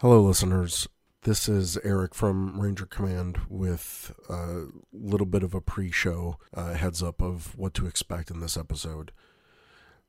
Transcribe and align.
Hello, 0.00 0.20
listeners. 0.20 0.86
This 1.22 1.48
is 1.48 1.78
Eric 1.78 2.14
from 2.14 2.60
Ranger 2.60 2.84
Command 2.84 3.38
with 3.48 4.14
a 4.28 4.66
little 4.92 5.24
bit 5.24 5.42
of 5.42 5.54
a 5.54 5.62
pre 5.62 5.90
show 5.90 6.36
uh, 6.52 6.74
heads 6.74 7.02
up 7.02 7.22
of 7.22 7.56
what 7.56 7.72
to 7.72 7.86
expect 7.86 8.30
in 8.30 8.40
this 8.40 8.58
episode. 8.58 9.10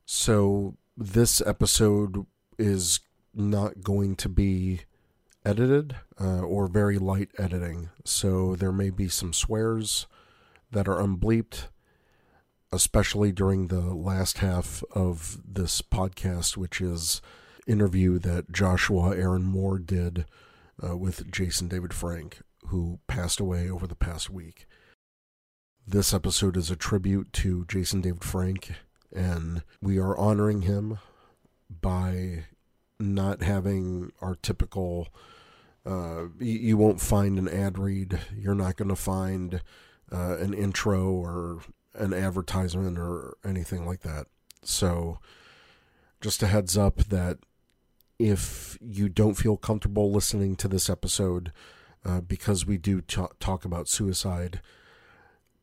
So, 0.04 0.76
this 0.94 1.40
episode 1.40 2.26
is 2.58 3.00
not 3.32 3.80
going 3.80 4.16
to 4.16 4.28
be 4.28 4.80
edited 5.42 5.96
uh, 6.20 6.40
or 6.40 6.66
very 6.66 6.98
light 6.98 7.30
editing. 7.38 7.88
So, 8.04 8.56
there 8.56 8.72
may 8.72 8.90
be 8.90 9.08
some 9.08 9.32
swears 9.32 10.06
that 10.70 10.86
are 10.86 11.00
unbleeped, 11.00 11.68
especially 12.70 13.32
during 13.32 13.68
the 13.68 13.94
last 13.94 14.38
half 14.38 14.84
of 14.92 15.38
this 15.50 15.80
podcast, 15.80 16.58
which 16.58 16.78
is 16.82 17.22
interview 17.68 18.18
that 18.18 18.50
Joshua 18.50 19.16
Aaron 19.16 19.44
Moore 19.44 19.78
did 19.78 20.24
uh, 20.82 20.96
with 20.96 21.30
Jason 21.30 21.68
David 21.68 21.94
Frank, 21.94 22.40
who 22.66 22.98
passed 23.06 23.38
away 23.38 23.70
over 23.70 23.86
the 23.86 23.94
past 23.94 24.30
week. 24.30 24.66
This 25.86 26.12
episode 26.12 26.56
is 26.56 26.70
a 26.70 26.76
tribute 26.76 27.32
to 27.34 27.64
Jason 27.66 28.00
David 28.00 28.24
Frank, 28.24 28.72
and 29.14 29.62
we 29.80 29.98
are 29.98 30.16
honoring 30.16 30.62
him 30.62 30.98
by 31.70 32.44
not 32.98 33.42
having 33.42 34.12
our 34.20 34.34
typical. 34.34 35.08
Uh, 35.86 36.26
you, 36.38 36.76
won't 36.76 37.00
find 37.00 37.38
an 37.38 37.48
ad 37.48 37.78
read. 37.78 38.20
You're 38.36 38.54
not 38.54 38.76
going 38.76 38.90
to 38.90 38.96
find 38.96 39.62
uh, 40.12 40.36
an 40.36 40.52
intro 40.52 41.10
or 41.10 41.60
an 41.94 42.12
advertisement 42.12 42.98
or 42.98 43.38
anything 43.44 43.86
like 43.86 44.00
that. 44.00 44.26
So, 44.62 45.18
just 46.20 46.42
a 46.42 46.48
heads 46.48 46.76
up 46.76 46.96
that 47.04 47.38
if 48.18 48.78
you 48.80 49.08
don't 49.08 49.34
feel 49.34 49.56
comfortable 49.56 50.10
listening 50.10 50.56
to 50.56 50.68
this 50.68 50.90
episode 50.90 51.52
uh, 52.04 52.20
because 52.20 52.66
we 52.66 52.76
do 52.78 53.00
t- 53.00 53.22
talk 53.38 53.64
about 53.64 53.88
suicide, 53.88 54.60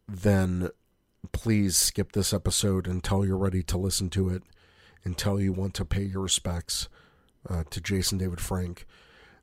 then 0.08 0.70
please 1.32 1.76
skip 1.76 2.12
this 2.12 2.34
episode 2.34 2.88
until 2.88 3.26
you're 3.26 3.38
ready 3.38 3.64
to 3.64 3.78
listen 3.78 4.10
to 4.12 4.30
it, 4.30 4.44
until 5.04 5.42
you 5.42 5.52
want 5.52 5.74
to 5.74 5.86
pay 5.86 6.04
your 6.04 6.22
respects 6.22 6.88
uh, 7.50 7.64
to 7.70 7.82
Jason 7.82 8.18
David 8.18 8.40
Frank. 8.40 8.86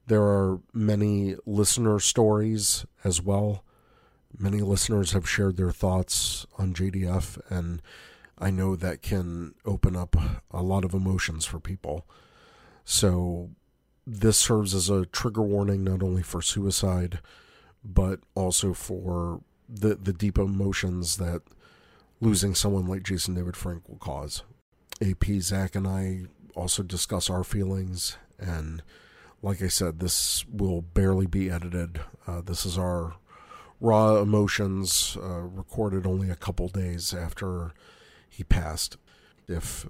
There 0.06 0.22
are 0.22 0.61
many 0.72 1.37
listener 1.47 2.00
stories 2.00 2.84
as 3.05 3.20
well. 3.22 3.65
Many 4.37 4.61
listeners 4.61 5.12
have 5.12 5.28
shared 5.28 5.56
their 5.56 5.70
thoughts 5.70 6.47
on 6.59 6.75
JDF, 6.75 7.39
and 7.50 7.83
I 8.39 8.50
know 8.50 8.75
that 8.77 9.03
can 9.03 9.55
open 9.65 9.94
up 9.94 10.17
a 10.50 10.62
lot 10.62 10.84
of 10.84 10.94
emotions 10.94 11.44
for 11.44 11.61
people. 11.61 12.06
So 12.84 13.50
this 14.06 14.38
serves 14.38 14.75
as 14.75 14.91
a 14.91 15.06
trigger 15.06 15.42
warning 15.42 15.84
not 15.84 16.02
only 16.02 16.22
for 16.22 16.42
suicide, 16.42 17.20
but 17.84 18.20
also 18.34 18.72
for 18.75 19.41
the 19.69 19.94
the 19.94 20.12
deep 20.12 20.38
emotions 20.38 21.16
that 21.16 21.42
losing 22.20 22.55
someone 22.55 22.86
like 22.86 23.03
Jason 23.03 23.34
David 23.34 23.56
Frank 23.56 23.88
will 23.88 23.97
cause. 23.97 24.42
AP 25.00 25.25
Zach 25.41 25.75
and 25.75 25.86
I 25.86 26.22
also 26.55 26.83
discuss 26.83 27.28
our 27.28 27.42
feelings, 27.42 28.16
and 28.38 28.83
like 29.42 29.62
I 29.62 29.69
said, 29.69 29.98
this 29.98 30.44
will 30.47 30.83
barely 30.83 31.27
be 31.27 31.50
edited. 31.50 32.00
Uh, 32.27 32.41
this 32.41 32.64
is 32.64 32.78
our 32.78 33.16
raw 33.80 34.16
emotions, 34.19 35.16
uh, 35.20 35.41
recorded 35.41 36.06
only 36.06 36.30
a 36.30 36.36
couple 36.36 36.69
days 36.69 37.12
after 37.12 37.72
he 38.28 38.44
passed. 38.44 38.97
If 39.48 39.86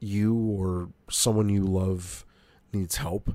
you 0.00 0.34
or 0.34 0.88
someone 1.08 1.48
you 1.48 1.62
love 1.62 2.24
needs 2.72 2.96
help, 2.96 3.34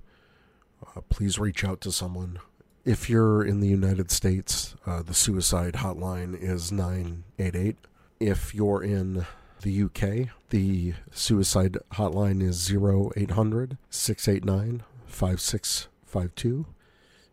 uh, 0.95 1.01
please 1.09 1.39
reach 1.39 1.63
out 1.63 1.81
to 1.81 1.91
someone. 1.91 2.39
If 2.85 3.09
you're 3.09 3.43
in 3.43 3.61
the 3.61 3.67
United 3.67 4.11
States, 4.11 4.75
uh, 4.85 5.01
the 5.01 5.13
suicide 5.13 5.75
hotline 5.75 6.37
is 6.39 6.71
988. 6.71 7.77
If 8.19 8.53
you're 8.53 8.83
in 8.83 9.25
the 9.61 9.83
UK, 9.83 10.29
the 10.49 10.93
suicide 11.11 11.77
hotline 11.93 12.41
is 12.41 12.69
0800 12.69 13.77
689 13.89 14.83
5652. 15.07 16.65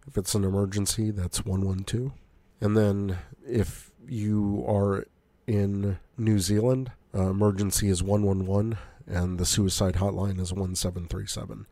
If 0.06 0.16
it's 0.16 0.34
an 0.34 0.44
emergency, 0.44 1.10
that's 1.10 1.44
112. 1.44 2.12
And 2.60 2.76
then 2.76 3.18
if 3.46 3.90
you 4.06 4.64
are 4.68 5.04
in 5.46 5.98
New 6.16 6.38
Zealand, 6.38 6.92
uh, 7.14 7.30
emergency 7.30 7.88
is 7.88 8.02
111 8.02 8.78
and 9.06 9.38
the 9.38 9.46
suicide 9.46 9.94
hotline 9.94 10.38
is 10.40 10.52
1737. 10.52 11.66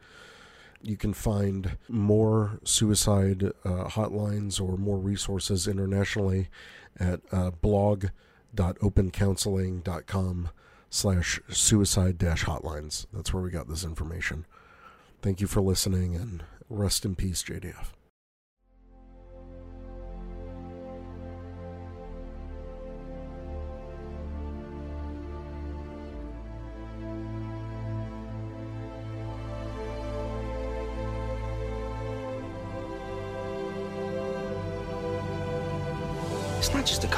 You 0.83 0.97
can 0.97 1.13
find 1.13 1.77
more 1.89 2.61
suicide 2.65 3.53
uh, 3.65 3.89
hotlines 3.89 4.61
or 4.61 4.77
more 4.77 4.99
resources 4.99 5.67
internationally 5.67 6.49
at 6.99 7.21
uh, 7.33 7.51
blog.opencounseling.com 7.51 10.51
slash 10.91 11.41
suicide 11.49 12.19
dash 12.19 12.45
hotlines. 12.45 13.07
That's 13.13 13.35
where 13.35 13.43
we 13.43 13.51
got 13.51 13.69
this 13.69 13.85
information. 13.85 14.47
Thank 15.21 15.41
you 15.41 15.49
for 15.49 15.61
listening 15.61 16.15
and 16.15 16.45
rest 16.71 17.05
in 17.05 17.17
peace, 17.17 17.43
JDF. 17.43 17.98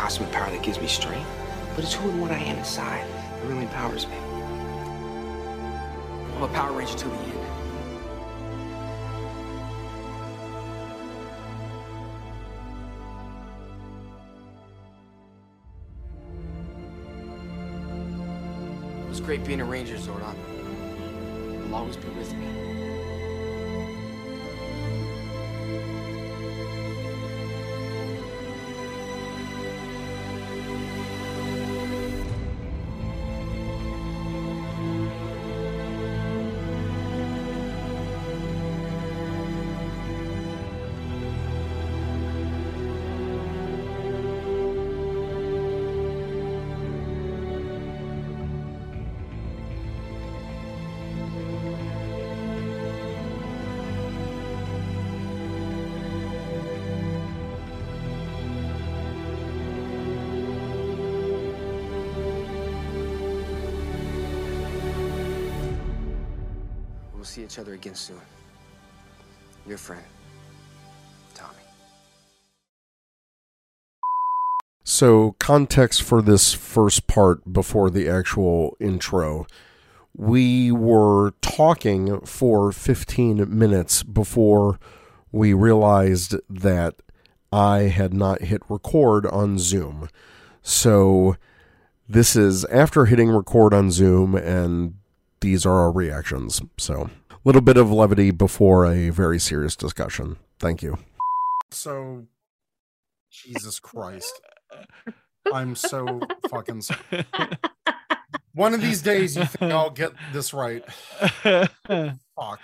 Cosmic 0.00 0.32
power 0.32 0.50
that 0.50 0.62
gives 0.62 0.80
me 0.80 0.86
strength, 0.86 1.28
but 1.76 1.84
it's 1.84 1.92
who 1.92 2.08
and 2.08 2.22
what 2.22 2.30
I 2.30 2.38
am 2.38 2.56
inside 2.56 3.06
that 3.06 3.44
really 3.44 3.64
empowers 3.64 4.06
me. 4.06 4.16
I'm 6.36 6.42
a 6.42 6.48
Power 6.48 6.72
Ranger 6.72 6.96
till 6.96 7.10
the 7.10 7.16
end. 7.18 7.34
It 19.04 19.08
was 19.10 19.20
great 19.20 19.44
being 19.44 19.60
a 19.60 19.66
Ranger, 19.66 19.96
Zordon. 19.96 20.34
You'll 21.66 21.74
always 21.74 21.98
be 21.98 22.08
with 22.08 22.32
me. 22.32 22.89
See 67.30 67.44
each 67.44 67.58
other 67.58 67.74
again 67.74 67.94
soon. 67.94 68.20
Your 69.66 69.78
friend, 69.78 70.02
Tommy. 71.34 71.54
So, 74.82 75.36
context 75.38 76.02
for 76.02 76.22
this 76.22 76.52
first 76.52 77.06
part 77.06 77.52
before 77.52 77.88
the 77.88 78.08
actual 78.08 78.76
intro. 78.80 79.46
We 80.16 80.72
were 80.72 81.34
talking 81.40 82.20
for 82.22 82.72
15 82.72 83.46
minutes 83.48 84.02
before 84.02 84.80
we 85.30 85.52
realized 85.52 86.34
that 86.48 86.96
I 87.52 87.82
had 87.82 88.12
not 88.12 88.42
hit 88.42 88.62
record 88.68 89.24
on 89.26 89.58
Zoom. 89.58 90.08
So, 90.62 91.36
this 92.08 92.34
is 92.34 92.64
after 92.64 93.04
hitting 93.04 93.30
record 93.30 93.72
on 93.72 93.92
Zoom, 93.92 94.34
and 94.34 94.94
these 95.40 95.64
are 95.64 95.78
our 95.78 95.92
reactions. 95.92 96.60
So, 96.76 97.08
little 97.44 97.60
bit 97.62 97.76
of 97.76 97.90
levity 97.90 98.30
before 98.30 98.86
a 98.86 99.10
very 99.10 99.38
serious 99.38 99.76
discussion. 99.76 100.36
Thank 100.58 100.82
you. 100.82 100.98
So, 101.70 102.26
Jesus 103.30 103.78
Christ. 103.80 104.40
I'm 105.52 105.74
so 105.74 106.20
fucking 106.50 106.82
sorry. 106.82 107.24
One 108.54 108.74
of 108.74 108.82
these 108.82 109.00
days, 109.02 109.36
you 109.36 109.44
think 109.44 109.72
I'll 109.72 109.90
get 109.90 110.12
this 110.32 110.52
right. 110.52 110.84
Fuck. 111.42 112.60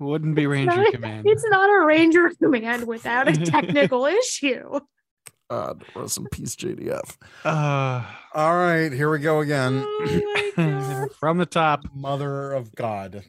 Wouldn't 0.00 0.34
be 0.34 0.46
Ranger 0.46 0.76
not- 0.76 0.92
Command. 0.92 1.26
It's 1.26 1.44
not 1.48 1.68
a 1.68 1.84
Ranger 1.84 2.30
Command 2.42 2.86
without 2.86 3.28
a 3.28 3.32
technical 3.44 4.06
issue. 4.06 4.80
God, 5.50 5.82
rest 5.94 6.18
in 6.18 6.26
peace, 6.26 6.54
JDF. 6.56 7.16
Uh, 7.44 8.04
All 8.34 8.56
right, 8.56 8.92
here 8.92 9.10
we 9.10 9.18
go 9.18 9.40
again. 9.40 9.82
Oh 9.86 11.08
from 11.18 11.38
the 11.38 11.46
top. 11.46 11.80
Mother 11.94 12.52
of 12.52 12.74
God. 12.74 13.24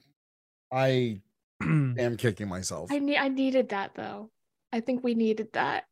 I 0.72 1.22
am 1.62 2.18
kicking 2.18 2.48
myself. 2.48 2.92
I 2.92 3.00
need 3.00 3.18
I 3.18 3.28
needed 3.28 3.70
that 3.70 3.92
though. 3.96 4.30
I 4.72 4.80
think 4.82 5.04
we 5.04 5.16
needed 5.16 5.54
that. 5.54 5.86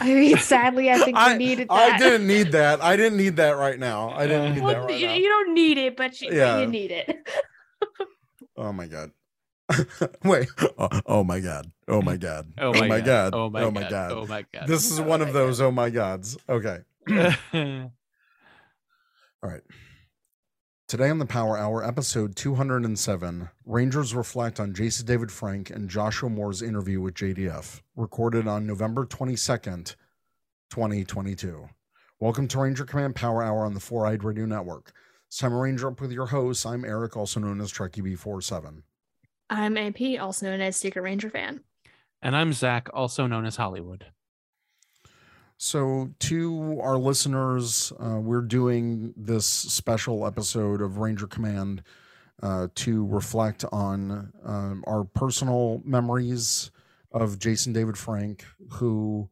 I 0.00 0.12
mean, 0.14 0.36
sadly, 0.38 0.90
I 0.90 0.98
think 0.98 1.16
we 1.16 1.34
needed 1.36 1.68
that. 1.68 1.94
I 1.94 1.98
didn't 1.98 2.26
need 2.26 2.52
that. 2.52 2.82
I 2.82 2.96
didn't 2.96 3.16
need 3.16 3.36
that 3.36 3.52
right 3.52 3.78
now. 3.78 4.10
I 4.10 4.26
didn't 4.26 4.54
need 4.54 4.64
that 4.64 4.82
right 4.84 4.98
you, 4.98 5.06
now. 5.06 5.14
you 5.14 5.28
don't 5.28 5.54
need 5.54 5.78
it, 5.78 5.96
but 5.96 6.20
you, 6.20 6.30
Yeah. 6.32 6.60
you 6.60 6.66
need 6.66 6.90
it. 6.90 7.28
Oh 8.56 8.74
my 8.74 8.86
god. 8.86 9.10
Wait. 10.24 10.48
Oh, 10.76 10.88
oh 11.06 11.24
my 11.24 11.40
god. 11.40 11.70
Oh 11.88 12.02
my 12.02 12.18
god. 12.18 12.52
Oh, 12.58 12.74
oh 12.74 12.84
my, 12.86 13.00
god. 13.00 13.32
Oh 13.34 13.48
my, 13.48 13.60
god. 13.60 13.64
Oh 13.64 13.70
my 13.70 13.80
god. 13.80 13.90
god. 13.90 14.12
Oh 14.12 14.26
my 14.26 14.44
god. 14.52 14.68
This 14.68 14.90
is 14.90 15.00
Oh 15.00 15.04
one 15.04 15.22
of 15.22 15.32
those 15.32 15.62
oh 15.62 15.70
my 15.70 15.88
gods. 15.88 16.36
Okay. 16.46 16.80
All 17.08 17.90
right. 19.42 19.62
Today 20.90 21.08
on 21.08 21.20
the 21.20 21.24
Power 21.24 21.56
Hour, 21.56 21.84
episode 21.84 22.34
207, 22.34 23.48
Rangers 23.64 24.12
reflect 24.12 24.58
on 24.58 24.74
Jason 24.74 25.06
David 25.06 25.30
Frank 25.30 25.70
and 25.70 25.88
Joshua 25.88 26.28
Moore's 26.28 26.62
interview 26.62 27.00
with 27.00 27.14
JDF, 27.14 27.80
recorded 27.94 28.48
on 28.48 28.66
November 28.66 29.06
22nd, 29.06 29.94
2022. 30.68 31.68
Welcome 32.18 32.48
to 32.48 32.58
Ranger 32.58 32.84
Command 32.84 33.14
Power 33.14 33.40
Hour 33.40 33.64
on 33.64 33.74
the 33.74 33.78
Four 33.78 34.04
Eyed 34.04 34.24
Radio 34.24 34.46
Network. 34.46 34.90
It's 35.28 35.38
time 35.38 35.52
to 35.52 35.58
Ranger 35.58 35.86
up 35.86 36.00
with 36.00 36.10
your 36.10 36.26
hosts. 36.26 36.66
I'm 36.66 36.84
Eric, 36.84 37.16
also 37.16 37.38
known 37.38 37.60
as 37.60 37.72
Trekkie 37.72 38.02
B47. 38.02 38.82
I'm 39.48 39.76
AP, 39.76 40.20
also 40.20 40.46
known 40.46 40.60
as 40.60 40.76
Secret 40.76 41.02
Ranger 41.02 41.30
fan. 41.30 41.60
and 42.20 42.34
I'm 42.34 42.52
Zach, 42.52 42.88
also 42.92 43.28
known 43.28 43.46
as 43.46 43.54
Hollywood. 43.54 44.06
So, 45.62 46.14
to 46.20 46.80
our 46.80 46.96
listeners, 46.96 47.92
uh, 48.02 48.18
we're 48.18 48.40
doing 48.40 49.12
this 49.14 49.44
special 49.44 50.26
episode 50.26 50.80
of 50.80 50.96
Ranger 50.96 51.26
Command 51.26 51.82
uh, 52.42 52.68
to 52.76 53.06
reflect 53.06 53.66
on 53.70 54.32
um, 54.42 54.82
our 54.86 55.04
personal 55.04 55.82
memories 55.84 56.70
of 57.12 57.38
Jason 57.38 57.74
David 57.74 57.98
Frank, 57.98 58.46
who 58.70 59.28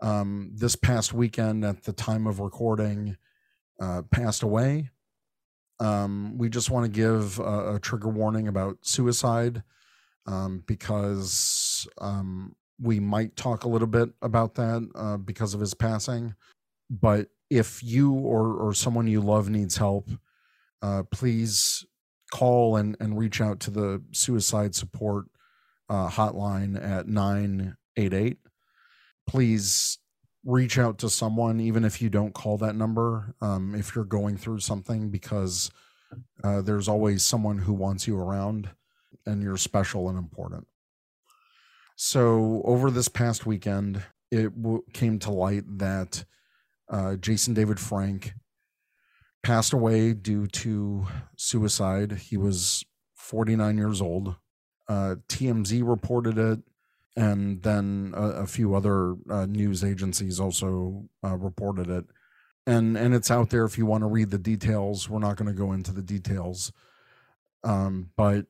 um, 0.00 0.50
this 0.54 0.76
past 0.76 1.12
weekend, 1.12 1.62
at 1.62 1.82
the 1.82 1.92
time 1.92 2.26
of 2.26 2.40
recording, 2.40 3.18
uh, 3.78 4.00
passed 4.10 4.42
away. 4.42 4.88
Um, 5.78 6.38
we 6.38 6.48
just 6.48 6.70
want 6.70 6.86
to 6.86 6.90
give 6.90 7.38
a, 7.38 7.74
a 7.74 7.78
trigger 7.78 8.08
warning 8.08 8.48
about 8.48 8.78
suicide 8.80 9.62
um, 10.24 10.64
because 10.66 11.86
um, 11.98 12.56
we 12.80 13.00
might 13.00 13.36
talk 13.36 13.64
a 13.64 13.68
little 13.68 13.88
bit 13.88 14.10
about 14.22 14.54
that 14.54 14.88
uh, 14.94 15.16
because 15.16 15.54
of 15.54 15.60
his 15.60 15.74
passing. 15.74 16.34
But 16.88 17.28
if 17.50 17.82
you 17.82 18.12
or, 18.12 18.54
or 18.54 18.74
someone 18.74 19.06
you 19.06 19.20
love 19.20 19.48
needs 19.48 19.76
help, 19.76 20.08
uh, 20.82 21.02
please 21.10 21.84
call 22.32 22.76
and, 22.76 22.96
and 23.00 23.18
reach 23.18 23.40
out 23.40 23.60
to 23.60 23.70
the 23.70 24.02
suicide 24.12 24.74
support 24.74 25.26
uh, 25.88 26.08
hotline 26.08 26.82
at 26.82 27.08
988. 27.08 28.38
Please 29.26 29.98
reach 30.44 30.78
out 30.78 30.98
to 30.98 31.10
someone, 31.10 31.60
even 31.60 31.84
if 31.84 32.00
you 32.00 32.08
don't 32.08 32.32
call 32.32 32.56
that 32.58 32.74
number, 32.74 33.34
um, 33.42 33.74
if 33.74 33.94
you're 33.94 34.04
going 34.04 34.36
through 34.36 34.60
something, 34.60 35.10
because 35.10 35.70
uh, 36.42 36.62
there's 36.62 36.88
always 36.88 37.24
someone 37.24 37.58
who 37.58 37.74
wants 37.74 38.06
you 38.06 38.16
around 38.18 38.70
and 39.26 39.42
you're 39.42 39.56
special 39.56 40.08
and 40.08 40.18
important. 40.18 40.66
So 42.02 42.62
over 42.64 42.90
this 42.90 43.08
past 43.08 43.44
weekend, 43.44 44.02
it 44.30 44.56
w- 44.62 44.82
came 44.94 45.18
to 45.18 45.30
light 45.30 45.64
that 45.80 46.24
uh, 46.88 47.16
Jason 47.16 47.52
David 47.52 47.78
Frank 47.78 48.32
passed 49.42 49.74
away 49.74 50.14
due 50.14 50.46
to 50.46 51.06
suicide. 51.36 52.12
He 52.12 52.38
was 52.38 52.86
49 53.16 53.76
years 53.76 54.00
old. 54.00 54.36
Uh, 54.88 55.16
TMZ 55.28 55.86
reported 55.86 56.38
it, 56.38 56.60
and 57.16 57.62
then 57.62 58.14
a, 58.16 58.28
a 58.30 58.46
few 58.46 58.74
other 58.74 59.16
uh, 59.28 59.44
news 59.44 59.84
agencies 59.84 60.40
also 60.40 61.04
uh, 61.22 61.36
reported 61.36 61.90
it. 61.90 62.06
And 62.66 62.96
and 62.96 63.14
it's 63.14 63.30
out 63.30 63.50
there 63.50 63.66
if 63.66 63.76
you 63.76 63.84
want 63.84 64.04
to 64.04 64.08
read 64.08 64.30
the 64.30 64.38
details. 64.38 65.10
We're 65.10 65.18
not 65.18 65.36
going 65.36 65.54
to 65.54 65.58
go 65.58 65.72
into 65.72 65.92
the 65.92 66.02
details, 66.02 66.72
um, 67.62 68.08
but 68.16 68.46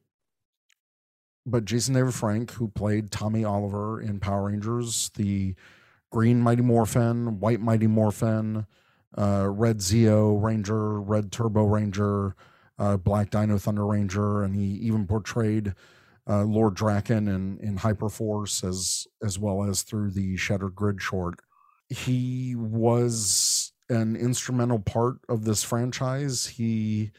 but 1.51 1.65
Jason 1.65 1.95
David 1.95 2.15
Frank, 2.15 2.53
who 2.53 2.69
played 2.69 3.11
Tommy 3.11 3.45
Oliver 3.45 4.01
in 4.01 4.21
Power 4.21 4.47
Rangers, 4.47 5.11
the 5.17 5.55
Green 6.11 6.41
Mighty 6.41 6.63
Morphin, 6.63 7.41
White 7.41 7.61
Mighty 7.61 7.87
Morphin, 7.87 8.67
uh, 9.17 9.49
Red 9.49 9.79
Zeo 9.79 10.43
Ranger, 10.43 11.01
Red 11.01 11.33
Turbo 11.33 11.65
Ranger, 11.65 12.35
uh, 12.79 12.97
Black 12.97 13.31
Dino 13.31 13.59
Thunder 13.59 13.87
Ranger, 13.87 14.43
and 14.43 14.55
he 14.55 14.65
even 14.65 15.07
portrayed 15.07 15.75
uh, 16.29 16.45
Lord 16.45 16.75
Drakkon 16.75 17.29
in, 17.29 17.59
in 17.61 17.79
Hyperforce 17.79 18.63
as 18.67 19.07
as 19.23 19.39
well 19.39 19.65
as 19.65 19.83
through 19.83 20.11
the 20.11 20.37
Shattered 20.37 20.75
Grid 20.75 21.03
short. 21.03 21.41
He 21.89 22.55
was 22.57 23.73
an 23.89 24.15
instrumental 24.15 24.79
part 24.79 25.17
of 25.29 25.45
this 25.45 25.65
franchise. 25.65 26.47
He, 26.47 27.11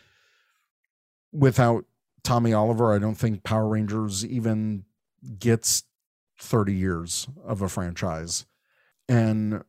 without 1.34 1.86
Tommy 2.24 2.54
Oliver, 2.54 2.94
I 2.94 3.00
don't 3.00 3.16
think 3.16 3.44
Power 3.44 3.68
Rangers 3.68 4.26
even 4.26 4.86
gets 5.40 5.84
30 6.40 6.74
years 6.74 7.28
of 7.46 7.62
a 7.62 7.70
franchise. 7.70 8.46
And 9.08 9.64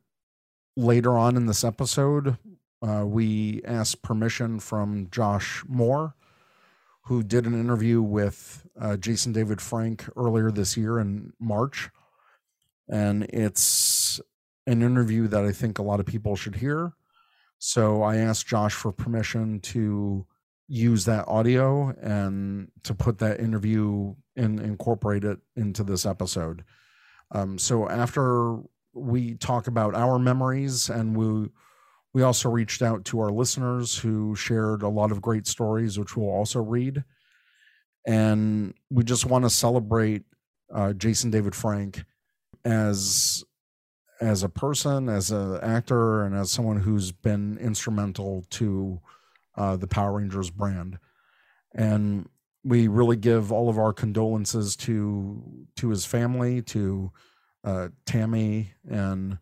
later 0.77 1.17
on 1.17 1.37
in 1.37 1.47
this 1.47 1.65
episode, 1.65 2.37
uh, 2.83 3.05
we 3.07 3.63
asked 3.65 4.03
permission 4.03 4.59
from 4.59 5.09
Josh 5.11 5.63
Moore, 5.69 6.15
who 7.03 7.23
did 7.23 7.47
an 7.47 7.59
interview 7.59 8.01
with 8.01 8.67
uh, 8.81 8.97
Jason 8.97 9.33
David 9.33 9.61
Frank 9.61 10.09
earlier 10.17 10.51
this 10.51 10.77
year 10.77 10.99
in 10.99 11.33
March. 11.41 11.91
And 12.89 13.25
it's 13.25 14.21
an 14.67 14.83
interview 14.83 15.29
that 15.29 15.45
I 15.45 15.53
think 15.53 15.79
a 15.79 15.83
lot 15.83 16.01
of 16.01 16.07
people 16.07 16.37
should 16.37 16.57
hear. 16.57 16.93
So 17.59 18.03
I 18.03 18.17
asked 18.17 18.47
Josh 18.47 18.75
for 18.75 18.93
permission 18.93 19.61
to 19.61 20.27
use 20.69 21.05
that 21.05 21.27
audio 21.29 21.91
and 22.01 22.71
to 22.85 22.95
put 22.95 23.19
that 23.19 23.41
interview 23.41 24.15
and 24.37 24.61
incorporate 24.61 25.25
it 25.25 25.39
into 25.57 25.83
this 25.83 26.07
episode. 26.07 26.65
Um, 27.31 27.59
so 27.59 27.89
after 27.89 28.59
we 28.95 29.35
talk 29.35 29.67
about 29.67 29.95
our 29.95 30.19
memories 30.19 30.89
and 30.89 31.17
we 31.17 31.49
we 32.15 32.23
also 32.23 32.51
reached 32.51 32.83
out 32.83 33.07
to 33.07 33.21
our 33.21 33.31
listeners 33.31 33.97
who 33.97 34.35
shared 34.35 34.83
a 34.83 34.89
lot 34.89 35.11
of 35.11 35.23
great 35.23 35.47
stories, 35.47 35.99
which 35.99 36.15
we'll 36.15 36.29
also 36.29 36.61
read. 36.61 37.05
And 38.07 38.75
we 38.91 39.03
just 39.03 39.25
want 39.25 39.47
to 39.47 39.51
celebrate 39.51 40.25
uh, 40.73 40.93
Jason 40.93 41.31
David 41.31 41.55
Frank 41.55 42.05
as 42.65 43.45
as 44.21 44.43
a 44.43 44.49
person, 44.49 45.09
as 45.09 45.31
an 45.31 45.59
actor, 45.63 46.23
and 46.25 46.35
as 46.37 46.53
someone 46.53 46.81
who's 46.81 47.13
been 47.13 47.59
instrumental 47.59 48.45
to 48.51 49.01
uh, 49.57 49.77
the 49.77 49.87
Power 49.87 50.19
Rangers 50.19 50.51
brand. 50.51 50.99
And 51.75 52.29
we 52.65 52.89
really 52.89 53.17
give 53.17 53.51
all 53.51 53.69
of 53.69 53.79
our 53.79 53.93
condolences 53.93 54.77
to 54.77 55.67
to 55.77 55.89
his 55.89 56.05
family, 56.05 56.63
to 56.63 57.11
uh, 57.65 57.89
Tammy 58.07 58.73
and 58.89 59.39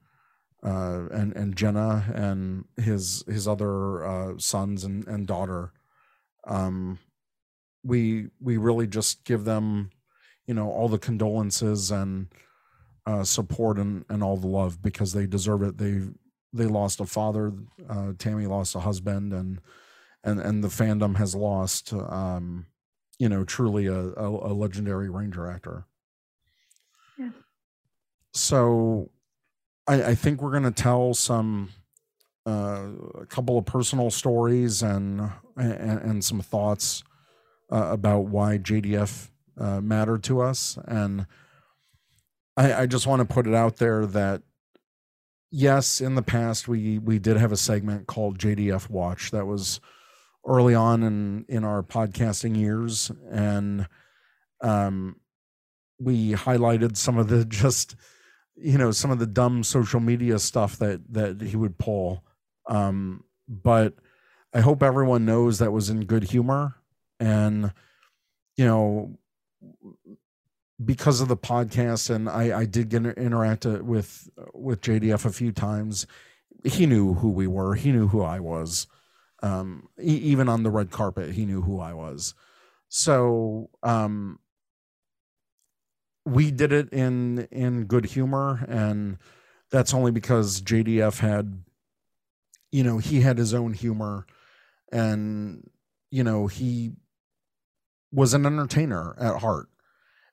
uh, 0.62 1.06
and 1.10 1.34
and 1.36 1.56
Jenna 1.56 2.04
and 2.14 2.64
his 2.76 3.24
his 3.26 3.46
other 3.48 4.04
uh, 4.04 4.38
sons 4.38 4.84
and, 4.84 5.06
and 5.06 5.26
daughter. 5.26 5.72
Um, 6.46 6.98
we 7.82 8.28
we 8.40 8.56
really 8.56 8.86
just 8.86 9.24
give 9.24 9.44
them, 9.44 9.90
you 10.46 10.54
know, 10.54 10.70
all 10.70 10.88
the 10.88 10.98
condolences 10.98 11.90
and 11.90 12.28
uh, 13.06 13.24
support 13.24 13.78
and, 13.78 14.04
and 14.08 14.22
all 14.22 14.36
the 14.36 14.46
love 14.46 14.82
because 14.82 15.12
they 15.12 15.26
deserve 15.26 15.62
it. 15.62 15.78
They 15.78 16.02
they 16.52 16.66
lost 16.66 17.00
a 17.00 17.06
father. 17.06 17.52
Uh, 17.88 18.12
Tammy 18.18 18.46
lost 18.46 18.74
a 18.74 18.80
husband, 18.80 19.32
and 19.32 19.60
and 20.24 20.40
and 20.40 20.62
the 20.62 20.68
fandom 20.68 21.16
has 21.16 21.34
lost, 21.34 21.92
um, 21.92 22.66
you 23.18 23.28
know, 23.28 23.44
truly 23.44 23.86
a, 23.86 23.98
a, 23.98 24.52
a 24.52 24.52
legendary 24.52 25.08
Ranger 25.08 25.50
actor. 25.50 25.84
Yeah. 27.18 27.30
So, 28.32 29.10
I, 29.86 30.02
I 30.02 30.14
think 30.14 30.42
we're 30.42 30.50
going 30.50 30.62
to 30.64 30.70
tell 30.70 31.14
some 31.14 31.70
uh, 32.46 32.88
a 33.20 33.26
couple 33.26 33.58
of 33.58 33.66
personal 33.66 34.10
stories 34.10 34.82
and 34.82 35.30
and, 35.56 36.00
and 36.00 36.24
some 36.24 36.40
thoughts 36.40 37.02
uh, 37.72 37.88
about 37.90 38.26
why 38.26 38.58
JDF 38.58 39.30
uh, 39.58 39.80
mattered 39.80 40.22
to 40.24 40.40
us 40.40 40.78
and. 40.86 41.26
I, 42.56 42.82
I 42.82 42.86
just 42.86 43.06
want 43.06 43.20
to 43.20 43.32
put 43.32 43.46
it 43.46 43.54
out 43.54 43.76
there 43.76 44.04
that 44.06 44.42
yes, 45.50 46.00
in 46.00 46.14
the 46.14 46.22
past 46.22 46.68
we 46.68 46.98
we 46.98 47.18
did 47.18 47.36
have 47.36 47.52
a 47.52 47.56
segment 47.56 48.06
called 48.06 48.38
JDF 48.38 48.90
Watch 48.90 49.30
that 49.30 49.46
was 49.46 49.80
early 50.47 50.75
on 50.75 51.02
in 51.02 51.44
in 51.49 51.64
our 51.64 51.82
podcasting 51.82 52.56
years, 52.56 53.11
and 53.30 53.87
um, 54.61 55.16
we 55.99 56.32
highlighted 56.32 56.97
some 56.97 57.18
of 57.18 57.28
the 57.28 57.44
just 57.49 57.97
you 58.56 58.78
know 58.78 58.90
some 58.90 59.11
of 59.11 59.18
the 59.18 59.26
dumb 59.26 59.62
social 59.62 60.00
media 60.00 60.38
stuff 60.38 60.78
that 60.78 61.00
that 61.12 61.40
he 61.40 61.56
would 61.56 61.78
pull. 61.78 62.25
Um, 62.66 63.25
but 63.49 63.94
I 64.52 64.61
hope 64.61 64.82
everyone 64.82 65.25
knows 65.25 65.59
that 65.59 65.73
was 65.73 65.90
in 65.90 66.04
good 66.04 66.25
humor, 66.25 66.76
and 67.18 67.73
you 68.56 68.64
know 68.64 69.18
because 70.82 71.20
of 71.20 71.28
the 71.28 71.37
podcast 71.37 72.09
and 72.14 72.28
I, 72.28 72.61
I 72.61 72.64
did 72.64 72.88
get 72.88 73.04
interact 73.04 73.66
uh, 73.66 73.80
with 73.82 74.28
with 74.54 74.80
JDF 74.80 75.25
a 75.25 75.32
few 75.32 75.52
times. 75.52 76.06
He 76.64 76.87
knew 76.87 77.14
who 77.14 77.30
we 77.30 77.47
were. 77.47 77.75
He 77.75 77.92
knew 77.92 78.09
who 78.09 78.23
I 78.23 78.40
was. 78.40 78.87
Um, 79.42 79.88
e- 80.00 80.16
even 80.16 80.49
on 80.49 80.62
the 80.62 80.70
red 80.70 80.90
carpet, 80.90 81.32
he 81.32 81.47
knew 81.47 81.62
who 81.62 81.80
I 81.80 81.94
was. 81.94 82.35
So 82.88 83.70
um, 83.82 84.38
we 86.25 86.50
did 86.50 86.73
it 86.73 86.92
in 86.92 87.49
in 87.50 87.85
good 87.85 88.06
humor, 88.06 88.64
and 88.68 89.18
that's 89.70 89.94
only 89.94 90.11
because 90.11 90.61
JDF 90.61 91.20
had, 91.20 91.62
you 92.70 92.82
know, 92.82 92.99
he 92.99 93.20
had 93.20 93.38
his 93.38 93.54
own 93.54 93.73
humor, 93.73 94.26
and 94.92 95.68
you 96.11 96.25
know 96.25 96.47
he 96.47 96.92
was 98.12 98.35
an 98.35 98.44
entertainer 98.44 99.14
at 99.20 99.40
heart 99.40 99.68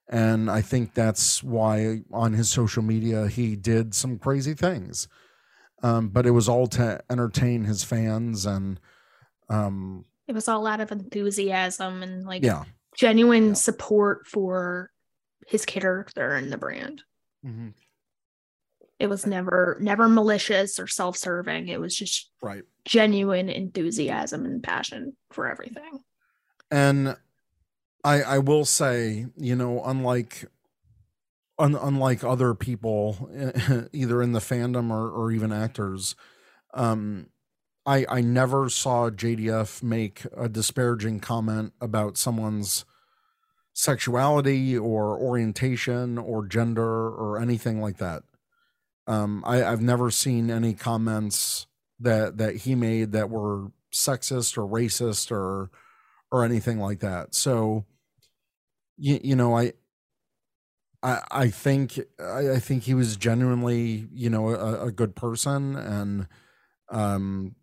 and 0.10 0.50
I 0.50 0.62
think 0.62 0.94
that's 0.94 1.44
why 1.44 2.02
on 2.12 2.34
his 2.34 2.50
social 2.50 2.82
media 2.82 3.28
he 3.28 3.56
did 3.56 3.94
some 3.94 4.18
crazy 4.18 4.54
things. 4.54 5.08
Um, 5.84 6.10
but 6.10 6.26
it 6.26 6.32
was 6.32 6.50
all 6.50 6.68
to 6.68 7.02
entertain 7.10 7.66
his 7.66 7.84
fans 7.84 8.46
and 8.46 8.80
um, 9.50 10.06
It 10.28 10.34
was 10.34 10.48
all 10.48 10.68
out 10.68 10.80
of 10.82 10.92
enthusiasm 10.92 12.04
and 12.04 12.24
like 12.26 12.44
yeah. 12.44 12.64
genuine 12.96 13.50
Yeah. 13.50 13.54
support 13.54 14.28
for 14.28 14.92
his 15.48 15.66
character 15.66 16.34
and 16.36 16.52
the 16.52 16.58
brand. 16.58 17.04
Mm-hmm. 17.46 17.70
It 19.00 19.08
was 19.08 19.26
never 19.28 19.78
never 19.80 20.10
malicious 20.10 20.80
or 20.80 20.88
self-serving. 20.88 21.68
It 21.68 21.80
was 21.80 21.96
just 21.96 22.32
Right. 22.42 22.64
genuine 22.86 23.48
enthusiasm 23.50 24.46
and 24.46 24.62
passion 24.64 25.16
for 25.32 25.48
everything. 25.50 26.00
And 26.72 27.16
I 28.04 28.22
I 28.24 28.38
will 28.40 28.66
say, 28.66 29.28
you 29.38 29.56
know, 29.56 29.84
unlike 29.86 30.46
un, 31.60 31.76
unlike 31.76 32.24
other 32.24 32.54
people 32.56 33.30
either 33.94 34.22
in 34.22 34.32
the 34.34 34.40
fandom 34.40 34.92
or, 34.92 35.10
or 35.10 35.32
even 35.32 35.52
actors, 35.52 36.16
um 36.74 37.28
I 37.88 38.06
I 38.10 38.22
never 38.22 38.70
saw 38.70 39.10
JDF 39.12 39.84
make 39.84 40.24
a 40.38 40.50
disparaging 40.50 41.22
comment 41.22 41.74
about 41.82 42.18
someone's 42.18 42.86
sexuality 43.74 44.78
or 44.78 45.20
orientation 45.20 46.18
or 46.18 46.48
gender 46.48 47.10
or 47.10 47.40
anything 47.40 47.82
like 47.82 47.98
that. 47.98 48.24
Um 49.08 49.44
I, 49.46 49.64
I've 49.66 49.82
never 49.82 50.12
seen 50.12 50.52
any 50.52 50.74
comments 50.74 51.68
that 52.00 52.38
that 52.38 52.58
he 52.58 52.76
made 52.76 53.14
that 53.14 53.30
were 53.30 53.72
sexist 53.94 54.58
or 54.58 54.68
racist 54.68 55.32
or 55.32 55.72
or 56.32 56.46
anything 56.46 56.80
like 56.80 57.00
that. 57.02 57.36
So, 57.36 57.86
you, 58.98 59.20
you 59.24 59.36
know, 59.36 59.58
I, 59.58 59.74
I, 61.04 61.22
I 61.32 61.48
think, 61.50 62.00
I, 62.20 62.52
I 62.54 62.60
think 62.60 62.84
he 62.84 62.94
was 62.94 63.18
genuinely, 63.18 64.08
you 64.12 64.30
know, 64.30 64.50
a, 64.50 64.88
a 64.88 64.92
good 64.92 65.16
person 65.16 65.76
and, 65.76 66.28
um, 66.90 67.56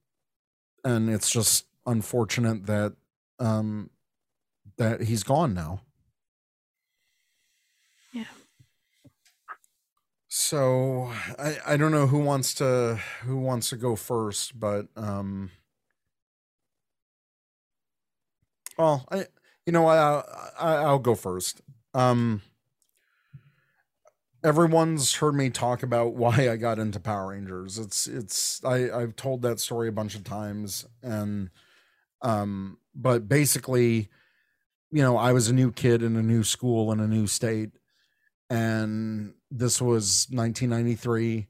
and 0.84 1.08
it's 1.10 1.30
just 1.30 1.66
unfortunate 1.86 2.66
that, 2.66 2.94
um, 3.38 3.90
that 4.76 5.02
he's 5.02 5.22
gone 5.22 5.54
now. 5.54 5.80
Yeah. 8.12 8.24
So 10.28 11.12
I, 11.38 11.58
I 11.66 11.76
don't 11.76 11.92
know 11.92 12.06
who 12.08 12.18
wants 12.18 12.54
to 12.54 12.98
who 13.22 13.36
wants 13.38 13.70
to 13.70 13.76
go 13.76 13.94
first, 13.94 14.58
but 14.58 14.88
um 14.96 15.50
well, 18.76 19.06
I 19.10 19.26
you 19.66 19.72
know 19.72 19.86
I, 19.86 20.22
I 20.58 20.74
I'll 20.76 20.98
go 20.98 21.14
first. 21.14 21.60
Um 21.94 22.42
everyone's 24.44 25.14
heard 25.14 25.34
me 25.34 25.50
talk 25.50 25.82
about 25.82 26.14
why 26.14 26.48
I 26.50 26.56
got 26.56 26.78
into 26.78 27.00
Power 27.00 27.30
Rangers. 27.30 27.78
It's 27.78 28.06
it's 28.06 28.62
I 28.64 28.90
I've 28.90 29.16
told 29.16 29.42
that 29.42 29.58
story 29.58 29.88
a 29.88 29.92
bunch 29.92 30.14
of 30.14 30.22
times 30.22 30.86
and 31.02 31.50
um 32.22 32.78
but 32.94 33.28
basically 33.28 34.08
you 34.90 35.02
know, 35.02 35.16
I 35.16 35.32
was 35.32 35.48
a 35.48 35.52
new 35.52 35.72
kid 35.72 36.04
in 36.04 36.14
a 36.14 36.22
new 36.22 36.44
school 36.44 36.92
in 36.92 37.00
a 37.00 37.08
new 37.08 37.26
state 37.26 37.70
and 38.48 39.34
this 39.50 39.80
was 39.80 40.28
1993 40.30 41.48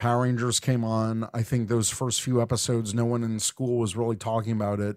Power 0.00 0.24
Rangers 0.24 0.60
came 0.60 0.84
on. 0.84 1.30
I 1.32 1.42
think 1.42 1.68
those 1.68 1.88
first 1.88 2.20
few 2.20 2.42
episodes 2.42 2.92
no 2.92 3.06
one 3.06 3.22
in 3.22 3.38
school 3.38 3.78
was 3.78 3.96
really 3.96 4.16
talking 4.16 4.52
about 4.52 4.80
it 4.80 4.96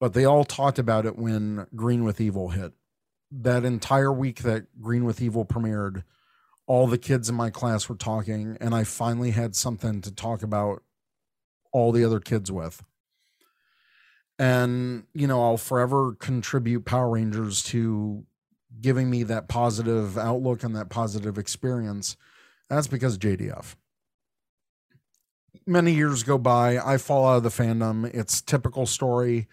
but 0.00 0.14
they 0.14 0.24
all 0.24 0.44
talked 0.44 0.80
about 0.80 1.06
it 1.06 1.16
when 1.16 1.64
Green 1.76 2.02
with 2.02 2.20
Evil 2.20 2.48
hit. 2.48 2.72
That 3.30 3.64
entire 3.64 4.12
week 4.12 4.42
that 4.42 4.64
Green 4.80 5.04
with 5.04 5.22
Evil 5.22 5.44
premiered, 5.44 6.02
all 6.72 6.86
the 6.86 6.96
kids 6.96 7.28
in 7.28 7.34
my 7.34 7.50
class 7.50 7.86
were 7.88 7.94
talking, 7.94 8.56
and 8.58 8.74
I 8.74 8.84
finally 8.84 9.32
had 9.32 9.54
something 9.54 10.00
to 10.00 10.10
talk 10.10 10.42
about 10.42 10.82
all 11.70 11.92
the 11.92 12.02
other 12.02 12.18
kids 12.18 12.50
with. 12.50 12.82
And, 14.38 15.04
you 15.12 15.26
know, 15.26 15.42
I'll 15.42 15.58
forever 15.58 16.14
contribute 16.14 16.86
Power 16.86 17.10
Rangers 17.10 17.62
to 17.64 18.24
giving 18.80 19.10
me 19.10 19.22
that 19.24 19.48
positive 19.48 20.16
outlook 20.16 20.62
and 20.62 20.74
that 20.74 20.88
positive 20.88 21.36
experience. 21.36 22.16
That's 22.70 22.86
because 22.86 23.18
JDF. 23.18 23.76
Many 25.66 25.92
years 25.92 26.22
go 26.22 26.38
by, 26.38 26.78
I 26.78 26.96
fall 26.96 27.26
out 27.26 27.36
of 27.36 27.42
the 27.42 27.50
fandom. 27.50 28.06
It's 28.14 28.40
typical 28.40 28.86
story 28.86 29.46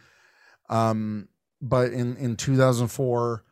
um, 0.69 1.27
but 1.61 1.91
in 1.91 2.15
in 2.17 2.35
2004, 2.35 3.43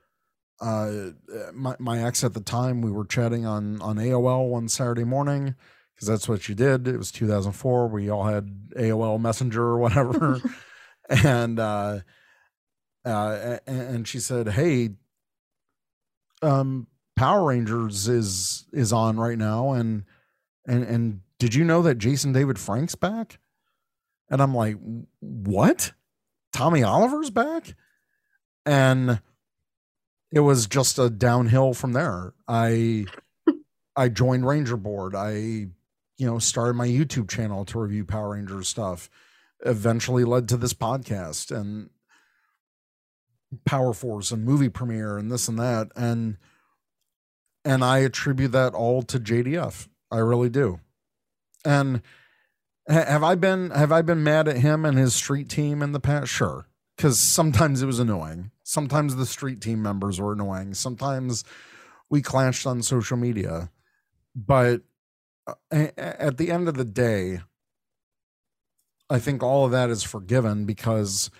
uh, 0.59 1.11
my 1.53 1.75
my 1.79 2.03
ex 2.03 2.23
at 2.23 2.33
the 2.33 2.41
time, 2.41 2.81
we 2.81 2.91
were 2.91 3.05
chatting 3.05 3.45
on 3.45 3.81
on 3.81 3.97
AOL 3.97 4.49
one 4.49 4.67
Saturday 4.67 5.03
morning 5.03 5.55
because 5.93 6.07
that's 6.07 6.27
what 6.27 6.49
you 6.49 6.55
did. 6.55 6.87
It 6.87 6.97
was 6.97 7.11
2004. 7.11 7.87
We 7.87 8.09
all 8.09 8.25
had 8.25 8.71
AOL 8.75 9.19
Messenger 9.19 9.61
or 9.61 9.77
whatever, 9.77 10.41
and 11.09 11.59
uh, 11.59 11.99
uh, 13.05 13.57
and, 13.67 13.81
and 13.81 14.07
she 14.07 14.19
said, 14.19 14.49
"Hey, 14.49 14.91
um, 16.41 16.87
Power 17.15 17.45
Rangers 17.45 18.07
is 18.07 18.65
is 18.73 18.91
on 18.91 19.17
right 19.17 19.37
now, 19.37 19.73
and 19.73 20.05
and 20.65 20.83
and 20.83 21.21
did 21.39 21.53
you 21.53 21.63
know 21.63 21.81
that 21.83 21.99
Jason 21.99 22.33
David 22.33 22.57
Frank's 22.57 22.95
back?" 22.95 23.39
And 24.29 24.41
I'm 24.41 24.55
like, 24.55 24.77
"What?" 25.19 25.93
Tommy 26.57 26.81
Oliver's 26.81 27.29
back? 27.29 27.75
And 28.65 29.21
it 30.31 30.41
was 30.41 30.67
just 30.67 30.99
a 30.99 31.09
downhill 31.09 31.73
from 31.73 31.93
there. 31.93 32.33
I 32.47 33.05
I 33.95 34.09
joined 34.09 34.45
Ranger 34.45 34.77
Board. 34.77 35.15
I, 35.15 35.31
you 35.33 35.71
know, 36.19 36.37
started 36.37 36.75
my 36.75 36.87
YouTube 36.87 37.29
channel 37.29 37.65
to 37.65 37.79
review 37.79 38.05
Power 38.05 38.33
Rangers 38.33 38.69
stuff. 38.69 39.09
Eventually 39.65 40.23
led 40.23 40.47
to 40.49 40.57
this 40.57 40.73
podcast 40.73 41.55
and 41.55 41.89
Power 43.65 43.93
Force 43.93 44.31
and 44.31 44.45
movie 44.45 44.69
premiere 44.69 45.17
and 45.17 45.31
this 45.31 45.47
and 45.47 45.57
that. 45.57 45.91
And 45.95 46.37
and 47.65 47.83
I 47.83 47.99
attribute 47.99 48.51
that 48.51 48.73
all 48.73 49.01
to 49.03 49.19
JDF. 49.19 49.87
I 50.11 50.19
really 50.19 50.49
do. 50.49 50.79
And 51.65 52.01
have 52.87 53.23
I 53.23 53.35
been 53.35 53.71
have 53.71 53.91
I 53.91 54.01
been 54.01 54.23
mad 54.23 54.47
at 54.47 54.57
him 54.57 54.85
and 54.85 54.97
his 54.97 55.15
street 55.15 55.49
team 55.49 55.81
in 55.81 55.91
the 55.91 55.99
past? 55.99 56.31
Sure, 56.31 56.67
because 56.95 57.19
sometimes 57.19 57.81
it 57.81 57.87
was 57.87 57.99
annoying. 57.99 58.51
Sometimes 58.67 59.15
the 59.15 59.25
street 59.25 59.61
team 59.61 59.81
members 59.81 60.19
were 60.19 60.33
annoying. 60.33 60.73
Sometimes 60.73 61.45
we 62.09 62.21
clashed 62.21 62.67
on 62.67 62.81
social 62.81 63.15
media, 63.15 63.71
but 64.35 64.81
uh, 65.47 65.53
at 65.95 66.35
the 66.35 66.51
end 66.51 66.67
of 66.67 66.75
the 66.75 66.83
day, 66.83 67.39
I 69.09 69.19
think 69.19 69.41
all 69.41 69.63
of 69.63 69.71
that 69.71 69.89
is 69.89 70.03
forgiven 70.03 70.65
because 70.65 71.31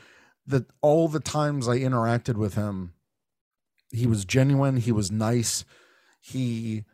that 0.46 0.68
all 0.82 1.10
the 1.10 1.20
times 1.20 1.68
I 1.68 1.80
interacted 1.80 2.38
with 2.38 2.54
him, 2.54 2.94
he 3.92 4.08
was 4.08 4.24
genuine. 4.24 4.78
He 4.78 4.94
was 4.94 5.12
nice. 5.12 5.66
He 6.22 6.86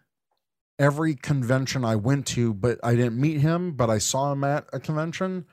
every 0.80 1.14
convention 1.14 1.86
I 1.86 1.96
went 1.96 2.26
to, 2.30 2.56
but 2.56 2.80
I 2.84 2.96
didn't 2.96 3.22
meet 3.22 3.42
him, 3.42 3.74
but 3.74 3.92
I 3.92 4.00
saw 4.00 4.32
him 4.32 4.44
at 4.44 4.66
a 4.74 4.80
convention. 4.80 5.46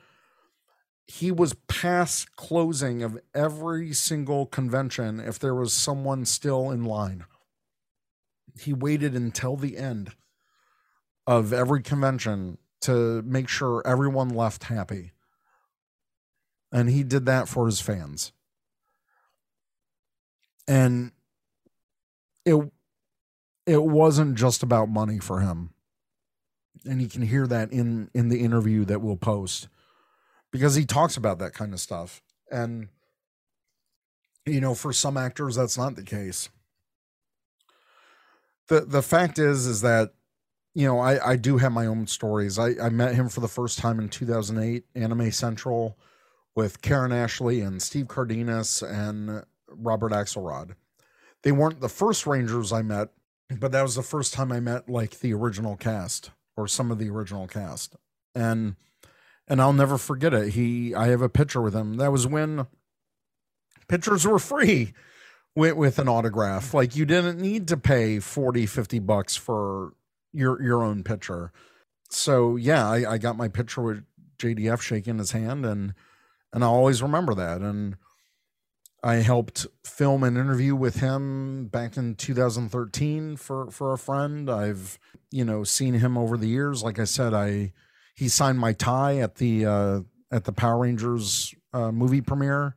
He 1.06 1.32
was 1.32 1.54
past 1.68 2.36
closing 2.36 3.02
of 3.02 3.20
every 3.34 3.92
single 3.92 4.46
convention 4.46 5.20
if 5.20 5.38
there 5.38 5.54
was 5.54 5.72
someone 5.72 6.24
still 6.24 6.70
in 6.70 6.84
line. 6.84 7.24
He 8.60 8.72
waited 8.72 9.14
until 9.14 9.56
the 9.56 9.76
end 9.78 10.12
of 11.26 11.52
every 11.52 11.82
convention 11.82 12.58
to 12.82 13.22
make 13.22 13.48
sure 13.48 13.82
everyone 13.86 14.30
left 14.30 14.64
happy. 14.64 15.12
and 16.72 16.88
he 16.90 17.02
did 17.02 17.26
that 17.26 17.48
for 17.48 17.66
his 17.66 17.80
fans. 17.80 18.32
And 20.68 21.12
it 22.44 22.56
it 23.66 23.82
wasn't 23.84 24.36
just 24.36 24.62
about 24.62 24.88
money 24.88 25.18
for 25.18 25.40
him. 25.40 25.70
And 26.86 27.02
you 27.02 27.08
can 27.08 27.22
hear 27.22 27.46
that 27.46 27.72
in 27.72 28.10
in 28.14 28.28
the 28.28 28.40
interview 28.42 28.84
that 28.86 29.00
we'll 29.00 29.16
post 29.16 29.68
because 30.50 30.74
he 30.74 30.84
talks 30.84 31.16
about 31.16 31.38
that 31.38 31.54
kind 31.54 31.72
of 31.72 31.80
stuff. 31.80 32.22
And 32.50 32.88
you 34.46 34.60
know, 34.60 34.74
for 34.74 34.92
some 34.92 35.16
actors 35.16 35.56
that's 35.56 35.78
not 35.78 35.96
the 35.96 36.02
case. 36.02 36.48
The 38.68 38.82
the 38.82 39.02
fact 39.02 39.38
is 39.38 39.66
is 39.66 39.80
that 39.82 40.14
you 40.74 40.86
know, 40.86 41.00
I 41.00 41.32
I 41.32 41.36
do 41.36 41.58
have 41.58 41.72
my 41.72 41.86
own 41.86 42.06
stories. 42.06 42.58
I 42.58 42.74
I 42.80 42.88
met 42.88 43.14
him 43.14 43.28
for 43.28 43.40
the 43.40 43.48
first 43.48 43.78
time 43.78 43.98
in 43.98 44.08
2008 44.08 44.84
Anime 44.94 45.30
Central 45.32 45.98
with 46.54 46.82
Karen 46.82 47.12
Ashley 47.12 47.60
and 47.60 47.82
Steve 47.82 48.08
Cardenas 48.08 48.82
and 48.82 49.44
Robert 49.68 50.12
Axelrod. 50.12 50.74
They 51.42 51.52
weren't 51.52 51.80
the 51.80 51.88
first 51.88 52.26
Rangers 52.26 52.72
I 52.72 52.82
met, 52.82 53.08
but 53.58 53.72
that 53.72 53.82
was 53.82 53.94
the 53.94 54.02
first 54.02 54.34
time 54.34 54.52
I 54.52 54.60
met 54.60 54.88
like 54.88 55.20
the 55.20 55.32
original 55.32 55.76
cast 55.76 56.30
or 56.56 56.68
some 56.68 56.90
of 56.90 56.98
the 56.98 57.08
original 57.08 57.46
cast. 57.46 57.96
And 58.34 58.76
and 59.50 59.60
I'll 59.60 59.72
never 59.72 59.98
forget 59.98 60.32
it. 60.32 60.54
He 60.54 60.94
I 60.94 61.08
have 61.08 61.20
a 61.20 61.28
picture 61.28 61.60
with 61.60 61.74
him. 61.74 61.94
That 61.94 62.12
was 62.12 62.26
when 62.26 62.68
pictures 63.88 64.24
were 64.24 64.38
free 64.38 64.94
with, 65.56 65.74
with 65.74 65.98
an 65.98 66.08
autograph. 66.08 66.72
Like 66.72 66.94
you 66.94 67.04
didn't 67.04 67.40
need 67.40 67.66
to 67.68 67.76
pay 67.76 68.20
40, 68.20 68.64
50 68.64 69.00
bucks 69.00 69.34
for 69.34 69.92
your 70.32 70.62
your 70.62 70.82
own 70.84 71.02
picture. 71.02 71.52
So 72.08 72.54
yeah, 72.56 72.88
I, 72.88 73.12
I 73.12 73.18
got 73.18 73.36
my 73.36 73.48
picture 73.48 73.82
with 73.82 74.04
JDF 74.38 74.80
shaking 74.80 75.18
his 75.18 75.32
hand 75.32 75.66
and 75.66 75.94
and 76.52 76.64
I 76.64 76.68
always 76.68 77.02
remember 77.02 77.34
that. 77.34 77.60
And 77.60 77.96
I 79.02 79.16
helped 79.16 79.66
film 79.84 80.22
an 80.22 80.36
interview 80.36 80.76
with 80.76 81.00
him 81.00 81.66
back 81.66 81.96
in 81.96 82.14
2013 82.14 83.36
for 83.36 83.68
for 83.72 83.92
a 83.92 83.98
friend. 83.98 84.48
I've 84.48 85.00
you 85.32 85.44
know 85.44 85.64
seen 85.64 85.94
him 85.94 86.16
over 86.16 86.36
the 86.36 86.48
years. 86.48 86.84
Like 86.84 87.00
I 87.00 87.04
said, 87.04 87.34
I 87.34 87.72
he 88.20 88.28
signed 88.28 88.58
my 88.58 88.72
tie 88.72 89.18
at 89.18 89.36
the 89.36 89.66
uh, 89.66 90.00
at 90.30 90.44
the 90.44 90.52
Power 90.52 90.78
Rangers 90.78 91.54
uh, 91.72 91.90
movie 91.90 92.20
premiere, 92.20 92.76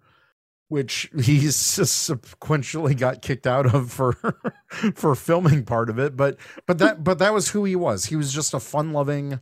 which 0.70 1.12
he's 1.22 1.56
sequentially 1.56 2.98
got 2.98 3.22
kicked 3.22 3.46
out 3.46 3.74
of 3.74 3.92
for 3.92 4.14
for 4.96 5.14
filming 5.16 5.66
part 5.66 5.90
of 5.90 6.00
it. 6.00 6.18
But 6.18 6.38
but 6.66 6.80
that 6.80 7.04
but 7.04 7.20
that 7.20 7.34
was 7.34 7.50
who 7.50 7.64
he 7.66 7.76
was. 7.76 8.06
He 8.06 8.16
was 8.16 8.34
just 8.34 8.54
a 8.54 8.60
fun 8.60 8.94
loving 8.94 9.40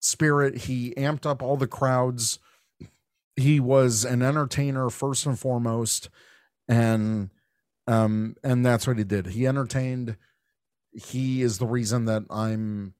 spirit. 0.00 0.58
He 0.62 0.94
amped 0.96 1.26
up 1.26 1.42
all 1.42 1.56
the 1.56 1.66
crowds 1.66 2.38
he 3.36 3.60
was 3.60 4.04
an 4.04 4.22
entertainer 4.22 4.90
first 4.90 5.26
and 5.26 5.38
foremost 5.38 6.08
and 6.68 7.30
um 7.86 8.36
and 8.44 8.64
that's 8.64 8.86
what 8.86 8.98
he 8.98 9.04
did 9.04 9.26
he 9.26 9.46
entertained 9.46 10.16
he 10.92 11.42
is 11.42 11.58
the 11.58 11.66
reason 11.66 12.04
that 12.04 12.22
i'm 12.30 12.94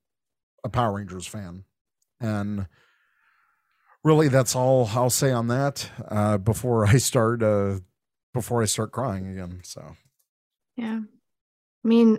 a 0.65 0.69
power 0.69 0.95
rangers 0.95 1.27
fan 1.27 1.65
and 2.23 2.67
really 4.05 4.29
that's 4.29 4.57
all 4.57 4.89
i'll 4.95 5.11
say 5.11 5.31
on 5.31 5.49
that 5.49 5.91
uh 6.09 6.39
before 6.39 6.87
i 6.87 6.97
start 6.97 7.43
uh 7.43 7.79
before 8.33 8.63
i 8.63 8.65
start 8.65 8.93
crying 8.93 9.27
again 9.27 9.61
so 9.63 9.97
Yeah. 10.77 11.01
I 11.85 11.89
mean, 11.89 12.19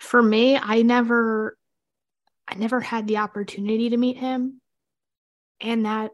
for 0.00 0.20
me, 0.20 0.56
I 0.56 0.82
never 0.82 1.56
I 2.48 2.56
never 2.56 2.80
had 2.80 3.06
the 3.06 3.18
opportunity 3.18 3.90
to 3.90 3.96
meet 3.96 4.16
him. 4.16 4.60
And 5.60 5.86
that 5.86 6.10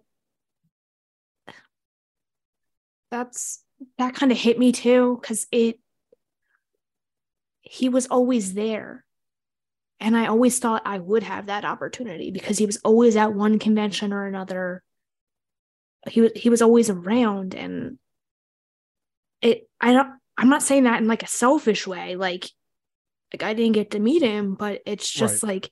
that's 3.11 3.65
that 3.97 4.15
kind 4.15 4.33
of 4.33 4.39
hit 4.39 4.59
me 4.59 4.73
too 4.73 5.19
cuz 5.23 5.47
it 5.51 5.81
he 7.63 7.89
was 7.89 8.07
always 8.07 8.53
there. 8.55 9.06
And 9.99 10.17
I 10.17 10.27
always 10.27 10.59
thought 10.59 10.83
I 10.85 10.99
would 10.99 11.23
have 11.23 11.47
that 11.47 11.65
opportunity 11.65 12.31
because 12.31 12.59
he 12.59 12.67
was 12.67 12.77
always 12.79 13.17
at 13.17 13.35
one 13.35 13.59
convention 13.59 14.13
or 14.13 14.27
another. 14.27 14.83
He 16.09 16.21
was 16.21 16.33
he 16.37 16.51
was 16.51 16.63
always 16.63 16.91
around 16.91 17.55
and 17.55 17.99
it 19.43 19.69
I 19.81 19.93
don't 19.93 20.09
I'm 20.37 20.49
not 20.49 20.63
saying 20.63 20.85
that 20.85 21.01
in 21.01 21.09
like 21.09 21.23
a 21.23 21.29
selfish 21.29 21.87
way 21.87 22.15
like 22.17 22.45
like 23.33 23.43
I 23.43 23.55
didn't 23.55 23.73
get 23.73 23.93
to 23.93 23.99
meet 23.99 24.23
him 24.23 24.55
but 24.55 24.83
it's 24.87 25.11
just 25.11 25.43
like 25.43 25.71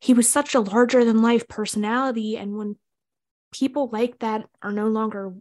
he 0.00 0.14
was 0.14 0.28
such 0.28 0.54
a 0.54 0.60
larger 0.60 1.04
than 1.04 1.22
life 1.22 1.48
personality 1.48 2.36
and 2.36 2.56
when 2.56 2.76
people 3.52 3.90
like 3.92 4.18
that 4.20 4.46
are 4.62 4.72
no 4.72 4.88
longer 4.88 5.34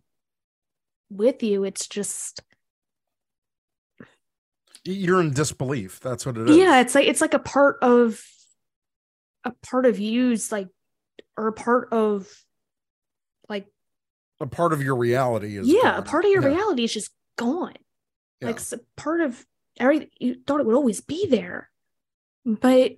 with 1.10 1.42
you 1.44 1.64
it's 1.64 1.88
just 1.88 2.42
you're 4.86 5.22
in 5.22 5.32
disbelief 5.34 6.00
that's 6.02 6.26
what 6.26 6.38
it 6.38 6.50
is 6.50 6.58
yeah 6.58 6.80
it's 6.82 6.94
like 6.96 7.08
it's 7.08 7.22
like 7.22 7.34
a 7.34 7.40
part 7.40 7.78
of 7.82 8.22
a 9.46 9.52
part 9.62 9.86
of 9.86 10.00
you's 10.00 10.52
like 10.52 10.68
or 11.38 11.48
a 11.48 11.54
part 11.54 11.88
of 11.92 12.30
like 13.50 13.68
a 14.40 14.48
part 14.48 14.74
of 14.74 14.82
your 14.82 14.96
reality 14.96 15.58
is 15.58 15.68
yeah 15.68 15.98
a 15.98 16.02
part 16.02 16.26
of 16.26 16.32
your 16.32 16.42
Yeah. 16.44 16.50
reality 16.50 16.84
is 16.84 16.94
just 16.94 17.12
gone 17.38 17.74
Yeah. 18.42 18.48
like 18.48 18.60
part 18.98 19.22
of 19.22 19.46
everything 19.80 20.10
you 20.20 20.36
thought 20.46 20.60
it 20.60 20.66
would 20.66 20.76
always 20.76 21.02
be 21.02 21.28
there 21.28 21.70
but 22.46 22.94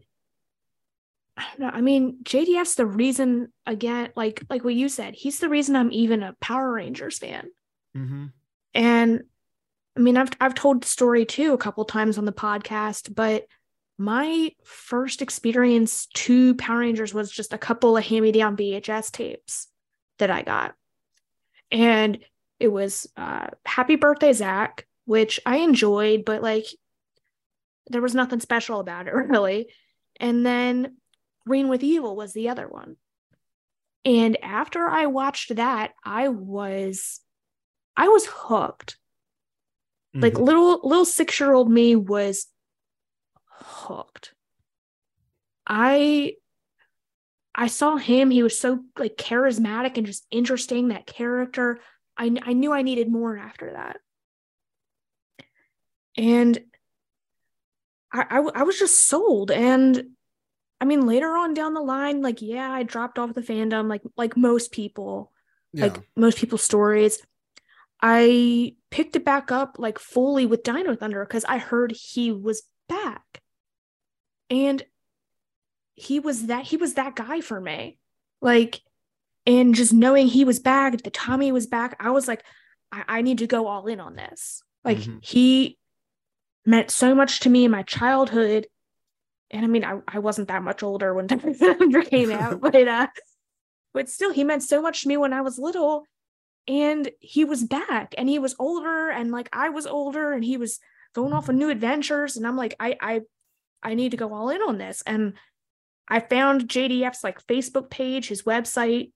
I 1.37 1.43
don't 1.49 1.59
know. 1.59 1.69
I 1.69 1.81
mean, 1.81 2.19
JDF's 2.23 2.75
the 2.75 2.85
reason 2.85 3.51
again, 3.65 4.09
like 4.15 4.43
like 4.49 4.63
what 4.63 4.73
you 4.73 4.87
said, 4.87 5.15
he's 5.15 5.39
the 5.39 5.49
reason 5.49 5.75
I'm 5.75 5.91
even 5.91 6.23
a 6.23 6.31
Power 6.39 6.71
Rangers 6.71 7.19
fan. 7.19 7.49
Mhm. 7.93 8.31
And 8.73 9.23
I 9.97 10.01
mean, 10.01 10.17
I've 10.17 10.31
I've 10.41 10.55
told 10.55 10.83
the 10.83 10.87
story 10.87 11.25
too 11.25 11.53
a 11.53 11.57
couple 11.57 11.85
times 11.85 12.17
on 12.17 12.25
the 12.25 12.33
podcast, 12.33 13.13
but 13.15 13.45
my 13.97 14.51
first 14.63 15.21
experience 15.21 16.07
to 16.07 16.55
Power 16.55 16.79
Rangers 16.79 17.13
was 17.13 17.31
just 17.31 17.53
a 17.53 17.57
couple 17.57 17.95
of 17.95 18.05
hand-me-down 18.05 18.57
VHS 18.57 19.11
tapes 19.11 19.67
that 20.19 20.29
I 20.29 20.41
got. 20.41 20.75
And 21.71 22.19
it 22.59 22.67
was 22.67 23.07
uh 23.15 23.47
Happy 23.65 23.95
Birthday, 23.95 24.33
Zach, 24.33 24.85
which 25.05 25.39
I 25.45 25.57
enjoyed, 25.57 26.25
but 26.25 26.41
like 26.41 26.65
there 27.87 28.01
was 28.01 28.15
nothing 28.15 28.39
special 28.39 28.79
about 28.79 29.07
it 29.07 29.13
really. 29.13 29.67
And 30.19 30.45
then 30.45 30.97
Green 31.47 31.67
with 31.67 31.83
Evil 31.83 32.15
was 32.15 32.33
the 32.33 32.49
other 32.49 32.67
one. 32.67 32.97
And 34.03 34.37
after 34.43 34.87
I 34.87 35.07
watched 35.07 35.55
that, 35.55 35.93
I 36.03 36.27
was 36.29 37.21
I 37.97 38.09
was 38.09 38.27
hooked. 38.29 38.97
Like 40.15 40.33
Mhm. 40.33 40.45
little 40.45 40.79
little 40.83 41.05
6-year-old 41.05 41.69
me 41.69 41.95
was 41.95 42.47
hooked. 43.49 44.33
I 45.67 46.35
I 47.53 47.67
saw 47.67 47.95
him, 47.97 48.31
he 48.31 48.43
was 48.43 48.59
so 48.59 48.83
like 48.97 49.15
charismatic 49.17 49.97
and 49.97 50.05
just 50.05 50.25
interesting 50.31 50.89
that 50.89 51.05
character. 51.05 51.79
I 52.17 52.35
I 52.41 52.53
knew 52.53 52.71
I 52.71 52.81
needed 52.81 53.11
more 53.11 53.37
after 53.37 53.71
that. 53.73 53.97
And 56.17 56.57
I 58.11 58.39
I 58.55 58.63
was 58.63 58.79
just 58.79 59.07
sold. 59.07 59.51
And 59.51 60.11
I 60.79 60.85
mean, 60.85 61.05
later 61.05 61.35
on 61.35 61.53
down 61.53 61.73
the 61.73 61.81
line, 61.81 62.21
like, 62.21 62.41
yeah, 62.41 62.69
I 62.71 62.83
dropped 62.83 63.17
off 63.19 63.33
the 63.33 63.41
fandom, 63.41 63.89
like, 63.89 64.01
like 64.17 64.35
most 64.37 64.71
people, 64.71 65.31
yeah. 65.73 65.85
like 65.87 66.01
most 66.15 66.37
people's 66.37 66.63
stories. 66.63 67.21
I 68.07 68.75
picked 68.91 69.15
it 69.15 69.25
back 69.25 69.51
up 69.51 69.77
like 69.79 69.97
fully 69.97 70.45
with 70.45 70.61
Dino 70.61 70.95
Thunder 70.95 71.25
because 71.25 71.43
I 71.45 71.57
heard 71.57 71.91
he 71.91 72.31
was 72.31 72.61
back. 72.87 73.41
And 74.51 74.83
he 75.95 76.19
was 76.19 76.45
that 76.45 76.65
he 76.65 76.77
was 76.77 76.93
that 76.93 77.15
guy 77.15 77.41
for 77.41 77.59
me. 77.59 77.97
Like, 78.43 78.81
and 79.47 79.73
just 79.73 79.91
knowing 79.91 80.27
he 80.27 80.45
was 80.45 80.59
back, 80.59 81.01
the 81.01 81.09
Tommy 81.09 81.51
was 81.51 81.65
back, 81.65 81.95
I 81.99 82.11
was 82.11 82.27
like, 82.27 82.43
I, 82.91 83.03
I 83.07 83.21
need 83.23 83.39
to 83.39 83.47
go 83.47 83.65
all 83.65 83.87
in 83.87 83.99
on 83.99 84.15
this. 84.15 84.61
Like 84.83 84.99
Mhm. 84.99 85.25
he 85.25 85.79
meant 86.63 86.91
so 86.91 87.15
much 87.15 87.39
to 87.39 87.49
me 87.49 87.65
in 87.65 87.71
my 87.71 87.81
childhood. 87.81 88.67
And 89.49 89.65
I 89.65 89.67
mean, 89.67 89.83
I, 89.83 89.99
I 90.07 90.19
wasn't 90.19 90.49
that 90.49 90.61
much 90.61 90.83
older 90.83 91.11
when 91.15 91.25
Dino 91.27 91.53
Thunder 91.55 92.03
came 92.03 92.29
out, 92.29 92.61
but 92.61 92.75
uh, 92.75 93.07
but 93.95 94.09
still, 94.09 94.31
he 94.31 94.43
meant 94.43 94.61
so 94.61 94.79
much 94.79 95.01
to 95.01 95.07
me 95.07 95.17
when 95.17 95.33
I 95.33 95.41
was 95.41 95.57
little. 95.57 96.05
And 96.67 97.11
he 97.19 97.45
was 97.45 97.63
back, 97.63 98.15
and 98.17 98.27
he 98.27 98.39
was 98.39 98.55
older, 98.57 99.09
and 99.09 99.31
like 99.31 99.49
I 99.53 99.69
was 99.69 99.85
older, 99.85 100.31
and 100.31 100.43
he 100.43 100.57
was 100.57 100.79
going 101.13 101.33
off 101.33 101.49
on 101.49 101.57
new 101.57 101.69
adventures. 101.69 102.37
And 102.37 102.47
I'm 102.47 102.57
like, 102.57 102.75
I 102.79 102.97
I 102.99 103.21
I 103.83 103.93
need 103.93 104.11
to 104.11 104.17
go 104.17 104.33
all 104.33 104.49
in 104.49 104.61
on 104.61 104.77
this. 104.77 105.03
And 105.05 105.33
I 106.07 106.19
found 106.19 106.67
JDF's 106.67 107.23
like 107.23 107.45
Facebook 107.45 107.89
page, 107.89 108.27
his 108.27 108.43
website. 108.43 109.11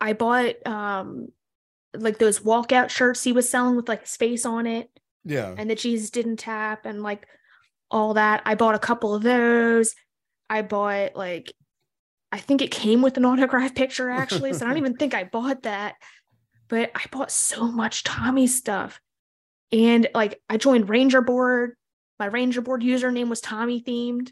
I 0.00 0.12
bought 0.12 0.66
um 0.66 1.28
like 1.94 2.18
those 2.18 2.40
walkout 2.40 2.90
shirts 2.90 3.24
he 3.24 3.32
was 3.32 3.48
selling 3.48 3.76
with 3.76 3.88
like 3.88 4.02
his 4.02 4.16
face 4.16 4.44
on 4.44 4.66
it 4.66 4.90
yeah. 5.26 5.54
and 5.56 5.68
the 5.68 5.74
Jesus 5.74 6.10
didn't 6.10 6.36
tap 6.36 6.86
and 6.86 7.02
like 7.02 7.26
all 7.90 8.14
that. 8.14 8.42
I 8.44 8.54
bought 8.54 8.74
a 8.74 8.80
couple 8.80 9.14
of 9.14 9.22
those. 9.22 9.94
I 10.48 10.62
bought 10.62 11.16
like 11.16 11.52
I 12.32 12.38
think 12.38 12.62
it 12.62 12.70
came 12.70 13.02
with 13.02 13.16
an 13.16 13.24
autograph 13.24 13.74
picture 13.74 14.10
actually, 14.10 14.52
so 14.52 14.64
I 14.64 14.68
don't 14.68 14.78
even 14.78 14.94
think 14.98 15.14
I 15.14 15.24
bought 15.24 15.62
that. 15.64 15.96
But 16.68 16.90
I 16.94 17.04
bought 17.10 17.30
so 17.30 17.66
much 17.66 18.04
Tommy 18.04 18.46
stuff. 18.46 19.00
And 19.72 20.08
like 20.14 20.40
I 20.48 20.56
joined 20.56 20.88
Ranger 20.88 21.20
Board. 21.20 21.76
My 22.18 22.26
Ranger 22.26 22.60
Board 22.60 22.82
username 22.82 23.28
was 23.28 23.40
Tommy 23.40 23.82
themed. 23.82 24.30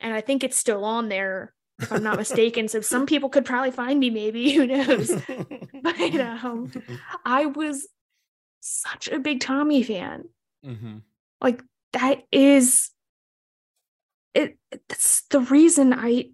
And 0.00 0.12
I 0.12 0.20
think 0.20 0.44
it's 0.44 0.56
still 0.56 0.84
on 0.84 1.08
there, 1.08 1.54
if 1.78 1.90
I'm 1.92 2.02
not 2.02 2.16
mistaken. 2.18 2.68
So 2.68 2.80
some 2.80 3.06
people 3.06 3.28
could 3.28 3.44
probably 3.44 3.70
find 3.70 3.98
me, 3.98 4.10
maybe. 4.10 4.52
Who 4.54 4.66
knows? 4.66 5.10
but 5.82 6.20
um, 6.20 6.72
I 7.24 7.46
was 7.46 7.88
such 8.60 9.08
a 9.08 9.18
big 9.18 9.40
Tommy 9.40 9.82
fan. 9.82 10.24
Mm-hmm. 10.64 10.98
Like 11.40 11.62
that 11.92 12.24
is 12.32 12.90
it 14.34 14.58
that's 14.88 15.22
the 15.30 15.40
reason 15.40 15.94
I 15.94 16.30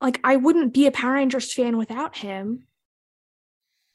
like 0.00 0.20
I 0.24 0.36
wouldn't 0.36 0.74
be 0.74 0.86
a 0.86 0.90
Power 0.90 1.12
Rangers 1.12 1.52
fan 1.52 1.76
without 1.78 2.16
him. 2.16 2.66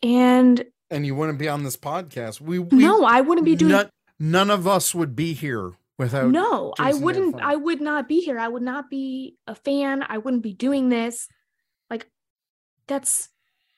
And 0.04 0.64
And 0.90 1.06
you 1.06 1.16
wouldn't 1.16 1.40
be 1.40 1.50
on 1.50 1.64
this 1.64 1.78
podcast. 1.78 2.40
We, 2.42 2.60
we 2.60 2.78
no, 2.78 3.04
I 3.04 3.22
wouldn't 3.22 3.46
be 3.46 3.56
doing 3.56 3.72
none, 3.72 3.90
none 4.20 4.50
of 4.50 4.68
us 4.68 4.94
would 4.96 5.16
be 5.16 5.34
here 5.34 5.72
without. 5.98 6.30
no, 6.32 6.74
I 6.80 6.94
wouldn't 6.94 7.36
I 7.42 7.56
would 7.56 7.82
not 7.82 8.08
be 8.08 8.22
here. 8.22 8.40
I 8.40 8.48
would 8.48 8.62
not 8.64 8.90
be 8.90 9.38
a 9.48 9.56
fan. 9.56 10.04
I 10.08 10.20
wouldn't 10.20 10.44
be 10.44 10.54
doing 10.54 10.90
this. 10.90 11.28
Like 11.90 12.08
that's 12.88 13.30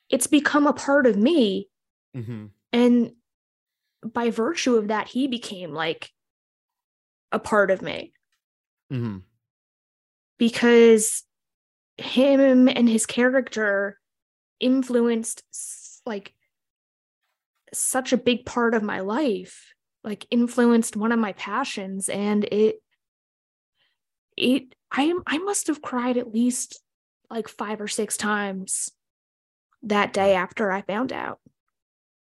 it's 0.10 0.28
become 0.28 0.68
a 0.68 0.74
part 0.74 1.06
of 1.08 1.16
me. 1.16 1.70
hmm 2.14 2.48
And 2.74 3.14
by 4.04 4.30
virtue 4.30 4.76
of 4.76 4.88
that, 4.90 5.08
he 5.08 5.28
became 5.28 5.74
like 5.74 6.12
a 7.32 7.40
part 7.40 7.72
of 7.72 7.82
me. 7.82 8.12
hmm 8.90 9.18
because 10.38 11.24
him 11.98 12.70
and 12.70 12.88
his 12.88 13.06
character 13.06 14.00
influenced 14.62 15.44
like 16.10 16.34
such 17.74 18.12
a 18.12 18.18
big 18.18 18.46
part 18.46 18.74
of 18.74 18.84
my 18.84 19.00
life 19.00 19.74
like 20.04 20.26
influenced 20.32 20.98
one 20.98 21.12
of 21.12 21.20
my 21.20 21.34
passions 21.34 22.10
and 22.10 22.44
it 22.46 22.78
it 24.36 24.74
i 24.92 25.14
i 25.28 25.38
must 25.38 25.68
have 25.68 25.82
cried 25.82 26.18
at 26.18 26.34
least 26.34 26.82
like 27.30 27.48
five 27.48 27.80
or 27.80 27.88
six 27.88 28.18
times 28.18 28.90
that 29.84 30.12
day 30.12 30.34
after 30.36 30.72
i 30.72 30.82
found 30.82 31.14
out 31.14 31.40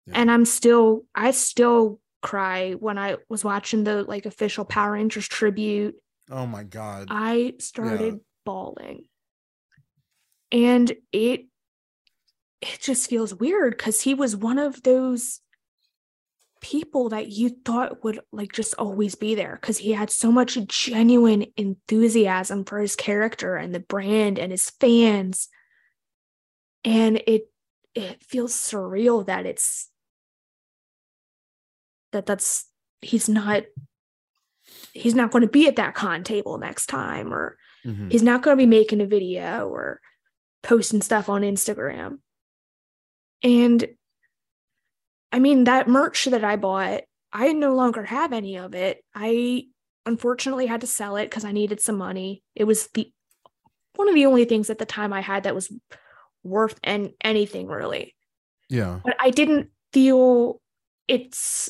Yeah. 0.06 0.16
and 0.20 0.30
i'm 0.30 0.46
still 0.46 1.06
i 1.16 1.32
still 1.32 2.00
cry 2.22 2.74
when 2.74 2.98
i 2.98 3.16
was 3.30 3.46
watching 3.46 3.84
the 3.86 4.04
like 4.04 4.26
official 4.26 4.66
power 4.66 4.92
rangers 4.92 5.28
tribute 5.28 5.96
Oh 6.30 6.46
my 6.46 6.64
god. 6.64 7.08
I 7.10 7.54
started 7.60 8.20
bawling. 8.46 9.06
And 10.52 10.92
it 11.14 11.46
it 12.62 12.80
just 12.82 13.10
feels 13.10 13.34
weird 13.36 13.78
cuz 13.78 14.02
he 14.02 14.14
was 14.14 14.36
one 14.36 14.58
of 14.58 14.82
those 14.84 15.42
people 16.60 17.10
that 17.10 17.28
you 17.28 17.50
thought 17.50 18.04
would 18.04 18.20
like 18.32 18.52
just 18.52 18.74
always 18.80 19.14
be 19.14 19.36
there 19.36 19.58
cuz 19.62 19.78
he 19.78 19.92
had 19.94 20.10
so 20.10 20.32
much 20.32 20.58
genuine 20.68 21.46
enthusiasm 21.56 22.66
for 22.66 22.80
his 22.80 22.96
character 22.96 23.56
and 23.56 23.76
the 23.76 23.80
brand 23.80 24.40
and 24.40 24.52
his 24.52 24.70
fans. 24.72 25.50
And 26.84 27.22
it 27.28 27.52
it 27.94 28.24
feels 28.24 28.54
surreal 28.54 29.26
that 29.28 29.46
it's 29.46 29.90
that 32.12 32.26
that's 32.26 32.68
he's 33.02 33.30
not 33.30 33.64
he's 34.94 35.16
not 35.16 35.32
going 35.32 35.44
to 35.44 35.48
be 35.48 35.68
at 35.68 35.76
that 35.76 35.94
con 35.96 36.24
table 36.24 36.58
next 36.58 36.88
time 36.88 37.34
or 37.34 37.58
Mhm. 37.86 38.12
he's 38.12 38.24
not 38.24 38.42
going 38.42 38.58
to 38.58 38.62
be 38.62 38.66
making 38.68 39.00
a 39.02 39.06
video 39.06 39.68
or 39.70 40.02
posting 40.64 41.02
stuff 41.02 41.30
on 41.30 41.42
Instagram. 41.44 42.20
And 43.44 43.88
I 45.32 45.40
mean, 45.40 45.66
that 45.66 45.88
merch 45.88 46.26
that 46.26 46.44
I 46.44 46.56
bought, 46.56 47.02
I 47.32 47.54
no 47.54 47.76
longer 47.76 48.04
have 48.04 48.34
any 48.34 48.58
of 48.58 48.74
it. 48.74 49.04
I 49.14 49.66
unfortunately 50.06 50.66
had 50.66 50.82
to 50.82 50.88
sell 50.88 51.18
it 51.18 51.26
because 51.26 51.46
I 51.46 51.52
needed 51.52 51.82
some 51.82 51.98
money. 51.98 52.44
It 52.56 52.64
was 52.64 52.88
the 52.94 53.12
one 53.96 54.08
of 54.08 54.16
the 54.16 54.26
only 54.26 54.46
things 54.46 54.70
at 54.70 54.78
the 54.78 54.86
time 54.86 55.12
I 55.12 55.22
had 55.22 55.44
that 55.44 55.56
was 55.56 55.72
worth 56.44 56.80
and 56.84 57.12
anything 57.22 57.68
really. 57.68 58.16
Yeah. 58.70 59.00
But 59.04 59.16
I 59.20 59.32
didn't 59.32 59.70
feel 59.92 60.62
it's 61.08 61.70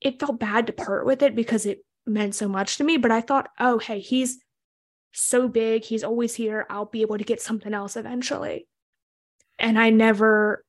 it 0.00 0.20
felt 0.20 0.38
bad 0.38 0.66
to 0.66 0.72
part 0.72 1.06
with 1.06 1.22
it 1.22 1.34
because 1.34 1.66
it 1.66 1.84
meant 2.06 2.34
so 2.34 2.48
much 2.48 2.76
to 2.76 2.84
me. 2.84 2.96
But 2.96 3.10
I 3.10 3.20
thought, 3.20 3.48
oh 3.58 3.78
hey, 3.78 4.00
he's 4.00 4.38
so 5.12 5.48
big, 5.48 5.84
he's 5.84 6.04
always 6.04 6.34
here. 6.34 6.66
I'll 6.70 6.86
be 6.86 7.02
able 7.02 7.18
to 7.18 7.24
get 7.24 7.40
something 7.40 7.74
else 7.74 7.96
eventually. 7.96 8.66
And 9.58 9.78
I 9.78 9.90
never 9.90 10.64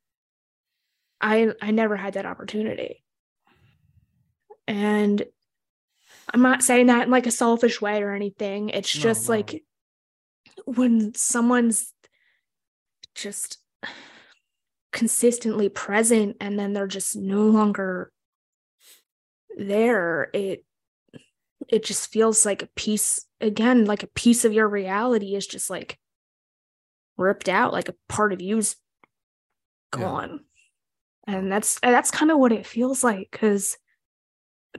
I 1.21 1.53
I 1.61 1.71
never 1.71 1.95
had 1.95 2.13
that 2.15 2.25
opportunity. 2.25 3.03
And 4.67 5.23
I'm 6.33 6.41
not 6.41 6.63
saying 6.63 6.87
that 6.87 7.05
in 7.05 7.11
like 7.11 7.27
a 7.27 7.31
selfish 7.31 7.81
way 7.81 8.01
or 8.01 8.13
anything. 8.13 8.69
It's 8.69 8.91
just 8.91 9.27
no. 9.27 9.35
like 9.35 9.63
when 10.65 11.13
someone's 11.15 11.93
just 13.15 13.57
consistently 14.91 15.69
present 15.69 16.37
and 16.39 16.57
then 16.57 16.73
they're 16.73 16.87
just 16.87 17.15
no 17.15 17.41
longer 17.43 18.11
there, 19.57 20.29
it 20.33 20.65
it 21.67 21.85
just 21.85 22.11
feels 22.11 22.45
like 22.45 22.63
a 22.63 22.69
piece 22.75 23.25
again, 23.39 23.85
like 23.85 24.03
a 24.03 24.07
piece 24.07 24.45
of 24.45 24.53
your 24.53 24.67
reality 24.67 25.35
is 25.35 25.47
just 25.47 25.69
like 25.69 25.97
ripped 27.17 27.49
out, 27.49 27.73
like 27.73 27.89
a 27.89 27.95
part 28.09 28.33
of 28.33 28.41
you's 28.41 28.75
gone. 29.91 30.41
And 31.27 31.51
that's 31.51 31.79
that's 31.81 32.11
kind 32.11 32.31
of 32.31 32.39
what 32.39 32.51
it 32.51 32.65
feels 32.65 33.03
like 33.03 33.29
because 33.31 33.77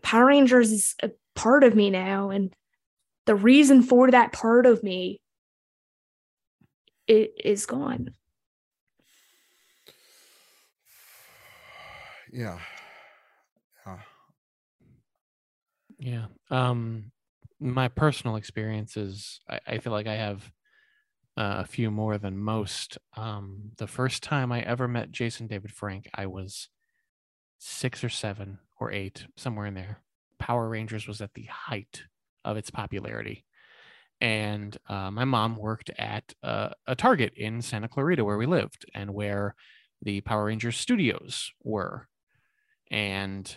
Power 0.02 0.26
Rangers 0.26 0.72
is 0.72 0.94
a 1.02 1.10
part 1.34 1.64
of 1.64 1.74
me 1.74 1.90
now, 1.90 2.30
and 2.30 2.54
the 3.26 3.34
reason 3.34 3.82
for 3.82 4.10
that 4.10 4.32
part 4.32 4.66
of 4.66 4.82
me 4.82 5.20
it 7.06 7.32
is 7.44 7.66
gone. 7.66 8.14
Yeah. 12.32 12.58
Yeah. 13.86 13.98
Yeah. 15.98 16.26
Um, 16.50 17.12
my 17.60 17.88
personal 17.88 18.36
experiences, 18.36 19.40
I, 19.48 19.60
I 19.66 19.78
feel 19.78 19.92
like 19.92 20.06
I 20.06 20.14
have 20.14 20.50
uh, 21.36 21.56
a 21.58 21.64
few 21.64 21.90
more 21.90 22.18
than 22.18 22.36
most. 22.38 22.98
Um, 23.16 23.72
the 23.78 23.86
first 23.86 24.22
time 24.22 24.52
I 24.52 24.60
ever 24.62 24.86
met 24.88 25.10
Jason 25.10 25.46
David 25.46 25.72
Frank, 25.72 26.08
I 26.14 26.26
was 26.26 26.68
six 27.58 28.02
or 28.04 28.08
seven 28.08 28.58
or 28.78 28.92
eight, 28.92 29.26
somewhere 29.36 29.66
in 29.66 29.74
there. 29.74 30.02
Power 30.38 30.68
Rangers 30.68 31.06
was 31.06 31.20
at 31.20 31.34
the 31.34 31.44
height 31.44 32.02
of 32.44 32.56
its 32.56 32.70
popularity. 32.70 33.44
And 34.20 34.76
uh, 34.88 35.10
my 35.10 35.24
mom 35.24 35.56
worked 35.56 35.90
at 35.98 36.32
uh, 36.42 36.70
a 36.86 36.94
Target 36.94 37.32
in 37.36 37.62
Santa 37.62 37.88
Clarita 37.88 38.24
where 38.24 38.38
we 38.38 38.46
lived 38.46 38.84
and 38.94 39.14
where 39.14 39.54
the 40.02 40.20
Power 40.20 40.46
Rangers 40.46 40.76
studios 40.76 41.52
were. 41.62 42.08
And 42.90 43.56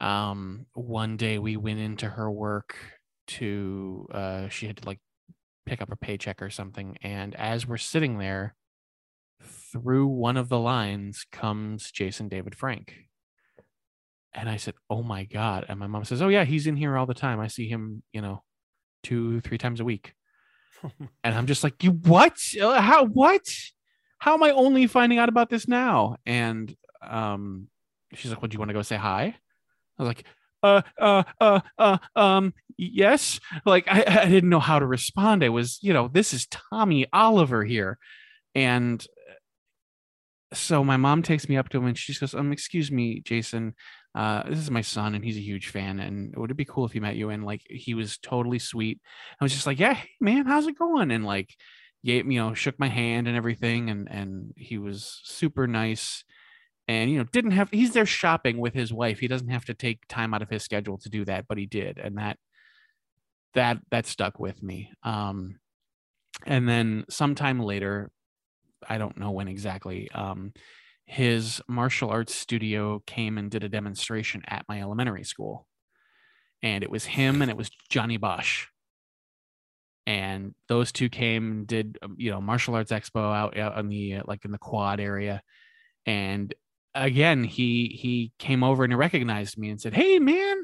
um 0.00 0.66
one 0.74 1.16
day 1.16 1.38
we 1.38 1.56
went 1.56 1.78
into 1.78 2.08
her 2.08 2.30
work 2.30 2.76
to 3.26 4.06
uh 4.12 4.48
she 4.48 4.66
had 4.66 4.76
to 4.76 4.86
like 4.86 5.00
pick 5.66 5.82
up 5.82 5.92
a 5.92 5.96
paycheck 5.96 6.40
or 6.40 6.48
something 6.48 6.96
and 7.02 7.34
as 7.34 7.66
we're 7.66 7.76
sitting 7.76 8.18
there 8.18 8.54
through 9.42 10.06
one 10.06 10.36
of 10.36 10.48
the 10.48 10.58
lines 10.58 11.26
comes 11.30 11.90
Jason 11.90 12.28
David 12.28 12.54
Frank. 12.54 12.94
And 14.32 14.48
I 14.48 14.56
said 14.56 14.74
oh 14.90 15.02
my 15.02 15.24
god. 15.24 15.64
And 15.68 15.78
my 15.78 15.86
mom 15.86 16.04
says 16.04 16.22
oh 16.22 16.28
yeah 16.28 16.44
he's 16.44 16.66
in 16.66 16.76
here 16.76 16.96
all 16.96 17.06
the 17.06 17.14
time. 17.14 17.40
I 17.40 17.48
see 17.48 17.68
him 17.68 18.02
you 18.12 18.20
know 18.20 18.42
two 19.02 19.40
three 19.40 19.58
times 19.58 19.80
a 19.80 19.84
week. 19.84 20.14
And 21.24 21.34
I'm 21.34 21.46
just 21.46 21.64
like 21.64 21.82
you 21.82 21.92
what? 21.92 22.38
Uh, 22.60 22.80
how 22.80 23.06
what? 23.06 23.46
How 24.18 24.34
am 24.34 24.42
I 24.42 24.50
only 24.50 24.86
finding 24.86 25.18
out 25.18 25.28
about 25.28 25.48
this 25.50 25.66
now? 25.66 26.16
And 26.26 26.74
um 27.02 27.68
she's 28.14 28.30
like 28.30 28.40
well 28.40 28.48
do 28.48 28.54
you 28.54 28.58
want 28.58 28.68
to 28.68 28.74
go 28.74 28.82
say 28.82 28.96
hi? 28.96 29.34
I 29.98 30.02
was 30.02 30.08
like, 30.08 30.24
uh, 30.66 30.82
uh, 31.00 31.22
uh, 31.40 31.60
uh, 31.78 31.98
um, 32.14 32.54
yes. 32.76 33.40
Like, 33.64 33.86
I, 33.88 34.04
I 34.24 34.28
didn't 34.28 34.50
know 34.50 34.60
how 34.60 34.78
to 34.78 34.86
respond. 34.86 35.44
I 35.44 35.48
was, 35.48 35.78
you 35.82 35.92
know, 35.92 36.08
this 36.08 36.32
is 36.34 36.46
Tommy 36.46 37.06
Oliver 37.12 37.64
here. 37.64 37.98
And 38.54 39.04
so 40.54 40.84
my 40.84 40.96
mom 40.96 41.22
takes 41.22 41.48
me 41.48 41.56
up 41.56 41.68
to 41.70 41.78
him 41.78 41.86
and 41.86 41.98
she 41.98 42.14
goes, 42.14 42.34
um, 42.34 42.52
excuse 42.52 42.90
me, 42.90 43.20
Jason, 43.20 43.74
uh, 44.14 44.48
this 44.48 44.58
is 44.58 44.70
my 44.70 44.80
son 44.80 45.14
and 45.14 45.24
he's 45.24 45.36
a 45.36 45.42
huge 45.42 45.68
fan. 45.68 46.00
And 46.00 46.34
would 46.36 46.50
it 46.50 46.56
be 46.56 46.64
cool 46.64 46.86
if 46.86 46.92
he 46.92 47.00
met 47.00 47.16
you? 47.16 47.30
And 47.30 47.44
like, 47.44 47.62
he 47.68 47.94
was 47.94 48.18
totally 48.18 48.58
sweet. 48.58 49.00
I 49.40 49.44
was 49.44 49.52
just 49.52 49.66
like, 49.66 49.78
yeah, 49.78 49.94
hey, 49.94 50.08
man, 50.20 50.46
how's 50.46 50.66
it 50.66 50.78
going? 50.78 51.10
And 51.10 51.24
like, 51.24 51.54
you 52.02 52.22
know, 52.22 52.54
shook 52.54 52.78
my 52.78 52.88
hand 52.88 53.26
and 53.28 53.36
everything. 53.36 53.90
And, 53.90 54.08
and 54.10 54.54
he 54.56 54.78
was 54.78 55.20
super 55.24 55.66
nice 55.66 56.24
and 56.88 57.10
you 57.10 57.18
know 57.18 57.24
didn't 57.32 57.50
have 57.52 57.68
he's 57.70 57.92
there 57.92 58.06
shopping 58.06 58.58
with 58.58 58.74
his 58.74 58.92
wife 58.92 59.18
he 59.18 59.28
doesn't 59.28 59.48
have 59.48 59.64
to 59.64 59.74
take 59.74 60.06
time 60.08 60.32
out 60.34 60.42
of 60.42 60.50
his 60.50 60.62
schedule 60.62 60.98
to 60.98 61.08
do 61.08 61.24
that 61.24 61.46
but 61.48 61.58
he 61.58 61.66
did 61.66 61.98
and 61.98 62.18
that 62.18 62.38
that 63.54 63.78
that 63.90 64.06
stuck 64.06 64.38
with 64.38 64.62
me 64.62 64.90
um 65.02 65.56
and 66.44 66.68
then 66.68 67.04
sometime 67.08 67.60
later 67.60 68.10
i 68.88 68.98
don't 68.98 69.18
know 69.18 69.30
when 69.30 69.48
exactly 69.48 70.10
um 70.12 70.52
his 71.06 71.62
martial 71.68 72.10
arts 72.10 72.34
studio 72.34 73.02
came 73.06 73.38
and 73.38 73.50
did 73.50 73.62
a 73.62 73.68
demonstration 73.68 74.42
at 74.48 74.66
my 74.68 74.80
elementary 74.80 75.24
school. 75.24 75.66
And 76.62 76.82
it 76.82 76.90
was 76.90 77.04
him 77.04 77.42
and 77.42 77.50
it 77.50 77.56
was 77.56 77.70
Johnny 77.88 78.16
Bosch. 78.16 78.66
And 80.04 80.54
those 80.68 80.92
two 80.92 81.08
came 81.08 81.50
and 81.50 81.66
did, 81.66 81.98
um, 82.02 82.16
you 82.18 82.30
know, 82.30 82.40
martial 82.40 82.74
arts 82.74 82.92
expo 82.92 83.34
out, 83.34 83.56
out 83.56 83.78
in 83.78 83.88
the 83.88 84.14
uh, 84.16 84.22
like 84.26 84.44
in 84.44 84.50
the 84.50 84.58
quad 84.58 85.00
area. 85.00 85.42
And 86.06 86.52
again, 86.96 87.44
he 87.44 87.96
he 88.00 88.32
came 88.38 88.64
over 88.64 88.84
and 88.84 88.92
he 88.92 88.96
recognized 88.96 89.58
me 89.58 89.70
and 89.70 89.80
said, 89.80 89.94
"Hey, 89.94 90.18
man, 90.18 90.62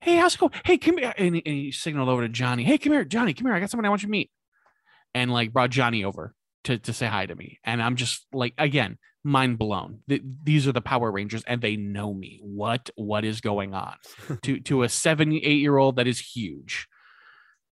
hey, 0.00 0.16
how's 0.16 0.34
it 0.34 0.40
going? 0.40 0.52
Hey, 0.64 0.78
come 0.78 0.98
here." 0.98 1.14
And 1.16 1.36
he, 1.36 1.42
and 1.46 1.54
he 1.54 1.72
signaled 1.72 2.08
over 2.08 2.22
to 2.22 2.28
Johnny, 2.28 2.64
"Hey, 2.64 2.78
come 2.78 2.92
here, 2.92 3.04
Johnny, 3.04 3.32
come 3.34 3.46
here. 3.46 3.54
I 3.54 3.60
got 3.60 3.70
someone 3.70 3.86
I 3.86 3.88
want 3.88 4.02
you 4.02 4.08
to 4.08 4.12
meet." 4.12 4.30
And 5.14 5.30
like 5.30 5.52
brought 5.52 5.70
Johnny 5.70 6.04
over 6.04 6.34
to 6.64 6.78
to 6.78 6.92
say 6.92 7.06
hi 7.06 7.26
to 7.26 7.34
me. 7.34 7.58
And 7.64 7.82
I'm 7.82 7.96
just 7.96 8.26
like, 8.32 8.54
again, 8.58 8.98
mind 9.24 9.58
blown. 9.58 10.00
Th- 10.08 10.22
these 10.42 10.66
are 10.66 10.72
the 10.72 10.80
Power 10.80 11.10
Rangers, 11.10 11.44
and 11.46 11.60
they 11.60 11.76
know 11.76 12.12
me. 12.12 12.40
What 12.42 12.90
what 12.96 13.24
is 13.24 13.40
going 13.40 13.74
on? 13.74 13.94
to 14.42 14.60
to 14.60 14.82
a 14.82 14.88
seven 14.88 15.32
eight 15.32 15.60
year 15.60 15.76
old 15.76 15.96
that 15.96 16.06
is 16.06 16.18
huge, 16.18 16.88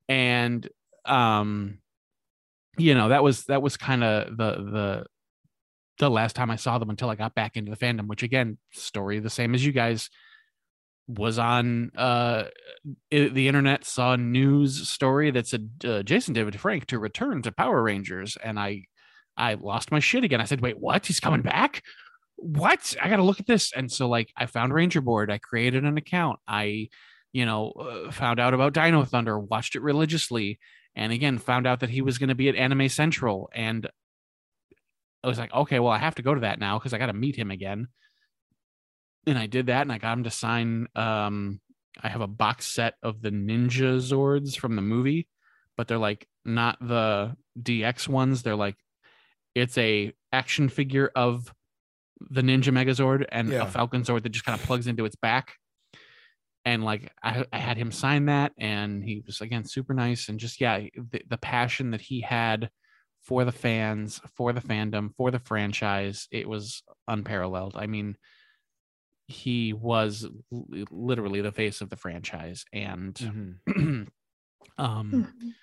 and 0.08 0.68
um, 1.06 1.80
you 2.78 2.96
know 2.96 3.10
that 3.10 3.24
was 3.24 3.46
that 3.46 3.62
was 3.62 3.78
kind 3.78 4.04
of 4.04 4.38
the 4.38 4.52
the 4.56 5.06
the 6.00 6.10
last 6.10 6.36
time 6.36 6.50
I 6.50 6.56
saw 6.56 6.78
them 6.78 6.90
until 6.90 7.10
I 7.10 7.16
got 7.16 7.36
back 7.36 7.58
into 7.58 7.72
the 7.72 7.78
fandom. 7.78 8.08
Which 8.08 8.24
again, 8.24 8.58
story 8.72 9.20
the 9.20 9.30
same 9.30 9.56
as 9.56 9.66
you 9.66 9.72
guys 9.72 10.10
was 11.08 11.38
on 11.38 11.92
uh 11.98 12.46
the 13.12 13.48
internet 13.50 13.84
saw 13.84 14.16
news 14.16 14.88
story 14.88 15.32
that 15.32 15.46
said 15.46 15.70
uh, 15.86 16.02
Jason 16.02 16.34
David 16.34 16.58
Frank 16.58 16.86
to 16.86 16.98
return 16.98 17.42
to 17.42 17.52
Power 17.52 17.84
Rangers 17.84 18.38
and 18.42 18.58
I 18.58 18.86
I 19.36 19.56
lost 19.56 19.92
my 19.92 20.00
shit 20.00 20.24
again. 20.24 20.42
I 20.42 20.46
said, 20.46 20.62
"Wait, 20.62 20.80
what? 20.80 21.06
He's 21.06 21.20
coming 21.20 21.42
back? 21.42 21.82
What? 22.36 22.96
I 23.02 23.10
got 23.10 23.18
to 23.18 23.24
look 23.24 23.40
at 23.40 23.48
this." 23.48 23.72
And 23.76 23.92
so 23.92 24.08
like 24.08 24.32
I 24.38 24.46
found 24.46 24.74
Ranger 24.74 25.02
Board, 25.02 25.32
I 25.32 25.40
created 25.40 25.84
an 25.86 25.98
account. 25.98 26.40
I 26.48 26.90
you 27.34 27.46
know, 27.46 27.72
uh, 27.72 28.12
found 28.12 28.40
out 28.40 28.54
about 28.54 28.74
Dino 28.74 29.04
Thunder, 29.04 29.38
watched 29.40 29.76
it 29.76 29.82
religiously, 29.82 30.60
and 30.96 31.12
again 31.12 31.40
found 31.40 31.68
out 31.68 31.82
that 31.82 31.90
he 31.90 32.02
was 32.02 32.20
going 32.20 32.30
to 32.30 32.36
be 32.36 32.48
at 32.48 32.56
Anime 32.56 32.88
Central 32.88 33.50
and 33.54 33.90
I 35.24 35.28
was 35.28 35.38
like, 35.40 35.54
"Okay, 35.54 35.80
well, 35.80 35.92
I 35.92 35.98
have 36.00 36.16
to 36.16 36.22
go 36.22 36.34
to 36.34 36.42
that 36.42 36.60
now 36.60 36.78
because 36.78 36.94
I 36.94 36.98
got 36.98 37.08
to 37.08 37.14
meet 37.14 37.36
him 37.36 37.52
again." 37.52 37.88
and 39.26 39.38
I 39.38 39.46
did 39.46 39.68
that 39.68 39.84
and 39.84 39.92
I 39.92 40.00
got 40.00 40.18
him 40.18 40.26
to 40.26 40.30
sign 40.30 40.88
um 40.96 41.62
I 42.02 42.10
have 42.10 42.20
a 42.20 42.28
box 42.28 42.66
set 42.66 42.96
of 43.02 43.22
the 43.22 43.30
Ninja 43.30 43.98
Zords 44.00 44.58
from 44.58 44.76
the 44.76 44.82
movie, 44.82 45.28
but 45.78 45.88
they're 45.88 45.98
like 45.98 46.28
not 46.44 46.78
the 46.82 47.38
DX 47.58 48.08
ones. 48.10 48.44
They're 48.44 48.56
like 48.58 48.76
it's 49.56 49.78
a 49.78 50.12
action 50.34 50.68
figure 50.68 51.10
of 51.16 51.54
the 52.20 52.42
Ninja 52.42 52.74
Megazord 52.74 53.26
and 53.32 53.50
Yeah. 53.50 53.64
a 53.64 53.68
Falcon 53.68 54.02
Zord 54.04 54.24
that 54.24 54.30
just 54.30 54.44
kind 54.44 54.60
of 54.60 54.66
plugs 54.66 54.88
into 54.88 55.06
its 55.06 55.16
back. 55.16 55.54
And 56.66 56.84
like 56.84 57.12
I, 57.24 57.46
I 57.54 57.60
had 57.60 57.78
him 57.78 57.92
sign 57.92 58.26
that, 58.26 58.52
and 58.58 59.04
he 59.04 59.22
was 59.26 59.40
again 59.40 59.64
super 59.66 59.94
nice 59.94 60.28
and 60.30 60.40
just 60.40 60.60
yeah, 60.60 60.80
the, 60.80 61.22
the 61.30 61.38
passion 61.38 61.92
that 61.92 62.02
he 62.02 62.20
had 62.22 62.70
for 63.24 63.46
the 63.46 63.52
fans, 63.52 64.22
for 64.36 64.54
the 64.54 64.62
fandom, 64.62 65.16
for 65.16 65.32
the 65.32 65.40
franchise, 65.40 66.28
it 66.32 66.48
was 66.48 66.84
unparalleled. 67.08 67.76
I 67.78 67.88
mean, 67.88 68.18
he 69.28 69.74
was 69.74 70.26
l- 70.52 70.68
literally 70.92 71.42
the 71.42 71.52
face 71.52 71.82
of 71.82 71.90
the 71.90 71.96
franchise 71.96 72.66
and 72.74 73.16
Mhm. 73.16 74.08
um 74.78 75.12
Mhm. 75.12 75.56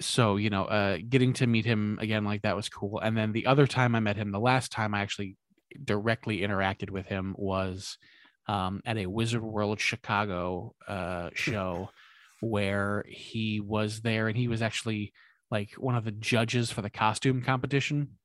so 0.00 0.36
you 0.36 0.50
know 0.50 0.64
uh 0.64 0.98
getting 1.08 1.32
to 1.32 1.46
meet 1.46 1.64
him 1.64 1.98
again 2.00 2.24
like 2.24 2.42
that 2.42 2.56
was 2.56 2.68
cool 2.68 2.98
and 3.00 3.16
then 3.16 3.32
the 3.32 3.46
other 3.46 3.66
time 3.66 3.94
i 3.94 4.00
met 4.00 4.16
him 4.16 4.30
the 4.30 4.40
last 4.40 4.70
time 4.70 4.94
i 4.94 5.00
actually 5.00 5.36
directly 5.84 6.38
interacted 6.40 6.90
with 6.90 7.06
him 7.06 7.34
was 7.38 7.96
um 8.46 8.82
at 8.84 8.98
a 8.98 9.06
wizard 9.06 9.42
world 9.42 9.80
chicago 9.80 10.74
uh 10.86 11.30
show 11.34 11.88
where 12.40 13.04
he 13.08 13.60
was 13.60 14.02
there 14.02 14.28
and 14.28 14.36
he 14.36 14.48
was 14.48 14.60
actually 14.60 15.12
like 15.50 15.72
one 15.72 15.94
of 15.94 16.04
the 16.04 16.12
judges 16.12 16.70
for 16.70 16.82
the 16.82 16.90
costume 16.90 17.42
competition. 17.42 18.18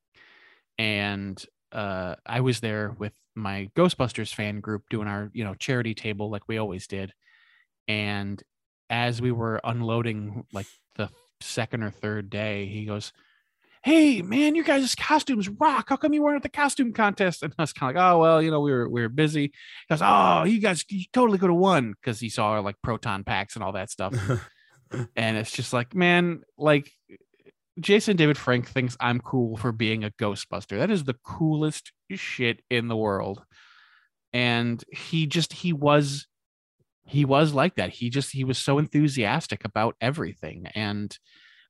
And 0.78 1.42
uh 1.72 2.14
i 2.26 2.40
was 2.40 2.60
there 2.60 2.94
with 2.98 3.14
my 3.34 3.70
ghostbusters 3.74 4.34
fan 4.34 4.60
group 4.60 4.82
doing 4.90 5.08
our 5.08 5.30
you 5.32 5.42
know 5.42 5.54
charity 5.54 5.94
table 5.94 6.30
like 6.30 6.46
we 6.48 6.58
always 6.58 6.86
did. 6.86 7.12
And 7.88 8.42
as 8.90 9.22
we 9.22 9.32
were 9.32 9.60
unloading 9.64 10.44
like 10.52 10.66
the 10.96 11.08
second 11.40 11.82
or 11.82 11.90
third 11.90 12.30
day 12.30 12.66
he 12.66 12.84
goes 12.84 13.12
hey 13.84 14.22
man 14.22 14.54
your 14.54 14.64
guys' 14.64 14.94
costumes 14.94 15.48
rock. 15.48 15.88
How 15.88 15.96
come 15.96 16.12
you 16.12 16.22
weren't 16.22 16.36
at 16.36 16.42
the 16.42 16.48
costume 16.48 16.92
contest? 16.92 17.42
And 17.42 17.52
i 17.58 17.62
was 17.62 17.72
kind 17.72 17.90
of 17.90 17.96
like 17.96 18.04
oh 18.04 18.18
well 18.18 18.42
you 18.42 18.50
know 18.50 18.60
we 18.60 18.70
were 18.70 18.88
we 18.88 19.00
were 19.00 19.08
busy. 19.08 19.44
He 19.44 19.52
goes 19.88 20.00
oh 20.02 20.44
you 20.44 20.60
guys 20.60 20.84
you 20.88 21.04
totally 21.12 21.38
could 21.38 21.50
have 21.50 21.58
won. 21.58 21.92
Because 21.92 22.20
he 22.20 22.28
saw 22.28 22.50
our 22.50 22.60
like 22.60 22.76
proton 22.82 23.24
packs 23.24 23.56
and 23.56 23.64
all 23.64 23.72
that 23.72 23.90
stuff 23.90 24.14
and 25.16 25.36
it's 25.36 25.52
just 25.52 25.72
like 25.72 25.94
man 25.94 26.42
like 26.58 26.90
jason 27.80 28.16
david 28.16 28.36
frank 28.36 28.68
thinks 28.68 28.96
i'm 29.00 29.20
cool 29.20 29.56
for 29.56 29.72
being 29.72 30.04
a 30.04 30.10
ghostbuster. 30.10 30.78
That 30.78 30.90
is 30.90 31.04
the 31.04 31.16
coolest 31.24 31.92
shit 32.10 32.62
in 32.70 32.88
the 32.88 32.96
world. 32.96 33.42
And 34.32 34.82
he 34.90 35.26
just 35.26 35.52
he 35.52 35.72
was 35.72 36.26
he 37.04 37.24
was 37.24 37.52
like 37.52 37.74
that. 37.76 37.90
He 37.90 38.10
just 38.10 38.32
he 38.32 38.44
was 38.44 38.58
so 38.58 38.78
enthusiastic 38.78 39.64
about 39.64 39.96
everything. 40.00 40.66
And 40.74 41.16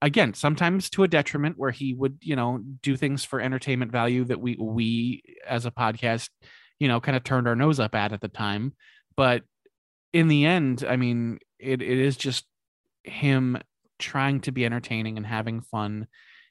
again 0.01 0.35
sometimes 0.35 0.91
to 0.91 1.05
a 1.05 1.09
detriment 1.09 1.57
where 1.57 1.71
he 1.71 1.95
would 1.95 2.19
you 2.21 2.35
know 2.35 2.61
do 2.83 2.97
things 2.97 3.25
for 3.25 3.41
entertainment 3.41 3.93
value 3.93 4.25
that 4.25 4.41
we 4.41 4.57
we 4.61 5.23
as 5.47 5.65
a 5.65 5.71
podcast 5.71 6.29
you 6.81 6.89
know 6.89 7.01
kind 7.01 7.17
of 7.17 7.23
turned 7.23 7.47
our 7.47 7.55
nose 7.55 7.79
up 7.79 7.95
at 7.95 8.13
at 8.13 8.21
the 8.21 8.29
time. 8.29 8.75
But 9.17 9.43
in 10.13 10.29
the 10.29 10.45
end 10.45 10.85
i 10.87 10.95
mean 10.95 11.39
it, 11.59 11.81
it 11.81 11.99
is 11.99 12.19
just 12.19 12.45
him 13.05 13.59
trying 13.99 14.41
to 14.41 14.53
be 14.53 14.65
entertaining 14.65 15.17
and 15.17 15.27
having 15.27 15.61
fun 15.61 16.07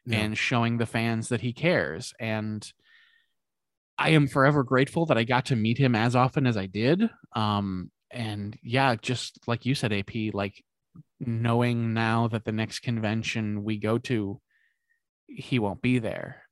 Yeah. 0.05 0.19
and 0.19 0.37
showing 0.37 0.77
the 0.77 0.85
fans 0.85 1.29
that 1.29 1.41
he 1.41 1.53
cares 1.53 2.13
and 2.19 2.65
i 3.97 4.09
am 4.09 4.27
forever 4.27 4.63
grateful 4.63 5.05
that 5.07 5.17
i 5.17 5.23
got 5.23 5.45
to 5.47 5.55
meet 5.55 5.77
him 5.77 5.95
as 5.95 6.15
often 6.15 6.47
as 6.47 6.57
i 6.57 6.65
did 6.65 7.09
um 7.35 7.91
and 8.09 8.57
yeah 8.63 8.95
just 8.95 9.39
like 9.47 9.65
you 9.65 9.75
said 9.75 9.91
ap 9.93 10.09
like 10.33 10.63
knowing 11.19 11.93
now 11.93 12.27
that 12.27 12.45
the 12.45 12.51
next 12.51 12.79
convention 12.79 13.63
we 13.63 13.77
go 13.77 13.97
to 13.97 14.39
he 15.27 15.59
won't 15.59 15.81
be 15.81 15.99
there 15.99 16.43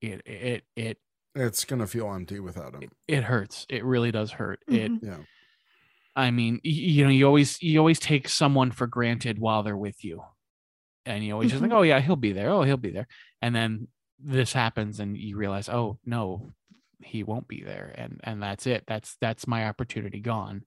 it 0.00 0.22
it 0.26 0.64
it 0.76 0.98
it's 1.34 1.64
gonna 1.64 1.86
feel 1.86 2.12
empty 2.12 2.40
without 2.40 2.74
him. 2.74 2.90
it 3.08 3.24
hurts 3.24 3.66
it 3.68 3.84
really 3.84 4.10
does 4.10 4.30
hurt 4.32 4.60
it 4.68 4.90
Mhm. 4.92 4.98
Yeah. 5.02 5.18
I 6.16 6.30
mean, 6.32 6.60
you 6.64 7.04
know, 7.04 7.10
you 7.10 7.26
always 7.26 7.62
you 7.62 7.78
always 7.78 8.00
take 8.00 8.28
someone 8.28 8.70
for 8.72 8.86
granted 8.88 9.38
while 9.38 9.62
they're 9.62 9.76
with 9.76 10.04
you, 10.04 10.22
and 11.04 11.24
you 11.24 11.32
always 11.32 11.50
just 11.50 11.62
like, 11.62 11.72
Mhm. 11.72 11.76
oh 11.76 11.82
yeah, 11.82 12.00
he'll 12.00 12.16
be 12.16 12.32
there. 12.32 12.50
Oh, 12.50 12.62
he'll 12.62 12.76
be 12.76 12.90
there, 12.92 13.08
and 13.42 13.54
then 13.54 13.88
this 14.18 14.52
happens, 14.52 15.00
and 15.00 15.16
you 15.16 15.36
realize, 15.36 15.68
oh 15.68 15.98
no, 16.04 16.54
he 17.00 17.22
won't 17.24 17.48
be 17.48 17.62
there, 17.62 17.94
and 17.96 18.20
and 18.24 18.42
that's 18.42 18.66
it. 18.66 18.84
That's 18.86 19.16
that's 19.20 19.46
my 19.46 19.66
opportunity 19.68 20.20
gone. 20.20 20.64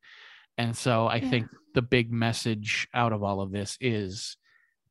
And 0.57 0.75
so 0.77 1.07
I 1.07 1.17
Yeah. 1.17 1.29
think 1.29 1.47
the 1.73 1.81
big 1.81 2.12
message 2.12 2.88
out 2.93 3.13
of 3.13 3.23
all 3.23 3.41
of 3.41 3.51
this 3.51 3.77
is 3.81 4.38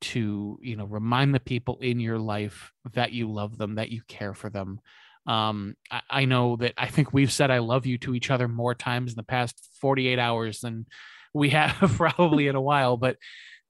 to 0.00 0.58
you 0.62 0.76
know 0.76 0.86
remind 0.86 1.34
the 1.34 1.40
people 1.40 1.78
in 1.80 2.00
your 2.00 2.18
life 2.18 2.72
that 2.94 3.12
you 3.12 3.30
love 3.30 3.58
them, 3.58 3.76
that 3.76 3.90
you 3.90 4.02
care 4.08 4.34
for 4.34 4.50
them, 4.50 4.80
um, 5.28 5.74
I, 5.90 6.00
I 6.10 6.24
know 6.24 6.56
that 6.56 6.72
I 6.78 6.88
think 6.88 7.12
we've 7.12 7.30
said 7.30 7.50
I 7.50 7.58
love 7.58 7.84
you 7.86 7.98
to 7.98 8.14
each 8.14 8.30
other 8.30 8.48
more 8.48 8.74
times 8.74 9.12
in 9.12 9.16
the 9.16 9.22
past 9.22 9.68
48 9.80 10.18
hours 10.18 10.60
than 10.60 10.86
we 11.34 11.50
have 11.50 11.76
probably 11.96 12.48
in 12.48 12.56
a 12.56 12.60
while, 12.60 12.96
but 12.96 13.16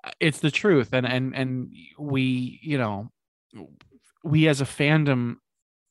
uh, 0.05 0.13
it's 0.21 0.39
the 0.39 0.53
truth. 0.53 0.91
And, 0.93 1.05
and, 1.05 1.35
and 1.35 1.73
we, 1.99 2.61
you 2.63 2.79
know, 2.79 3.11
we 4.23 4.47
as 4.47 4.61
a 4.61 4.65
fandom, 4.65 5.37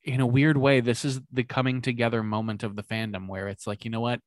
in 0.04 0.20
a 0.20 0.26
weird 0.26 0.56
way, 0.56 0.80
this 0.80 1.04
is 1.04 1.20
the 1.30 1.44
coming 1.44 1.82
together 1.82 2.22
moment 2.22 2.62
of 2.62 2.74
the 2.74 2.82
fandom 2.82 3.28
where 3.28 3.48
it's 3.48 3.66
like, 3.66 3.84
you 3.84 3.90
know 3.90 4.00
what? 4.00 4.20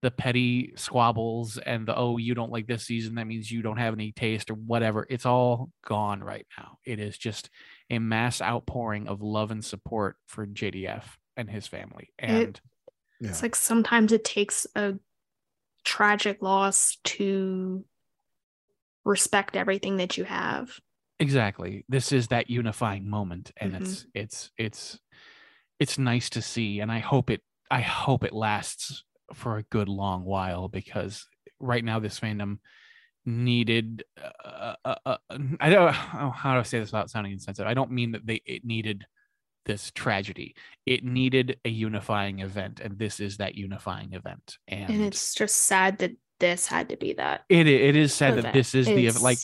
The 0.00 0.10
petty 0.10 0.72
squabbles 0.76 1.58
and 1.58 1.86
the, 1.86 1.94
oh, 1.94 2.16
you 2.16 2.34
don't 2.34 2.52
like 2.52 2.66
this 2.66 2.86
season. 2.86 3.16
That 3.16 3.26
means 3.26 3.50
you 3.50 3.60
don't 3.60 3.76
have 3.76 3.92
any 3.92 4.12
taste 4.12 4.50
or 4.50 4.54
whatever. 4.54 5.06
It's 5.10 5.26
all 5.26 5.70
gone 5.84 6.24
right 6.24 6.46
now. 6.56 6.78
It 6.86 7.00
is 7.00 7.18
just 7.18 7.50
a 7.90 7.98
mass 7.98 8.40
outpouring 8.40 9.08
of 9.08 9.22
love 9.22 9.50
and 9.50 9.64
support 9.64 10.16
for 10.26 10.46
JDF 10.46 11.18
and 11.36 11.50
his 11.50 11.66
family. 11.66 12.10
And 12.18 12.60
Yeah. 13.20 13.30
It's 13.30 13.42
like 13.42 13.54
sometimes 13.54 14.12
it 14.12 14.24
takes 14.24 14.66
a 14.74 14.94
tragic 15.84 16.42
loss 16.42 16.96
to 17.04 17.84
respect 19.04 19.56
everything 19.56 19.96
that 19.98 20.16
you 20.16 20.24
have. 20.24 20.80
exactly, 21.20 21.84
this 21.88 22.12
is 22.12 22.28
that 22.28 22.50
unifying 22.50 23.08
moment, 23.08 23.52
and 23.56 23.72
Mhm. 23.72 23.80
it's 23.80 24.06
it's 24.14 24.50
it's 24.58 24.98
it's 25.80 25.98
nice 25.98 26.30
to 26.30 26.42
see, 26.42 26.80
and 26.80 26.90
I 26.92 26.98
hope 27.00 27.30
it 27.30 27.42
I 27.70 27.80
hope 27.80 28.24
it 28.24 28.32
lasts 28.32 29.04
for 29.34 29.58
a 29.58 29.62
good 29.64 29.88
long 29.88 30.24
while 30.24 30.68
because 30.68 31.26
right 31.60 31.84
now 31.84 31.98
this 31.98 32.20
fandom 32.20 32.58
needed 33.26 34.04
uh, 34.44 34.74
uh, 34.84 34.94
uh, 35.06 35.16
I 35.60 35.70
don't 35.70 35.88
oh, 35.88 36.30
how 36.30 36.54
do 36.54 36.60
I 36.60 36.62
say 36.62 36.78
this 36.78 36.92
without 36.92 37.10
sounding 37.10 37.32
insensitive. 37.32 37.68
I 37.68 37.74
don't 37.74 37.90
mean 37.90 38.12
that 38.12 38.26
they 38.26 38.42
it 38.44 38.64
needed 38.64 39.06
this 39.64 39.90
tragedy. 39.92 40.54
It 40.86 41.04
needed 41.04 41.58
a 41.64 41.70
unifying 41.70 42.40
event, 42.40 42.80
and 42.80 42.98
this 42.98 43.20
is 43.20 43.38
that 43.38 43.54
unifying 43.54 44.12
event. 44.12 44.58
And, 44.68 44.90
and 44.90 45.02
it's 45.02 45.34
just 45.34 45.56
sad 45.56 45.98
that 45.98 46.12
this 46.40 46.66
had 46.66 46.90
to 46.90 46.96
be 46.96 47.14
that. 47.14 47.44
it 47.48 47.66
it 47.66 47.96
is 47.96 48.12
said 48.12 48.36
that 48.42 48.52
this 48.52 48.74
is 48.74 48.86
the 48.86 49.10
like 49.22 49.38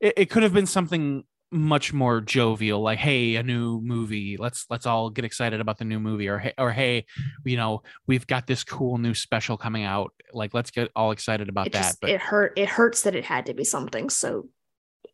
it, 0.00 0.14
it 0.16 0.30
could 0.30 0.42
have 0.42 0.54
been 0.54 0.66
something 0.66 1.24
much 1.52 1.92
more 1.92 2.20
jovial 2.20 2.80
like 2.80 2.98
hey 2.98 3.36
a 3.36 3.42
new 3.42 3.80
movie 3.80 4.36
let's 4.36 4.66
let's 4.68 4.84
all 4.84 5.10
get 5.10 5.24
excited 5.24 5.60
about 5.60 5.78
the 5.78 5.84
new 5.84 6.00
movie 6.00 6.28
or 6.28 6.38
hey 6.38 6.52
or 6.58 6.72
hey 6.72 7.04
you 7.44 7.56
know 7.56 7.82
we've 8.08 8.26
got 8.26 8.48
this 8.48 8.64
cool 8.64 8.98
new 8.98 9.14
special 9.14 9.56
coming 9.56 9.84
out 9.84 10.12
like 10.32 10.52
let's 10.54 10.72
get 10.72 10.90
all 10.96 11.12
excited 11.12 11.48
about 11.48 11.68
it 11.68 11.72
that 11.72 11.82
just 11.82 12.00
but 12.00 12.10
it 12.10 12.20
hurt 12.20 12.52
it 12.56 12.68
hurts 12.68 13.02
that 13.02 13.14
it 13.14 13.24
had 13.24 13.46
to 13.46 13.54
be 13.54 13.62
something 13.64 14.10
so 14.10 14.48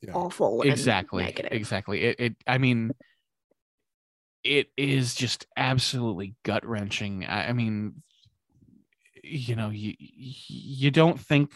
Yeah. 0.01 0.14
awful 0.14 0.62
exactly 0.62 1.25
negative. 1.25 1.53
exactly 1.53 2.03
it, 2.03 2.21
it 2.21 2.37
i 2.47 2.57
mean 2.57 2.92
it 4.42 4.68
is 4.77 5.14
just 5.14 5.47
absolutely 5.57 6.35
gut 6.45 6.66
wrenching 6.66 7.27
I, 7.27 7.49
I 7.49 7.53
mean 7.53 8.03
you 9.23 9.55
know 9.55 9.68
you 9.68 9.95
you 9.99 10.90
don't 10.90 11.21
think 11.21 11.53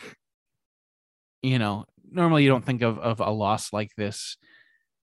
you 1.43 1.59
know 1.59 1.87
normally 2.09 2.45
you 2.45 2.49
don't 2.49 2.65
think 2.65 2.83
of 2.83 2.99
of 2.99 3.21
a 3.21 3.31
loss 3.31 3.73
like 3.73 3.91
this 3.97 4.37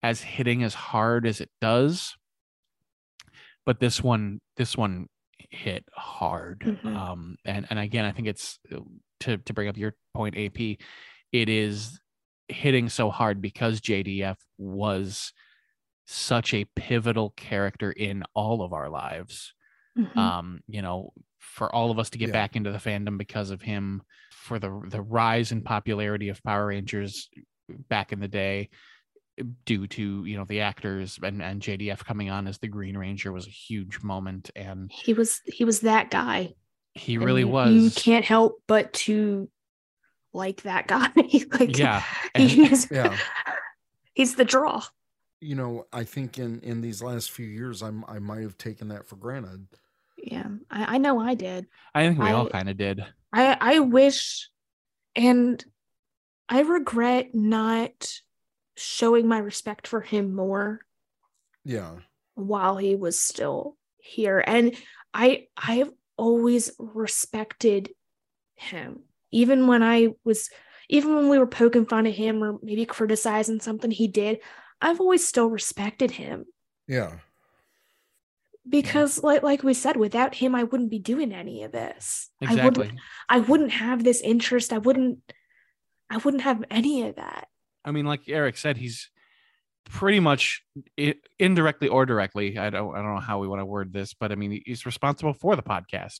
as 0.04 0.22
hitting 0.22 0.63
as 0.63 0.74
hard 0.74 1.26
as 1.26 1.42
it 1.42 1.50
does 1.62 2.16
but 3.66 3.80
this 3.80 4.02
one 4.04 4.39
this 4.58 4.78
one 4.78 5.08
hit 5.50 5.86
hard 5.96 6.60
Mhm. 6.62 6.96
um 6.96 7.36
and 7.46 7.66
and 7.70 7.80
again 7.80 8.06
i 8.06 8.12
think 8.12 8.28
it's 8.28 8.60
uh, 8.72 8.80
to 9.22 9.38
to 9.38 9.54
bring 9.54 9.68
up 9.70 9.78
your 9.78 9.96
point 10.13 10.38
ap 10.38 10.60
it 10.60 11.50
is 11.50 12.00
hitting 12.48 12.89
so 12.89 13.10
hard 13.10 13.42
because 13.42 13.82
jdf 13.82 14.38
was 14.58 15.32
such 16.06 16.54
a 16.54 16.66
pivotal 16.76 17.30
character 17.32 17.92
in 17.92 18.24
all 18.34 18.62
of 18.62 18.74
our 18.74 18.89
lives 18.89 19.54
Mhm. 19.98 20.18
um 20.18 20.62
you 20.68 20.82
know 20.82 21.13
for 21.39 21.74
all 21.74 21.92
of 21.92 22.00
us 22.00 22.10
to 22.12 22.18
get 22.18 22.28
Yeah. 22.30 22.34
back 22.34 22.56
into 22.56 22.72
the 22.72 22.78
fandom 22.80 23.18
because 23.18 23.50
of 23.52 23.62
him 23.62 24.02
for 24.32 24.60
the 24.60 24.70
the 24.89 25.02
rise 25.02 25.52
in 25.52 25.62
popularity 25.62 26.30
of 26.30 26.42
power 26.44 26.68
rangers 26.68 27.30
back 27.89 28.12
in 28.12 28.20
the 28.20 28.28
day 28.28 28.70
due 29.65 29.88
to 29.88 30.26
you 30.26 30.38
know 30.38 30.46
the 30.46 30.62
actors 30.62 31.17
and 31.24 31.41
and 31.41 31.60
jdf 31.62 32.06
coming 32.06 32.30
on 32.30 32.46
as 32.48 32.60
the 32.60 32.67
green 32.67 32.96
ranger 32.96 33.32
was 33.32 33.48
a 33.48 33.50
huge 33.50 34.04
moment 34.04 34.52
and 34.56 34.91
he 34.91 35.13
was 35.13 35.41
he 35.46 35.65
was 35.65 35.80
that 35.82 36.12
guy. 36.12 36.54
He 36.93 37.15
and 37.15 37.26
really 37.26 37.41
you- 37.41 37.48
was 37.48 37.74
you 37.74 37.89
can't 37.89 38.24
help 38.26 38.62
but 38.67 38.93
to 38.93 39.50
like 40.34 40.62
that 40.63 40.88
guy. 40.88 41.10
Like 41.60 41.78
yeah 41.78 42.04
and- 42.36 42.50
he's 42.50 42.89
Yeah. 42.91 43.17
he's 44.13 44.36
the 44.36 44.46
draw. 44.46 44.84
You 45.41 45.56
know, 45.56 45.88
I 45.91 46.04
think 46.04 46.38
in 46.38 46.60
in 46.62 46.82
these 46.82 47.02
last 47.04 47.32
few 47.32 47.46
years, 47.48 47.82
I'm 47.82 48.06
I 48.08 48.19
might 48.19 48.41
have 48.43 48.58
taken 48.58 48.88
that 48.89 49.06
for 49.08 49.15
granted. 49.17 49.67
yeah 50.17 50.48
i, 50.72 50.96
I 50.96 50.98
know 51.00 51.19
i 51.19 51.34
did. 51.34 51.65
I 51.96 52.06
think 52.08 52.19
we 52.19 52.30
all 52.30 52.48
kind 52.50 52.69
of 52.69 52.78
did. 52.78 53.04
I 53.34 53.58
I 53.60 53.80
wish 53.80 54.50
and 55.15 55.63
I 56.48 56.62
regret 56.62 57.34
not 57.34 58.19
showing 58.76 59.28
my 59.28 59.38
respect 59.38 59.88
for 59.88 60.02
him 60.02 60.34
more 60.36 60.80
Yeah. 61.64 61.98
while 62.36 62.78
he 62.78 62.96
was 62.96 63.20
still 63.20 63.78
here 63.98 64.44
and 64.46 64.76
I 65.14 65.48
I've 65.56 65.92
always 66.18 66.72
respected 66.78 67.90
him 68.56 69.04
even 69.32 69.68
when 69.68 69.82
I 69.84 70.10
was 70.24 70.50
even 70.90 71.16
when 71.16 71.30
we 71.30 71.40
were 71.40 71.48
poking 71.48 71.86
fun 71.86 72.06
at 72.08 72.14
him 72.14 72.44
or 72.44 72.60
maybe 72.62 72.86
criticizing 72.86 73.60
something 73.60 73.92
he 73.92 74.08
did 74.08 74.40
I've 74.82 75.00
always 75.00 75.26
still 75.26 75.50
respected 75.50 76.12
him 76.12 76.46
Yeah. 76.88 77.20
because 78.68 79.24
like 79.24 79.44
like 79.44 79.64
we 79.64 79.74
said 79.74 79.98
without 79.98 80.36
him 80.36 80.56
I 80.56 80.64
wouldn't 80.64 80.90
be 80.92 81.00
doing 81.00 81.32
any 81.34 81.64
of 81.64 81.72
this 81.72 82.30
I 82.42 82.56
wouldn't 82.56 82.78
exactly 82.78 83.00
I 83.30 83.40
wouldn't 83.40 83.72
have 83.72 84.04
this 84.04 84.22
interest. 84.22 84.74
I 84.74 84.80
wouldn't 84.80 85.20
I 86.10 86.18
wouldn't 86.18 86.44
have 86.44 86.64
any 86.70 87.08
of 87.08 87.16
that. 87.16 87.48
I 87.86 87.91
mean, 87.91 88.06
like 88.06 88.22
Eric 88.28 88.58
said, 88.58 88.78
he's 88.78 89.10
pretty 89.86 90.19
much 90.19 90.63
indirectly 91.39 91.88
or 91.89 92.06
directly. 92.06 92.58
I 92.58 92.69
don't, 92.69 92.96
I 92.96 93.02
don't 93.02 93.15
know 93.15 93.19
how 93.22 93.39
we 93.39 93.48
want 93.48 93.60
to 93.62 93.65
word 93.65 93.91
this, 93.93 94.13
but 94.13 94.32
I 94.32 94.36
mean, 94.36 94.62
he's 94.65 94.86
responsible 94.86 95.34
for 95.34 95.56
the 95.56 95.63
podcast 95.63 96.19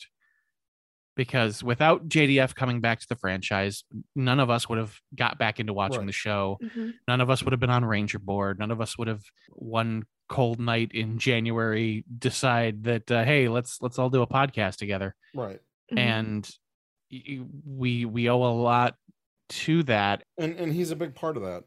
because 1.16 1.64
without 1.64 2.10
JDF 2.10 2.56
coming 2.56 2.82
back 2.82 3.00
to 3.00 3.08
the 3.08 3.16
franchise, 3.16 3.84
none 4.16 4.40
of 4.40 4.50
us 4.50 4.68
would 4.68 4.80
have 4.80 4.96
got 5.16 5.38
back 5.38 5.60
into 5.60 5.72
watching 5.74 6.00
Right. 6.00 6.08
the 6.08 6.12
show. 6.14 6.60
None 7.08 7.22
of 7.22 7.30
us 7.30 7.44
would 7.44 7.52
have 7.54 7.60
been 7.60 7.70
on 7.70 7.86
Ranger 7.86 8.20
board. 8.20 8.60
None 8.60 8.72
of 8.72 8.82
us 8.82 8.98
would 8.98 9.08
have 9.08 9.22
one 9.50 10.04
cold 10.28 10.60
night 10.60 10.92
in 10.94 11.20
January 11.20 12.04
decide 12.18 12.84
that 12.86 13.12
uh, 13.12 13.24
hey, 13.24 13.48
let's 13.48 13.80
let's 13.82 14.00
all 14.00 14.10
do 14.10 14.24
a 14.24 14.28
podcast 14.28 14.78
together 14.78 15.16
Right. 15.36 15.60
Mhm. 15.94 15.98
and 16.00 16.50
we 17.66 18.06
we 18.06 18.28
owe 18.30 18.42
a 18.44 18.54
lot 18.56 18.96
to 19.50 19.84
that 19.84 20.24
And 20.38 20.56
and 20.60 20.74
he's 20.74 20.92
a 20.92 20.96
big 20.96 21.16
part 21.16 21.38
of 21.38 21.44
that. 21.44 21.64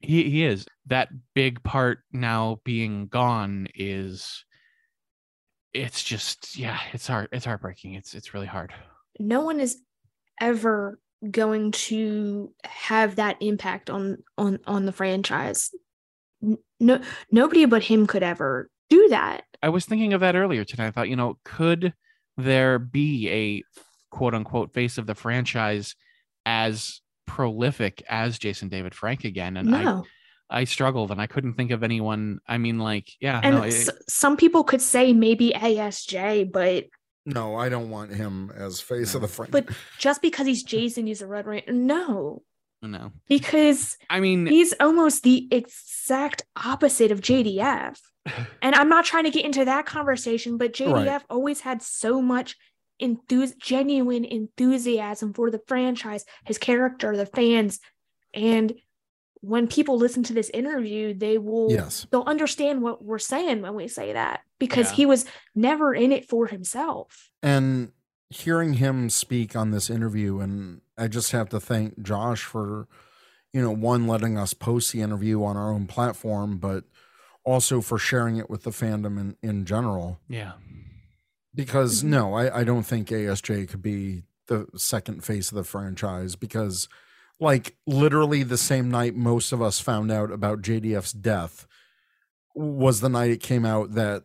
he 0.00 0.28
he 0.30 0.44
is 0.44 0.66
that 0.86 1.08
big 1.34 1.62
part 1.62 2.00
now 2.12 2.60
being 2.64 3.06
gone 3.08 3.68
is 3.74 4.44
it's 5.72 6.02
just 6.02 6.56
yeah 6.56 6.78
it's 6.92 7.06
hard 7.06 7.28
it's 7.32 7.44
heartbreaking 7.44 7.94
it's 7.94 8.14
it's 8.14 8.34
really 8.34 8.46
hard 8.46 8.72
no 9.18 9.40
one 9.42 9.60
is 9.60 9.80
ever 10.40 10.98
going 11.30 11.70
to 11.72 12.52
have 12.64 13.16
that 13.16 13.36
impact 13.40 13.90
on 13.90 14.16
on 14.38 14.58
on 14.66 14.86
the 14.86 14.92
franchise. 14.92 15.70
No 16.80 17.00
nobody 17.30 17.66
but 17.66 17.82
him 17.84 18.06
could 18.06 18.22
ever 18.22 18.70
do 18.88 19.08
that. 19.10 19.44
i 19.62 19.68
was 19.68 19.84
thinking 19.84 20.12
of 20.14 20.20
that 20.22 20.34
earlier 20.34 20.64
tonight 20.64 20.88
i 20.88 20.90
thought 20.90 21.08
you 21.10 21.16
know 21.16 21.38
could 21.44 21.92
there 22.38 22.78
be 22.78 23.28
a 23.30 23.62
quote 24.10 24.34
unquote 24.34 24.72
face 24.72 24.96
of 24.96 25.06
the 25.06 25.14
franchise 25.14 25.94
as 26.46 27.02
prolific 27.30 28.02
as 28.08 28.38
jason 28.38 28.68
david 28.68 28.94
frank 28.94 29.24
again 29.24 29.56
and 29.56 29.68
no. 29.70 30.04
i 30.50 30.60
i 30.60 30.64
struggled 30.64 31.10
and 31.12 31.20
i 31.20 31.26
couldn't 31.26 31.54
think 31.54 31.70
of 31.70 31.82
anyone 31.84 32.40
i 32.48 32.58
mean 32.58 32.78
like 32.78 33.08
yeah 33.20 33.40
and 33.42 33.54
no 33.56 33.62
it- 33.62 33.68
s- 33.74 33.90
some 34.08 34.36
people 34.36 34.64
could 34.64 34.82
say 34.82 35.12
maybe 35.12 35.52
ASJ, 35.54 36.50
but 36.50 36.86
No, 37.24 37.54
I 37.54 37.68
don't 37.68 37.90
want 37.90 38.12
him 38.12 38.50
as 38.56 38.80
face 38.80 39.14
of 39.14 39.20
the 39.20 39.28
front. 39.28 39.52
but 39.52 39.68
just 39.98 40.20
because 40.22 40.46
he's 40.46 40.64
Jason, 40.64 41.06
he's 41.06 41.22
a 41.22 41.26
Red 41.26 41.46
Ranger. 41.46 41.72
No, 41.72 42.42
no 42.82 43.12
because 43.28 43.96
i 44.08 44.18
mean 44.20 44.46
he's 44.46 44.72
almost 44.80 45.22
the 45.22 45.46
exact 45.52 46.42
opposite 46.56 47.12
of 47.12 47.20
JDF. 47.20 47.98
And 48.62 48.74
I'm 48.74 48.88
not 48.90 49.04
trying 49.06 49.24
to 49.24 49.30
get 49.30 49.44
into 49.46 49.64
that 49.66 49.86
conversation, 49.86 50.58
but 50.58 50.72
JDF 50.74 51.22
always 51.30 51.60
had 51.60 51.80
so 51.82 52.20
much 52.20 52.56
enthus- 53.00 53.58
genuine 53.58 54.24
enthusiasm 54.24 55.32
for 55.32 55.50
the 55.50 55.60
franchise, 55.66 56.24
his 56.44 56.58
character, 56.58 57.16
the 57.16 57.26
fans. 57.26 57.80
And 58.34 58.74
when 59.42 59.66
people 59.66 59.96
listen 59.96 60.22
to 60.24 60.34
this 60.34 60.50
interview, 60.50 61.14
they 61.14 61.38
will 61.38 61.70
yes. 61.70 62.06
they'll 62.10 62.24
understand 62.26 62.82
what 62.82 63.02
we're 63.02 63.18
saying 63.18 63.62
when 63.62 63.74
we 63.74 63.88
say 63.88 64.12
that 64.12 64.40
because 64.58 64.90
Yeah. 64.90 64.96
he 64.96 65.06
was 65.06 65.24
never 65.54 65.94
in 65.94 66.12
it 66.12 66.28
for 66.28 66.46
himself. 66.46 67.30
And 67.42 67.92
hearing 68.28 68.74
him 68.74 69.08
speak 69.10 69.56
on 69.56 69.70
this 69.70 69.88
interview, 69.90 70.40
and 70.40 70.82
I 70.96 71.08
just 71.08 71.32
have 71.32 71.48
to 71.48 71.58
thank 71.58 72.02
Josh 72.02 72.44
for, 72.44 72.86
you 73.52 73.62
know, 73.62 73.72
one, 73.72 74.06
letting 74.06 74.36
us 74.36 74.52
post 74.54 74.92
the 74.92 75.00
interview 75.00 75.42
on 75.42 75.56
our 75.56 75.72
own 75.72 75.86
platform, 75.86 76.58
but 76.58 76.84
also 77.42 77.80
for 77.80 77.98
sharing 77.98 78.36
it 78.36 78.50
with 78.50 78.64
the 78.64 78.70
fandom 78.70 79.18
in, 79.18 79.36
in 79.42 79.64
general. 79.64 80.20
yeah 80.28 80.52
Because 81.54 82.02
Mhm. 82.02 82.08
no, 82.08 82.34
I, 82.34 82.60
I 82.60 82.64
don't 82.64 82.84
think 82.84 83.08
ASJ 83.10 83.66
could 83.68 83.82
be 83.82 84.22
the 84.46 84.66
second 84.76 85.24
face 85.24 85.50
of 85.50 85.56
the 85.56 85.64
franchise 85.64 86.36
because, 86.36 86.88
like, 87.40 87.76
literally 87.86 88.42
the 88.42 88.56
same 88.58 88.90
night 88.90 89.14
most 89.16 89.52
of 89.52 89.60
us 89.62 89.80
found 89.80 90.10
out 90.10 90.30
about 90.30 90.62
JDF's 90.62 91.12
death 91.12 91.66
was 92.54 93.00
the 93.00 93.08
night 93.08 93.30
it 93.30 93.40
came 93.42 93.64
out 93.64 93.92
that 93.94 94.24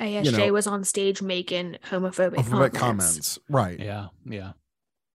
ASJ 0.00 0.46
know- 0.46 0.52
was 0.52 0.66
on 0.66 0.84
stage 0.84 1.22
making 1.22 1.76
homophobic, 1.90 2.38
alphabet 2.38 2.72
comments. 2.74 2.78
comments. 2.78 3.38
Right. 3.48 3.78
yeah 3.78 4.08
yeah 4.24 4.52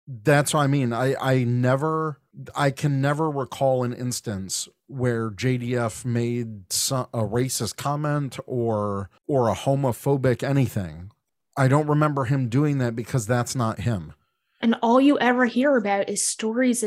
That's 0.08 0.54
what 0.54 0.62
I 0.62 0.68
mean. 0.68 0.94
I 0.94 1.16
I 1.20 1.44
never 1.44 2.22
I 2.56 2.70
can 2.72 3.02
never 3.02 3.30
recall 3.32 3.84
an 3.84 3.94
instance 3.94 4.68
where 4.88 5.32
JDF 5.32 6.06
made 6.06 6.72
some, 6.72 7.08
a 7.14 7.22
racist 7.24 7.76
comment 7.78 8.38
or 8.46 9.10
or 9.28 9.50
a 9.50 9.56
homophobic 9.56 10.44
anything. 10.44 11.12
I 11.58 11.68
don't 11.68 11.88
remember 11.88 12.26
him 12.26 12.50
doing 12.50 12.80
that 12.80 12.96
because 12.96 13.26
that's 13.28 13.56
not 13.56 13.80
him. 13.80 14.14
And 14.62 14.76
all 14.82 15.00
you 15.00 15.18
ever 15.20 15.46
hear 15.46 15.76
about 15.78 16.10
is 16.10 16.26
stories 16.26 16.84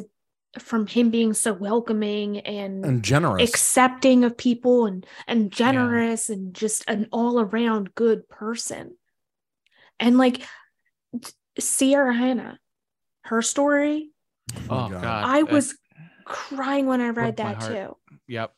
from 0.58 0.86
him 0.86 1.10
being 1.10 1.34
so 1.34 1.52
welcoming 1.52 2.38
and, 2.40 2.84
And 2.84 3.02
generous. 3.02 3.48
accepting 3.48 4.24
of 4.24 4.36
people 4.36 4.86
and 4.86 5.06
and 5.26 5.52
generous 5.52 6.30
and 6.30 6.54
just 6.54 6.84
an 6.88 7.08
all 7.12 7.38
around 7.40 7.94
good 7.94 8.28
person. 8.28 8.96
And 10.00 10.16
like 10.18 10.42
Ciara 11.60 12.14
Hanna, 12.14 12.58
her 13.24 13.42
story, 13.42 14.10
my 14.54 14.86
oh 14.86 14.88
God. 14.88 15.02
god 15.02 15.24
I 15.26 15.42
Uh, 15.42 15.46
was 15.46 15.76
crying 16.24 16.86
when 16.86 17.00
I 17.00 17.10
read 17.10 17.36
that 17.36 17.60
too. 17.60 17.96
Yep. 18.26 18.52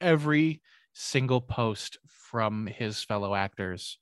Every 0.00 0.60
single 0.92 1.40
post 1.40 1.98
from 2.06 2.66
his 2.66 3.02
fellow 3.02 3.34
actors 3.34 3.98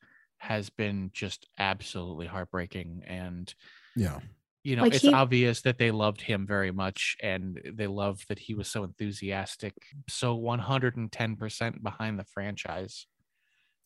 has 0.47 0.71
been 0.71 1.11
just 1.13 1.49
absolutely 1.59 2.27
heartbreaking 2.27 3.03
and 3.07 3.53
Yeah. 3.97 4.21
you 4.63 4.77
know 4.77 4.83
Like 4.85 4.95
it's 4.95 5.03
he- 5.03 5.13
obvious 5.13 5.63
that 5.63 5.79
they 5.79 5.91
loved 5.91 6.21
him 6.21 6.47
very 6.47 6.71
much 6.71 7.17
and 7.23 7.61
they 7.75 7.87
loved 7.89 8.29
that 8.29 8.39
he 8.39 8.55
was 8.55 8.69
so 8.69 8.85
enthusiastic 8.85 9.75
so 10.09 10.37
110% 10.39 11.83
behind 11.83 12.19
the 12.19 12.25
franchise 12.25 13.07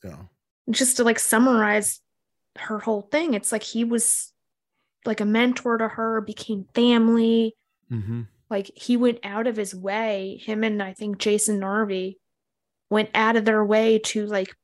Yeah. 0.05 0.23
just 0.71 0.97
to 0.99 1.05
like 1.05 1.19
summarize 1.19 2.01
her 2.59 2.79
whole 2.79 3.03
thing 3.03 3.35
it's 3.35 3.53
like 3.53 3.63
he 3.63 3.85
was 3.85 4.33
like 5.07 5.21
a 5.21 5.25
mentor 5.25 5.79
to 5.79 5.89
her 5.89 6.21
became 6.21 6.67
family 6.75 7.57
Mm-hmm. 7.91 8.23
like 8.49 8.71
he 8.77 8.97
went 8.97 9.19
out 9.25 9.47
of 9.49 9.57
his 9.57 9.75
way 9.75 10.41
him 10.45 10.63
and 10.63 10.81
i 10.83 10.93
think 10.93 11.19
jason 11.19 11.59
narvy 11.61 12.19
went 12.89 13.11
out 13.15 13.35
of 13.37 13.45
their 13.45 13.65
way 13.65 13.99
to 13.99 14.27
like 14.27 14.55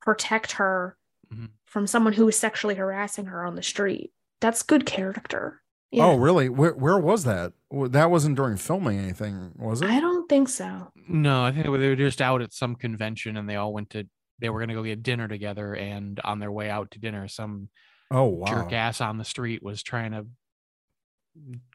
protect 0.00 0.52
her 0.52 0.95
Mhm. 1.32 1.50
from 1.66 1.86
someone 1.86 2.12
who 2.12 2.26
was 2.26 2.38
sexually 2.38 2.74
harassing 2.76 3.26
her 3.26 3.44
on 3.44 3.54
the 3.56 3.62
street 3.62 4.12
that's 4.40 4.62
good 4.62 4.86
character 4.86 5.62
yeah 5.90 6.04
Oh, 6.06 6.16
really? 6.16 6.48
Where 6.48 6.74
where 6.74 6.98
was 6.98 7.24
that? 7.24 7.52
That 7.70 8.10
wasn't 8.10 8.36
during 8.36 8.56
filming 8.56 8.98
anything, 8.98 9.52
was 9.56 9.80
it? 9.82 9.88
i 9.88 10.00
don't 10.00 10.28
think 10.28 10.48
so 10.48 10.90
no 11.08 11.44
i 11.44 11.52
think 11.52 11.64
they 11.64 11.70
were 11.70 11.78
they 11.78 11.88
were 11.88 11.96
just 11.96 12.20
out 12.20 12.42
at 12.42 12.52
some 12.52 12.74
convention 12.74 13.36
and 13.36 13.48
they 13.48 13.56
all 13.56 13.72
went 13.72 13.90
to 13.90 14.06
they 14.40 14.50
were 14.50 14.58
going 14.58 14.68
to 14.68 14.74
go 14.74 14.82
get 14.82 15.02
dinner 15.02 15.26
together 15.28 15.74
and 15.74 16.20
on 16.24 16.38
their 16.40 16.52
way 16.52 16.68
out 16.68 16.90
to 16.90 16.98
dinner 16.98 17.26
some 17.28 17.68
oh, 18.10 18.24
wow. 18.24 18.46
jerk 18.46 18.72
ass 18.72 19.00
on 19.00 19.16
the 19.18 19.24
street 19.24 19.62
was 19.62 19.82
trying 19.82 20.12
to 20.12 20.26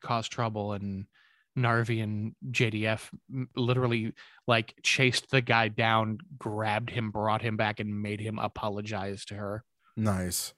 cause 0.02 0.28
trouble 0.28 0.74
and 0.74 1.06
Narvy 1.58 2.02
and 2.02 2.34
JDF 2.52 3.10
literally 3.56 4.14
like 4.48 4.74
chased 4.84 5.30
the 5.32 5.42
guy 5.42 5.68
down, 5.68 6.18
grabbed 6.38 6.90
him, 6.90 7.12
brought 7.12 7.42
him 7.42 7.58
back, 7.58 7.80
and 7.80 8.02
made 8.02 8.20
him 8.22 8.40
apologize 8.40 9.26
to 9.26 9.36
her. 9.36 9.64
Nice. 9.98 10.54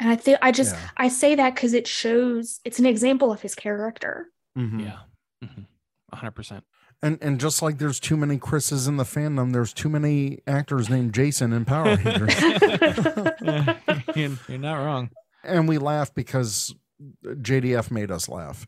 and 0.00 0.08
i 0.10 0.16
think 0.16 0.38
i 0.40 0.50
just 0.50 0.74
Yeah. 0.74 0.88
i 0.96 1.08
say 1.08 1.34
that 1.34 1.54
because 1.54 1.74
it 1.74 1.86
shows 1.86 2.58
it's 2.64 2.78
an 2.78 2.86
example 2.86 3.30
of 3.30 3.42
his 3.42 3.54
character 3.54 4.28
Mhm. 4.58 4.82
Yeah. 4.82 4.98
Mhm. 5.44 5.66
a 6.10 6.16
hundred 6.16 6.32
percent. 6.32 6.64
And 7.02 7.18
and 7.22 7.38
just 7.38 7.62
like 7.62 7.78
there's 7.78 8.00
too 8.00 8.16
many 8.16 8.36
Chris's 8.38 8.86
in 8.88 8.96
the 8.96 9.04
fandom, 9.04 9.52
there's 9.52 9.72
too 9.72 9.88
many 9.88 10.40
actors 10.46 10.88
named 10.90 11.14
Jason 11.14 11.52
in 11.52 11.64
Power 11.64 11.96
Rangers. 11.96 12.34
You're 14.16 14.36
you're 14.48 14.58
not 14.58 14.74
wrong. 14.84 15.10
and 15.44 15.68
we 15.68 15.78
laugh 15.78 16.12
because 16.14 16.74
JDF 17.24 17.90
made 17.90 18.10
us 18.10 18.28
laugh. 18.28 18.66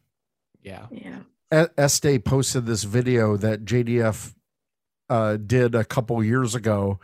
Yeah. 0.62 0.86
yeah 0.90 1.66
Estee 1.76 2.18
posted 2.18 2.66
this 2.66 2.84
video 2.84 3.36
that 3.36 3.64
JDF 3.64 4.34
uh, 5.10 5.36
did 5.36 5.74
a 5.74 5.84
couple 5.84 6.22
years 6.24 6.54
ago. 6.54 6.98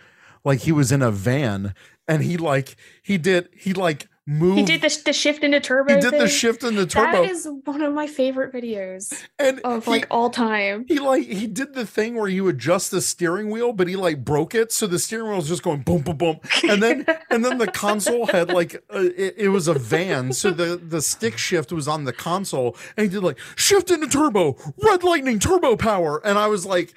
Like 0.45 0.61
he 0.61 0.73
was 0.73 0.91
in 0.91 1.03
a 1.03 1.11
van 1.11 1.75
and 2.07 2.23
he 2.23 2.37
like 2.37 2.77
he 3.03 3.19
did 3.19 3.51
he 3.53 3.75
like 3.75 4.09
moved 4.29 4.59
he 4.59 4.65
did 4.65 4.83
the, 4.83 5.01
the 5.07 5.13
shift 5.13 5.43
into 5.43 5.59
turbo 5.59 5.95
he 5.95 6.01
did 6.01 6.13
the 6.13 6.29
shift 6.29 6.63
in 6.63 6.75
the 6.75 6.85
turbo. 6.87 7.23
That 7.23 7.31
is 7.31 7.49
one 7.65 7.81
of 7.81 7.95
my 7.95 8.07
favorite 8.07 8.53
videos 8.53 9.25
and 9.39 9.59
of 9.61 9.87
he- 9.87 9.91
like 9.91 10.07
all 10.11 10.29
time. 10.29 10.85
He 10.87 10.99
like 10.99 11.25
he 11.27 11.47
did 11.47 11.73
the 11.75 11.87
thing 11.87 12.15
where 12.15 12.29
you 12.29 12.47
adjust 12.49 12.91
the 12.91 13.01
steering 13.01 13.49
wheel, 13.49 13.73
but 13.73 13.89
he 13.89 13.97
like 13.97 14.25
broke 14.25 14.55
it, 14.55 14.71
so 14.71 14.87
the 14.87 14.99
steering 14.99 15.29
wheel 15.29 15.37
was 15.37 15.49
just 15.49 15.63
going 15.63 15.81
boom, 15.81 16.03
boom, 16.03 16.17
boom, 16.19 16.41
and 16.69 16.83
then 16.83 17.07
and 17.31 17.45
then 17.45 17.57
the 17.57 17.67
console 17.71 18.27
had 18.27 18.51
like 18.51 18.75
a, 18.91 19.07
it, 19.07 19.35
it 19.39 19.49
was 19.49 19.67
a 19.67 19.75
van, 19.75 20.33
so 20.35 20.51
the 20.51 20.77
the 20.77 21.01
stick 21.01 21.39
shift 21.39 21.73
was 21.73 21.89
on 21.89 22.05
the 22.05 22.13
console, 22.13 22.77
and 22.97 23.05
he 23.07 23.11
did 23.11 23.23
like 23.23 23.39
shift 23.57 23.91
into 23.91 24.07
turbo, 24.09 24.57
red 24.83 25.03
lightning 25.03 25.39
turbo 25.39 25.75
power, 25.75 26.21
and 26.25 26.39
I 26.39 26.49
was 26.49 26.67
like, 26.67 26.89
"Th- 26.89 26.95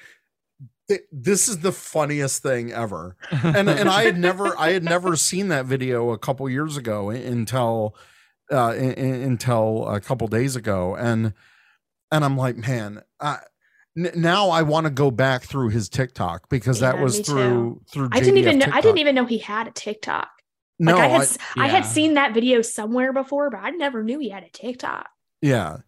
this 1.10 1.48
is 1.48 1.58
the 1.58 1.72
funniest 1.72 2.42
thing 2.42 2.72
ever, 2.72 3.16
and 3.30 3.68
and 3.68 3.88
I 3.88 4.02
had 4.04 4.18
never 4.18 4.56
I 4.58 4.72
had 4.72 4.82
never 4.84 5.16
seen 5.16 5.48
that 5.48 5.66
video 5.66 6.10
a 6.10 6.18
couple 6.18 6.48
years 6.48 6.76
ago 6.76 7.10
until 7.10 7.96
uh 8.50 8.74
in, 8.76 8.92
in- 8.92 9.22
until 9.22 9.88
a 9.88 10.00
couple 10.00 10.26
days 10.28 10.56
ago, 10.56 10.94
and 10.96 11.32
and 12.10 12.24
I'm 12.24 12.36
like, 12.36 12.56
man, 12.56 13.02
I, 13.20 13.38
n- 13.96 14.12
now 14.14 14.50
I 14.50 14.62
want 14.62 14.84
to 14.84 14.90
go 14.90 15.10
back 15.10 15.42
through 15.44 15.70
his 15.70 15.88
TikTok 15.88 16.48
because 16.50 16.80
that 16.80 16.96
Yeah, 16.96 17.02
was 17.02 17.16
me 17.18 17.22
through 17.24 17.80
through. 17.90 18.08
I 18.12 18.20
didn't 18.20 18.38
even 18.38 18.58
know. 18.58 18.66
I 18.70 18.80
didn't 18.80 18.98
even 18.98 19.14
know 19.14 19.24
he 19.24 19.38
had 19.38 19.66
a 19.68 19.70
TikTok. 19.70 20.28
No, 20.78 20.96
like 20.96 21.02
I 21.04 21.08
had, 21.08 21.20
I- 21.20 21.22
s- 21.24 21.38
I 21.56 21.66
had 21.68 21.84
seen 21.86 22.14
that 22.14 22.34
video 22.34 22.60
somewhere 22.62 23.12
before, 23.12 23.50
but 23.50 23.60
I 23.62 23.70
never 23.70 24.02
knew 24.02 24.18
he 24.18 24.30
had 24.30 24.42
a 24.42 24.50
TikTok. 24.50 25.08
yeah, 25.40 25.78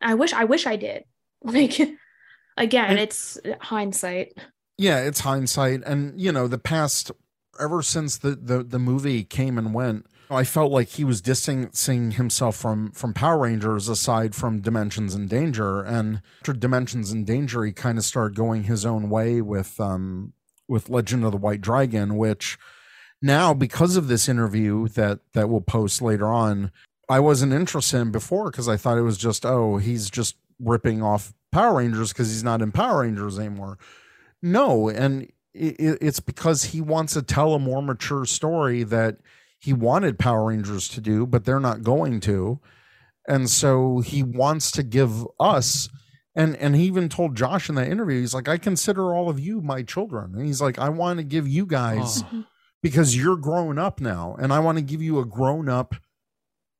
I 0.00 0.14
wish, 0.14 0.32
I 0.32 0.44
wish 0.44 0.66
I 0.66 0.76
did. 0.76 1.04
Like, 1.44 1.78
again, 2.56 2.90
And- 2.90 2.98
it's 2.98 3.38
hindsight. 3.60 4.36
yeah, 4.78 4.98
it's 4.98 5.20
hindsight, 5.20 5.82
and 5.84 6.20
you 6.20 6.32
know, 6.32 6.48
the 6.48 6.58
past 6.58 7.10
ever 7.60 7.82
since 7.82 8.16
the 8.18 8.30
the 8.34 8.62
the 8.64 8.78
movie 8.78 9.24
came 9.24 9.58
and 9.58 9.74
went. 9.74 10.06
I 10.30 10.44
felt 10.44 10.72
like 10.72 10.88
he 10.88 11.04
was 11.04 11.20
distancing 11.20 12.12
himself 12.12 12.56
from 12.56 12.90
from 12.92 13.12
Power 13.12 13.40
Rangers 13.40 13.88
aside 13.88 14.34
from 14.34 14.60
Dimensions 14.62 15.14
in 15.14 15.28
Danger 15.28 15.82
and 15.82 16.22
after 16.40 16.54
Dimensions 16.54 17.12
in 17.12 17.24
Danger 17.24 17.64
he 17.66 17.72
kind 17.72 17.98
of 17.98 18.04
started 18.04 18.34
going 18.34 18.62
his 18.64 18.86
own 18.86 19.10
way 19.10 19.42
with 19.42 19.78
um 19.78 20.32
with 20.68 20.88
Legend 20.88 21.24
of 21.26 21.32
the 21.32 21.36
White 21.36 21.60
Dragon 21.60 22.16
which 22.16 22.56
now 23.20 23.52
because 23.52 23.96
of 23.96 24.08
this 24.08 24.26
interview 24.26 24.88
that 24.88 25.18
that 25.34 25.50
we'll 25.50 25.60
post 25.60 26.00
later 26.00 26.28
on 26.28 26.72
I 27.10 27.20
wasn't 27.20 27.52
interested 27.52 27.98
in 27.98 28.10
before 28.10 28.50
because 28.50 28.68
I 28.68 28.78
thought 28.78 28.96
it 28.96 29.02
was 29.02 29.18
just 29.18 29.44
oh 29.44 29.76
he's 29.76 30.08
just 30.08 30.36
ripping 30.58 31.02
off 31.02 31.34
Power 31.52 31.76
Rangers 31.76 32.12
because 32.12 32.30
he's 32.30 32.44
not 32.44 32.62
in 32.62 32.72
Power 32.72 33.02
Rangers 33.02 33.38
anymore 33.38 33.78
no 34.42 34.88
and 34.88 35.30
it, 35.54 35.98
it's 36.00 36.20
because 36.20 36.64
he 36.64 36.80
wants 36.80 37.12
to 37.14 37.22
tell 37.22 37.54
a 37.54 37.58
more 37.58 37.82
mature 37.82 38.24
story 38.24 38.82
that 38.84 39.18
he 39.58 39.72
wanted 39.72 40.18
Power 40.18 40.46
Rangers 40.46 40.88
to 40.88 41.00
do, 41.00 41.24
but 41.26 41.44
they're 41.44 41.60
not 41.60 41.82
going 41.82 42.18
to. 42.20 42.58
And 43.28 43.48
so 43.48 44.00
he 44.00 44.22
wants 44.22 44.72
to 44.72 44.82
give 44.82 45.24
us 45.38 45.88
and 46.34 46.56
and 46.56 46.74
he 46.74 46.84
even 46.84 47.08
told 47.10 47.36
Josh 47.36 47.68
in 47.68 47.74
that 47.74 47.88
interview, 47.88 48.20
he's 48.20 48.34
like, 48.34 48.48
I 48.48 48.56
consider 48.56 49.14
all 49.14 49.28
of 49.28 49.38
you 49.38 49.60
my 49.60 49.82
children. 49.82 50.32
And 50.34 50.46
he's 50.46 50.62
like, 50.62 50.78
I 50.78 50.88
want 50.88 51.18
to 51.18 51.24
give 51.24 51.46
you 51.46 51.66
guys 51.66 52.24
Oh. 52.32 52.44
because 52.82 53.14
you're 53.14 53.36
grown 53.36 53.78
up 53.78 54.00
now. 54.00 54.34
And 54.40 54.52
I 54.52 54.58
want 54.58 54.78
to 54.78 54.82
give 54.82 55.02
you 55.02 55.20
a 55.20 55.26
grown 55.26 55.68
up, 55.68 55.94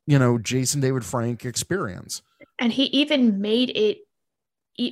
you 0.07 0.19
know, 0.19 0.39
Jason 0.39 0.81
David 0.81 1.05
Frank 1.05 1.45
experience. 1.45 2.23
And 2.59 2.73
he 2.73 2.85
even 2.85 3.41
made 3.41 3.71
it, 3.77 3.99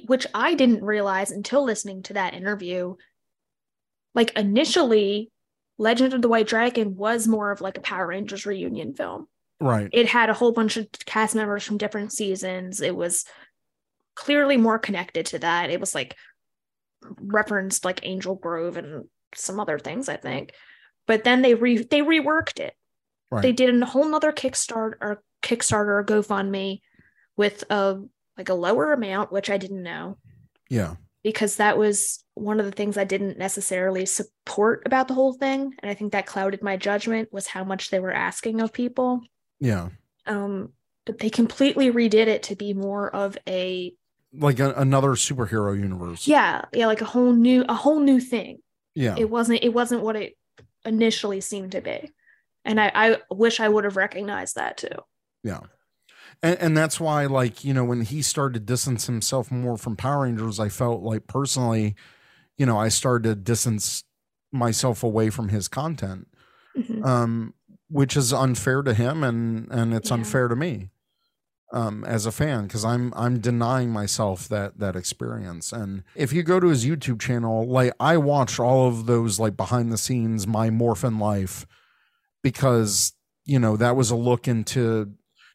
which 0.07 0.27
I 0.35 0.55
didn't 0.55 0.85
realize 0.85 1.31
until 1.31 1.65
listening 1.65 2.03
to 2.05 2.15
that 2.15 2.35
interview. 2.35 2.97
Like 4.15 4.37
initially, 4.37 5.31
Legend 5.79 6.13
of 6.15 6.23
the 6.23 6.29
White 6.29 6.47
Dragon 6.47 6.97
was 6.97 7.27
more 7.27 7.51
of 7.51 7.61
like 7.61 7.79
a 7.79 7.83
Power 7.83 8.09
Rangers 8.09 8.47
reunion 8.47 8.95
film. 8.95 9.29
Right. 9.63 9.91
it 9.93 10.09
had 10.09 10.31
a 10.31 10.35
whole 10.35 10.53
bunch 10.53 10.79
of 10.79 10.89
cast 11.05 11.35
members 11.35 11.65
from 11.65 11.77
different 11.77 12.15
seasons. 12.15 12.81
It 12.81 12.97
was 12.97 13.27
clearly 14.15 14.57
more 14.57 14.79
connected 14.79 15.27
to 15.27 15.39
that. 15.41 15.69
It 15.69 15.81
was 15.81 15.95
like 15.95 16.17
referenced 17.21 17.85
like 17.85 18.01
Angel 18.03 18.35
Grove 18.35 18.79
and 18.79 19.05
some 19.35 19.61
other 19.61 19.79
things, 19.79 20.09
I 20.09 20.17
think. 20.17 20.53
But 21.07 21.25
then 21.25 21.43
they 21.43 21.55
re 21.55 21.83
they 21.83 22.01
reworked 22.01 22.59
it. 22.59 22.75
Right. 23.31 23.43
They 23.43 23.53
did 23.53 23.81
a 23.81 23.87
whole 23.87 24.09
nother 24.09 24.33
Kickstarter 24.33 24.95
or 25.01 25.23
Kickstarter 25.43 26.01
or 26.01 26.05
GoFundMe 26.05 26.81
with 27.37 27.65
a 27.71 28.01
like 28.41 28.49
a 28.49 28.55
lower 28.55 28.93
amount, 28.93 29.31
which 29.31 29.51
I 29.51 29.59
didn't 29.59 29.83
know 29.83 30.17
yeah. 30.71 30.95
because 31.23 31.57
that 31.57 31.77
was 31.77 32.25
one 32.35 32.59
of 32.59 32.65
the 32.67 32.73
things 32.73 32.97
I 32.97 33.05
didn't 33.05 33.37
necessarily 33.39 34.07
support 34.07 34.83
about 34.87 35.09
the 35.09 35.15
whole 35.15 35.35
thing. 35.35 35.75
And 35.81 35.91
I 35.91 35.95
think 35.95 36.13
that 36.13 36.25
clouded 36.25 36.63
my 36.63 36.77
judgment 36.79 37.31
was 37.33 37.47
how 37.47 37.65
much 37.65 37.91
they 37.91 38.01
were 38.01 38.13
asking 38.13 38.61
of 38.63 38.73
people 38.73 39.21
Yeah. 39.61 39.91
um 40.27 40.73
but 41.07 41.19
they 41.19 41.29
completely 41.31 41.91
redid 41.91 42.27
it 42.29 42.43
to 42.45 42.57
be 42.57 42.73
more 42.73 43.15
of 43.15 43.37
a 43.47 43.93
Like 44.33 44.59
a, 44.61 44.73
another 44.73 45.11
superhero 45.11 45.79
universe. 45.79 46.27
yeah 46.27 46.65
yeah 46.73 46.87
like 46.87 47.03
a 47.03 47.11
whole 47.15 47.33
new 47.35 47.65
a 47.69 47.75
whole 47.75 48.01
new 48.01 48.21
thing 48.21 48.59
Yeah. 48.95 49.17
it 49.19 49.29
wasn't 49.29 49.63
it 49.63 49.75
wasn't 49.75 50.03
what 50.03 50.17
it 50.17 50.33
initially 50.87 51.41
seemed 51.43 51.73
to 51.73 51.83
be 51.83 52.11
and 52.65 52.81
i 52.81 52.91
i 52.95 53.17
wish 53.31 53.61
i 53.61 53.69
would 53.69 53.85
have 53.85 53.97
recognized 53.97 54.55
that 54.57 54.79
too 54.79 54.99
Yeah. 55.43 55.61
And, 56.43 56.59
and 56.59 56.77
that's 56.77 56.99
why, 56.99 57.27
like, 57.27 57.65
you 57.65 57.75
know, 57.75 57.85
when 57.85 58.03
he 58.03 58.23
started 58.23 58.55
to 58.55 58.61
distance 58.61 59.07
himself 59.07 59.51
more 59.51 59.77
from 59.77 59.97
Power 59.97 60.23
Rangers, 60.23 60.59
I 60.59 60.69
felt 60.69 61.03
like 61.03 61.27
personally, 61.27 61.95
you 62.57 62.65
know, 62.67 62.79
I 62.79 62.89
started 62.89 63.29
to 63.29 63.35
distance 63.35 64.05
myself 64.53 65.03
away 65.03 65.31
from 65.31 65.49
his 65.51 65.69
content, 65.69 66.29
Mhm. 66.77 67.05
um, 67.05 67.55
which 67.89 68.17
is 68.17 68.33
unfair 68.33 68.83
to 68.83 68.95
him 68.95 69.23
and 69.25 69.69
and 69.71 69.93
it's 69.95 70.09
Yeah. 70.11 70.15
unfair 70.15 70.49
to 70.49 70.57
me 70.57 70.91
um, 71.73 72.05
as 72.05 72.27
a 72.27 72.33
fan 72.33 72.65
because 72.65 72.85
I'm 72.85 73.13
I'm 73.17 73.39
denying 73.41 73.91
myself 73.91 74.49
that 74.49 74.79
that 74.79 74.97
experience. 74.97 75.73
And 75.73 76.03
if 76.15 76.33
you 76.33 76.43
go 76.43 76.59
to 76.59 76.69
his 76.69 76.85
YouTube 76.87 77.21
channel, 77.21 77.69
like 77.69 77.93
I 78.01 78.17
watch 78.17 78.59
all 78.59 78.89
of 78.89 79.07
those 79.07 79.39
like 79.39 79.57
behind 79.57 79.93
the 79.93 79.99
scenes, 79.99 80.47
my 80.47 80.71
Morphin 80.71 81.19
life, 81.19 81.67
because 82.43 83.13
you 83.45 83.59
know 83.59 83.77
that 83.77 83.95
was 83.97 84.11
a 84.11 84.17
look 84.17 84.49
into 84.49 85.13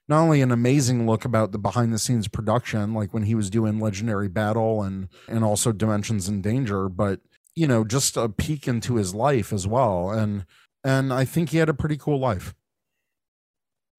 not 0.07 0.21
only 0.21 0.41
an 0.41 0.51
amazing 0.51 1.07
look 1.07 1.25
about 1.25 1.51
the 1.51 1.57
behind 1.57 1.93
the 1.93 1.99
scenes 1.99 2.27
production 2.27 2.93
like 2.93 3.13
when 3.13 3.23
he 3.23 3.35
was 3.35 3.49
doing 3.49 3.79
legendary 3.79 4.27
battle 4.27 4.83
and 4.83 5.07
and 5.27 5.43
also 5.43 5.71
dimensions 5.71 6.27
in 6.29 6.41
danger 6.41 6.87
but 6.89 7.19
you 7.55 7.67
know, 7.67 7.83
just 7.85 8.17
a 8.17 8.29
peek 8.29 8.67
into 8.67 8.95
his 8.95 9.15
life 9.15 9.51
as 9.53 9.65
well. 9.65 10.11
And 10.11 10.45
and 10.83 11.11
I 11.11 11.25
think 11.25 11.49
he 11.49 11.57
had 11.57 11.69
a 11.69 11.73
pretty 11.73 11.97
cool 11.97 12.19
life. 12.19 12.53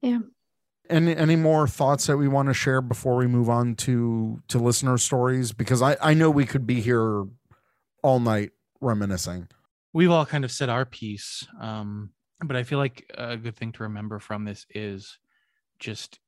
Yeah. 0.02 0.20
Any 0.88 1.16
any 1.16 1.36
more 1.36 1.66
thoughts 1.66 2.07
that 2.07 2.18
we 2.18 2.28
want 2.28 2.48
to 2.48 2.54
share 2.54 2.80
before 2.80 3.16
we 3.16 3.26
move 3.26 3.48
on 3.48 3.74
to 3.76 4.42
to 4.48 4.59
listener 4.59 4.98
stories? 4.98 5.52
Because 5.52 5.82
I 5.82 5.96
I 6.00 6.14
know 6.14 6.30
we 6.30 6.46
could 6.46 6.66
be 6.66 6.80
here 6.80 7.24
all 8.02 8.20
night 8.20 8.50
reminiscing. 8.80 9.48
We've 9.92 10.11
all 10.11 10.26
kind 10.26 10.44
of 10.44 10.52
said 10.52 10.68
our 10.68 10.84
piece, 10.84 11.46
um, 11.59 12.11
but 12.44 12.54
I 12.54 12.62
feel 12.62 12.78
like 12.78 13.11
a 13.16 13.38
good 13.38 13.57
thing 13.57 13.72
to 13.72 13.84
remember 13.84 14.18
from 14.18 14.44
this 14.44 14.66
is 14.74 15.18
just 15.79 16.20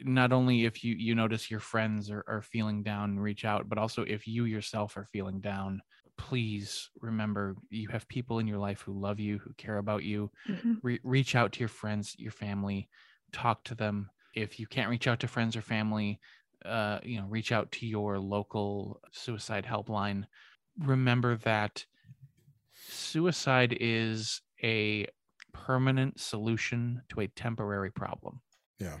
not 0.00 0.32
only 0.32 0.64
if 0.64 0.82
you 0.82 0.94
you 0.94 1.14
notice 1.14 1.50
your 1.50 1.60
friends 1.60 2.10
are, 2.10 2.24
are 2.26 2.42
feeling 2.42 2.82
down 2.82 3.18
reach 3.18 3.44
out 3.44 3.68
but 3.68 3.78
also 3.78 4.02
if 4.02 4.26
you 4.26 4.44
yourself 4.44 4.96
are 4.96 5.06
feeling 5.06 5.40
down 5.40 5.80
please 6.18 6.90
remember 7.00 7.54
you 7.70 7.88
have 7.88 8.08
people 8.08 8.38
in 8.40 8.46
your 8.46 8.58
life 8.58 8.80
who 8.82 8.92
love 8.98 9.20
you 9.20 9.38
who 9.38 9.52
care 9.54 9.78
about 9.78 10.04
you. 10.04 10.30
Mhm. 10.48 10.82
Re- 10.82 11.00
reach 11.04 11.34
out 11.34 11.52
to 11.52 11.60
your 11.60 11.68
friends 11.68 12.14
your 12.18 12.32
family 12.32 12.88
talk 13.32 13.64
to 13.64 13.74
them. 13.74 14.10
If 14.34 14.58
you 14.58 14.66
can't 14.66 14.90
reach 14.90 15.06
out 15.06 15.20
to 15.20 15.28
friends 15.28 15.56
or 15.56 15.62
family 15.62 16.20
uh, 16.64 17.00
you 17.02 17.20
know 17.20 17.26
reach 17.26 17.52
out 17.52 17.72
to 17.72 17.86
your 17.86 18.18
local 18.18 19.00
suicide 19.12 19.64
helpline. 19.64 20.26
Remember 20.78 21.36
that 21.38 21.86
suicide 22.74 23.76
is 23.80 24.42
a 24.62 25.06
permanent 25.52 26.20
solution 26.20 27.02
to 27.10 27.20
a 27.20 27.28
temporary 27.28 27.90
problem 27.90 28.42
Yeah. 28.82 28.98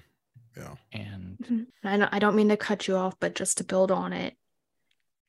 Yeah. 0.56 0.74
and 0.92 1.38
Mhm. 1.38 1.66
I 1.82 1.96
don't, 1.96 2.14
I 2.14 2.18
don't 2.18 2.36
mean 2.36 2.50
to 2.50 2.56
cut 2.56 2.86
you 2.86 2.96
off, 2.96 3.18
but 3.18 3.34
just 3.34 3.58
to 3.58 3.64
build 3.64 3.90
on 3.90 4.12
it, 4.12 4.36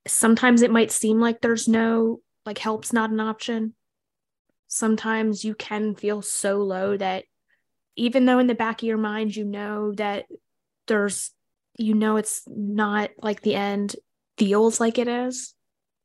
sometimes 0.05 0.61
it 0.61 0.71
might 0.71 0.91
seem 0.91 1.19
like 1.19 1.39
there's 1.41 1.67
no, 1.67 2.21
like, 2.45 2.57
help's 2.57 2.91
not 2.91 3.09
an 3.09 3.21
option. 3.21 3.73
Sometimes 4.67 5.45
you 5.45 5.55
can 5.55 5.95
feel 5.95 6.21
so 6.21 6.57
low 6.57 6.97
that 6.97 7.23
even 7.95 8.25
though 8.25 8.39
in 8.39 8.47
the 8.47 8.55
back 8.55 8.81
of 8.81 8.87
your 8.87 8.97
mind 8.97 9.35
you 9.35 9.45
know 9.45 9.93
that 9.93 10.25
there's, 10.87 11.31
you 11.77 11.93
know, 11.93 12.17
it's 12.17 12.41
not 12.47 13.11
like 13.21 13.41
the 13.41 13.55
end 13.55 13.95
feels 14.37 14.79
like 14.79 14.97
it 14.97 15.07
is. 15.07 15.55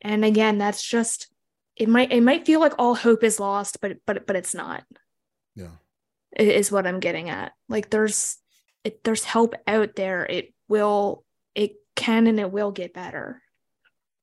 And 0.01 0.25
again, 0.25 0.59
that's 0.59 0.83
just, 0.83 1.29
it 1.75 1.89
might, 1.89 2.13
it 2.13 2.23
might 2.23 2.47
feel 2.47 2.61
like 2.61 2.75
all 2.79 2.95
hope 2.95 3.25
is 3.25 3.41
lost, 3.41 3.81
but, 3.81 3.97
but, 4.07 4.27
but 4.27 4.37
it's 4.37 4.55
not 4.55 4.85
Yeah. 5.57 5.73
I- 6.39 6.43
is 6.43 6.73
what 6.73 6.87
I'm 6.87 7.01
getting 7.01 7.29
at. 7.31 7.53
Like 7.69 7.91
there's 7.91 8.39
it, 8.85 9.05
there's 9.05 9.25
help 9.25 9.55
out 9.67 9.95
there. 9.97 10.25
It 10.27 10.55
will 10.69 11.25
it 11.55 11.73
can 11.97 12.27
and 12.27 12.41
it 12.41 12.51
will 12.51 12.71
get 12.73 12.95
better. 12.95 13.43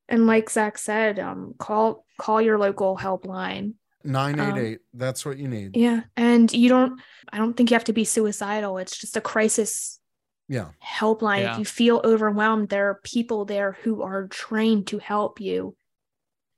And 0.07 0.27
like 0.27 0.49
Zach 0.49 0.77
said, 0.77 1.19
um 1.19 1.55
call 1.57 2.05
call 2.19 2.41
your 2.41 2.57
local 2.57 2.97
helpline. 2.97 3.73
988. 4.03 4.79
That's 4.93 5.25
what 5.25 5.37
you 5.39 5.47
need. 5.47 5.75
Yeah. 5.75 6.01
And 6.15 6.51
you 6.53 6.69
don't 6.69 7.01
I 7.31 7.37
don't 7.37 7.55
think 7.57 7.71
you 7.71 7.75
have 7.75 7.85
to 7.85 7.93
be 7.93 8.05
suicidal. 8.05 8.77
It's 8.77 8.97
just 8.97 9.17
a 9.17 9.21
crisis 9.21 9.99
Yeah. 10.47 10.69
helpline. 10.83 11.41
Yeah. 11.41 11.53
If 11.53 11.59
you 11.59 11.65
feel 11.65 12.01
overwhelmed, 12.03 12.69
there 12.69 12.89
are 12.89 12.99
people 13.03 13.45
there 13.45 13.77
who 13.83 14.03
are 14.03 14.27
trained 14.27 14.87
to 14.87 14.99
help 14.99 15.41
you 15.41 15.75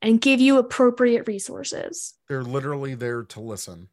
and 0.01 0.19
give 0.21 0.39
you 0.41 0.57
appropriate 0.57 1.25
resources. 1.27 2.13
They're 2.27 2.43
literally 2.43 2.95
there 2.95 3.23
to 3.23 3.39
listen. 3.39 3.87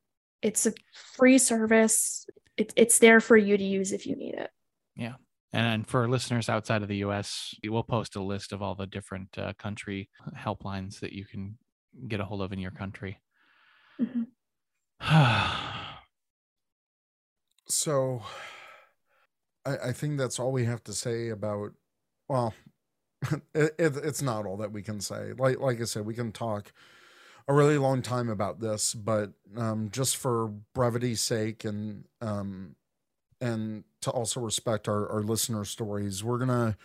It's 0.45 0.67
a 0.67 0.75
free 0.93 1.39
service. 1.39 2.27
It, 2.57 2.73
it's 2.77 2.99
there 2.99 3.19
for 3.21 3.37
you 3.37 3.57
to 3.57 3.65
use 3.65 3.93
if 3.93 4.07
you 4.07 4.15
need 4.15 4.35
it. 4.35 4.51
Yeah. 4.95 5.15
And 5.53 5.87
for 5.87 6.09
listeners 6.09 6.49
outside 6.49 6.83
of 6.83 6.89
the 6.89 6.99
us 6.99 7.55
we'll 7.65 7.83
post 7.83 8.17
a 8.17 8.23
list 8.23 8.53
of 8.53 8.61
all 8.61 8.75
the 8.75 8.87
different 8.87 9.37
uh, 9.39 9.55
country 9.59 10.11
helplines 10.37 11.01
that 11.01 11.13
you 11.13 11.25
can 11.25 11.57
get 12.09 12.21
a 12.21 12.25
hold 12.25 12.43
of 12.43 12.53
in 12.53 12.59
your 12.59 12.73
country 12.73 13.21
Mhm. 14.01 14.27
So 17.67 18.23
I, 19.65 19.77
I 19.89 19.93
think 19.93 20.19
that's 20.19 20.39
all 20.39 20.53
we 20.53 20.65
have 20.67 20.83
to 20.85 20.93
say 20.93 21.31
about 21.31 21.71
well 22.29 22.53
it, 23.55 23.75
it, 23.79 23.97
it's 23.97 24.21
not 24.21 24.45
all 24.45 24.59
that 24.59 24.73
we 24.73 24.83
can 24.83 25.01
say. 25.01 25.33
Like 25.39 25.61
like 25.61 25.81
I 25.81 25.85
said, 25.85 26.05
we 26.05 26.15
can 26.15 26.33
talk 26.33 26.73
a 27.47 27.53
really 27.55 27.79
long 27.79 28.03
time 28.03 28.29
about 28.29 28.61
this, 28.61 28.95
but 28.95 29.33
um, 29.57 29.91
just 29.91 30.17
for 30.17 30.49
brevity's 30.75 31.21
sake 31.21 31.65
and 31.65 32.05
um, 32.21 32.77
and 33.41 33.85
to 34.01 34.11
also 34.11 34.41
respect 34.41 34.89
our, 34.89 35.09
our 35.11 35.23
listener 35.23 35.65
stories, 35.65 36.25
we're 36.25 36.39
gonna 36.39 36.77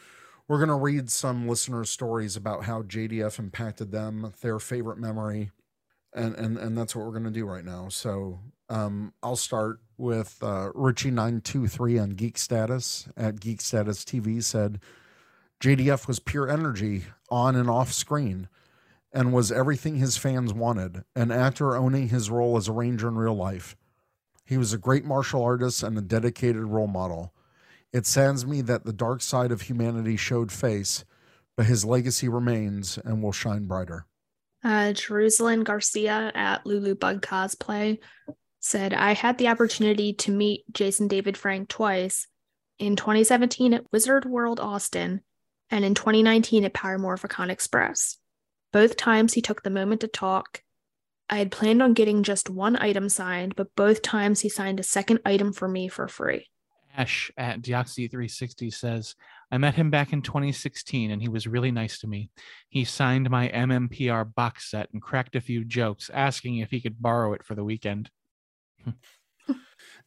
we're 0.47 0.59
gonna 0.59 0.77
read 0.77 1.09
some 1.09 1.47
listener 1.47 1.85
stories 1.85 2.35
about 2.35 2.65
how 2.65 2.81
JDF 2.81 3.39
impacted 3.39 3.91
them, 3.91 4.33
their 4.41 4.59
favorite 4.59 4.97
memory, 4.97 5.51
and 6.13 6.35
and 6.35 6.57
and 6.57 6.77
that's 6.77 6.95
what 6.95 7.05
we're 7.05 7.13
gonna 7.13 7.31
do 7.31 7.45
right 7.45 7.65
now. 7.65 7.87
So 7.87 8.39
um, 8.67 9.13
I'll 9.23 9.37
start 9.37 9.79
with 9.97 10.37
uh, 10.41 10.71
Richie 10.75 11.11
nine 11.11 11.39
two 11.39 11.67
three 11.67 11.97
on 11.97 12.11
Geek 12.11 12.37
Status 12.37 13.07
at 13.15 13.39
Geek 13.39 13.61
Status 13.61 14.03
TV 14.03 14.43
said 14.43 14.81
JDF 15.61 16.07
was 16.07 16.19
pure 16.19 16.49
energy 16.49 17.05
on 17.29 17.55
and 17.55 17.69
off 17.69 17.93
screen 17.93 18.49
and 19.11 19.33
was 19.33 19.51
everything 19.51 19.95
his 19.95 20.17
fans 20.17 20.53
wanted, 20.53 21.03
an 21.15 21.31
actor 21.31 21.75
owning 21.75 22.09
his 22.09 22.29
role 22.29 22.57
as 22.57 22.67
a 22.67 22.73
ranger 22.73 23.07
in 23.07 23.15
real 23.15 23.35
life. 23.35 23.75
He 24.45 24.57
was 24.57 24.73
a 24.73 24.77
great 24.77 25.05
martial 25.05 25.43
artist 25.43 25.83
and 25.83 25.97
a 25.97 26.01
dedicated 26.01 26.63
role 26.63 26.87
model. 26.87 27.33
It 27.91 28.05
saddens 28.05 28.45
me 28.45 28.61
that 28.61 28.85
the 28.85 28.93
dark 28.93 29.21
side 29.21 29.51
of 29.51 29.61
humanity 29.61 30.15
showed 30.15 30.51
face, 30.51 31.05
but 31.57 31.65
his 31.65 31.85
legacy 31.85 32.29
remains 32.29 32.97
and 33.03 33.23
will 33.23 33.31
shine 33.31 33.65
brighter. 33.65 34.05
Uh, 34.63 34.93
Jerusalem 34.93 35.63
Garcia 35.63 36.31
at 36.35 36.65
Lulu 36.65 36.95
Bug 36.95 37.21
Cosplay 37.21 37.99
said, 38.59 38.93
I 38.93 39.13
had 39.13 39.37
the 39.37 39.47
opportunity 39.47 40.13
to 40.13 40.31
meet 40.31 40.65
Jason 40.71 41.07
David 41.07 41.37
Frank 41.37 41.69
twice 41.69 42.27
in 42.77 42.95
2017 42.95 43.73
at 43.73 43.91
Wizard 43.91 44.25
World 44.25 44.59
Austin 44.59 45.21
and 45.69 45.85
in 45.85 45.95
2019 45.95 46.65
at 46.65 46.73
Power 46.73 46.99
Morphicon 46.99 47.49
Express. 47.49 48.17
Both 48.71 48.97
times 48.97 49.33
he 49.33 49.41
took 49.41 49.63
the 49.63 49.69
moment 49.69 50.01
to 50.01 50.07
talk. 50.07 50.63
I 51.29 51.37
had 51.37 51.51
planned 51.51 51.81
on 51.81 51.93
getting 51.93 52.23
just 52.23 52.49
one 52.49 52.75
item 52.75 53.09
signed, 53.09 53.55
but 53.55 53.75
both 53.75 54.01
times 54.01 54.41
he 54.41 54.49
signed 54.49 54.79
a 54.79 54.83
second 54.83 55.19
item 55.25 55.53
for 55.53 55.67
me 55.67 55.87
for 55.87 56.07
free. 56.07 56.47
ash 56.95 57.31
at 57.37 57.61
deoxy360 57.61 58.73
says 58.73 59.15
i 59.51 59.57
met 59.59 59.75
him 59.75 59.91
back 59.91 60.11
in 60.11 60.23
2016 60.23 61.11
and 61.11 61.21
he 61.21 61.29
was 61.29 61.45
really 61.45 61.69
nice 61.71 61.99
to 61.99 62.07
me 62.07 62.31
he 62.67 62.83
signed 62.83 63.29
my 63.29 63.47
mmpr 63.49 64.33
box 64.33 64.71
set 64.71 64.89
and 64.91 65.01
cracked 65.01 65.35
a 65.35 65.41
few 65.41 65.63
jokes 65.63 66.09
asking 66.13 66.57
if 66.57 66.71
he 66.71 66.81
could 66.81 66.99
borrow 66.99 67.33
it 67.33 67.43
for 67.43 67.53
the 67.53 67.63
weekend 67.63 68.09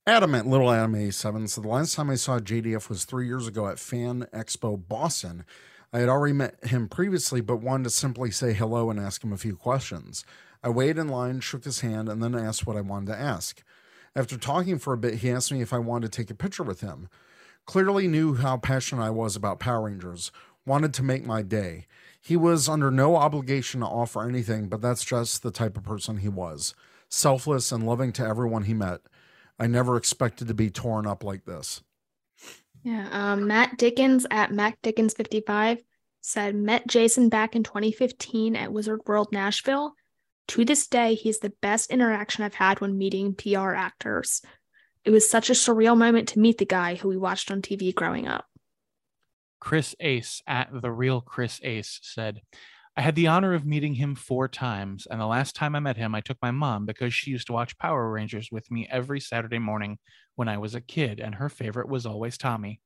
Adam 0.06 0.34
at 0.34 0.46
Little 0.46 0.70
Adam 0.72 0.96
87 0.96 1.46
said 1.48 1.64
the 1.64 1.68
last 1.68 1.94
time 1.94 2.10
I 2.10 2.16
saw 2.16 2.38
JDF 2.40 2.88
was 2.88 3.04
three 3.04 3.26
years 3.26 3.46
ago 3.46 3.68
at 3.68 3.78
Fan 3.78 4.26
Expo 4.34 4.76
Boston. 4.88 5.44
I 5.92 5.98
had 5.98 6.08
already 6.08 6.32
met 6.32 6.64
him 6.64 6.88
previously, 6.88 7.40
but 7.40 7.56
wanted 7.56 7.84
to 7.84 7.90
simply 7.90 8.30
say 8.30 8.54
hello 8.54 8.90
and 8.90 8.98
ask 8.98 9.22
him 9.22 9.32
a 9.32 9.38
few 9.38 9.56
questions. 9.56 10.24
I 10.62 10.70
waited 10.70 10.98
in 10.98 11.08
line, 11.08 11.40
shook 11.40 11.64
his 11.64 11.80
hand, 11.80 12.08
and 12.08 12.22
then 12.22 12.34
asked 12.34 12.66
what 12.66 12.76
I 12.76 12.80
wanted 12.80 13.12
to 13.12 13.20
ask. 13.20 13.62
After 14.16 14.38
talking 14.38 14.78
for 14.78 14.92
a 14.92 14.98
bit, 14.98 15.16
he 15.16 15.30
asked 15.30 15.52
me 15.52 15.60
if 15.60 15.72
I 15.72 15.78
wanted 15.78 16.10
to 16.10 16.16
take 16.16 16.30
a 16.30 16.34
picture 16.34 16.62
with 16.62 16.80
him. 16.80 17.08
Clearly 17.66 18.08
knew 18.08 18.34
how 18.34 18.56
passionate 18.56 19.02
I 19.02 19.10
was 19.10 19.36
about 19.36 19.60
Power 19.60 19.82
Rangers, 19.82 20.32
wanted 20.64 20.94
to 20.94 21.02
make 21.02 21.26
my 21.26 21.42
day. 21.42 21.86
He 22.20 22.36
was 22.36 22.68
under 22.68 22.90
no 22.90 23.16
obligation 23.16 23.80
to 23.80 23.86
offer 23.86 24.26
anything, 24.26 24.68
but 24.68 24.80
that's 24.80 25.04
just 25.04 25.42
the 25.42 25.50
type 25.50 25.76
of 25.76 25.84
person 25.84 26.18
he 26.18 26.28
was 26.28 26.74
selfless 27.08 27.70
and 27.70 27.84
loving 27.84 28.10
to 28.10 28.26
everyone 28.26 28.64
he 28.64 28.72
met. 28.72 29.02
I 29.58 29.66
never 29.66 29.98
expected 29.98 30.48
to 30.48 30.54
be 30.54 30.70
torn 30.70 31.06
up 31.06 31.22
like 31.22 31.44
this. 31.44 31.82
Yeah, 32.82 33.08
um, 33.12 33.46
Matt 33.46 33.78
Dickens 33.78 34.26
at 34.30 34.52
Mac 34.52 34.80
Dickens 34.82 35.14
55 35.14 35.78
said, 36.20 36.54
Met 36.54 36.86
Jason 36.86 37.28
back 37.28 37.54
in 37.54 37.62
2015 37.62 38.56
at 38.56 38.72
Wizard 38.72 39.00
World 39.06 39.28
Nashville. 39.32 39.94
To 40.48 40.64
this 40.64 40.86
day, 40.86 41.14
he's 41.14 41.38
the 41.38 41.52
best 41.62 41.90
interaction 41.90 42.44
I've 42.44 42.54
had 42.54 42.80
when 42.80 42.98
meeting 42.98 43.34
PR 43.34 43.72
actors. 43.72 44.42
It 45.04 45.10
was 45.10 45.28
such 45.28 45.50
a 45.50 45.54
surreal 45.54 45.96
moment 45.96 46.28
to 46.30 46.38
meet 46.38 46.58
the 46.58 46.64
guy 46.64 46.94
who 46.94 47.08
we 47.08 47.16
watched 47.16 47.50
on 47.50 47.62
TV 47.62 47.94
growing 47.94 48.26
up. 48.26 48.46
Chris 49.60 49.94
Ace 50.00 50.42
at 50.46 50.68
the 50.72 50.90
real 50.90 51.20
Chris 51.20 51.60
Ace 51.62 52.00
said, 52.02 52.40
I 52.94 53.00
had 53.00 53.14
the 53.14 53.28
honor 53.28 53.54
of 53.54 53.64
meeting 53.64 53.94
him 53.94 54.14
four 54.14 54.48
times, 54.48 55.06
and 55.10 55.18
the 55.18 55.26
last 55.26 55.56
time 55.56 55.74
I 55.74 55.80
met 55.80 55.96
him, 55.96 56.14
I 56.14 56.20
took 56.20 56.36
my 56.42 56.50
mom 56.50 56.84
because 56.84 57.14
she 57.14 57.30
used 57.30 57.46
to 57.46 57.54
watch 57.54 57.78
Power 57.78 58.10
Rangers 58.10 58.50
with 58.52 58.70
me 58.70 58.86
every 58.90 59.18
Saturday 59.18 59.58
morning 59.58 59.96
when 60.34 60.46
I 60.46 60.58
was 60.58 60.74
a 60.74 60.80
kid, 60.82 61.18
and 61.18 61.36
her 61.36 61.48
favorite 61.48 61.88
was 61.88 62.04
always 62.04 62.36
Tommy. 62.36 62.82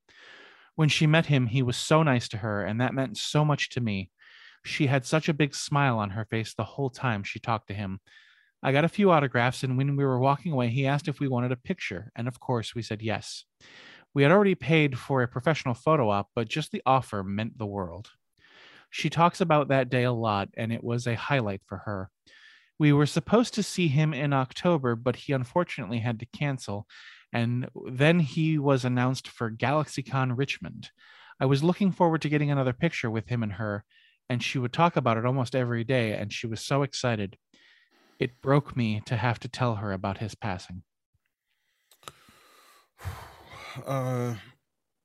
When 0.77 0.89
she 0.89 1.09
met 1.09 1.27
him, 1.27 1.49
he 1.49 1.61
was 1.61 1.77
so 1.77 2.05
nice 2.05 2.29
to 2.29 2.37
her, 2.37 2.65
and 2.65 2.81
that 2.81 2.95
meant 2.95 3.17
so 3.17 3.45
much 3.45 3.71
to 3.71 3.81
me. 3.81 4.11
She 4.65 4.87
had 4.87 5.05
such 5.05 5.29
a 5.29 5.35
big 5.35 5.57
smile 5.57 5.99
on 5.99 6.11
her 6.11 6.25
face 6.25 6.55
the 6.55 6.63
whole 6.63 6.91
time 6.91 7.25
she 7.25 7.41
talked 7.41 7.67
to 7.69 7.75
him. 7.75 7.99
I 8.63 8.71
got 8.71 8.85
a 8.85 8.89
few 8.89 9.11
autographs, 9.11 9.65
and 9.65 9.77
when 9.77 9.97
we 9.97 10.05
were 10.05 10.21
walking 10.21 10.53
away, 10.53 10.69
he 10.69 10.87
asked 10.87 11.09
if 11.09 11.19
we 11.19 11.27
wanted 11.27 11.51
a 11.51 11.57
picture, 11.57 12.13
and 12.15 12.29
of 12.29 12.39
course, 12.39 12.77
we 12.77 12.83
said 12.83 13.03
yes. 13.03 13.45
We 14.15 14.23
had 14.23 14.31
already 14.31 14.55
paid 14.55 15.01
for 15.01 15.23
a 15.23 15.29
professional 15.29 15.75
photo 15.75 16.11
op, 16.11 16.31
but 16.33 16.47
just 16.47 16.71
the 16.71 16.83
offer 16.87 17.25
meant 17.25 17.59
the 17.59 17.67
world. 17.67 18.11
She 18.97 19.11
talks 19.11 19.43
about 19.43 19.69
that 19.69 19.91
day 19.91 20.05
a 20.05 20.13
lot, 20.13 20.49
and 20.57 20.73
it 20.73 20.83
was 20.83 21.07
a 21.07 21.15
highlight 21.15 21.61
for 21.67 21.83
her. 21.85 22.09
We 22.79 22.95
were 22.95 23.05
supposed 23.05 23.53
to 23.53 23.63
see 23.63 23.89
him 23.89 24.15
in 24.15 24.33
October, 24.33 24.97
but 24.97 25.17
he 25.17 25.35
unfortunately 25.35 25.99
had 25.99 26.19
to 26.21 26.27
cancel, 26.27 26.87
and 27.31 27.69
then 27.93 28.21
he 28.21 28.57
was 28.57 28.87
announced 28.87 29.29
for 29.29 29.51
GalaxyCon 29.51 30.39
Richmond. 30.39 30.93
I 31.39 31.45
was 31.45 31.63
looking 31.63 31.93
forward 31.93 32.23
to 32.23 32.31
getting 32.31 32.51
another 32.51 32.73
picture 32.73 33.11
with 33.11 33.29
him 33.29 33.43
and 33.43 33.53
her, 33.53 33.85
and 34.31 34.43
she 34.43 34.59
would 34.59 34.73
talk 34.73 34.97
about 34.97 35.19
it 35.19 35.27
almost 35.27 35.55
every 35.55 35.85
day, 35.85 36.15
and 36.15 36.33
she 36.33 36.47
was 36.47 36.63
so 36.63 36.83
excited. 36.83 37.37
It 38.19 38.41
broke 38.41 38.79
me 38.79 39.03
to 39.05 39.17
have 39.19 39.39
to 39.41 39.49
tell 39.49 39.75
her 39.75 39.93
about 39.93 40.19
his 40.19 40.35
passing. 40.35 40.85
Uh, 43.87 44.37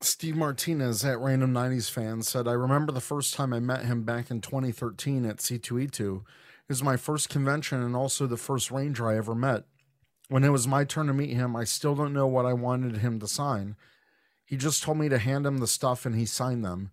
Steve 0.03 0.35
Martinez 0.35 1.05
at 1.05 1.19
Random 1.19 1.53
90s 1.53 1.89
Fans 1.89 2.27
said, 2.27 2.47
I 2.47 2.53
remember 2.53 2.91
the 2.91 2.99
first 2.99 3.35
time 3.35 3.53
I 3.53 3.59
met 3.59 3.85
him 3.85 4.01
back 4.01 4.31
in 4.31 4.41
2013 4.41 5.25
at 5.25 5.37
C2E2. 5.37 6.17
It 6.17 6.23
was 6.67 6.81
my 6.81 6.97
first 6.97 7.29
convention 7.29 7.83
and 7.83 7.95
also 7.95 8.25
the 8.25 8.35
first 8.35 8.71
Ranger 8.71 9.07
I 9.07 9.17
ever 9.17 9.35
met. 9.35 9.65
When 10.27 10.43
it 10.43 10.49
was 10.49 10.67
my 10.67 10.85
turn 10.85 11.05
to 11.07 11.13
meet 11.13 11.35
him, 11.35 11.55
I 11.55 11.65
still 11.65 11.93
don't 11.93 12.13
know 12.13 12.25
what 12.25 12.47
I 12.47 12.53
wanted 12.53 12.97
him 12.97 13.19
to 13.19 13.27
sign. 13.27 13.75
He 14.43 14.57
just 14.57 14.81
told 14.81 14.97
me 14.97 15.07
to 15.07 15.19
hand 15.19 15.45
him 15.45 15.59
the 15.59 15.67
stuff 15.67 16.03
and 16.03 16.15
he 16.15 16.25
signed 16.25 16.65
them. 16.65 16.89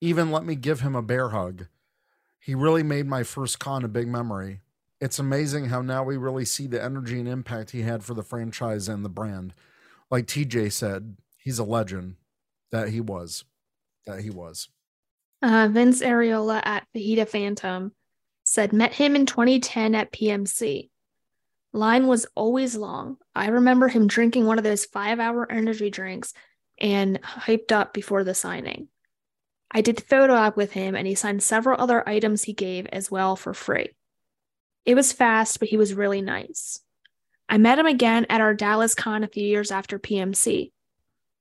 Even 0.00 0.32
let 0.32 0.44
me 0.44 0.56
give 0.56 0.80
him 0.80 0.96
a 0.96 1.02
bear 1.02 1.28
hug. 1.28 1.66
He 2.40 2.56
really 2.56 2.82
made 2.82 3.06
my 3.06 3.22
first 3.22 3.60
con 3.60 3.84
a 3.84 3.88
big 3.88 4.08
memory. 4.08 4.62
It's 5.00 5.20
amazing 5.20 5.66
how 5.66 5.80
now 5.80 6.02
we 6.02 6.16
really 6.16 6.44
see 6.44 6.66
the 6.66 6.82
energy 6.82 7.20
and 7.20 7.28
impact 7.28 7.70
he 7.70 7.82
had 7.82 8.02
for 8.02 8.14
the 8.14 8.22
franchise 8.24 8.88
and 8.88 9.04
the 9.04 9.08
brand. 9.08 9.54
Like 10.10 10.26
TJ 10.26 10.72
said, 10.72 11.16
he's 11.46 11.60
a 11.60 11.64
legend. 11.64 12.16
That 12.72 12.88
he 12.88 13.00
was. 13.00 13.44
That 14.04 14.20
he 14.20 14.30
was. 14.30 14.68
Uh, 15.40 15.68
Vince 15.70 16.02
Areola 16.02 16.60
at 16.64 16.86
Fajita 16.92 17.28
Phantom 17.28 17.92
said, 18.42 18.72
met 18.72 18.94
him 18.94 19.14
in 19.14 19.26
2010 19.26 19.94
at 19.94 20.12
PMC. 20.12 20.90
Line 21.72 22.08
was 22.08 22.26
always 22.34 22.74
long. 22.74 23.18
I 23.34 23.48
remember 23.48 23.86
him 23.86 24.08
drinking 24.08 24.46
one 24.46 24.58
of 24.58 24.64
those 24.64 24.86
five 24.86 25.20
hour 25.20 25.50
energy 25.50 25.88
drinks 25.88 26.34
and 26.78 27.22
hyped 27.22 27.70
up 27.70 27.94
before 27.94 28.24
the 28.24 28.34
signing. 28.34 28.88
I 29.70 29.82
did 29.82 30.02
photo 30.02 30.34
op 30.34 30.56
with 30.56 30.72
him 30.72 30.96
and 30.96 31.06
he 31.06 31.14
signed 31.14 31.44
several 31.44 31.80
other 31.80 32.08
items 32.08 32.42
he 32.42 32.54
gave 32.54 32.86
as 32.86 33.08
well 33.08 33.36
for 33.36 33.54
free. 33.54 33.90
It 34.84 34.96
was 34.96 35.12
fast, 35.12 35.60
but 35.60 35.68
he 35.68 35.76
was 35.76 35.94
really 35.94 36.22
nice. 36.22 36.80
I 37.48 37.58
met 37.58 37.78
him 37.78 37.86
again 37.86 38.26
at 38.28 38.40
our 38.40 38.54
Dallas 38.54 38.96
con 38.96 39.22
a 39.22 39.28
few 39.28 39.44
years 39.44 39.70
after 39.70 39.98
PMC. 39.98 40.72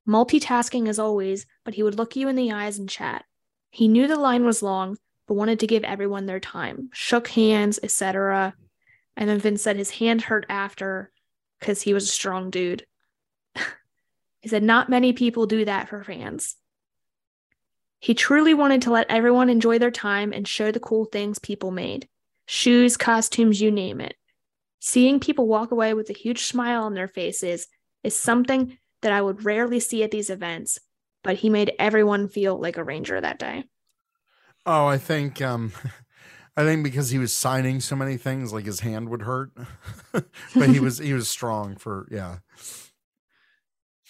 Multitasking 0.08 0.88
as 0.88 1.00
always, 1.00 1.46
but 1.64 1.74
he 1.74 1.84
would 1.84 1.98
look 1.98 2.16
you 2.16 2.28
in 2.28 2.36
the 2.36 2.52
eyes 2.52 2.78
and 2.78 2.90
chat. 2.90 3.26
He 3.72 3.88
knew 3.88 4.08
the 4.08 4.16
line 4.16 4.46
was 4.46 4.62
long, 4.62 4.98
but 5.28 5.34
wanted 5.34 5.60
to 5.60 5.68
give 5.68 5.84
everyone 5.84 6.26
their 6.26 6.40
time, 6.40 6.90
shook 6.94 7.28
hands, 7.30 7.80
etc. 7.82 8.54
And 9.18 9.30
then 9.30 9.40
Vince 9.40 9.62
said 9.62 9.78
his 9.78 9.92
hand 9.92 10.22
hurt 10.22 10.46
after 10.50 11.12
because 11.60 11.82
he 11.82 11.94
was 11.94 12.04
a 12.06 12.12
strong 12.12 12.50
dude. 12.50 12.86
he 14.42 14.50
said, 14.50 14.64
Not 14.64 14.90
many 14.90 15.14
people 15.14 15.48
do 15.48 15.66
that 15.66 15.90
for 15.90 16.04
fans. 16.04 16.56
He 18.00 18.14
truly 18.14 18.54
wanted 18.54 18.84
to 18.84 18.92
let 18.92 19.10
everyone 19.10 19.50
enjoy 19.50 19.80
their 19.80 19.92
time 19.92 20.32
and 20.32 20.48
show 20.48 20.72
the 20.72 20.80
cool 20.80 21.06
things 21.06 21.40
people 21.40 21.72
made 21.72 22.08
shoes, 22.48 22.96
costumes, 22.96 23.60
you 23.60 23.72
name 23.72 24.00
it. 24.00 24.16
Seeing 24.80 25.20
people 25.20 25.48
walk 25.48 25.72
away 25.72 25.96
with 25.96 26.10
a 26.12 26.14
huge 26.14 26.44
smile 26.44 26.84
on 26.84 26.94
their 26.94 27.08
faces 27.08 27.68
is 28.04 28.16
something 28.16 28.78
that 29.06 29.14
I 29.14 29.22
would 29.22 29.46
rarely 29.46 29.80
see 29.80 30.02
at 30.02 30.10
these 30.10 30.32
events, 30.32 30.80
but 31.24 31.36
he 31.36 31.48
made 31.48 31.74
everyone 31.78 32.28
feel 32.28 32.60
like 32.60 32.76
a 32.76 32.84
ranger 32.84 33.22
that 33.22 33.38
day. 33.38 33.66
Oh, 34.66 34.88
I 34.88 34.98
think 34.98 35.44
um 35.44 35.74
I 36.58 36.64
think 36.64 36.84
because 36.84 37.12
he 37.12 37.20
was 37.20 37.32
signing 37.32 37.82
so 37.82 37.96
many 37.96 38.18
things 38.18 38.52
like 38.52 38.66
his 38.66 38.80
hand 38.80 39.10
would 39.10 39.22
hurt. 39.22 39.52
but 40.12 40.70
he 40.70 40.80
was 40.80 40.98
he 40.98 41.14
was 41.14 41.30
strong 41.30 41.76
for 41.76 42.08
yeah. 42.10 42.38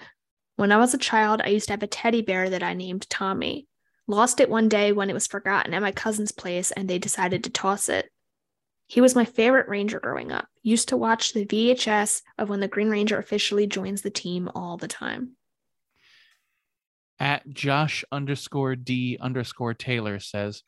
When 0.55 0.71
I 0.71 0.77
was 0.77 0.93
a 0.93 0.97
child, 0.97 1.41
I 1.43 1.49
used 1.49 1.67
to 1.67 1.73
have 1.73 1.83
a 1.83 1.87
teddy 1.87 2.21
bear 2.21 2.49
that 2.49 2.63
I 2.63 2.75
named 2.75 3.09
Tommy. 3.09 3.67
Lost 4.07 4.39
it 4.39 4.49
one 4.49 4.67
day 4.67 4.91
when 4.91 5.09
it 5.09 5.13
was 5.13 5.27
forgotten 5.27 5.73
at 5.73 5.81
my 5.81 5.91
cousin's 5.91 6.31
place 6.31 6.71
and 6.71 6.89
they 6.89 6.99
decided 6.99 7.43
to 7.43 7.49
toss 7.49 7.87
it. 7.87 8.09
He 8.87 9.01
was 9.01 9.15
my 9.15 9.25
favorite 9.25 9.69
ranger 9.69 9.99
growing 9.99 10.31
up. 10.31 10.47
Used 10.61 10.89
to 10.89 10.97
watch 10.97 11.33
the 11.33 11.45
VHS 11.45 12.21
of 12.37 12.49
when 12.49 12.59
the 12.59 12.67
Green 12.67 12.89
Ranger 12.89 13.17
officially 13.17 13.65
joins 13.65 14.01
the 14.01 14.09
team 14.09 14.49
all 14.53 14.77
the 14.77 14.87
time. 14.87 15.31
At 17.19 17.47
Josh 17.47 18.03
underscore 18.11 18.75
D 18.75 19.17
underscore 19.21 19.73
Taylor 19.73 20.19
says, 20.19 20.63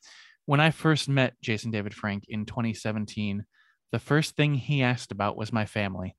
When 0.45 0.61
I 0.61 0.71
first 0.71 1.09
met 1.09 1.33
Jason 1.41 1.71
David 1.71 1.93
Frank 1.93 2.25
in 2.29 2.45
2017, 2.45 3.45
the 3.91 3.99
first 3.99 4.35
thing 4.35 4.55
he 4.55 4.81
asked 4.81 5.11
about 5.11 5.37
was 5.37 5.51
my 5.51 5.65
family. 5.65 6.15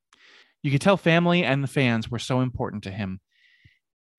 You 0.63 0.71
could 0.71 0.81
tell 0.81 0.97
family 0.97 1.45
and 1.45 1.63
the 1.63 1.69
fans 1.69 2.11
were 2.11 2.19
so 2.19 2.41
important 2.41 2.85
to 2.85 2.91
him. 2.91 3.21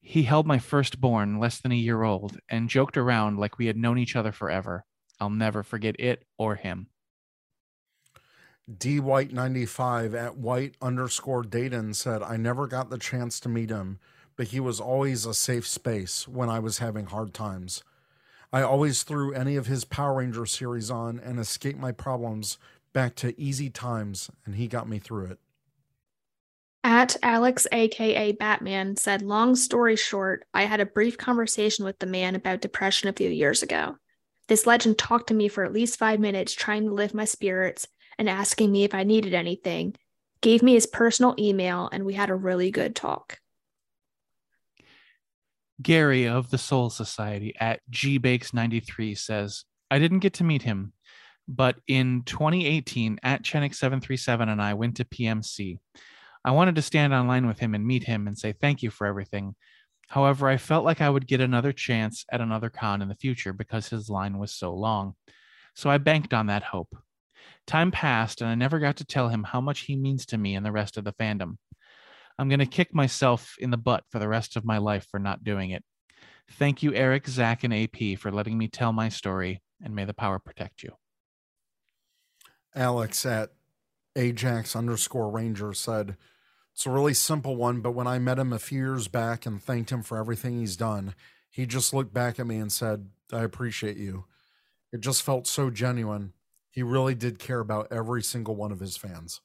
He 0.10 0.24
held 0.24 0.48
my 0.48 0.58
firstborn, 0.58 1.38
less 1.38 1.60
than 1.60 1.74
a 1.74 1.76
year 1.76 2.04
old, 2.04 2.40
and 2.48 2.70
joked 2.70 2.96
around 2.96 3.40
like 3.40 3.58
we 3.58 3.66
had 3.66 3.76
known 3.76 3.98
each 3.98 4.16
other 4.16 4.32
forever. 4.32 4.86
I'll 5.20 5.30
never 5.30 5.64
forget 5.64 6.00
it 6.00 6.24
or 6.38 6.56
him. 6.56 6.88
D 8.74 9.02
White 9.02 9.34
95 9.34 10.16
at 10.16 10.38
White 10.38 10.76
underscore 10.82 11.44
Dayton 11.44 11.94
said, 11.94 12.24
I 12.24 12.38
never 12.38 12.68
got 12.68 12.90
the 12.90 12.98
chance 12.98 13.38
to 13.42 13.50
meet 13.50 13.70
him, 13.70 14.00
but 14.38 14.48
he 14.48 14.62
was 14.62 14.80
always 14.80 15.26
a 15.26 15.34
safe 15.34 15.68
space 15.68 16.26
when 16.26 16.50
I 16.50 16.60
was 16.60 16.78
having 16.78 17.08
hard 17.08 17.34
times. 17.34 17.84
I 18.54 18.62
always 18.62 19.04
threw 19.04 19.34
any 19.34 19.58
of 19.58 19.68
his 19.68 19.84
Power 19.84 20.20
Ranger 20.20 20.46
series 20.46 20.90
on 20.90 21.20
and 21.20 21.38
escaped 21.38 21.80
my 21.80 21.92
problems 21.92 22.58
back 22.94 23.14
to 23.16 23.38
easy 23.38 23.70
times, 23.70 24.32
and 24.46 24.56
he 24.56 24.70
got 24.70 24.88
me 24.88 25.00
through 25.00 25.26
it. 25.26 25.40
At 26.90 27.18
Alex, 27.22 27.68
aka 27.74 28.32
Batman, 28.32 28.96
said, 28.96 29.22
Long 29.22 29.58
story 29.58 29.98
short, 29.98 30.46
I 30.54 30.64
had 30.64 30.80
a 30.80 30.86
brief 30.86 31.18
conversation 31.18 31.84
with 31.84 32.00
the 32.00 32.06
man 32.06 32.34
about 32.34 32.62
depression 32.62 33.10
a 33.10 33.14
few 33.14 33.30
years 33.30 33.62
ago. 33.62 33.98
This 34.48 34.66
legend 34.66 34.98
talked 34.98 35.28
to 35.28 35.34
me 35.34 35.50
for 35.50 35.66
at 35.66 35.74
least 35.74 36.00
five 36.00 36.22
minutes, 36.22 36.54
trying 36.54 36.86
to 36.86 36.94
lift 36.94 37.14
my 37.14 37.26
spirits 37.26 37.90
and 38.18 38.30
asking 38.30 38.72
me 38.72 38.86
if 38.86 38.94
I 38.94 39.04
needed 39.04 39.34
anything, 39.34 39.96
gave 40.40 40.64
me 40.64 40.76
his 40.76 40.86
personal 40.86 41.36
email, 41.38 41.90
and 41.92 42.06
we 42.06 42.14
had 42.14 42.30
a 42.30 42.36
really 42.36 42.72
good 42.72 42.96
talk. 42.96 43.38
Gary 45.82 46.26
of 46.26 46.50
the 46.52 46.58
Soul 46.58 46.90
Society 46.90 47.54
at 47.60 47.82
gbakes93 47.92 49.18
says, 49.18 49.66
I 49.92 50.00
didn't 50.00 50.20
get 50.20 50.36
to 50.36 50.46
meet 50.46 50.62
him, 50.62 50.94
but 51.50 51.76
in 51.86 52.24
2018, 52.26 53.20
at 53.24 53.44
Chenik737 53.44 54.48
and 54.48 54.62
I 54.62 54.74
went 54.74 54.96
to 54.96 55.04
PMC. 55.04 55.80
I 56.48 56.52
wanted 56.52 56.76
to 56.76 56.82
stand 56.82 57.14
online 57.14 57.46
with 57.46 57.60
him 57.60 57.76
and 57.76 57.86
meet 57.86 58.06
him 58.06 58.26
and 58.26 58.38
say 58.38 58.54
thank 58.54 58.82
you 58.82 58.90
for 58.90 59.06
everything. 59.06 59.54
However, 60.08 60.48
I 60.48 60.56
felt 60.56 60.86
like 60.86 61.02
I 61.02 61.10
would 61.10 61.28
get 61.28 61.42
another 61.42 61.74
chance 61.74 62.24
at 62.32 62.40
another 62.40 62.70
con 62.70 63.02
in 63.02 63.10
the 63.10 63.16
future 63.16 63.52
because 63.52 63.90
his 63.90 64.10
line 64.10 64.38
was 64.38 64.54
so 64.54 64.74
long. 64.74 65.16
So 65.76 65.90
I 65.90 65.98
banked 65.98 66.34
on 66.34 66.48
that 66.48 66.64
hope. 66.64 66.96
Time 67.66 67.92
passed, 67.92 68.40
and 68.40 68.50
I 68.50 68.56
never 68.56 68.80
got 68.80 68.96
to 68.96 69.06
tell 69.06 69.28
him 69.28 69.44
how 69.44 69.60
much 69.60 69.82
he 69.82 69.98
means 69.98 70.26
to 70.28 70.38
me 70.38 70.56
and 70.56 70.66
the 70.66 70.72
rest 70.72 70.96
of 70.96 71.04
the 71.04 71.12
fandom. 71.12 71.58
I'm 72.40 72.48
going 72.48 72.60
to 72.60 72.66
kick 72.66 72.96
myself 72.96 73.56
in 73.60 73.70
the 73.70 73.76
butt 73.76 74.06
for 74.10 74.20
the 74.20 74.30
rest 74.30 74.56
of 74.56 74.64
my 74.64 74.78
life 74.78 75.06
for 75.12 75.20
not 75.20 75.44
doing 75.44 75.72
it. 75.72 75.84
Thank 76.52 76.82
you, 76.82 76.94
Eric, 76.94 77.28
Zach, 77.28 77.66
and 77.66 77.74
AP, 77.74 78.18
for 78.20 78.32
letting 78.32 78.58
me 78.58 78.70
tell 78.70 78.94
my 78.94 79.10
story, 79.10 79.62
and 79.84 79.94
may 79.94 80.06
the 80.06 80.14
power 80.14 80.40
protect 80.40 80.82
you. 80.82 80.94
Alex 82.74 83.26
at 83.26 83.50
Ajax 84.16 84.78
underscore 84.78 85.30
Ranger 85.30 85.74
said, 85.74 86.16
It's 86.78 86.86
a 86.86 86.92
really 86.92 87.16
simple 87.16 87.56
one, 87.56 87.82
but 87.82 87.94
when 87.94 88.06
I 88.06 88.20
met 88.20 88.38
him 88.38 88.54
a 88.54 88.60
few 88.60 88.78
years 88.78 89.08
back 89.08 89.48
and 89.48 89.60
thanked 89.60 89.92
him 89.92 90.04
for 90.04 90.16
everything 90.16 90.60
he's 90.60 90.78
done, 90.78 91.16
he 91.50 91.66
just 91.66 91.92
looked 91.92 92.14
back 92.14 92.40
at 92.40 92.46
me 92.46 92.58
and 92.58 92.72
said, 92.72 93.10
I 93.34 93.42
appreciate 93.42 93.98
you. 93.98 94.26
It 94.94 95.00
just 95.02 95.24
felt 95.24 95.48
so 95.48 95.72
genuine. 95.72 96.34
He 96.70 96.84
really 96.84 97.16
did 97.16 97.40
care 97.40 97.62
about 97.62 97.88
every 97.90 98.22
single 98.22 98.56
one 98.56 98.72
of 98.72 98.80
his 98.80 98.96
fans. 98.96 99.42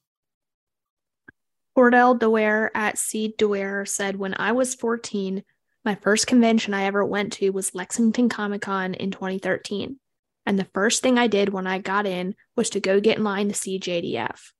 Cordell 1.74 2.18
DeWare 2.18 2.68
at 2.74 2.98
Seed 2.98 3.38
DeWare 3.38 3.88
said, 3.88 4.16
When 4.16 4.34
I 4.34 4.52
was 4.52 4.74
14, 4.74 5.42
my 5.86 5.94
first 5.94 6.26
convention 6.26 6.74
I 6.74 6.84
ever 6.84 7.02
went 7.02 7.32
to 7.32 7.48
was 7.48 7.74
Lexington 7.74 8.28
Comic 8.28 8.60
Con 8.60 8.92
in 8.92 9.10
2013. 9.10 9.98
And 10.44 10.58
the 10.58 10.68
first 10.74 11.00
thing 11.00 11.16
I 11.18 11.28
did 11.28 11.48
when 11.48 11.66
I 11.66 11.78
got 11.78 12.04
in 12.04 12.34
was 12.56 12.68
to 12.68 12.78
go 12.78 13.00
get 13.00 13.16
in 13.16 13.24
line 13.24 13.48
to 13.48 13.54
see 13.54 13.80
JDF. 13.80 14.52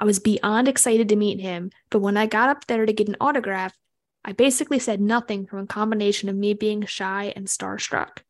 I 0.00 0.04
was 0.04 0.18
beyond 0.18 0.66
excited 0.66 1.10
to 1.10 1.16
meet 1.16 1.40
him, 1.40 1.72
but 1.90 1.98
when 1.98 2.16
I 2.16 2.24
got 2.24 2.48
up 2.48 2.66
there 2.66 2.86
to 2.86 2.92
get 2.92 3.10
an 3.10 3.18
autograph, 3.20 3.76
I 4.24 4.32
basically 4.32 4.78
said 4.78 4.98
nothing 4.98 5.46
from 5.46 5.58
a 5.58 5.66
combination 5.66 6.30
of 6.30 6.36
me 6.36 6.54
being 6.54 6.86
shy 6.86 7.34
and 7.36 7.46
starstruck. 7.46 8.20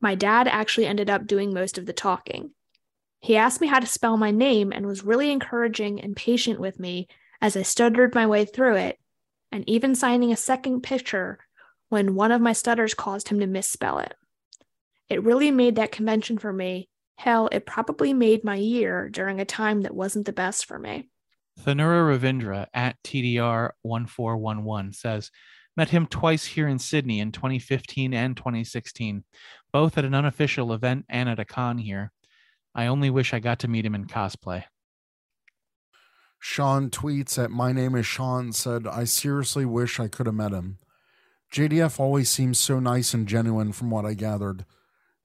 My 0.00 0.16
dad 0.16 0.48
actually 0.48 0.86
ended 0.86 1.08
up 1.08 1.28
doing 1.28 1.54
most 1.54 1.78
of 1.78 1.86
the 1.86 1.92
talking. 1.92 2.50
He 3.20 3.36
asked 3.36 3.60
me 3.60 3.68
how 3.68 3.78
to 3.78 3.86
spell 3.86 4.16
my 4.16 4.32
name 4.32 4.72
and 4.72 4.84
was 4.84 5.04
really 5.04 5.30
encouraging 5.30 6.00
and 6.00 6.16
patient 6.16 6.58
with 6.58 6.80
me 6.80 7.06
as 7.40 7.56
I 7.56 7.62
stuttered 7.62 8.12
my 8.12 8.26
way 8.26 8.44
through 8.44 8.74
it, 8.74 8.98
and 9.52 9.62
even 9.68 9.94
signing 9.94 10.32
a 10.32 10.36
second 10.36 10.80
picture 10.80 11.38
when 11.88 12.16
one 12.16 12.32
of 12.32 12.40
my 12.40 12.52
stutters 12.52 12.94
caused 12.94 13.28
him 13.28 13.38
to 13.38 13.46
misspell 13.46 14.00
it. 14.00 14.14
It 15.08 15.22
really 15.22 15.52
made 15.52 15.76
that 15.76 15.92
convention 15.92 16.36
for 16.36 16.52
me. 16.52 16.88
Hell, 17.16 17.48
it 17.50 17.66
probably 17.66 18.12
made 18.12 18.44
my 18.44 18.56
year 18.56 19.08
during 19.08 19.40
a 19.40 19.44
time 19.44 19.82
that 19.82 19.94
wasn't 19.94 20.26
the 20.26 20.32
best 20.32 20.66
for 20.66 20.78
me. 20.78 21.08
Thanura 21.60 22.18
Ravindra 22.18 22.66
at 22.74 23.02
TDR1411 23.02 24.94
says, 24.94 25.30
Met 25.76 25.90
him 25.90 26.06
twice 26.06 26.44
here 26.44 26.68
in 26.68 26.78
Sydney 26.78 27.20
in 27.20 27.32
2015 27.32 28.14
and 28.14 28.36
2016, 28.36 29.24
both 29.72 29.98
at 29.98 30.04
an 30.04 30.14
unofficial 30.14 30.72
event 30.72 31.04
and 31.08 31.28
at 31.28 31.38
a 31.38 31.44
con 31.44 31.78
here. 31.78 32.12
I 32.74 32.86
only 32.86 33.10
wish 33.10 33.32
I 33.32 33.40
got 33.40 33.58
to 33.60 33.68
meet 33.68 33.86
him 33.86 33.94
in 33.94 34.06
cosplay. 34.06 34.64
Sean 36.38 36.90
tweets 36.90 37.42
at 37.42 37.50
My 37.50 37.72
Name 37.72 37.94
is 37.94 38.06
Sean 38.06 38.52
said, 38.52 38.86
I 38.86 39.04
seriously 39.04 39.64
wish 39.64 39.98
I 39.98 40.08
could 40.08 40.26
have 40.26 40.34
met 40.34 40.52
him. 40.52 40.78
JDF 41.52 41.98
always 41.98 42.30
seems 42.30 42.58
so 42.58 42.78
nice 42.78 43.14
and 43.14 43.26
genuine 43.26 43.72
from 43.72 43.90
what 43.90 44.04
I 44.04 44.14
gathered. 44.14 44.64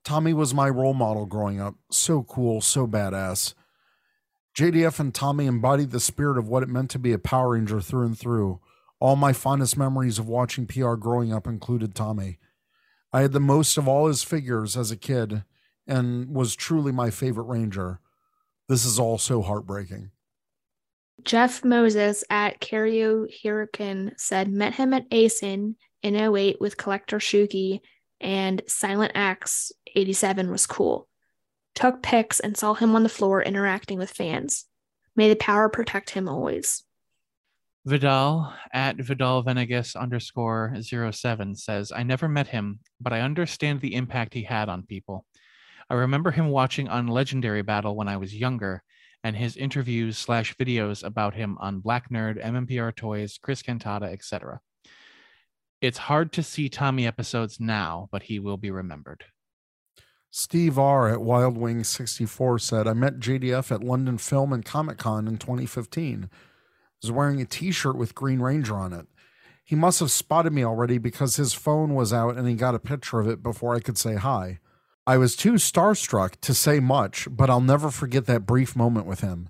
Tommy 0.03 0.33
was 0.33 0.53
my 0.53 0.69
role 0.69 0.93
model 0.93 1.25
growing 1.25 1.61
up. 1.61 1.75
So 1.91 2.23
cool, 2.23 2.61
so 2.61 2.87
badass. 2.87 3.53
JDF 4.57 4.99
and 4.99 5.13
Tommy 5.13 5.45
embodied 5.45 5.91
the 5.91 5.99
spirit 5.99 6.37
of 6.37 6.49
what 6.49 6.63
it 6.63 6.69
meant 6.69 6.89
to 6.91 6.99
be 6.99 7.13
a 7.13 7.19
Power 7.19 7.51
Ranger 7.51 7.79
through 7.79 8.05
and 8.05 8.17
through. 8.17 8.59
All 8.99 9.15
my 9.15 9.33
fondest 9.33 9.77
memories 9.77 10.19
of 10.19 10.27
watching 10.27 10.67
PR 10.67 10.93
growing 10.93 11.33
up 11.33 11.47
included 11.47 11.95
Tommy. 11.95 12.37
I 13.13 13.21
had 13.21 13.31
the 13.31 13.39
most 13.39 13.77
of 13.77 13.87
all 13.87 14.07
his 14.07 14.23
figures 14.23 14.75
as 14.77 14.91
a 14.91 14.97
kid 14.97 15.43
and 15.87 16.35
was 16.35 16.55
truly 16.55 16.91
my 16.91 17.09
favorite 17.09 17.45
Ranger. 17.45 17.99
This 18.67 18.85
is 18.85 18.99
all 18.99 19.17
so 19.17 19.41
heartbreaking. 19.41 20.11
Jeff 21.23 21.63
Moses 21.63 22.23
at 22.29 22.61
Cario 22.61 23.27
Hurricane 23.43 24.13
said, 24.17 24.51
met 24.51 24.75
him 24.75 24.93
at 24.93 25.09
ASIN 25.09 25.75
in 26.01 26.15
08 26.15 26.59
with 26.59 26.77
Collector 26.77 27.19
Shuki, 27.19 27.81
and 28.21 28.61
Silent 28.67 29.11
Axe 29.15 29.71
87 29.95 30.49
was 30.51 30.67
cool. 30.67 31.09
Took 31.75 32.01
pics 32.01 32.39
and 32.39 32.55
saw 32.55 32.73
him 32.73 32.95
on 32.95 33.03
the 33.03 33.09
floor 33.09 33.41
interacting 33.41 33.97
with 33.97 34.11
fans. 34.11 34.65
May 35.15 35.29
the 35.29 35.35
power 35.35 35.67
protect 35.67 36.11
him 36.11 36.29
always. 36.29 36.83
Vidal 37.83 38.53
at 38.71 38.97
Vidal 38.97 39.41
Venegas 39.41 39.95
underscore 39.95 40.75
07 40.79 41.55
says, 41.55 41.91
I 41.91 42.03
never 42.03 42.27
met 42.27 42.47
him, 42.47 42.79
but 42.99 43.11
I 43.11 43.21
understand 43.21 43.81
the 43.81 43.95
impact 43.95 44.35
he 44.35 44.43
had 44.43 44.69
on 44.69 44.83
people. 44.83 45.25
I 45.89 45.95
remember 45.95 46.31
him 46.31 46.49
watching 46.49 46.87
on 46.87 47.07
Legendary 47.07 47.63
Battle 47.63 47.95
when 47.95 48.07
I 48.07 48.17
was 48.17 48.35
younger, 48.35 48.83
and 49.23 49.35
his 49.35 49.57
interviews 49.57 50.17
slash 50.17 50.55
videos 50.57 51.03
about 51.03 51.33
him 51.33 51.57
on 51.59 51.79
Black 51.79 52.09
Nerd, 52.09 52.43
MMPR 52.43 52.95
Toys, 52.95 53.39
Chris 53.41 53.63
Cantata, 53.63 54.05
etc. 54.05 54.61
It's 55.81 55.97
hard 55.97 56.31
to 56.33 56.43
see 56.43 56.69
Tommy 56.69 57.07
episodes 57.07 57.59
now, 57.59 58.07
but 58.11 58.23
he 58.23 58.37
will 58.37 58.57
be 58.57 58.69
remembered. 58.69 59.25
Steve 60.29 60.77
R. 60.77 61.09
at 61.09 61.21
Wild 61.21 61.57
Wing 61.57 61.83
64 61.83 62.59
said, 62.59 62.87
I 62.87 62.93
met 62.93 63.19
JDF 63.19 63.71
at 63.71 63.83
London 63.83 64.19
Film 64.19 64.53
and 64.53 64.63
Comic 64.63 64.99
Con 64.99 65.27
in 65.27 65.37
2015. 65.37 66.29
I 66.31 66.35
was 67.01 67.11
wearing 67.11 67.41
a 67.41 67.45
t 67.45 67.71
shirt 67.71 67.97
with 67.97 68.13
Green 68.13 68.39
Ranger 68.41 68.75
on 68.75 68.93
it. 68.93 69.07
He 69.63 69.75
must 69.75 69.99
have 70.01 70.11
spotted 70.11 70.53
me 70.53 70.63
already 70.63 70.99
because 70.99 71.37
his 71.37 71.53
phone 71.53 71.95
was 71.95 72.13
out 72.13 72.37
and 72.37 72.47
he 72.47 72.53
got 72.53 72.75
a 72.75 72.79
picture 72.79 73.19
of 73.19 73.27
it 73.27 73.41
before 73.41 73.75
I 73.75 73.79
could 73.79 73.97
say 73.97 74.15
hi. 74.15 74.59
I 75.07 75.17
was 75.17 75.35
too 75.35 75.53
starstruck 75.53 76.39
to 76.41 76.53
say 76.53 76.79
much, 76.79 77.27
but 77.29 77.49
I'll 77.49 77.59
never 77.59 77.89
forget 77.89 78.27
that 78.27 78.45
brief 78.45 78.75
moment 78.75 79.07
with 79.07 79.21
him. 79.21 79.49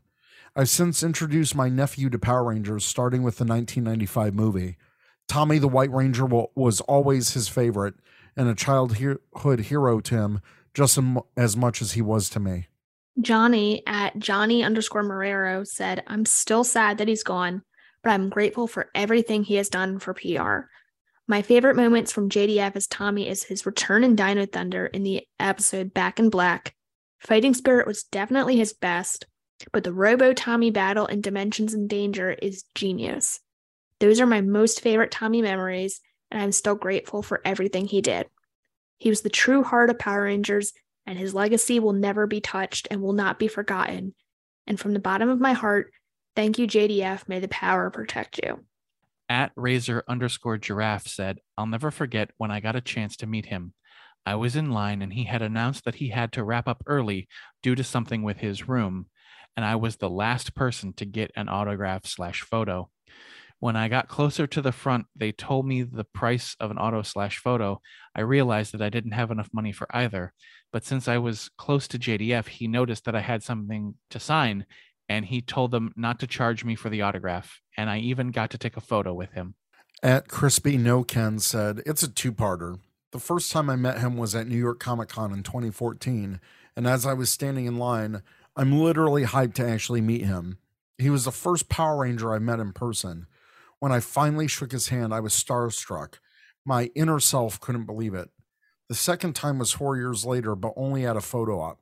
I've 0.56 0.70
since 0.70 1.04
introduced 1.04 1.56
my 1.56 1.68
nephew 1.68 2.10
to 2.10 2.18
Power 2.18 2.46
Rangers, 2.46 2.86
starting 2.86 3.22
with 3.22 3.38
the 3.38 3.46
1995 3.46 4.34
movie. 4.34 4.78
Tommy 5.28 5.58
the 5.60 5.68
White 5.68 5.92
Ranger 5.92 6.26
was 6.26 6.82
always 6.82 7.34
his 7.34 7.48
favorite 7.48 7.96
and 8.36 8.50
a 8.50 8.56
childhood 8.56 9.60
hero 9.62 10.00
to 10.02 10.16
him, 10.16 10.42
just 10.74 11.00
as 11.38 11.56
much 11.58 11.82
as 11.82 11.94
he 11.94 12.02
was 12.02 12.30
to 12.30 12.40
me. 12.40 12.68
Johnny 13.20 13.84
at 13.86 14.18
Johnny 14.18 14.64
underscore 14.64 15.04
Marrero 15.04 15.68
said, 15.68 16.04
I'm 16.08 16.26
still 16.26 16.64
sad 16.64 16.98
that 16.98 17.08
he's 17.08 17.24
gone, 17.24 17.62
but 18.04 18.12
I'm 18.12 18.30
grateful 18.30 18.68
for 18.68 18.90
everything 18.96 19.44
he 19.44 19.56
has 19.56 19.70
done 19.70 20.00
for 20.00 20.14
PR. 20.14 20.70
My 21.28 21.42
favorite 21.42 21.76
moments 21.76 22.12
from 22.12 22.30
JDF 22.30 22.76
as 22.76 22.88
Tommy 22.88 23.28
is 23.28 23.44
his 23.44 23.66
return 23.66 24.04
in 24.04 24.16
Dino 24.16 24.46
Thunder 24.46 24.88
in 24.88 25.04
the 25.04 25.26
episode 25.40 25.94
Back 25.94 26.20
in 26.20 26.30
Black. 26.30 26.74
Fighting 27.20 27.54
Spirit 27.54 27.86
was 27.86 28.04
definitely 28.04 28.58
his 28.58 28.74
best, 28.74 29.26
but 29.72 29.84
the 29.84 29.94
Robo 29.94 30.34
Tommy 30.34 30.72
battle 30.72 31.06
in 31.06 31.22
Dimensions 31.22 31.74
in 31.74 31.88
Danger 31.88 32.32
is 32.32 32.64
genius. 32.76 33.40
Those 34.02 34.20
are 34.20 34.26
my 34.26 34.42
most 34.42 34.82
favorite 34.82 35.12
Tommy 35.12 35.42
memories, 35.42 36.02
and 36.30 36.42
I'm 36.42 36.52
still 36.52 36.76
grateful 36.76 37.24
for 37.24 37.40
everything 37.46 37.88
he 37.88 38.02
did. 38.02 38.28
He 38.98 39.10
was 39.10 39.22
the 39.22 39.30
true 39.30 39.64
heart 39.64 39.90
of 39.90 39.98
Power 39.98 40.24
Rangers, 40.24 40.74
and 41.06 41.18
his 41.18 41.34
legacy 41.34 41.80
will 41.80 41.94
never 41.94 42.28
be 42.28 42.42
touched 42.42 42.90
and 42.92 43.02
will 43.02 43.14
not 43.14 43.40
be 43.40 43.48
forgotten. 43.48 44.14
And 44.68 44.78
from 44.78 44.92
the 44.92 45.00
bottom 45.00 45.30
of 45.30 45.40
my 45.40 45.54
heart, 45.54 45.94
thank 46.36 46.60
you, 46.60 46.68
JDF. 46.68 47.30
May 47.30 47.40
the 47.40 47.48
power 47.48 47.90
protect 47.90 48.42
you 48.44 48.66
at 49.32 49.54
razor 49.56 50.04
underscore 50.10 50.58
giraffe 50.58 51.08
said, 51.08 51.40
I'll 51.58 51.66
never 51.66 51.90
forget 51.90 52.32
when 52.38 52.52
I 52.52 52.60
got 52.60 52.76
a 52.76 52.82
chance 52.82 53.16
to 53.18 53.26
meet 53.26 53.46
him. 53.46 53.74
I 54.26 54.36
was 54.36 54.58
in 54.58 54.72
line 54.72 55.02
and 55.02 55.14
he 55.14 55.24
had 55.24 55.42
announced 55.42 55.86
that 55.86 55.96
he 55.96 56.10
had 56.10 56.34
to 56.34 56.44
wrap 56.44 56.68
up 56.68 56.84
early 56.86 57.30
due 57.64 57.74
to 57.76 57.84
something 57.84 58.24
with 58.24 58.40
his 58.40 58.68
room, 58.68 59.06
and 59.56 59.66
I 59.66 59.78
was 59.78 59.96
the 59.96 60.10
last 60.10 60.54
person 60.54 60.92
to 60.96 61.06
get 61.06 61.32
an 61.38 61.48
autograph 61.48 62.06
slash 62.06 62.42
photo. 62.42 62.90
When 63.62 63.76
I 63.76 63.90
got 63.90 64.08
closer 64.08 64.48
to 64.48 64.60
the 64.60 64.72
front, 64.72 65.06
they 65.16 65.32
told 65.32 65.68
me 65.68 65.84
the 65.84 66.04
price 66.04 66.56
of 66.60 66.72
an 66.72 66.80
auto 66.80 67.04
slash 67.04 67.38
photo. 67.38 67.80
I 68.16 68.22
realized 68.22 68.74
that 68.74 68.82
I 68.82 68.90
didn't 68.90 69.12
have 69.12 69.30
enough 69.30 69.50
money 69.54 69.72
for 69.72 69.88
either. 69.96 70.34
But 70.74 70.84
since 70.84 71.08
I 71.08 71.20
was 71.20 71.52
close 71.60 71.88
to 71.90 72.00
JDF, 72.00 72.48
he 72.48 72.68
noticed 72.68 73.06
that 73.06 73.16
I 73.16 73.20
had 73.20 73.44
something 73.44 73.94
to 74.10 74.20
sign 74.20 74.66
and 75.08 75.26
he 75.26 75.42
told 75.42 75.70
them 75.70 75.94
not 75.96 76.20
to 76.22 76.28
charge 76.28 76.66
me 76.66 76.74
for 76.74 76.90
the 76.90 77.04
autograph. 77.04 77.62
And 77.78 77.88
I 77.88 78.00
even 78.00 78.32
got 78.32 78.50
to 78.50 78.58
take 78.58 78.78
a 78.78 78.82
photo 78.82 79.14
with 79.14 79.34
him. 79.34 79.54
At 80.02 80.28
Crispy 80.28 80.78
No 80.78 81.04
Ken 81.04 81.38
said, 81.38 81.84
It's 81.86 82.02
a 82.02 82.08
two 82.08 82.32
parter. 82.32 82.80
The 83.12 83.20
first 83.20 83.52
time 83.52 83.70
I 83.70 83.76
met 83.76 84.00
him 84.00 84.18
was 84.18 84.34
at 84.34 84.48
New 84.48 84.58
York 84.58 84.80
Comic 84.80 85.10
Con 85.10 85.32
in 85.32 85.44
2014. 85.44 86.42
And 86.76 86.88
as 86.88 87.06
I 87.06 87.14
was 87.14 87.30
standing 87.30 87.68
in 87.68 87.78
line, 87.78 88.24
I'm 88.56 88.80
literally 88.80 89.26
hyped 89.26 89.54
to 89.56 89.70
actually 89.70 90.02
meet 90.02 90.26
him. 90.26 90.58
He 90.98 91.12
was 91.12 91.26
the 91.26 91.32
first 91.32 91.70
Power 91.70 92.00
Ranger 92.00 92.34
I 92.34 92.40
met 92.40 92.60
in 92.60 92.74
person. 92.74 93.28
When 93.82 93.92
I 93.92 94.00
finally 94.00 94.48
shook 94.48 94.74
his 94.74 94.90
hand, 94.90 95.12
I 95.12 95.22
was 95.22 95.34
starstruck. 95.34 96.20
My 96.64 96.92
inner 96.94 97.20
self 97.20 97.60
couldn't 97.60 97.88
believe 97.88 98.14
it. 98.14 98.30
The 98.90 98.94
second 98.94 99.34
time 99.34 99.58
was 99.58 99.72
four 99.72 99.98
years 99.98 100.24
later, 100.24 100.56
but 100.56 100.74
only 100.76 101.04
at 101.04 101.18
a 101.18 101.22
photo 101.22 101.60
op. 101.60 101.80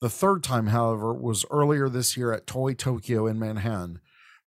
The 0.00 0.08
third 0.08 0.42
time, 0.42 0.68
however, 0.68 1.12
was 1.12 1.44
earlier 1.50 1.90
this 1.90 2.16
year 2.16 2.32
at 2.32 2.46
Toy 2.46 2.72
Tokyo 2.72 3.26
in 3.26 3.38
Manhattan, 3.38 4.00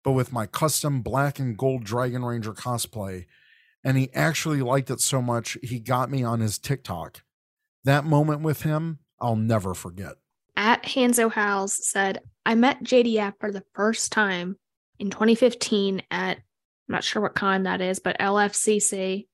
but 0.04 0.14
with 0.14 0.34
my 0.34 0.48
custom 0.48 1.04
black 1.04 1.38
and 1.38 1.56
gold 1.56 1.84
Dragon 1.84 2.26
Ranger 2.26 2.54
cosplay. 2.54 3.28
And 3.84 3.95
he 3.95 4.10
actually 4.16 4.64
liked 4.64 4.89
it 4.89 5.00
so 5.00 5.22
much, 5.22 5.56
he 5.62 5.80
got 5.80 6.10
me 6.10 6.24
on 6.24 6.39
his 6.39 6.58
TikTok. 6.58 7.22
That 7.84 8.06
moment 8.06 8.41
with 8.41 8.64
him, 8.64 8.98
I'll 9.20 9.36
never 9.36 9.76
forget. 9.76 10.16
At 10.56 10.82
Hanzo 10.82 11.32
Howls 11.32 11.88
said, 11.88 12.22
I 12.43 12.56
met 12.56 12.84
JDF 12.84 13.34
for 13.39 13.52
the 13.52 13.64
first 13.76 14.12
time 14.12 14.56
in 14.98 15.12
2015 15.12 16.02
at 16.10 16.39
I'm 16.88 16.93
not 16.93 17.03
sure 17.03 17.21
what 17.21 17.35
con 17.35 17.63
that 17.63 17.81
is, 17.81 17.99
but 17.99 18.19
LFCC. 18.19 19.27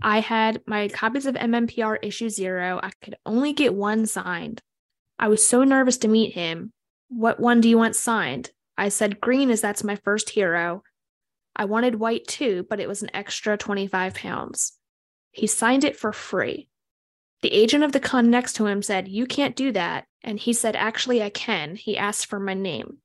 I 0.00 0.20
had 0.20 0.62
my 0.66 0.88
copies 0.88 1.26
of 1.26 1.34
MMPR 1.34 1.98
issue 2.02 2.28
zero. 2.28 2.78
I 2.82 2.90
could 3.02 3.16
only 3.26 3.52
get 3.52 3.74
one 3.74 4.06
signed. 4.06 4.62
I 5.18 5.28
was 5.28 5.44
so 5.44 5.64
nervous 5.64 5.98
to 5.98 6.08
meet 6.08 6.34
him. 6.34 6.72
What 7.08 7.40
one 7.40 7.60
do 7.60 7.68
you 7.68 7.78
want 7.78 7.96
signed? 7.96 8.50
I 8.76 8.90
said 8.90 9.20
green, 9.20 9.50
as 9.50 9.60
that's 9.60 9.82
my 9.82 9.96
first 9.96 10.30
hero. 10.30 10.84
I 11.56 11.64
wanted 11.64 11.96
white 11.96 12.28
too, 12.28 12.64
but 12.70 12.78
it 12.78 12.88
was 12.88 13.02
an 13.02 13.10
extra 13.12 13.56
25 13.56 14.14
pounds. 14.14 14.74
He 15.32 15.48
signed 15.48 15.82
it 15.82 15.96
for 15.96 16.12
free. 16.12 16.68
The 17.42 17.52
agent 17.52 17.82
of 17.82 17.90
the 17.92 18.00
con 18.00 18.30
next 18.30 18.54
to 18.54 18.66
him 18.66 18.82
said, 18.82 19.08
You 19.08 19.26
can't 19.26 19.56
do 19.56 19.72
that. 19.72 20.04
And 20.22 20.38
he 20.38 20.52
said, 20.52 20.76
Actually, 20.76 21.22
I 21.22 21.30
can. 21.30 21.74
He 21.74 21.96
asked 21.96 22.26
for 22.26 22.38
my 22.38 22.54
name. 22.54 22.98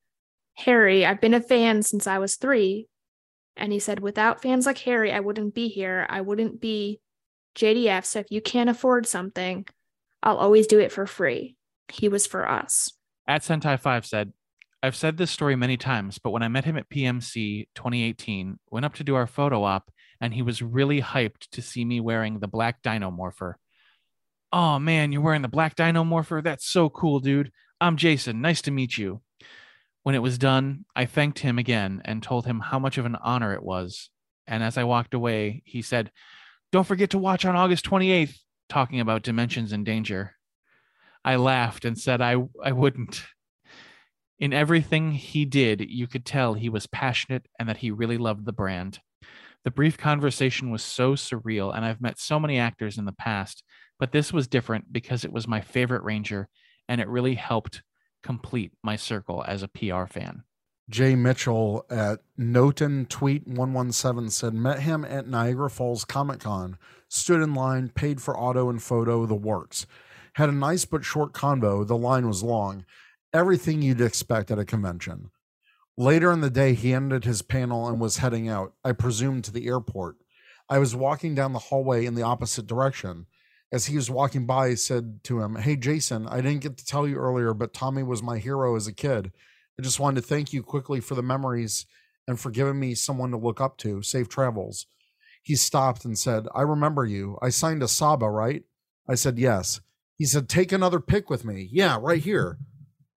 Harry, 0.55 1.03
I've 1.05 1.21
been 1.21 1.33
a 1.33 1.41
fan 1.41 1.81
since 1.81 2.05
I 2.05 2.19
was 2.19 2.35
three, 2.35 2.87
and 3.55 3.71
he 3.71 3.79
said, 3.79 3.99
without 3.99 4.41
fans 4.41 4.65
like 4.65 4.79
Harry, 4.79 5.11
I 5.11 5.19
wouldn't 5.19 5.53
be 5.53 5.67
here. 5.67 6.05
I 6.09 6.21
wouldn't 6.21 6.59
be 6.59 6.99
JDF. 7.55 8.05
So 8.05 8.19
if 8.19 8.27
you 8.29 8.41
can't 8.41 8.69
afford 8.69 9.05
something, 9.05 9.65
I'll 10.21 10.37
always 10.37 10.67
do 10.67 10.79
it 10.79 10.91
for 10.91 11.05
free. 11.05 11.55
He 11.91 12.09
was 12.09 12.25
for 12.25 12.49
us. 12.49 12.91
At 13.27 13.41
Sentai 13.41 13.79
5 13.79 14.05
said, 14.05 14.33
I've 14.81 14.95
said 14.95 15.15
this 15.15 15.31
story 15.31 15.55
many 15.55 15.77
times, 15.77 16.17
but 16.17 16.31
when 16.31 16.43
I 16.43 16.49
met 16.49 16.65
him 16.65 16.77
at 16.77 16.89
PMC 16.89 17.67
2018, 17.73 18.59
went 18.69 18.85
up 18.85 18.95
to 18.95 19.03
do 19.03 19.15
our 19.15 19.27
photo 19.27 19.63
op, 19.63 19.89
and 20.19 20.33
he 20.33 20.41
was 20.41 20.61
really 20.61 21.01
hyped 21.01 21.47
to 21.51 21.61
see 21.61 21.85
me 21.85 22.01
wearing 22.01 22.39
the 22.39 22.49
black 22.49 22.81
dino 22.81 23.09
morpher. 23.09 23.57
Oh 24.51 24.79
man, 24.79 25.13
you're 25.13 25.21
wearing 25.21 25.41
the 25.41 25.47
black 25.47 25.75
dino 25.75 26.03
morpher? 26.03 26.41
That's 26.41 26.67
so 26.67 26.89
cool, 26.89 27.21
dude. 27.21 27.51
I'm 27.79 27.95
Jason. 27.95 28.41
Nice 28.41 28.61
to 28.63 28.71
meet 28.71 28.97
you. 28.97 29.21
When 30.03 30.15
it 30.15 30.21
was 30.21 30.37
done, 30.37 30.85
I 30.95 31.05
thanked 31.05 31.39
him 31.39 31.57
again 31.57 32.01
and 32.03 32.21
told 32.21 32.45
him 32.45 32.59
how 32.59 32.77
much 32.77 32.97
of 32.97 33.05
an 33.05 33.15
honor 33.15 33.53
it 33.53 33.63
was. 33.63 34.09
And 34.45 34.61
as 34.61 34.77
I 34.77 34.83
walked 34.83 35.13
away, 35.13 35.63
he 35.65 35.81
said, 35.81 36.11
Don't 36.71 36.87
forget 36.87 37.09
to 37.11 37.17
watch 37.17 37.45
on 37.45 37.55
August 37.55 37.85
28th, 37.85 38.37
talking 38.67 38.99
about 38.99 39.23
Dimensions 39.23 39.71
in 39.71 39.85
Danger. 39.85 40.35
I 41.23 41.37
laughed 41.37 41.85
and 41.85 41.97
said 41.97 42.21
I, 42.21 42.35
I 42.61 42.73
wouldn't. 42.73 43.23
In 44.39 44.51
everything 44.51 45.13
he 45.13 45.45
did, 45.45 45.79
you 45.79 46.05
could 46.05 46.25
tell 46.25 46.53
he 46.53 46.67
was 46.67 46.85
passionate 46.85 47.47
and 47.57 47.69
that 47.69 47.77
he 47.77 47.91
really 47.91 48.17
loved 48.17 48.45
the 48.45 48.51
brand. 48.51 48.99
The 49.63 49.71
brief 49.71 49.97
conversation 49.97 50.69
was 50.69 50.83
so 50.83 51.13
surreal, 51.13 51.73
and 51.73 51.85
I've 51.85 52.01
met 52.01 52.19
so 52.19 52.37
many 52.41 52.59
actors 52.59 52.97
in 52.97 53.05
the 53.05 53.13
past, 53.13 53.63
but 53.97 54.11
this 54.11 54.33
was 54.33 54.49
different 54.49 54.91
because 54.91 55.23
it 55.23 55.31
was 55.31 55.47
my 55.47 55.61
favorite 55.61 56.03
Ranger, 56.03 56.49
and 56.89 56.99
it 56.99 57.07
really 57.07 57.35
helped 57.35 57.81
complete 58.23 58.71
my 58.81 58.95
circle 58.95 59.43
as 59.47 59.61
a 59.61 59.67
PR 59.67 60.05
fan. 60.05 60.43
Jay 60.89 61.15
Mitchell 61.15 61.85
at 61.89 62.19
Noten 62.37 63.07
Tweet 63.07 63.47
117 63.47 64.29
said, 64.29 64.53
Met 64.53 64.81
him 64.81 65.05
at 65.05 65.27
Niagara 65.27 65.69
Falls 65.69 66.03
Comic 66.03 66.41
Con, 66.41 66.77
stood 67.07 67.41
in 67.41 67.53
line, 67.53 67.89
paid 67.89 68.21
for 68.21 68.37
auto 68.37 68.69
and 68.69 68.81
photo, 68.81 69.25
the 69.25 69.35
works. 69.35 69.85
Had 70.33 70.49
a 70.49 70.53
nice 70.53 70.83
but 70.83 71.05
short 71.05 71.31
convo. 71.31 71.85
The 71.85 71.95
line 71.95 72.27
was 72.27 72.43
long. 72.43 72.85
Everything 73.33 73.81
you'd 73.81 74.01
expect 74.01 74.51
at 74.51 74.59
a 74.59 74.65
convention. 74.65 75.29
Later 75.97 76.31
in 76.31 76.41
the 76.41 76.49
day, 76.49 76.73
he 76.73 76.93
ended 76.93 77.23
his 77.23 77.43
panel 77.43 77.87
and 77.87 77.99
was 77.99 78.17
heading 78.17 78.49
out, 78.49 78.73
I 78.83 78.93
presume 78.93 79.41
to 79.43 79.51
the 79.51 79.67
airport. 79.67 80.17
I 80.67 80.79
was 80.79 80.95
walking 80.95 81.35
down 81.35 81.53
the 81.53 81.59
hallway 81.59 82.05
in 82.05 82.15
the 82.15 82.23
opposite 82.23 82.65
direction 82.65 83.27
as 83.73 83.87
he 83.87 83.95
was 83.95 84.09
walking 84.09 84.45
by, 84.45 84.75
said 84.75 85.23
to 85.23 85.41
him, 85.41 85.55
Hey, 85.55 85.75
Jason, 85.75 86.27
I 86.27 86.41
didn't 86.41 86.61
get 86.61 86.77
to 86.77 86.85
tell 86.85 87.07
you 87.07 87.15
earlier, 87.15 87.55
but 87.55 87.73
Tommy 87.73 88.03
was 88.03 88.21
my 88.21 88.37
hero 88.37 88.75
as 88.75 88.85
a 88.85 88.93
kid. 88.93 89.31
I 89.79 89.81
just 89.81 89.99
wanted 89.99 90.21
to 90.21 90.27
thank 90.27 90.53
you 90.53 90.61
quickly 90.61 90.99
for 90.99 91.15
the 91.15 91.23
memories 91.23 91.87
and 92.27 92.39
for 92.39 92.51
giving 92.51 92.79
me 92.79 92.93
someone 92.93 93.31
to 93.31 93.37
look 93.37 93.59
up 93.59 93.77
to. 93.79 94.03
Safe 94.03 94.29
travels. 94.29 94.85
He 95.41 95.55
stopped 95.55 96.05
and 96.05 96.17
said, 96.17 96.45
I 96.53 96.61
remember 96.61 97.03
you. 97.03 97.39
I 97.41 97.49
signed 97.49 97.81
a 97.81 97.87
Saba, 97.87 98.29
right? 98.29 98.63
I 99.09 99.15
said, 99.15 99.39
Yes. 99.39 99.81
He 100.15 100.25
said, 100.25 100.47
Take 100.47 100.71
another 100.71 100.99
pic 100.99 101.31
with 101.31 101.43
me. 101.43 101.67
Yeah, 101.71 101.97
right 101.99 102.21
here. 102.21 102.59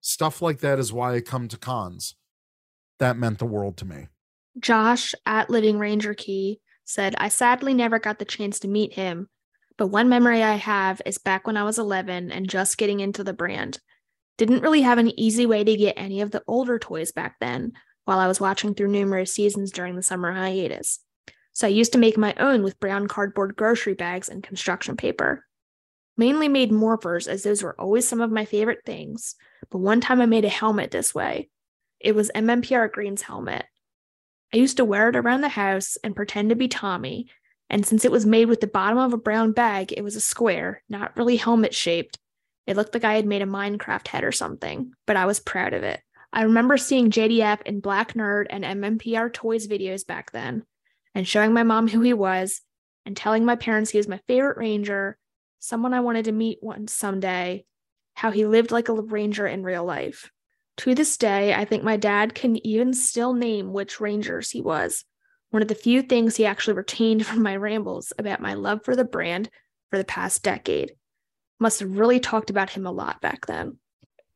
Stuff 0.01 0.41
like 0.41 0.61
that 0.61 0.79
is 0.79 0.91
why 0.93 1.15
I 1.15 1.21
come 1.21 1.49
to 1.49 1.59
cons. 1.59 2.15
That 2.99 3.19
meant 3.19 3.41
the 3.41 3.45
world 3.45 3.77
to 3.77 3.85
me. 3.85 4.07
Josh 4.59 5.15
at 5.27 5.51
Living 5.51 5.79
Ranger 5.79 6.15
Key 6.15 6.61
said, 6.87 7.15
I 7.19 7.29
sadly 7.29 7.75
never 7.75 7.99
got 7.99 8.19
the 8.19 8.25
chance 8.25 8.59
to 8.61 8.69
meet 8.69 8.95
him, 8.95 9.29
but 9.77 9.89
one 9.89 10.09
memory 10.09 10.43
I 10.43 10.55
have 10.55 11.03
is 11.05 11.19
back 11.19 11.47
when 11.47 11.57
I 11.57 11.65
was 11.65 11.79
11 11.79 12.33
and 12.33 12.49
just 12.49 12.79
getting 12.79 13.01
into 13.01 13.23
the 13.23 13.33
brand. 13.33 13.79
Didn't 14.39 14.63
really 14.63 14.83
have 14.83 14.99
an 14.99 15.19
easy 15.19 15.47
way 15.47 15.65
to 15.65 15.77
get 15.77 15.95
any 15.97 16.21
of 16.21 16.31
the 16.31 16.43
older 16.47 16.79
toys 16.79 17.13
back 17.13 17.37
then 17.41 17.73
while 18.05 18.19
I 18.19 18.29
was 18.29 18.41
watching 18.41 18.75
through 18.75 18.89
numerous 18.89 19.35
seasons 19.35 19.71
during 19.71 19.97
the 19.97 20.03
summer 20.03 20.33
hiatus. 20.33 21.01
So 21.53 21.67
I 21.67 21.71
used 21.71 21.93
to 21.93 21.99
make 21.99 22.17
my 22.17 22.35
own 22.39 22.63
with 22.63 22.81
brown 22.81 23.09
cardboard 23.09 23.57
grocery 23.57 23.95
bags 23.95 24.29
and 24.29 24.43
construction 24.43 24.97
paper. 24.97 25.45
Mainly 26.17 26.49
made 26.49 26.71
morphers, 26.71 27.29
as 27.29 27.43
those 27.43 27.63
were 27.63 27.79
always 27.79 28.07
some 28.07 28.21
of 28.21 28.31
my 28.31 28.45
favorite 28.45 28.83
things, 28.87 29.35
but 29.71 29.79
one 29.79 30.01
time 30.01 30.21
I 30.21 30.27
made 30.27 30.45
a 30.45 30.51
helmet 30.51 30.91
this 30.91 31.15
way. 31.15 31.51
It 32.01 32.15
was 32.15 32.31
MMPR 32.35 32.93
Green's 32.93 33.23
helmet. 33.23 33.65
I 34.53 34.59
used 34.59 34.77
to 34.79 34.85
wear 34.85 35.09
it 35.09 35.17
around 35.17 35.41
the 35.41 35.49
house 35.49 35.97
and 36.05 36.17
pretend 36.17 36.51
to 36.51 36.57
be 36.57 36.69
Tommy 36.69 37.29
and 37.69 37.85
since 37.85 38.05
it 38.05 38.13
was 38.13 38.25
made 38.25 38.49
with 38.49 38.61
the 38.61 38.67
bottom 38.67 38.99
of 38.99 39.13
a 39.13 39.19
brown 39.19 39.53
bag, 39.53 39.93
it 39.93 40.03
was 40.03 40.17
a 40.17 40.21
square, 40.21 40.83
not 40.89 41.17
really 41.17 41.37
helmet 41.37 41.75
shaped. 41.75 42.19
It 42.67 42.77
looked 42.77 42.95
like 42.95 43.05
I 43.05 43.15
had 43.15 43.27
made 43.27 43.43
a 43.43 43.47
Minecraft 43.47 44.09
head 44.09 44.25
or 44.25 44.33
something, 44.33 44.93
but 45.07 45.17
I 45.17 45.27
was 45.27 45.41
proud 45.41 45.73
of 45.73 45.83
it. 45.83 46.01
I 46.33 46.43
remember 46.43 46.77
seeing 46.77 47.11
JDF 47.11 47.63
in 47.63 47.81
Black 47.81 48.15
Nerd 48.15 48.47
and 48.51 48.65
MMPR 48.65 49.33
Toys 49.33 49.67
videos 49.67 50.07
back 50.07 50.33
then, 50.33 50.65
and 51.15 51.27
showing 51.27 51.53
my 51.53 51.63
mom 51.63 51.89
who 51.89 52.01
he 52.01 52.13
was, 52.13 52.61
and 53.05 53.17
telling 53.17 53.45
my 53.45 53.57
parents 53.57 53.91
he 53.91 53.99
was 53.99 54.09
my 54.09 54.21
favorite 54.27 54.59
ranger, 54.59 55.17
someone 55.61 55.95
I 55.95 56.01
wanted 56.01 56.27
to 56.27 56.33
meet 56.33 56.59
once 56.61 56.93
someday, 56.93 57.65
how 58.15 58.31
he 58.31 58.47
lived 58.47 58.71
like 58.71 58.89
a 58.89 58.95
ranger 58.95 59.47
in 59.47 59.63
real 59.63 59.85
life. 59.85 60.31
To 60.79 60.95
this 60.95 61.17
day, 61.17 61.55
I 61.55 61.65
think 61.65 61.83
my 61.83 61.97
dad 61.97 62.35
can 62.35 62.65
even 62.67 62.93
still 62.93 63.33
name 63.33 63.73
which 63.73 64.01
rangers 64.01 64.51
he 64.51 64.61
was, 64.61 65.05
one 65.57 65.63
of 65.63 65.69
the 65.69 65.75
few 65.75 66.03
things 66.03 66.37
he 66.37 66.45
actually 66.45 66.75
retained 66.75 67.25
from 67.25 67.43
my 67.43 67.57
rambles 67.57 68.13
about 68.19 68.43
my 68.43 68.53
love 68.53 68.85
for 68.85 68.95
the 68.95 69.07
brand 69.07 69.49
for 69.91 69.97
the 69.97 70.05
past 70.05 70.43
decade. 70.43 70.93
Must 71.59 71.81
have 71.81 71.97
really 71.97 72.21
talked 72.21 72.51
about 72.51 72.69
him 72.69 72.85
a 72.85 72.93
lot 72.93 73.23
back 73.23 73.47
then. 73.47 73.79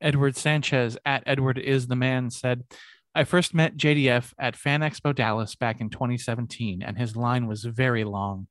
Edward 0.00 0.34
Sanchez 0.34 0.96
at 1.04 1.22
Edward 1.26 1.58
is 1.58 1.88
the 1.88 1.94
man 1.94 2.30
said, 2.30 2.64
I 3.14 3.24
first 3.24 3.52
met 3.52 3.76
JDF 3.76 4.32
at 4.38 4.56
Fan 4.56 4.80
Expo 4.80 5.14
Dallas 5.14 5.56
back 5.56 5.82
in 5.82 5.90
2017, 5.90 6.82
and 6.82 6.96
his 6.96 7.14
line 7.14 7.46
was 7.46 7.64
very 7.64 8.04
long, 8.04 8.46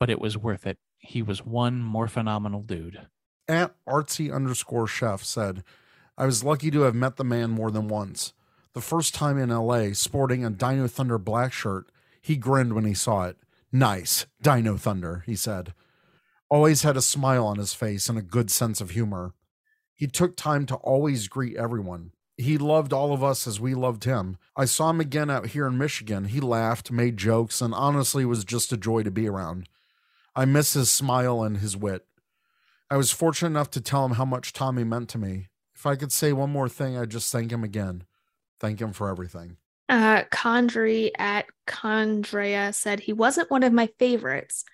but 0.00 0.10
it 0.10 0.20
was 0.20 0.36
worth 0.36 0.66
it. 0.66 0.76
He 0.98 1.22
was 1.22 1.46
one 1.46 1.80
more 1.80 2.08
phenomenal 2.08 2.62
dude. 2.62 3.00
At 3.46 3.76
artsy 3.88 4.34
underscore 4.34 4.88
chef 4.88 5.22
said, 5.22 5.62
I 6.16 6.26
was 6.26 6.42
lucky 6.42 6.72
to 6.72 6.80
have 6.80 6.96
met 6.96 7.14
the 7.14 7.22
man 7.22 7.50
more 7.50 7.70
than 7.70 7.86
once. 7.86 8.32
The 8.72 8.80
first 8.80 9.14
time 9.14 9.38
in 9.38 9.50
LA, 9.50 9.92
sporting 9.92 10.44
a 10.44 10.50
Dino 10.50 10.88
Thunder 10.88 11.18
black 11.18 11.52
shirt 11.52 11.88
he 12.28 12.36
grinned 12.36 12.74
when 12.74 12.84
he 12.84 12.92
saw 12.92 13.24
it. 13.24 13.38
Nice, 13.72 14.26
Dino 14.42 14.76
Thunder, 14.76 15.22
he 15.24 15.34
said. 15.34 15.72
Always 16.50 16.82
had 16.82 16.94
a 16.94 17.00
smile 17.00 17.46
on 17.46 17.56
his 17.56 17.72
face 17.72 18.10
and 18.10 18.18
a 18.18 18.22
good 18.22 18.50
sense 18.50 18.82
of 18.82 18.90
humor. 18.90 19.32
He 19.94 20.06
took 20.06 20.36
time 20.36 20.66
to 20.66 20.74
always 20.74 21.26
greet 21.26 21.56
everyone. 21.56 22.12
He 22.36 22.58
loved 22.58 22.92
all 22.92 23.14
of 23.14 23.24
us 23.24 23.46
as 23.46 23.58
we 23.58 23.74
loved 23.74 24.04
him. 24.04 24.36
I 24.54 24.66
saw 24.66 24.90
him 24.90 25.00
again 25.00 25.30
out 25.30 25.46
here 25.46 25.66
in 25.66 25.78
Michigan. 25.78 26.26
He 26.26 26.38
laughed, 26.38 26.90
made 26.90 27.16
jokes, 27.16 27.62
and 27.62 27.72
honestly 27.72 28.26
was 28.26 28.44
just 28.44 28.74
a 28.74 28.76
joy 28.76 29.04
to 29.04 29.10
be 29.10 29.26
around. 29.26 29.66
I 30.36 30.44
miss 30.44 30.74
his 30.74 30.90
smile 30.90 31.42
and 31.42 31.56
his 31.56 31.78
wit. 31.78 32.04
I 32.90 32.98
was 32.98 33.10
fortunate 33.10 33.48
enough 33.48 33.70
to 33.70 33.80
tell 33.80 34.04
him 34.04 34.12
how 34.12 34.26
much 34.26 34.52
Tommy 34.52 34.84
meant 34.84 35.08
to 35.10 35.18
me. 35.18 35.48
If 35.74 35.86
I 35.86 35.96
could 35.96 36.12
say 36.12 36.34
one 36.34 36.50
more 36.50 36.68
thing, 36.68 36.94
I'd 36.94 37.08
just 37.08 37.32
thank 37.32 37.50
him 37.50 37.64
again. 37.64 38.04
Thank 38.60 38.82
him 38.82 38.92
for 38.92 39.08
everything. 39.08 39.56
Uh, 39.88 40.24
Condry 40.24 41.10
at 41.18 41.46
Condrea 41.66 42.74
said 42.74 43.00
he 43.00 43.12
wasn't 43.12 43.50
one 43.50 43.62
of 43.62 43.72
my 43.72 43.88
favorites, 43.98 44.64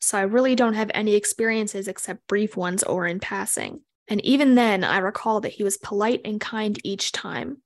so 0.00 0.16
I 0.16 0.22
really 0.22 0.54
don't 0.54 0.74
have 0.74 0.90
any 0.94 1.14
experiences 1.14 1.88
except 1.88 2.26
brief 2.26 2.56
ones 2.56 2.82
or 2.82 3.06
in 3.06 3.20
passing. 3.20 3.80
And 4.08 4.24
even 4.24 4.54
then, 4.54 4.84
I 4.84 4.98
recall 4.98 5.40
that 5.40 5.52
he 5.52 5.64
was 5.64 5.76
polite 5.76 6.20
and 6.24 6.40
kind 6.40 6.78
each 6.84 7.12
time. 7.12 7.58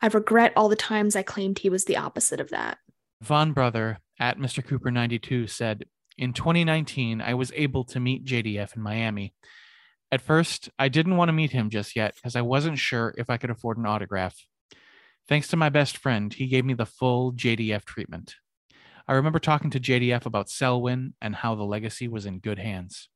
I 0.00 0.06
regret 0.06 0.52
all 0.56 0.68
the 0.68 0.76
times 0.76 1.16
I 1.16 1.22
claimed 1.22 1.58
he 1.58 1.70
was 1.70 1.84
the 1.84 1.96
opposite 1.96 2.40
of 2.40 2.50
that. 2.50 2.78
Von 3.22 3.52
Brother 3.52 3.98
at 4.20 4.38
Mr. 4.38 4.64
Cooper 4.64 4.90
92 4.90 5.46
said, 5.46 5.84
In 6.16 6.32
2019, 6.32 7.20
I 7.20 7.34
was 7.34 7.52
able 7.54 7.84
to 7.84 8.00
meet 8.00 8.24
JDF 8.24 8.76
in 8.76 8.82
Miami. 8.82 9.34
At 10.12 10.20
first, 10.20 10.68
I 10.78 10.88
didn't 10.88 11.16
want 11.16 11.28
to 11.28 11.32
meet 11.32 11.50
him 11.50 11.70
just 11.70 11.96
yet 11.96 12.14
because 12.14 12.36
I 12.36 12.42
wasn't 12.42 12.78
sure 12.78 13.14
if 13.18 13.30
I 13.30 13.36
could 13.36 13.50
afford 13.50 13.78
an 13.78 13.86
autograph. 13.86 14.36
Thanks 15.26 15.48
to 15.48 15.56
my 15.56 15.70
best 15.70 15.96
friend, 15.96 16.32
he 16.32 16.46
gave 16.46 16.64
me 16.64 16.74
the 16.74 16.86
full 16.86 17.32
JDF 17.32 17.84
treatment. 17.84 18.36
I 19.08 19.14
remember 19.14 19.38
talking 19.38 19.70
to 19.70 19.80
JDF 19.80 20.26
about 20.26 20.50
Selwyn 20.50 21.14
and 21.20 21.36
how 21.36 21.54
the 21.54 21.64
legacy 21.64 22.08
was 22.08 22.26
in 22.26 22.38
good 22.38 22.58
hands. 22.58 23.08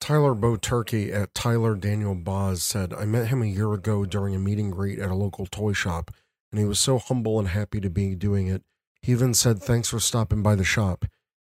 Tyler 0.00 0.34
Bo 0.34 0.56
Turkey 0.56 1.12
at 1.12 1.34
Tyler 1.34 1.76
Daniel 1.76 2.14
Boz 2.14 2.62
said, 2.62 2.92
I 2.92 3.04
met 3.04 3.28
him 3.28 3.40
a 3.42 3.46
year 3.46 3.72
ago 3.72 4.04
during 4.04 4.34
a 4.34 4.38
meeting 4.38 4.70
greet 4.70 4.98
at 4.98 5.10
a 5.10 5.14
local 5.14 5.46
toy 5.46 5.72
shop, 5.72 6.10
and 6.50 6.58
he 6.58 6.66
was 6.66 6.78
so 6.78 6.98
humble 6.98 7.38
and 7.38 7.48
happy 7.48 7.80
to 7.80 7.88
be 7.88 8.14
doing 8.14 8.48
it. 8.48 8.62
He 9.00 9.12
even 9.12 9.32
said, 9.32 9.62
Thanks 9.62 9.90
for 9.90 10.00
stopping 10.00 10.42
by 10.42 10.56
the 10.56 10.64
shop. 10.64 11.04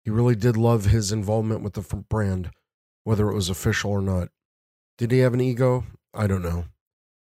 He 0.03 0.09
really 0.09 0.35
did 0.35 0.57
love 0.57 0.85
his 0.85 1.11
involvement 1.11 1.61
with 1.61 1.73
the 1.73 1.95
brand, 2.09 2.51
whether 3.03 3.29
it 3.29 3.35
was 3.35 3.49
official 3.49 3.91
or 3.91 4.01
not. 4.01 4.29
Did 4.97 5.11
he 5.11 5.19
have 5.19 5.33
an 5.33 5.41
ego? 5.41 5.85
I 6.13 6.27
don't 6.27 6.41
know. 6.41 6.65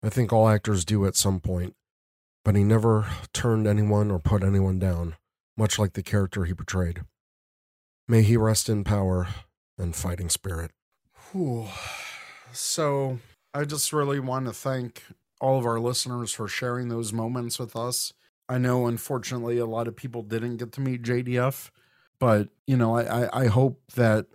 I 0.02 0.10
think 0.10 0.32
all 0.32 0.48
actors 0.48 0.84
do 0.84 1.06
at 1.06 1.16
some 1.16 1.40
point, 1.40 1.74
but 2.44 2.54
he 2.54 2.62
never 2.62 3.06
turned 3.32 3.66
anyone 3.66 4.10
or 4.10 4.18
put 4.18 4.42
anyone 4.42 4.78
down, 4.78 5.16
much 5.56 5.78
like 5.78 5.94
the 5.94 6.02
character 6.02 6.44
he 6.44 6.54
portrayed. 6.54 7.02
May 8.06 8.22
he 8.22 8.36
rest 8.36 8.68
in 8.68 8.84
power 8.84 9.28
and 9.78 9.96
fighting 9.96 10.28
spirit. 10.28 10.70
Whew. 11.32 11.66
So 12.52 13.18
I 13.52 13.64
just 13.64 13.92
really 13.92 14.20
want 14.20 14.46
to 14.46 14.52
thank 14.52 15.02
all 15.40 15.58
of 15.58 15.66
our 15.66 15.80
listeners 15.80 16.32
for 16.32 16.46
sharing 16.46 16.88
those 16.88 17.12
moments 17.12 17.58
with 17.58 17.74
us. 17.74 18.12
I 18.48 18.58
know, 18.58 18.86
unfortunately, 18.86 19.58
a 19.58 19.66
lot 19.66 19.88
of 19.88 19.96
people 19.96 20.22
didn't 20.22 20.58
get 20.58 20.72
to 20.72 20.80
meet 20.80 21.02
JDF, 21.02 21.70
but 22.18 22.50
you 22.66 22.76
know, 22.76 22.96
I, 22.96 23.24
I, 23.24 23.40
I 23.44 23.46
hope 23.46 23.80
that 23.94 24.26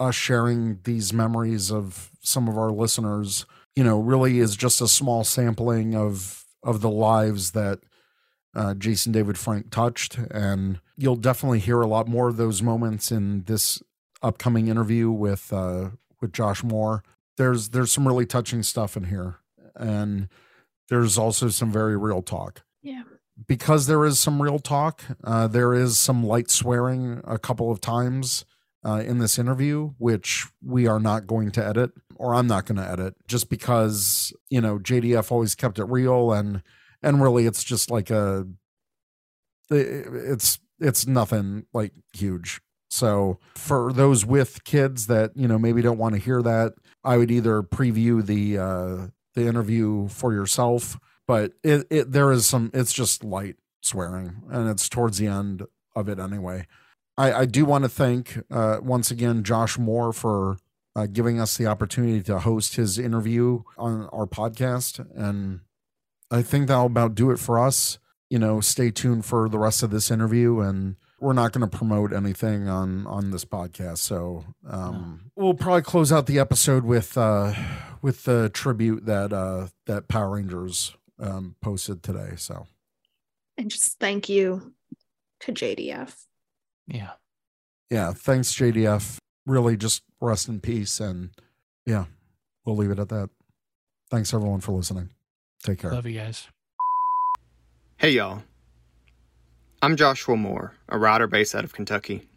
us 0.00 0.14
sharing 0.16 0.80
these 0.82 1.12
memories 1.12 1.70
of 1.70 2.10
some 2.20 2.48
of 2.48 2.58
our 2.58 2.70
listeners, 2.70 3.46
you 3.76 3.84
know, 3.84 4.00
really 4.00 4.40
is 4.40 4.56
just 4.56 4.80
a 4.80 4.88
small 4.88 5.22
sampling 5.22 5.94
of 5.94 6.41
of 6.62 6.80
the 6.80 6.90
lives 6.90 7.52
that 7.52 7.80
uh, 8.54 8.74
Jason 8.74 9.12
David 9.12 9.38
Frank 9.38 9.70
touched, 9.70 10.18
and 10.18 10.80
you'll 10.96 11.16
definitely 11.16 11.58
hear 11.58 11.80
a 11.80 11.86
lot 11.86 12.06
more 12.06 12.28
of 12.28 12.36
those 12.36 12.62
moments 12.62 13.10
in 13.10 13.44
this 13.44 13.82
upcoming 14.22 14.68
interview 14.68 15.10
with 15.10 15.52
uh, 15.52 15.90
with 16.20 16.32
Josh 16.32 16.62
Moore. 16.62 17.02
There's 17.36 17.70
there's 17.70 17.92
some 17.92 18.06
really 18.06 18.26
touching 18.26 18.62
stuff 18.62 18.96
in 18.96 19.04
here, 19.04 19.36
and 19.74 20.28
there's 20.88 21.16
also 21.16 21.48
some 21.48 21.72
very 21.72 21.96
real 21.96 22.22
talk. 22.22 22.62
Yeah. 22.82 23.02
Because 23.48 23.86
there 23.86 24.04
is 24.04 24.20
some 24.20 24.42
real 24.42 24.58
talk, 24.58 25.02
uh, 25.24 25.48
there 25.48 25.72
is 25.72 25.98
some 25.98 26.22
light 26.22 26.50
swearing 26.50 27.22
a 27.24 27.38
couple 27.38 27.70
of 27.70 27.80
times 27.80 28.44
uh, 28.84 29.02
in 29.06 29.18
this 29.18 29.38
interview, 29.38 29.90
which 29.98 30.46
we 30.64 30.86
are 30.86 31.00
not 31.00 31.26
going 31.26 31.50
to 31.52 31.64
edit, 31.64 31.92
or 32.16 32.34
I'm 32.34 32.46
not 32.46 32.66
going 32.66 32.78
to 32.78 32.88
edit, 32.88 33.14
just 33.26 33.48
because 33.48 34.32
you 34.50 34.60
know 34.60 34.78
JDF 34.78 35.30
always 35.30 35.54
kept 35.54 35.78
it 35.78 35.84
real, 35.84 36.32
and 36.32 36.62
and 37.02 37.22
really 37.22 37.46
it's 37.46 37.62
just 37.62 37.90
like 37.90 38.10
a, 38.10 38.46
it's 39.70 40.58
it's 40.80 41.06
nothing 41.06 41.66
like 41.72 41.92
huge. 42.12 42.60
So 42.90 43.38
for 43.54 43.92
those 43.92 44.26
with 44.26 44.64
kids 44.64 45.06
that 45.06 45.30
you 45.34 45.48
know 45.48 45.58
maybe 45.58 45.80
don't 45.80 45.98
want 45.98 46.14
to 46.14 46.20
hear 46.20 46.42
that, 46.42 46.74
I 47.04 47.16
would 47.16 47.30
either 47.30 47.62
preview 47.62 48.24
the 48.24 48.58
uh, 48.58 49.06
the 49.34 49.46
interview 49.46 50.08
for 50.08 50.32
yourself, 50.32 50.98
but 51.26 51.52
it, 51.62 51.86
it 51.90 52.12
there 52.12 52.32
is 52.32 52.46
some 52.46 52.70
it's 52.74 52.92
just 52.92 53.24
light 53.24 53.56
swearing, 53.80 54.42
and 54.50 54.68
it's 54.68 54.88
towards 54.88 55.18
the 55.18 55.28
end 55.28 55.62
of 55.94 56.08
it 56.08 56.18
anyway. 56.18 56.66
I, 57.18 57.32
I 57.32 57.44
do 57.44 57.64
want 57.64 57.84
to 57.84 57.88
thank 57.88 58.38
uh, 58.50 58.78
once 58.82 59.10
again 59.10 59.42
Josh 59.44 59.78
Moore 59.78 60.12
for 60.12 60.56
uh, 60.96 61.06
giving 61.06 61.40
us 61.40 61.56
the 61.56 61.66
opportunity 61.66 62.22
to 62.22 62.38
host 62.40 62.76
his 62.76 62.98
interview 62.98 63.62
on 63.78 64.08
our 64.12 64.26
podcast, 64.26 65.06
and 65.16 65.60
I 66.30 66.42
think 66.42 66.68
that'll 66.68 66.86
about 66.86 67.14
do 67.14 67.30
it 67.30 67.38
for 67.38 67.58
us. 67.58 67.98
You 68.30 68.38
know, 68.38 68.60
stay 68.60 68.90
tuned 68.90 69.26
for 69.26 69.48
the 69.48 69.58
rest 69.58 69.82
of 69.82 69.90
this 69.90 70.10
interview 70.10 70.60
and 70.60 70.96
we're 71.20 71.32
not 71.34 71.52
going 71.52 71.68
to 71.68 71.76
promote 71.76 72.12
anything 72.12 72.68
on 72.68 73.06
on 73.06 73.30
this 73.30 73.44
podcast 73.44 73.98
so 73.98 74.44
um 74.68 75.30
we'll 75.36 75.54
probably 75.54 75.82
close 75.82 76.10
out 76.10 76.26
the 76.26 76.40
episode 76.40 76.82
with 76.82 77.16
uh 77.16 77.54
with 78.00 78.24
the 78.24 78.48
tribute 78.52 79.06
that 79.06 79.32
uh 79.32 79.68
that 79.86 80.08
power 80.08 80.30
rangers 80.30 80.96
um 81.20 81.54
posted 81.62 82.02
today 82.02 82.32
so 82.36 82.66
And 83.56 83.70
just 83.70 84.00
thank 84.00 84.28
you 84.28 84.72
to 85.40 85.52
JDF. 85.52 86.12
Yeah. 86.92 87.12
yeah 87.90 88.12
thanks 88.12 88.52
jdf 88.52 89.16
really 89.46 89.76
just 89.76 90.02
rest 90.20 90.46
in 90.48 90.60
peace 90.60 91.00
and 91.00 91.30
yeah 91.86 92.04
we'll 92.66 92.76
leave 92.76 92.90
it 92.90 92.98
at 92.98 93.08
that 93.08 93.30
thanks 94.10 94.34
everyone 94.34 94.60
for 94.60 94.72
listening 94.72 95.08
take 95.62 95.78
care 95.78 95.90
Love 95.92 96.06
you 96.06 96.18
guys. 96.18 96.48
Hey, 97.96 98.10
y'all. 98.10 98.42
I'm 99.80 99.96
Joshua 99.96 100.36
Moore, 100.36 100.74
a 100.88 100.98
writer 100.98 101.28
based 101.28 101.54
out 101.54 101.62
of 101.62 101.72
Kentucky. 101.72 102.28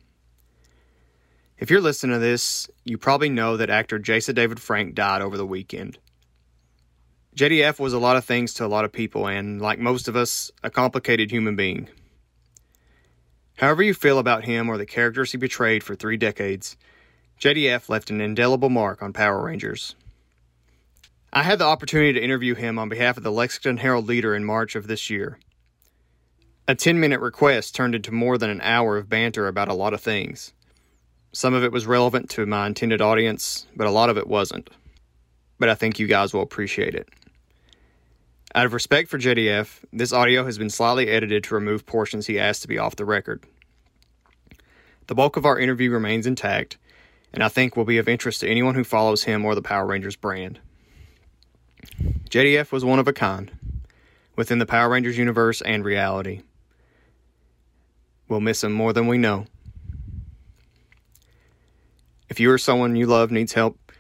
If 1.58 1.72
you're 1.72 1.82
listening 1.82 2.16
to 2.16 2.20
this, 2.20 2.70
you 2.84 2.98
probably 3.00 3.30
know 3.30 3.58
that 3.58 3.70
actor 3.72 3.98
Jason 3.98 4.36
David 4.36 4.60
Frank 4.60 4.94
died 4.94 5.22
over 5.24 5.38
the 5.38 5.46
weekend. 5.46 5.98
JDF 7.36 7.80
was 7.80 7.94
a 7.94 8.00
lot 8.00 8.16
of 8.16 8.26
things 8.26 8.54
to 8.56 8.66
a 8.66 8.68
lot 8.68 8.86
of 8.86 8.92
people, 8.92 9.28
and 9.28 9.60
like 9.60 9.80
most 9.80 10.08
of 10.08 10.16
us, 10.16 10.52
a 10.64 10.70
complicated 10.70 11.32
human 11.32 11.56
being. 11.56 11.90
However, 13.56 13.84
you 13.84 13.94
feel 13.94 14.20
about 14.20 14.44
him 14.44 14.70
or 14.70 14.78
the 14.78 14.86
characters 14.86 15.32
he 15.32 15.38
portrayed 15.38 15.84
for 15.84 15.96
three 15.96 16.18
decades, 16.18 16.76
JDF 17.40 17.90
left 17.90 18.10
an 18.10 18.22
indelible 18.22 18.70
mark 18.70 19.02
on 19.02 19.14
Power 19.14 19.44
Rangers. 19.44 19.96
I 21.32 21.44
had 21.44 21.60
the 21.60 21.66
opportunity 21.66 22.14
to 22.14 22.24
interview 22.24 22.56
him 22.56 22.80
on 22.80 22.90
behalf 22.90 23.18
of 23.18 23.24
the 23.24 23.32
Lexington 23.32 23.78
Herald 23.78 24.08
Leader 24.08 24.36
in 24.36 24.46
March 24.46 24.76
of 24.76 24.88
this 24.88 25.10
year. 25.10 25.38
A 26.68 26.76
10 26.76 27.00
minute 27.00 27.20
request 27.20 27.76
turned 27.76 27.94
into 27.94 28.14
more 28.14 28.38
than 28.38 28.50
an 28.50 28.62
hour 28.62 28.98
of 28.98 29.10
banter 29.10 29.48
about 29.48 29.68
a 29.68 29.74
lot 29.74 29.94
of 29.94 30.02
things. 30.02 30.54
Some 31.32 31.54
of 31.54 31.64
it 31.64 31.72
was 31.72 31.86
relevant 31.86 32.30
to 32.32 32.46
my 32.46 32.66
intended 32.66 33.02
audience, 33.02 33.68
but 33.76 33.88
a 33.88 33.92
lot 33.92 34.10
of 34.10 34.18
it 34.18 34.28
wasn't. 34.28 34.70
But 35.60 35.70
I 35.70 35.76
think 35.76 36.00
you 36.00 36.08
guys 36.08 36.34
will 36.34 36.42
appreciate 36.42 36.96
it. 36.96 37.10
Out 38.56 38.66
of 38.66 38.72
respect 38.72 39.10
for 39.10 39.20
JDF, 39.20 39.84
this 39.92 40.14
audio 40.14 40.46
has 40.46 40.58
been 40.58 40.70
slightly 40.70 41.10
edited 41.10 41.44
to 41.44 41.56
remove 41.56 41.86
portions 41.86 42.26
he 42.26 42.40
asked 42.40 42.62
to 42.62 42.70
be 42.70 42.80
off 42.80 42.96
the 42.96 43.04
record. 43.04 43.44
The 45.08 45.14
bulk 45.14 45.36
of 45.36 45.44
our 45.44 45.60
interview 45.60 45.92
remains 45.92 46.26
intact, 46.26 46.78
and 47.34 47.44
I 47.44 47.50
think 47.50 47.76
will 47.76 47.84
be 47.84 47.98
of 47.98 48.08
interest 48.08 48.40
to 48.40 48.50
anyone 48.50 48.74
who 48.74 48.86
follows 48.86 49.26
him 49.26 49.44
or 49.44 49.56
the 49.56 49.62
Power 49.62 49.86
Rangers 49.86 50.16
brand. 50.16 50.62
JDF 52.30 52.72
was 52.72 52.86
one 52.86 52.98
of 52.98 53.10
a 53.10 53.14
kind, 53.14 53.52
within 54.38 54.60
the 54.60 54.66
Power 54.66 54.88
Rangers 54.88 55.18
universe 55.18 55.62
and 55.62 55.84
reality. 55.84 56.42
We'll 58.30 58.40
miss 58.40 58.64
him 58.64 58.72
more 58.72 58.94
than 58.94 59.08
we 59.08 59.18
know. 59.18 59.48
If 62.30 62.40
you 62.40 62.50
or 62.50 62.58
someone 62.58 62.96
you 62.96 63.06
love 63.06 63.32
needs 63.32 63.52
help, 63.52 63.92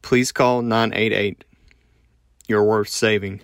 please 0.00 0.32
call 0.32 0.62
988. 0.62 1.44
You're 2.48 2.64
worth 2.64 2.88
saving. 2.88 3.42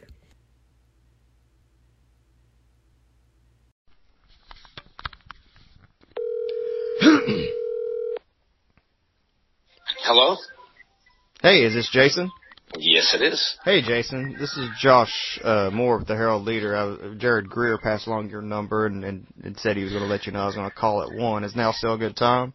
Hello? 10.07 10.37
Hey, 11.41 11.65
is 11.65 11.73
this 11.73 11.89
Jason? 11.91 12.31
Yes, 12.77 13.15
it 13.19 13.23
is. 13.23 13.57
Hey, 13.65 13.81
Jason. 13.81 14.37
This 14.39 14.55
is 14.59 14.69
Josh 14.79 15.41
uh, 15.43 15.71
Moore 15.73 15.97
with 15.99 16.09
the 16.09 16.15
Herald 16.15 16.45
Leader. 16.45 16.77
I, 16.77 17.15
Jared 17.17 17.49
Greer 17.49 17.79
passed 17.79 18.07
along 18.07 18.29
your 18.29 18.43
number 18.43 18.85
and, 18.85 19.03
and, 19.03 19.27
and 19.43 19.57
said 19.59 19.79
he 19.79 19.83
was 19.85 19.93
going 19.93 20.05
to 20.05 20.09
let 20.11 20.27
you 20.27 20.33
know 20.33 20.41
I 20.41 20.47
was 20.47 20.57
going 20.57 20.69
to 20.69 20.77
call 20.77 21.03
at 21.03 21.11
one. 21.11 21.43
Is 21.43 21.57
now 21.57 21.73
still 21.73 21.95
a 21.95 21.99
good 21.99 22.17
time? 22.17 22.53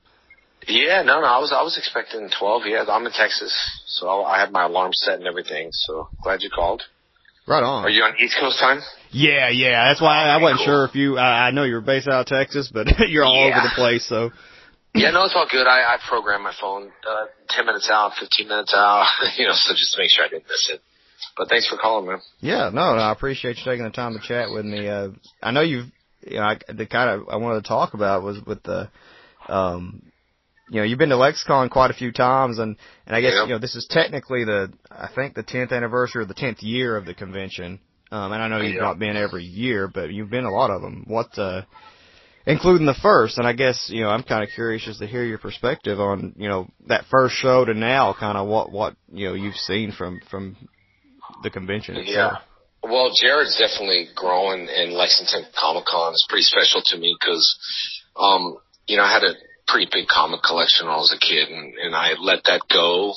Yeah, 0.67 1.01
no, 1.01 1.21
no, 1.21 1.25
I 1.25 1.39
was 1.39 1.51
I 1.51 1.63
was 1.63 1.75
expecting 1.77 2.29
twelve. 2.37 2.63
Yeah, 2.67 2.83
I'm 2.87 3.05
in 3.05 3.13
Texas, 3.13 3.55
so 3.87 4.23
I 4.25 4.39
had 4.39 4.51
my 4.51 4.65
alarm 4.65 4.91
set 4.93 5.15
and 5.17 5.25
everything. 5.25 5.69
So 5.71 6.09
glad 6.21 6.41
you 6.43 6.49
called. 6.53 6.83
Right 7.47 7.63
on. 7.63 7.85
Are 7.85 7.89
you 7.89 8.03
on 8.03 8.13
East 8.19 8.37
Coast 8.39 8.59
time? 8.59 8.81
Yeah, 9.09 9.49
yeah. 9.49 9.87
That's 9.87 10.01
why 10.01 10.27
I, 10.27 10.35
I 10.35 10.41
wasn't 10.41 10.59
Cool. 10.59 10.65
sure 10.67 10.85
if 10.85 10.95
you. 10.95 11.17
I, 11.17 11.47
I 11.47 11.51
know 11.51 11.63
you're 11.63 11.81
based 11.81 12.07
out 12.09 12.21
of 12.21 12.25
Texas, 12.27 12.69
but 12.71 12.87
you're 13.09 13.23
all 13.23 13.47
Yeah. 13.47 13.57
over 13.57 13.67
the 13.69 13.73
place. 13.73 14.05
So 14.07 14.31
Yeah, 14.95 15.11
no, 15.11 15.23
it's 15.23 15.33
all 15.35 15.47
good. 15.49 15.67
I, 15.67 15.95
I 15.95 15.97
program 16.07 16.43
my 16.43 16.53
phone 16.59 16.89
uh, 17.07 17.25
10 17.49 17.65
minutes 17.65 17.89
out, 17.91 18.13
15 18.19 18.47
minutes 18.47 18.73
out, 18.75 19.05
you 19.37 19.45
know, 19.45 19.53
so 19.53 19.73
just 19.73 19.93
to 19.93 19.99
make 20.01 20.09
sure 20.09 20.25
I 20.25 20.29
didn't 20.29 20.45
miss 20.47 20.69
it. 20.73 20.81
But 21.37 21.49
thanks 21.49 21.67
for 21.67 21.77
calling, 21.77 22.07
man. 22.07 22.19
yeah, 22.39 22.69
no, 22.73 22.95
no, 22.95 23.01
I 23.01 23.11
appreciate 23.11 23.57
you 23.57 23.63
taking 23.65 23.83
the 23.83 23.91
time 23.91 24.13
to 24.13 24.27
chat 24.27 24.49
with 24.51 24.65
me. 24.65 24.87
Uh, 24.87 25.09
I 25.43 25.51
know 25.51 25.61
you've, 25.61 25.87
you 26.21 26.37
know, 26.37 26.43
I, 26.43 26.57
the 26.73 26.85
kind 26.85 27.09
of 27.21 27.29
I 27.29 27.35
wanted 27.37 27.61
to 27.63 27.67
talk 27.67 27.93
about 27.93 28.23
was 28.23 28.37
with 28.45 28.63
the, 28.63 28.89
um, 29.47 30.01
you 30.69 30.77
know, 30.77 30.83
you've 30.83 30.99
been 30.99 31.09
to 31.09 31.17
Lexicon 31.17 31.69
quite 31.69 31.91
a 31.91 31.95
few 31.95 32.11
times, 32.11 32.57
and 32.59 32.77
and 33.05 33.15
I 33.15 33.21
guess 33.21 33.33
Yeah. 33.35 33.43
you 33.43 33.49
know 33.49 33.57
this 33.59 33.75
is 33.75 33.87
technically 33.89 34.43
the 34.45 34.71
I 34.91 35.09
think 35.13 35.33
the 35.35 35.43
10th 35.43 35.71
anniversary 35.71 36.21
or 36.23 36.25
the 36.25 36.33
10th 36.35 36.57
year 36.61 36.95
of 36.95 37.05
the 37.05 37.13
convention. 37.13 37.79
Um, 38.11 38.31
and 38.31 38.41
I 38.41 38.47
know 38.47 38.57
you've 38.61 38.75
Yeah. 38.75 38.81
not 38.81 38.99
been 38.99 39.15
every 39.17 39.43
year, 39.43 39.87
but 39.87 40.11
you've 40.11 40.29
been 40.29 40.45
a 40.45 40.51
lot 40.51 40.71
of 40.71 40.81
them. 40.81 41.03
What, 41.07 41.37
uh, 41.37 41.61
including 42.45 42.85
the 42.85 42.97
first, 43.01 43.37
and 43.37 43.47
I 43.47 43.53
guess 43.53 43.89
you 43.91 44.01
know 44.01 44.09
I'm 44.09 44.23
kind 44.23 44.43
of 44.43 44.49
curious 44.53 44.83
just 44.83 44.99
to 44.99 45.07
hear 45.07 45.23
your 45.23 45.37
perspective 45.37 45.99
on 45.99 46.33
you 46.37 46.47
know 46.47 46.67
that 46.87 47.05
first 47.09 47.35
show 47.35 47.65
to 47.65 47.73
now, 47.73 48.15
kind 48.17 48.37
of 48.37 48.47
what 48.47 48.71
what 48.71 48.95
you 49.11 49.27
know 49.27 49.33
you've 49.33 49.55
seen 49.55 49.91
from 49.91 50.21
from 50.29 50.55
the 51.43 51.49
convention 51.49 51.95
itself. 51.95 52.33
Yeah. 52.37 52.39
Well, 52.81 53.11
Jared's 53.13 53.57
definitely 53.57 54.07
growing, 54.15 54.69
and 54.69 54.93
Lexington 54.93 55.45
Comic 55.59 55.85
Con 55.85 56.13
is 56.13 56.25
pretty 56.29 56.43
special 56.43 56.81
to 56.85 56.97
me 56.97 57.15
because, 57.19 57.59
um, 58.15 58.57
you 58.87 58.95
know, 58.95 59.03
I 59.03 59.11
had 59.11 59.23
a 59.23 59.35
pretty 59.67 59.89
big 59.91 60.07
comic 60.07 60.41
collection 60.43 60.85
when 60.85 60.95
I 60.95 60.97
was 60.97 61.13
a 61.13 61.19
kid, 61.19 61.49
and, 61.49 61.73
and 61.77 61.93
I 61.93 62.13
let 62.19 62.45
that 62.45 62.61
go 62.71 63.13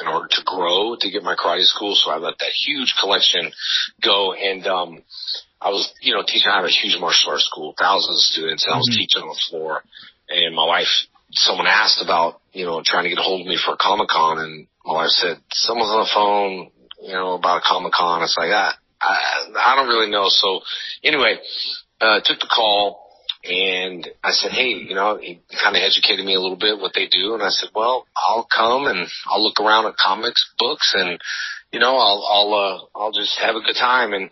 in 0.00 0.06
order 0.06 0.28
to 0.30 0.42
grow 0.46 0.94
to 0.98 1.10
get 1.10 1.24
my 1.24 1.34
karate 1.34 1.64
school. 1.64 1.96
So 1.96 2.10
I 2.10 2.18
let 2.18 2.38
that 2.38 2.52
huge 2.64 2.94
collection 3.00 3.50
go, 4.02 4.32
and 4.32 4.66
um, 4.68 5.02
I 5.60 5.70
was, 5.70 5.92
you 6.00 6.14
know, 6.14 6.22
teaching. 6.26 6.50
I 6.50 6.56
have 6.56 6.64
a 6.64 6.68
huge 6.68 6.98
martial 6.98 7.32
arts 7.32 7.44
school, 7.44 7.74
thousands 7.78 8.16
of 8.16 8.22
students, 8.22 8.64
and 8.64 8.74
I 8.74 8.78
was 8.78 8.96
teaching 8.96 9.22
on 9.22 9.28
the 9.28 9.42
floor. 9.50 9.82
And 10.28 10.54
my 10.54 10.66
wife, 10.66 10.88
someone 11.32 11.66
asked 11.66 12.02
about, 12.02 12.40
you 12.52 12.64
know, 12.64 12.82
trying 12.84 13.04
to 13.04 13.10
get 13.10 13.18
a 13.18 13.22
hold 13.22 13.42
of 13.42 13.46
me 13.46 13.58
for 13.58 13.74
a 13.74 13.76
Comic 13.76 14.08
Con, 14.08 14.38
and 14.38 14.66
my 14.84 14.94
wife 14.94 15.10
said, 15.10 15.38
"Someone's 15.52 15.90
on 15.90 16.00
the 16.00 16.10
phone." 16.14 16.70
you 17.02 17.12
know, 17.12 17.34
about 17.34 17.58
a 17.58 17.66
Comic 17.66 17.92
Con. 17.92 18.22
It's 18.22 18.36
like 18.36 18.50
that. 18.50 18.74
I, 19.00 19.16
I 19.56 19.76
don't 19.76 19.88
really 19.88 20.10
know. 20.10 20.26
So 20.28 20.60
anyway, 21.02 21.38
uh, 22.00 22.20
took 22.24 22.40
the 22.40 22.50
call 22.54 23.06
and 23.44 24.06
I 24.22 24.32
said, 24.32 24.52
Hey, 24.52 24.68
you 24.68 24.94
know, 24.94 25.18
he 25.20 25.40
kind 25.62 25.76
of 25.76 25.82
educated 25.82 26.24
me 26.24 26.34
a 26.34 26.40
little 26.40 26.58
bit 26.58 26.78
what 26.78 26.92
they 26.94 27.08
do. 27.08 27.34
And 27.34 27.42
I 27.42 27.48
said, 27.48 27.70
well, 27.74 28.06
I'll 28.14 28.46
come 28.54 28.86
and 28.86 29.08
I'll 29.26 29.42
look 29.42 29.60
around 29.60 29.86
at 29.86 29.96
comics 29.96 30.52
books 30.58 30.94
and, 30.96 31.18
you 31.72 31.80
know, 31.80 31.96
I'll, 31.96 32.26
I'll, 32.28 32.54
uh, 32.54 32.98
I'll 32.98 33.12
just 33.12 33.38
have 33.40 33.56
a 33.56 33.62
good 33.62 33.76
time. 33.78 34.12
And 34.12 34.30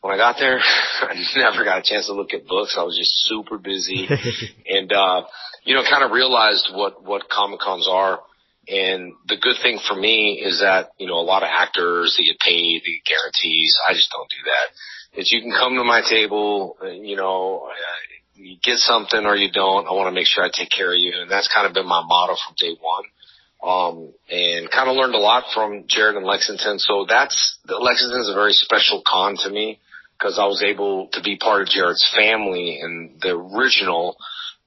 when 0.00 0.14
I 0.14 0.16
got 0.16 0.36
there, 0.38 0.58
I 1.00 1.14
never 1.36 1.64
got 1.64 1.78
a 1.78 1.82
chance 1.82 2.06
to 2.06 2.14
look 2.14 2.32
at 2.32 2.46
books. 2.46 2.76
I 2.78 2.84
was 2.84 2.96
just 2.96 3.28
super 3.28 3.58
busy 3.58 4.08
and, 4.68 4.92
uh, 4.92 5.22
you 5.64 5.74
know, 5.74 5.82
kind 5.88 6.04
of 6.04 6.12
realized 6.12 6.70
what, 6.72 7.04
what 7.04 7.28
Comic 7.28 7.60
Cons 7.60 7.88
are. 7.90 8.20
And 8.68 9.14
the 9.26 9.36
good 9.36 9.56
thing 9.62 9.80
for 9.86 9.94
me 9.94 10.42
is 10.44 10.60
that, 10.60 10.90
you 10.98 11.06
know, 11.06 11.14
a 11.14 11.24
lot 11.24 11.42
of 11.42 11.48
actors, 11.50 12.16
they 12.18 12.26
get 12.26 12.38
paid, 12.38 12.82
they 12.84 12.92
get 12.92 13.16
guarantees. 13.16 13.76
I 13.88 13.94
just 13.94 14.10
don't 14.10 14.28
do 14.28 14.44
that. 14.44 15.20
Is 15.20 15.32
you 15.32 15.40
can 15.40 15.52
come 15.52 15.74
to 15.76 15.84
my 15.84 16.02
table, 16.02 16.76
you 16.82 17.16
know, 17.16 17.66
uh, 17.70 17.74
you 18.34 18.58
get 18.62 18.76
something 18.76 19.24
or 19.24 19.36
you 19.36 19.50
don't. 19.50 19.86
I 19.88 19.92
want 19.92 20.08
to 20.08 20.12
make 20.12 20.26
sure 20.26 20.44
I 20.44 20.50
take 20.52 20.70
care 20.70 20.92
of 20.92 20.98
you. 20.98 21.12
And 21.16 21.30
that's 21.30 21.48
kind 21.52 21.66
of 21.66 21.72
been 21.72 21.88
my 21.88 22.02
motto 22.06 22.36
from 22.36 22.54
day 22.58 22.76
one. 22.78 23.04
Um, 23.60 24.12
and 24.30 24.70
kind 24.70 24.88
of 24.88 24.96
learned 24.96 25.14
a 25.14 25.18
lot 25.18 25.44
from 25.52 25.84
Jared 25.88 26.14
and 26.14 26.24
Lexington. 26.24 26.78
So 26.78 27.06
that's, 27.08 27.58
Lexington 27.66 28.20
is 28.20 28.28
a 28.28 28.34
very 28.34 28.52
special 28.52 29.02
con 29.04 29.36
to 29.38 29.50
me 29.50 29.80
because 30.18 30.38
I 30.38 30.46
was 30.46 30.62
able 30.66 31.08
to 31.12 31.22
be 31.22 31.36
part 31.36 31.62
of 31.62 31.68
Jared's 31.68 32.06
family 32.16 32.80
and 32.82 33.20
the 33.20 33.36
original, 33.36 34.16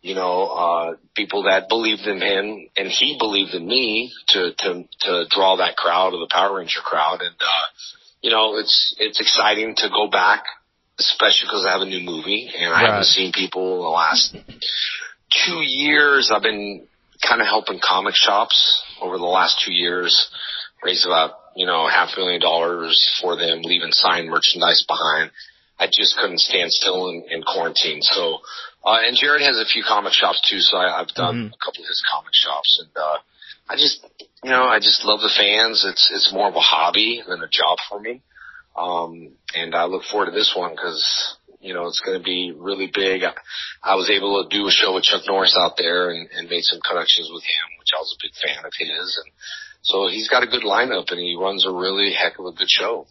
you 0.01 0.15
know, 0.15 0.43
uh, 0.47 0.95
people 1.15 1.43
that 1.43 1.67
believed 1.67 2.07
in 2.07 2.21
him 2.21 2.69
and 2.77 2.87
he 2.87 3.17
believed 3.19 3.53
in 3.53 3.67
me 3.67 4.11
to, 4.29 4.53
to, 4.57 4.83
to 5.01 5.25
draw 5.29 5.57
that 5.57 5.75
crowd 5.75 6.13
of 6.13 6.21
the 6.21 6.29
Power 6.31 6.57
Ranger 6.57 6.79
crowd. 6.79 7.19
And, 7.21 7.35
uh, 7.39 7.65
you 8.21 8.31
know, 8.31 8.57
it's, 8.57 8.95
it's 8.97 9.19
exciting 9.19 9.75
to 9.77 9.89
go 9.89 10.09
back, 10.09 10.43
especially 10.99 11.47
because 11.47 11.65
I 11.67 11.73
have 11.73 11.81
a 11.81 11.85
new 11.85 12.01
movie 12.01 12.49
and 12.57 12.73
I 12.73 12.81
Right. 12.83 12.85
haven't 12.87 13.05
seen 13.05 13.31
people 13.33 13.75
in 13.75 13.81
the 13.81 13.87
last 13.89 14.33
two 15.45 15.61
years. 15.61 16.31
I've 16.33 16.41
been 16.43 16.87
kind 17.27 17.41
of 17.41 17.47
helping 17.47 17.79
comic 17.83 18.15
shops 18.15 18.83
over 19.01 19.17
the 19.17 19.25
last 19.25 19.61
two 19.65 19.73
years, 19.73 20.29
raised 20.83 21.05
about, 21.05 21.33
you 21.55 21.65
know, 21.65 21.87
half 21.87 22.09
a 22.15 22.19
million 22.19 22.41
dollars 22.41 22.95
for 23.21 23.35
them, 23.35 23.61
leaving 23.63 23.91
signed 23.91 24.29
merchandise 24.29 24.83
behind. 24.87 25.31
I 25.79 25.87
just 25.87 26.15
couldn't 26.17 26.39
stand 26.39 26.71
still 26.71 27.09
in, 27.09 27.25
in 27.29 27.43
quarantine. 27.43 28.01
So, 28.01 28.39
uh, 28.85 28.99
and 29.05 29.17
Jared 29.17 29.41
has 29.41 29.57
a 29.57 29.65
few 29.65 29.83
comic 29.87 30.13
shops 30.13 30.41
too, 30.49 30.59
so 30.59 30.77
I, 30.77 31.01
I've 31.01 31.09
done 31.15 31.35
Mhm. 31.35 31.53
a 31.53 31.57
couple 31.63 31.83
of 31.83 31.87
his 31.87 32.03
comic 32.11 32.33
shops 32.33 32.79
and, 32.83 32.91
uh, 32.95 33.17
I 33.69 33.75
just, 33.75 34.05
you 34.43 34.49
know, 34.51 34.63
I 34.63 34.79
just 34.79 35.05
love 35.05 35.21
the 35.21 35.29
fans. 35.37 35.85
It's, 35.85 36.11
it's 36.13 36.33
more 36.33 36.49
of 36.49 36.55
a 36.55 36.59
hobby 36.59 37.21
than 37.25 37.41
a 37.41 37.47
job 37.47 37.77
for 37.89 37.99
me. 38.01 38.21
Um, 38.75 39.31
and 39.55 39.73
I 39.75 39.85
look 39.85 40.03
forward 40.03 40.25
to 40.27 40.31
this 40.31 40.53
one 40.55 40.71
because, 40.71 41.37
you 41.61 41.73
know, 41.73 41.87
it's 41.87 42.01
going 42.01 42.17
to 42.17 42.23
be 42.23 42.51
really 42.55 42.91
big. 42.93 43.23
I, 43.23 43.31
I 43.83 43.95
was 43.95 44.09
able 44.09 44.43
to 44.43 44.49
do 44.49 44.67
a 44.67 44.71
show 44.71 44.93
with 44.95 45.03
Chuck 45.03 45.21
Norris 45.27 45.55
out 45.57 45.77
there 45.77 46.09
and, 46.09 46.27
and 46.35 46.49
made 46.49 46.63
some 46.63 46.79
connections 46.81 47.29
with 47.31 47.43
him, 47.43 47.79
which 47.79 47.91
I 47.95 47.99
was 48.01 48.11
a 48.17 48.23
big 48.23 48.33
fan 48.43 48.65
of 48.65 48.73
his. 48.77 49.21
And 49.23 49.31
so 49.81 50.07
he's 50.09 50.29
got 50.29 50.43
a 50.43 50.47
good 50.47 50.63
lineup 50.63 51.09
and 51.11 51.19
he 51.19 51.35
runs 51.39 51.65
a 51.65 51.71
really 51.71 52.13
heck 52.13 52.39
of 52.39 52.45
a 52.45 52.51
good 52.51 52.69
show. 52.69 53.07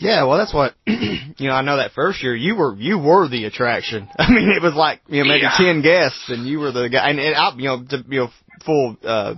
Yeah, 0.00 0.24
well, 0.24 0.38
that's 0.38 0.54
what 0.54 0.74
you 0.86 1.48
know. 1.48 1.54
I 1.54 1.62
know 1.62 1.78
that 1.78 1.90
first 1.92 2.22
year 2.22 2.34
you 2.36 2.54
were 2.54 2.76
you 2.76 2.98
were 2.98 3.28
the 3.28 3.46
attraction. 3.46 4.08
I 4.18 4.30
mean, 4.30 4.50
it 4.50 4.62
was 4.62 4.74
like 4.74 5.00
you 5.08 5.22
know 5.22 5.28
maybe 5.28 5.42
Yeah. 5.42 5.56
ten 5.56 5.82
guests, 5.82 6.24
and 6.28 6.46
you 6.46 6.60
were 6.60 6.70
the 6.70 6.88
guy. 6.88 7.10
And, 7.10 7.18
and 7.18 7.34
I, 7.34 7.52
you 7.56 7.64
know, 7.64 7.84
to 7.90 8.04
you 8.08 8.20
know, 8.20 8.28
full 8.64 8.96
uh, 9.02 9.34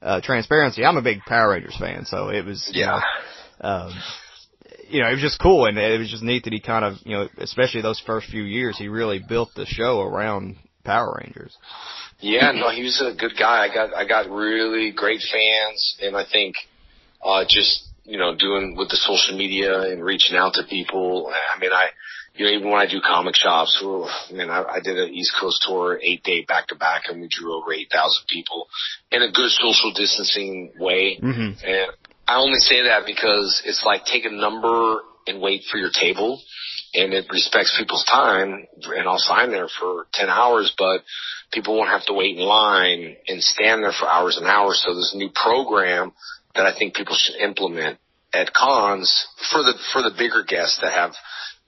uh, 0.00 0.20
transparency, 0.22 0.82
I'm 0.84 0.96
a 0.96 1.02
big 1.02 1.20
Power 1.26 1.50
Rangers 1.50 1.76
fan, 1.78 2.06
so 2.06 2.30
it 2.30 2.44
was 2.46 2.70
you 2.72 2.80
Yeah. 2.84 3.00
know, 3.62 3.68
um, 3.68 3.92
you 4.88 5.02
know, 5.02 5.08
it 5.08 5.12
was 5.12 5.20
just 5.20 5.38
cool, 5.42 5.66
and 5.66 5.76
it 5.76 5.98
was 5.98 6.10
just 6.10 6.22
neat 6.22 6.44
that 6.44 6.54
he 6.54 6.60
kind 6.60 6.86
of 6.86 6.94
you 7.04 7.14
know, 7.14 7.28
especially 7.36 7.82
those 7.82 8.00
first 8.00 8.28
few 8.30 8.44
years, 8.44 8.78
he 8.78 8.88
really 8.88 9.18
built 9.18 9.50
the 9.56 9.66
show 9.66 10.00
around 10.00 10.56
Power 10.84 11.20
Rangers. 11.22 11.54
Yeah, 12.20 12.50
no, 12.52 12.70
he 12.70 12.82
was 12.82 13.00
a 13.00 13.14
good 13.14 13.34
guy. 13.38 13.64
I 13.64 13.72
got 13.72 13.94
I 13.94 14.04
got 14.06 14.28
really 14.28 14.90
great 14.90 15.20
fans, 15.20 15.98
and 16.02 16.16
I 16.16 16.24
think 16.30 16.56
uh, 17.24 17.44
just 17.48 17.88
you 18.04 18.18
know 18.18 18.34
doing 18.34 18.74
with 18.76 18.88
the 18.88 18.96
social 18.96 19.36
media 19.36 19.82
and 19.82 20.02
reaching 20.02 20.36
out 20.36 20.54
to 20.54 20.64
people. 20.68 21.30
I 21.30 21.60
mean, 21.60 21.72
I 21.72 21.90
you 22.34 22.44
know 22.44 22.50
even 22.50 22.70
when 22.70 22.80
I 22.80 22.90
do 22.90 23.00
comic 23.00 23.36
shops, 23.36 23.80
ooh, 23.84 24.06
man, 24.32 24.50
I, 24.50 24.64
I 24.64 24.80
did 24.80 24.98
an 24.98 25.14
East 25.14 25.36
Coast 25.40 25.64
tour, 25.66 26.00
eight 26.02 26.24
day 26.24 26.44
back 26.44 26.66
to 26.68 26.74
back, 26.74 27.02
and 27.08 27.20
we 27.20 27.28
drew 27.30 27.54
over 27.54 27.72
eight 27.72 27.88
thousand 27.92 28.24
people 28.28 28.66
in 29.12 29.22
a 29.22 29.30
good 29.30 29.50
social 29.50 29.92
distancing 29.92 30.72
way. 30.76 31.20
Mm-hmm. 31.22 31.64
And 31.64 31.92
I 32.26 32.40
only 32.40 32.58
say 32.58 32.82
that 32.82 33.06
because 33.06 33.62
it's 33.64 33.84
like 33.86 34.04
take 34.04 34.24
a 34.24 34.30
number 34.30 35.02
and 35.28 35.40
wait 35.40 35.62
for 35.70 35.78
your 35.78 35.90
table 35.90 36.40
and 36.94 37.12
it 37.12 37.26
respects 37.30 37.76
people's 37.78 38.04
time 38.04 38.66
and 38.84 39.08
I'll 39.08 39.18
sign 39.18 39.50
there 39.50 39.68
for 39.68 40.06
10 40.14 40.28
hours, 40.28 40.74
but 40.76 41.02
people 41.52 41.76
won't 41.76 41.90
have 41.90 42.04
to 42.06 42.12
wait 42.14 42.36
in 42.36 42.42
line 42.42 43.16
and 43.26 43.42
stand 43.42 43.82
there 43.82 43.92
for 43.98 44.06
hours 44.08 44.36
and 44.36 44.46
hours. 44.46 44.82
So 44.84 44.92
there's 44.94 45.12
a 45.14 45.18
new 45.18 45.30
program 45.34 46.12
that 46.54 46.66
I 46.66 46.76
think 46.76 46.94
people 46.94 47.16
should 47.16 47.36
implement 47.36 47.98
at 48.32 48.52
cons 48.52 49.26
for 49.50 49.62
the, 49.62 49.74
for 49.92 50.02
the 50.02 50.12
bigger 50.16 50.44
guests 50.46 50.78
that 50.82 50.92
have, 50.92 51.12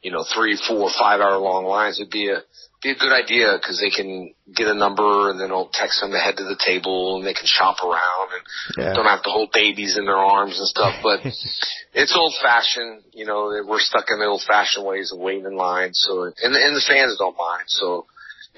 you 0.02 0.10
know, 0.10 0.24
three, 0.34 0.58
four, 0.68 0.90
five 0.98 1.20
hour 1.20 1.38
long 1.38 1.64
lines. 1.64 1.98
It'd 1.98 2.10
be 2.10 2.28
a, 2.28 2.40
be 2.82 2.90
a 2.90 2.94
good 2.94 3.12
idea 3.12 3.56
because 3.60 3.80
they 3.80 3.90
can 3.90 4.34
get 4.54 4.66
a 4.66 4.74
number 4.74 5.30
and 5.30 5.38
then 5.38 5.46
it'll 5.46 5.70
text 5.72 6.00
them 6.00 6.12
to 6.12 6.18
head 6.18 6.36
to 6.36 6.44
the 6.44 6.58
table 6.64 7.16
and 7.16 7.26
they 7.26 7.34
can 7.34 7.44
shop 7.46 7.76
around 7.84 8.28
and 8.32 8.42
Yeah. 8.78 8.92
don't 8.94 9.06
have 9.06 9.22
to 9.24 9.30
hold 9.30 9.52
babies 9.52 9.96
in 9.98 10.04
their 10.04 10.16
arms 10.16 10.58
and 10.58 10.66
stuff. 10.68 10.96
But 11.02 11.20
it's 11.94 12.16
old 12.16 12.34
fashioned, 12.42 13.02
you 13.12 13.24
know, 13.26 13.52
we're 13.66 13.80
stuck 13.80 14.06
in 14.10 14.18
the 14.18 14.26
old 14.26 14.42
fashioned 14.46 14.84
ways 14.86 15.12
of 15.12 15.18
waiting 15.18 15.44
in 15.44 15.56
line. 15.56 15.90
So, 15.92 16.24
and, 16.24 16.54
and 16.54 16.76
the 16.76 16.84
fans 16.86 17.16
don't 17.18 17.36
mind. 17.36 17.64
So, 17.68 18.06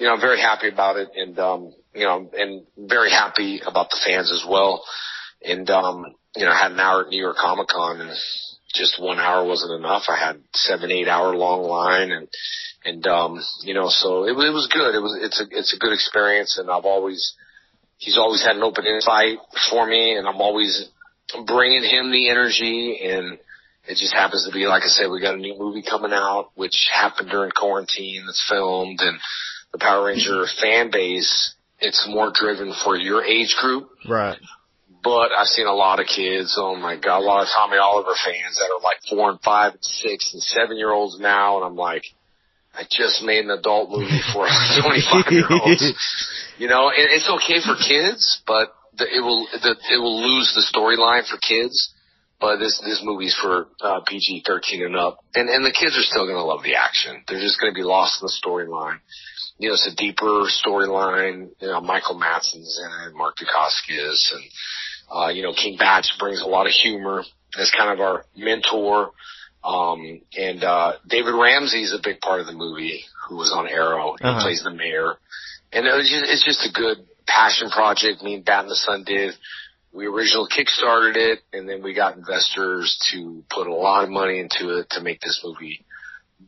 you 0.02 0.08
know, 0.08 0.14
I'm 0.14 0.20
very 0.20 0.40
happy 0.40 0.66
about 0.66 0.96
it 0.96 1.10
and, 1.14 1.38
um, 1.38 1.72
you 1.94 2.02
know, 2.02 2.28
and 2.34 2.66
very 2.76 3.10
happy 3.10 3.60
about 3.64 3.88
the 3.90 4.00
fans 4.04 4.32
as 4.32 4.44
well. 4.50 4.82
And, 5.44 5.70
um, 5.70 6.16
you 6.34 6.44
know, 6.44 6.50
I 6.50 6.60
had 6.60 6.72
an 6.72 6.80
hour 6.80 7.04
at 7.04 7.08
New 7.08 7.22
York 7.22 7.36
Comic 7.36 7.68
Con 7.68 8.00
and 8.00 8.10
just 8.74 9.00
one 9.00 9.20
hour 9.20 9.46
wasn't 9.46 9.78
enough. 9.78 10.02
I 10.08 10.18
had 10.18 10.40
seven, 10.54 10.90
eight 10.90 11.06
hour 11.06 11.36
long 11.36 11.62
line 11.62 12.10
and, 12.10 12.26
and, 12.84 13.06
um, 13.06 13.40
you 13.62 13.74
know, 13.74 13.90
so 13.90 14.24
it, 14.24 14.30
it 14.30 14.50
was 14.50 14.68
good. 14.74 14.92
It 14.96 14.98
was, 14.98 15.16
it's 15.22 15.40
a, 15.40 15.44
it's 15.56 15.72
a 15.72 15.78
good 15.78 15.92
experience 15.92 16.58
and 16.58 16.68
I've 16.68 16.84
always, 16.84 17.34
he's 17.98 18.18
always 18.18 18.44
had 18.44 18.56
an 18.56 18.64
open 18.64 18.86
invite 18.86 19.38
for 19.70 19.86
me 19.86 20.16
and 20.16 20.26
I'm 20.26 20.40
always 20.40 20.88
bringing 21.46 21.84
him 21.84 22.10
the 22.10 22.28
energy 22.28 22.98
and 23.04 23.38
it 23.86 23.98
just 23.98 24.14
happens 24.14 24.48
to 24.48 24.52
be, 24.52 24.66
like 24.66 24.82
I 24.82 24.88
said, 24.88 25.12
we 25.12 25.20
got 25.20 25.34
a 25.34 25.38
new 25.38 25.56
movie 25.56 25.84
coming 25.88 26.12
out, 26.12 26.50
which 26.56 26.90
happened 26.92 27.30
during 27.30 27.52
quarantine 27.52 28.24
that's 28.26 28.44
filmed 28.50 28.98
and 29.00 29.20
the 29.72 29.78
Power 29.78 30.06
Ranger 30.06 30.44
fan 30.60 30.90
base, 30.90 31.54
it's 31.80 32.06
more 32.08 32.30
driven 32.32 32.74
for 32.84 32.96
your 32.96 33.24
age 33.24 33.56
group, 33.60 33.88
Right. 34.08 34.38
But 35.02 35.32
I've 35.32 35.48
seen 35.48 35.66
a 35.66 35.74
lot 35.74 35.98
of 35.98 36.06
kids, 36.06 36.54
oh 36.56 36.76
my 36.76 36.96
God, 36.96 37.18
a 37.18 37.26
lot 37.26 37.42
of 37.42 37.48
Tommy 37.52 37.76
Oliver 37.76 38.14
fans 38.24 38.56
that 38.58 38.70
are 38.70 38.80
like 38.82 38.98
four 39.10 39.30
and 39.30 39.40
five 39.40 39.72
and 39.72 39.84
six 39.84 40.32
and 40.32 40.40
seven 40.40 40.76
year 40.76 40.92
olds 40.92 41.18
now. 41.18 41.56
And 41.56 41.66
I'm 41.66 41.76
like, 41.76 42.04
I 42.72 42.84
just 42.88 43.22
made 43.22 43.44
an 43.44 43.50
adult 43.50 43.90
movie 43.90 44.20
for 44.32 44.46
25 44.80 45.32
year 45.32 45.50
olds. 45.50 45.82
You 46.58 46.68
know, 46.68 46.88
and 46.88 47.10
it's 47.10 47.28
okay 47.28 47.58
for 47.60 47.74
kids, 47.74 48.42
but 48.46 48.72
the, 48.96 49.04
it 49.04 49.20
will, 49.20 49.46
the, 49.50 49.74
it 49.90 49.98
will 49.98 50.22
lose 50.22 50.54
the 50.54 50.62
storyline 50.62 51.28
for 51.28 51.36
kids. 51.38 51.92
But 52.40 52.58
this, 52.58 52.80
this 52.84 53.00
movie's 53.02 53.34
for, 53.34 53.68
uh, 53.80 54.00
PG 54.06 54.44
13 54.46 54.86
and 54.86 54.96
up. 54.96 55.18
And, 55.34 55.48
and 55.48 55.64
the 55.64 55.70
kids 55.70 55.96
are 55.96 56.02
still 56.02 56.26
going 56.26 56.36
to 56.36 56.42
love 56.42 56.62
the 56.62 56.74
action. 56.74 57.22
They're 57.26 57.40
just 57.40 57.60
going 57.60 57.72
to 57.72 57.76
be 57.76 57.84
lost 57.84 58.22
in 58.22 58.26
the 58.26 58.34
storyline. 58.34 58.98
You 59.58 59.68
know, 59.68 59.74
it's 59.74 59.86
a 59.92 59.94
deeper 59.96 60.44
storyline. 60.48 61.50
You 61.60 61.68
know, 61.68 61.80
Michael 61.80 62.18
Madsen's 62.18 62.80
in 62.82 63.08
it, 63.08 63.14
Mark 63.14 63.36
Dacascos, 63.36 64.32
and, 64.34 64.44
uh, 65.14 65.28
you 65.28 65.42
know, 65.42 65.52
King 65.52 65.76
Bach 65.78 66.04
brings 66.18 66.40
a 66.42 66.46
lot 66.46 66.66
of 66.66 66.72
humor 66.72 67.22
as 67.58 67.70
kind 67.70 67.90
of 67.92 68.00
our 68.00 68.24
mentor. 68.36 69.12
Um, 69.62 70.22
and, 70.36 70.64
uh, 70.64 70.94
David 71.06 71.34
Ramsey's 71.34 71.92
a 71.92 72.00
big 72.02 72.20
part 72.20 72.40
of 72.40 72.46
the 72.46 72.52
movie 72.52 73.04
who 73.28 73.36
was 73.36 73.52
on 73.54 73.68
Arrow. 73.68 74.16
He 74.20 74.24
Uh-huh. 74.24 74.42
plays 74.42 74.62
the 74.64 74.70
mayor. 74.72 75.14
And 75.72 75.86
it 75.86 75.94
was 75.94 76.08
just, 76.10 76.24
it's 76.30 76.44
just 76.44 76.66
a 76.66 76.72
good 76.72 77.06
passion 77.26 77.70
project. 77.70 78.22
Me 78.22 78.34
and 78.34 78.44
Bat 78.44 78.64
in 78.64 78.68
the 78.70 78.74
Sun 78.76 79.04
did. 79.04 79.34
We 79.92 80.06
originally 80.06 80.48
kickstarted 80.50 81.16
it 81.16 81.40
and 81.52 81.68
then 81.68 81.82
we 81.82 81.92
got 81.94 82.16
investors 82.16 82.98
to 83.12 83.44
put 83.50 83.66
a 83.68 83.74
lot 83.74 84.02
of 84.04 84.10
money 84.10 84.40
into 84.40 84.78
it 84.78 84.90
to 84.90 85.00
make 85.02 85.20
this 85.20 85.40
movie 85.44 85.84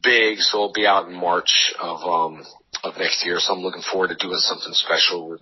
big. 0.03 0.39
So 0.41 0.57
it'll 0.59 0.73
be 0.73 0.87
out 0.87 1.07
in 1.07 1.15
March 1.15 1.73
of, 1.79 2.03
um, 2.03 2.45
of 2.85 2.97
next 2.99 3.25
year. 3.25 3.37
So 3.39 3.55
I'm 3.55 3.61
looking 3.61 3.83
forward 3.83 4.09
to 4.09 4.17
doing 4.17 4.39
something 4.39 4.73
special 4.73 5.29
with, 5.31 5.41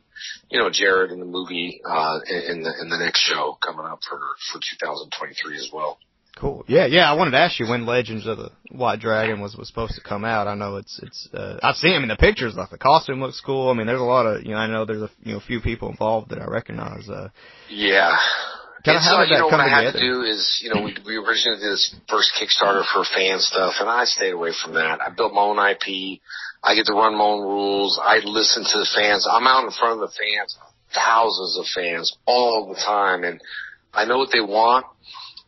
you 0.50 0.58
know, 0.58 0.70
Jared 0.70 1.10
in 1.10 1.20
the 1.20 1.26
movie, 1.26 1.80
uh, 1.84 2.20
in, 2.26 2.36
in 2.36 2.62
the, 2.62 2.72
in 2.80 2.88
the 2.88 2.98
next 2.98 3.20
show 3.20 3.58
coming 3.64 3.86
up 3.86 4.00
for, 4.08 4.18
for 4.52 4.60
2023 4.78 5.56
as 5.56 5.70
well. 5.72 5.98
Cool. 6.36 6.64
Yeah, 6.66 6.86
yeah. 6.86 7.10
I 7.10 7.14
wanted 7.14 7.32
to 7.32 7.38
ask 7.38 7.60
you 7.60 7.68
when 7.68 7.84
Legends 7.84 8.26
of 8.26 8.38
the 8.38 8.50
White 8.70 9.00
Dragon 9.00 9.40
was 9.40 9.54
was 9.54 9.68
supposed 9.68 9.94
to 9.96 10.00
come 10.00 10.24
out. 10.24 10.48
I 10.48 10.54
know 10.54 10.76
it's 10.76 10.98
it's. 11.02 11.28
Uh, 11.32 11.58
I've 11.62 11.76
seen. 11.76 11.94
I 11.94 11.98
mean, 11.98 12.08
the 12.08 12.16
pictures, 12.16 12.54
like 12.54 12.70
the 12.70 12.78
costume 12.78 13.20
looks 13.20 13.42
cool. 13.44 13.68
I 13.68 13.74
mean, 13.74 13.86
there's 13.86 14.00
a 14.00 14.04
lot 14.04 14.24
of. 14.24 14.42
You 14.42 14.52
know, 14.52 14.56
I 14.56 14.66
know 14.66 14.86
there's 14.86 15.02
a 15.02 15.10
you 15.22 15.34
know 15.34 15.40
few 15.40 15.60
people 15.60 15.90
involved 15.90 16.30
that 16.30 16.40
I 16.40 16.46
recognize. 16.46 17.06
Uh, 17.06 17.28
Yeah. 17.68 18.16
How 18.84 19.18
uh, 19.18 19.20
did 19.22 19.30
you 19.30 19.38
know, 19.38 19.46
what 19.46 19.60
I 19.60 19.68
had 19.68 19.92
to 19.92 20.00
do 20.00 20.22
is, 20.22 20.60
you 20.62 20.74
know, 20.74 20.82
we, 20.82 20.96
we 21.06 21.16
originally 21.16 21.60
did 21.60 21.70
this 21.70 21.94
first 22.08 22.32
Kickstarter 22.34 22.82
for 22.92 23.04
fan 23.04 23.38
stuff, 23.38 23.74
and 23.78 23.88
I 23.88 24.04
stayed 24.04 24.32
away 24.32 24.50
from 24.52 24.74
that. 24.74 25.00
I 25.00 25.10
built 25.10 25.32
my 25.32 25.42
own 25.42 25.58
IP. 25.58 26.18
I 26.64 26.74
get 26.74 26.86
to 26.86 26.94
run 26.94 27.16
my 27.16 27.24
own 27.24 27.42
rules. 27.42 28.00
I 28.02 28.18
listen 28.24 28.64
to 28.64 28.78
the 28.78 28.88
fans. 28.94 29.26
I'm 29.30 29.46
out 29.46 29.64
in 29.64 29.70
front 29.70 30.02
of 30.02 30.10
the 30.10 30.14
fans, 30.18 30.58
thousands 30.92 31.58
of 31.58 31.66
fans 31.72 32.16
all 32.26 32.74
the 32.74 32.80
time, 32.80 33.22
and 33.22 33.40
I 33.94 34.04
know 34.04 34.18
what 34.18 34.30
they 34.32 34.40
want. 34.40 34.86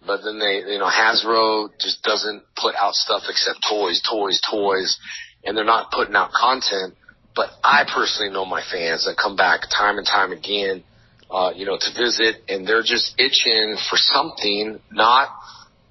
But 0.06 0.22
then 0.22 0.38
they, 0.38 0.70
you 0.70 0.78
know, 0.78 0.88
Hasbro 0.88 1.70
just 1.80 2.02
doesn't 2.02 2.42
put 2.56 2.74
out 2.76 2.94
stuff 2.94 3.22
except 3.28 3.66
toys, 3.68 4.00
toys, 4.08 4.40
toys, 4.48 4.98
and 5.42 5.56
they're 5.56 5.64
not 5.64 5.90
putting 5.90 6.14
out 6.14 6.30
content. 6.30 6.94
But 7.34 7.50
I 7.64 7.84
personally 7.92 8.32
know 8.32 8.44
my 8.44 8.62
fans 8.62 9.06
that 9.06 9.16
come 9.16 9.34
back 9.34 9.62
time 9.74 9.98
and 9.98 10.06
time 10.06 10.30
again 10.30 10.84
uh, 11.30 11.52
you 11.54 11.66
know, 11.66 11.78
to 11.80 11.90
visit, 11.96 12.42
and 12.48 12.66
they're 12.66 12.82
just 12.82 13.14
itching 13.18 13.76
for 13.90 13.96
something, 13.96 14.80
not 14.90 15.28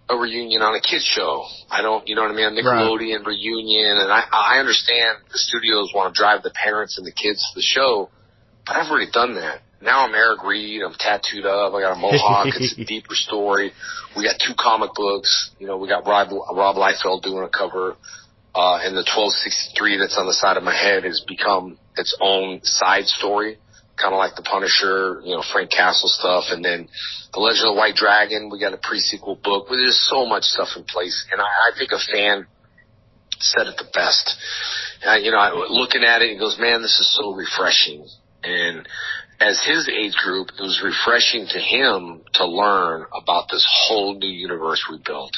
a 0.10 0.15
reunion 0.15 0.61
on 0.61 0.76
a 0.76 0.81
kids 0.81 1.03
show. 1.03 1.45
I 1.69 1.81
don't, 1.81 2.07
you 2.07 2.15
know 2.15 2.22
what 2.22 2.31
I 2.31 2.35
mean? 2.35 2.57
A 2.57 2.61
Nickelodeon 2.61 3.26
reunion, 3.26 3.97
and 3.97 4.11
I, 4.11 4.23
I 4.31 4.60
understand 4.60 5.19
the 5.31 5.38
studios 5.38 5.91
want 5.93 6.14
to 6.14 6.18
drive 6.18 6.43
the 6.43 6.51
parents 6.51 6.97
and 6.97 7.07
the 7.07 7.11
kids 7.11 7.39
to 7.39 7.55
the 7.55 7.64
show, 7.64 8.10
but 8.65 8.76
I've 8.76 8.89
already 8.89 9.11
done 9.11 9.35
that. 9.35 9.61
Now 9.81 10.07
I'm 10.07 10.15
Eric 10.15 10.43
Reed. 10.43 10.81
I'm 10.81 10.93
tattooed 10.93 11.45
up. 11.45 11.73
I 11.73 11.81
got 11.81 11.97
a 11.97 11.99
mohawk. 11.99 12.47
it's 12.55 12.77
a 12.77 12.85
deeper 12.88 13.15
story. 13.15 13.73
We 14.15 14.23
got 14.23 14.35
two 14.39 14.53
comic 14.57 14.91
books. 14.95 15.51
You 15.60 15.68
know, 15.68 15.77
we 15.77 15.89
got 15.89 16.07
Rob, 16.07 16.30
Rob 16.31 16.77
Liefeld 16.77 17.22
doing 17.22 17.43
a 17.43 17.49
cover. 17.49 17.97
Uh, 18.55 18.80
and 18.80 18.95
the 18.95 19.03
1263 19.03 19.97
that's 19.97 20.18
on 20.18 20.26
the 20.26 20.34
side 20.34 20.55
of 20.55 20.64
my 20.64 20.76
head 20.76 21.03
has 21.03 21.26
become 21.27 21.77
its 21.97 22.15
own 22.22 22.61
side 22.64 23.07
story 23.07 23.57
kind 24.03 24.13
of 24.13 24.19
like 24.19 24.35
the 24.35 24.43
Punisher, 24.43 25.23
you 25.23 25.31
know, 25.31 25.43
Frank 25.53 25.71
Castle 25.71 26.09
stuff, 26.11 26.51
and 26.51 26.63
then 26.63 26.89
the 27.31 27.39
Legend 27.39 27.71
of 27.71 27.75
the 27.75 27.80
White 27.80 27.95
Dragon. 27.95 28.49
We 28.51 28.59
got 28.59 28.73
a 28.73 28.77
pre-sequel 28.77 29.39
book, 29.41 29.67
there's 29.69 30.07
so 30.11 30.25
much 30.25 30.43
stuff 30.43 30.75
in 30.75 30.84
place, 30.84 31.15
and 31.31 31.39
I, 31.39 31.45
I 31.45 31.71
think 31.77 31.91
a 31.95 32.03
fan 32.11 32.47
said 33.39 33.67
it 33.67 33.77
the 33.77 33.88
best. 33.93 34.35
Uh, 35.07 35.15
you 35.15 35.31
know, 35.31 35.38
I, 35.39 35.51
looking 35.69 36.03
at 36.03 36.21
it, 36.21 36.31
he 36.31 36.38
goes, 36.38 36.57
"Man, 36.59 36.81
this 36.81 36.99
is 36.99 37.15
so 37.15 37.31
refreshing." 37.34 38.05
And 38.43 38.88
as 39.39 39.63
his 39.63 39.88
age 39.89 40.15
group, 40.15 40.49
it 40.59 40.61
was 40.61 40.81
refreshing 40.84 41.47
to 41.47 41.59
him 41.59 42.23
to 42.35 42.45
learn 42.45 43.05
about 43.15 43.47
this 43.49 43.65
whole 43.88 44.15
new 44.19 44.30
universe 44.30 44.84
we 44.91 44.99
built, 45.05 45.31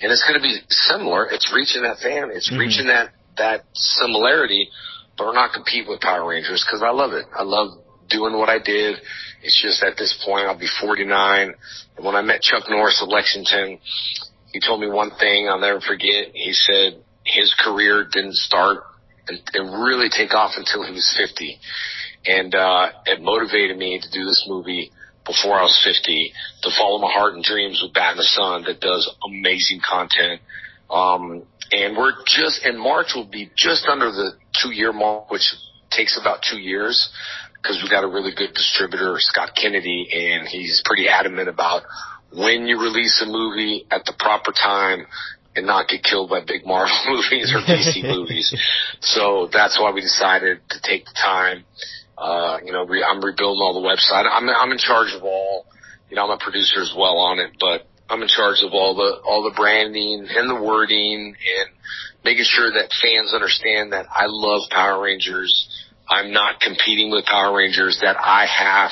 and 0.00 0.10
it's 0.10 0.24
going 0.26 0.40
to 0.40 0.42
be 0.42 0.56
similar. 0.68 1.26
It's 1.30 1.52
reaching 1.52 1.82
that 1.82 1.98
fan. 1.98 2.30
It's 2.32 2.50
Mhm. 2.50 2.58
reaching 2.58 2.86
that 2.88 3.12
that 3.36 3.64
similarity, 3.72 4.68
but 5.16 5.26
we're 5.26 5.34
not 5.34 5.52
competing 5.52 5.88
with 5.88 6.00
Power 6.00 6.28
Rangers 6.28 6.64
because 6.64 6.82
I 6.82 6.90
love 6.90 7.12
it. 7.12 7.24
I 7.36 7.44
love 7.44 7.68
doing 8.08 8.36
what 8.36 8.48
I 8.48 8.58
did. 8.58 8.96
It's 9.42 9.60
just 9.60 9.82
at 9.82 9.96
this 9.96 10.16
point 10.24 10.46
I'll 10.46 10.58
be 10.58 10.68
49. 10.80 11.54
And 11.96 12.04
when 12.04 12.14
I 12.14 12.22
met 12.22 12.42
Chuck 12.42 12.64
Norris 12.68 13.02
of 13.02 13.08
Lexington, 13.08 13.78
he 14.52 14.60
told 14.60 14.80
me 14.80 14.88
one 14.88 15.10
thing 15.18 15.48
I'll 15.48 15.60
never 15.60 15.80
forget. 15.80 16.32
He 16.34 16.52
said 16.52 17.02
his 17.24 17.54
career 17.62 18.06
didn't 18.10 18.34
start 18.34 18.84
and, 19.28 19.38
and 19.52 19.84
really 19.84 20.08
take 20.08 20.32
off 20.32 20.52
until 20.56 20.84
he 20.84 20.92
was 20.92 21.16
50. 21.18 21.58
And, 22.26 22.54
uh, 22.54 22.90
it 23.06 23.20
motivated 23.22 23.76
me 23.76 24.00
to 24.00 24.10
do 24.10 24.24
this 24.24 24.44
movie 24.48 24.90
before 25.26 25.58
I 25.58 25.62
was 25.62 25.78
50 25.84 26.32
to 26.62 26.70
follow 26.76 26.98
my 26.98 27.12
heart 27.12 27.34
and 27.34 27.44
dreams 27.44 27.80
with 27.82 27.92
Bat 27.92 28.12
in 28.12 28.16
the 28.16 28.24
Sun 28.24 28.64
that 28.64 28.80
does 28.80 29.08
amazing 29.28 29.80
content. 29.86 30.40
Um, 30.90 31.44
and 31.70 31.96
we're 31.96 32.14
just, 32.26 32.64
in 32.64 32.78
March 32.78 33.08
will 33.14 33.28
be 33.28 33.50
just 33.54 33.86
under 33.86 34.10
the 34.10 34.32
two 34.62 34.72
year 34.72 34.92
mark, 34.92 35.30
which 35.30 35.54
takes 35.90 36.18
about 36.18 36.40
two 36.50 36.58
years 36.58 37.10
because 37.62 37.82
we 37.82 37.88
got 37.88 38.04
a 38.04 38.08
really 38.08 38.32
good 38.34 38.54
distributor, 38.54 39.16
Scott 39.18 39.50
Kennedy, 39.60 40.08
and 40.12 40.46
he's 40.46 40.82
pretty 40.84 41.08
adamant 41.08 41.48
about 41.48 41.82
when 42.32 42.66
you 42.66 42.80
release 42.80 43.22
a 43.26 43.30
movie 43.30 43.86
at 43.90 44.04
the 44.04 44.14
proper 44.18 44.52
time 44.52 45.06
and 45.56 45.66
not 45.66 45.88
get 45.88 46.02
killed 46.04 46.30
by 46.30 46.40
big 46.40 46.64
Marvel 46.64 46.96
movies 47.08 47.52
or 47.52 47.60
DC 47.60 48.02
movies. 48.16 48.54
So 49.00 49.48
that's 49.52 49.78
why 49.80 49.92
we 49.92 50.00
decided 50.00 50.60
to 50.70 50.80
take 50.82 51.04
the 51.04 51.16
time. 51.20 51.64
Uh, 52.16 52.58
you 52.64 52.72
know, 52.72 52.84
re- 52.84 53.04
I'm 53.04 53.24
rebuilding 53.24 53.60
all 53.60 53.80
the 53.80 53.86
website. 53.86 54.26
I'm, 54.30 54.48
I'm 54.48 54.72
in 54.72 54.78
charge 54.78 55.14
of 55.14 55.22
all, 55.22 55.66
you 56.10 56.16
know, 56.16 56.24
I'm 56.24 56.30
a 56.30 56.38
producer 56.38 56.82
as 56.82 56.92
well 56.96 57.18
on 57.18 57.38
it, 57.38 57.52
but 57.60 57.86
I'm 58.10 58.22
in 58.22 58.28
charge 58.28 58.62
of 58.62 58.72
all 58.72 58.94
the, 58.94 59.20
all 59.24 59.42
the 59.42 59.54
branding 59.54 60.26
and 60.28 60.50
the 60.50 60.60
wording 60.60 61.34
and 61.36 61.68
making 62.24 62.44
sure 62.44 62.72
that 62.72 62.90
fans 63.02 63.34
understand 63.34 63.92
that 63.92 64.06
I 64.10 64.24
love 64.26 64.62
Power 64.70 65.02
Rangers. 65.02 65.52
I'm 66.10 66.32
not 66.32 66.60
competing 66.60 67.10
with 67.10 67.24
Power 67.26 67.54
Rangers, 67.56 67.98
that 68.02 68.16
I 68.16 68.46
have 68.46 68.90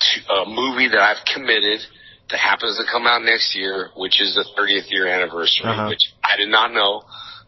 to, 0.00 0.32
a 0.34 0.46
movie 0.48 0.88
that 0.88 0.98
I've 1.00 1.24
committed 1.32 1.80
that 2.30 2.38
happens 2.38 2.78
to 2.78 2.84
come 2.90 3.06
out 3.06 3.22
next 3.22 3.56
year, 3.56 3.90
which 3.96 4.20
is 4.20 4.34
the 4.34 4.44
30th 4.58 4.90
year 4.90 5.06
anniversary, 5.06 5.66
Uh-huh. 5.66 5.88
which 5.88 6.12
I 6.22 6.36
did 6.36 6.48
not 6.48 6.72
know. 6.72 7.02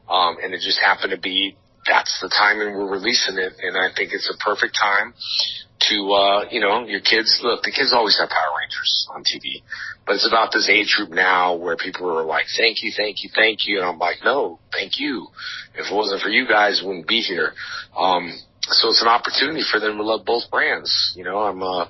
Um, 0.08 0.36
and 0.42 0.52
it 0.54 0.60
just 0.60 0.80
happened 0.80 1.10
to 1.12 1.18
be, 1.18 1.56
that's 1.86 2.18
the 2.20 2.28
timing 2.28 2.74
we're 2.74 2.90
releasing 2.90 3.38
it. 3.38 3.52
And 3.62 3.76
I 3.76 3.94
think 3.94 4.10
it's 4.12 4.28
a 4.32 4.36
perfect 4.44 4.76
time 4.80 5.14
to, 5.88 6.12
uh, 6.12 6.44
you 6.50 6.60
know, 6.60 6.84
your 6.86 7.00
kids, 7.00 7.40
look, 7.42 7.62
the 7.62 7.72
kids 7.72 7.92
always 7.92 8.18
have 8.18 8.28
Power 8.28 8.54
Rangers 8.58 9.06
on 9.14 9.22
TV, 9.22 9.62
but 10.06 10.14
it's 10.14 10.26
about 10.26 10.52
this 10.52 10.68
age 10.68 10.94
group 10.96 11.10
now 11.10 11.54
where 11.56 11.76
people 11.76 12.08
are 12.10 12.24
like, 12.24 12.46
thank 12.56 12.82
you, 12.82 12.92
thank 12.96 13.22
you, 13.24 13.30
thank 13.34 13.60
you. 13.66 13.78
And 13.78 13.86
I'm 13.88 13.98
like, 13.98 14.18
no, 14.24 14.58
thank 14.72 14.98
you. 14.98 15.26
If 15.74 15.90
it 15.90 15.94
wasn't 15.94 16.22
for 16.22 16.28
you 16.28 16.46
guys, 16.46 16.80
we 16.82 16.88
wouldn't 16.88 17.08
be 17.08 17.20
here. 17.20 17.52
Um, 17.96 18.32
so 18.68 18.88
it's 18.88 19.02
an 19.02 19.08
opportunity 19.08 19.62
for 19.62 19.80
them 19.80 19.96
to 19.96 20.02
love 20.02 20.24
both 20.24 20.50
brands. 20.50 21.12
You 21.16 21.24
know, 21.24 21.38
I'm, 21.38 21.62
uh, 21.62 21.86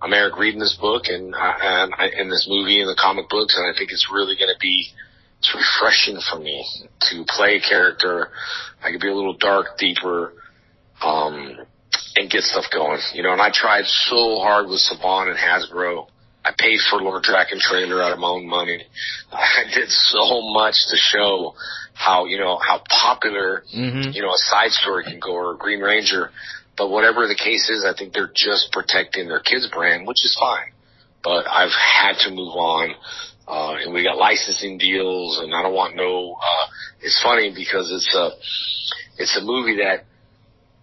I'm 0.00 0.12
Eric 0.12 0.38
reading 0.38 0.60
this 0.60 0.76
book 0.80 1.04
and, 1.06 1.34
and 1.34 1.94
I, 1.94 2.08
in 2.16 2.28
this 2.28 2.46
movie 2.48 2.80
and 2.80 2.88
the 2.88 2.98
comic 3.00 3.28
books, 3.28 3.56
and 3.56 3.66
I 3.66 3.76
think 3.76 3.90
it's 3.90 4.08
really 4.12 4.36
going 4.36 4.52
to 4.52 4.60
be 4.60 4.92
it's 5.38 5.54
refreshing 5.54 6.20
for 6.30 6.38
me 6.38 6.64
to 7.10 7.24
play 7.28 7.56
a 7.56 7.60
character. 7.60 8.30
I 8.82 8.90
could 8.90 9.00
be 9.00 9.08
a 9.08 9.14
little 9.14 9.36
dark, 9.36 9.78
deeper, 9.78 10.32
um, 11.02 11.56
and 12.16 12.30
get 12.30 12.42
stuff 12.42 12.64
going. 12.72 12.98
You 13.14 13.22
know, 13.22 13.32
and 13.32 13.40
I 13.40 13.50
tried 13.52 13.86
so 13.86 14.40
hard 14.40 14.68
with 14.68 14.80
Saban 14.80 15.28
and 15.28 15.38
Hasbro. 15.38 16.08
I 16.48 16.54
paid 16.56 16.80
for 16.88 16.98
Lord 17.02 17.24
Drakkon 17.24 17.58
trailer 17.60 18.02
out 18.02 18.12
of 18.12 18.18
my 18.18 18.28
own 18.28 18.48
money. 18.48 18.82
I 19.30 19.64
did 19.74 19.90
so 19.90 20.40
much 20.52 20.76
to 20.88 20.96
show 20.96 21.54
how, 21.92 22.24
you 22.24 22.38
know, 22.38 22.56
how 22.58 22.80
popular 22.88 23.64
Mm-hmm. 23.76 24.12
you 24.12 24.22
know, 24.22 24.30
a 24.30 24.42
side 24.48 24.70
story 24.70 25.04
can 25.04 25.20
go 25.20 25.32
or 25.32 25.54
a 25.54 25.58
Green 25.58 25.80
Ranger. 25.80 26.30
But 26.76 26.88
whatever 26.88 27.26
the 27.26 27.34
case 27.34 27.68
is, 27.68 27.84
I 27.84 27.92
think 27.96 28.14
they're 28.14 28.32
just 28.34 28.72
protecting 28.72 29.28
their 29.28 29.40
kids 29.40 29.68
brand, 29.70 30.06
which 30.06 30.24
is 30.24 30.36
fine. 30.40 30.72
But 31.22 31.46
I've 31.46 31.74
had 31.74 32.14
to 32.24 32.30
move 32.30 32.54
on. 32.54 32.94
Uh, 33.46 33.74
and 33.82 33.92
we 33.92 34.02
got 34.02 34.16
licensing 34.16 34.78
deals 34.78 35.40
and 35.42 35.54
I 35.54 35.62
don't 35.62 35.74
want 35.74 35.96
no, 35.96 36.36
uh, 36.40 36.66
it's 37.00 37.20
funny 37.22 37.52
because 37.54 37.90
it's 37.92 38.14
a, 38.14 38.30
it's 39.20 39.36
a 39.36 39.44
movie 39.44 39.76
that 39.82 40.04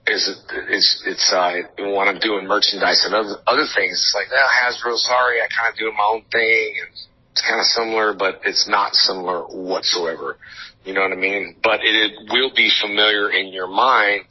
is 0.07 0.29
it's 0.69 1.03
it's 1.05 1.33
uh, 1.33 1.53
when 1.77 2.07
I'm 2.07 2.19
doing 2.19 2.47
merchandise 2.47 3.03
and 3.05 3.15
other 3.15 3.37
other 3.47 3.65
things. 3.75 3.93
It's 3.93 4.15
like, 4.15 4.27
oh, 4.31 4.49
Hasbro, 4.61 4.97
sorry, 4.97 5.41
I 5.41 5.47
kind 5.47 5.73
of 5.73 5.77
doing 5.77 5.95
my 5.97 6.03
own 6.03 6.23
thing, 6.31 6.75
and 6.81 6.89
it's 7.31 7.41
kind 7.41 7.59
of 7.59 7.65
similar, 7.65 8.13
but 8.13 8.41
it's 8.45 8.67
not 8.67 8.93
similar 8.93 9.43
whatsoever. 9.43 10.37
You 10.83 10.93
know 10.93 11.01
what 11.01 11.11
I 11.11 11.15
mean? 11.15 11.55
But 11.63 11.81
it, 11.81 11.95
it 11.95 12.31
will 12.31 12.51
be 12.55 12.69
familiar 12.81 13.31
in 13.31 13.51
your 13.51 13.67
mind 13.67 14.25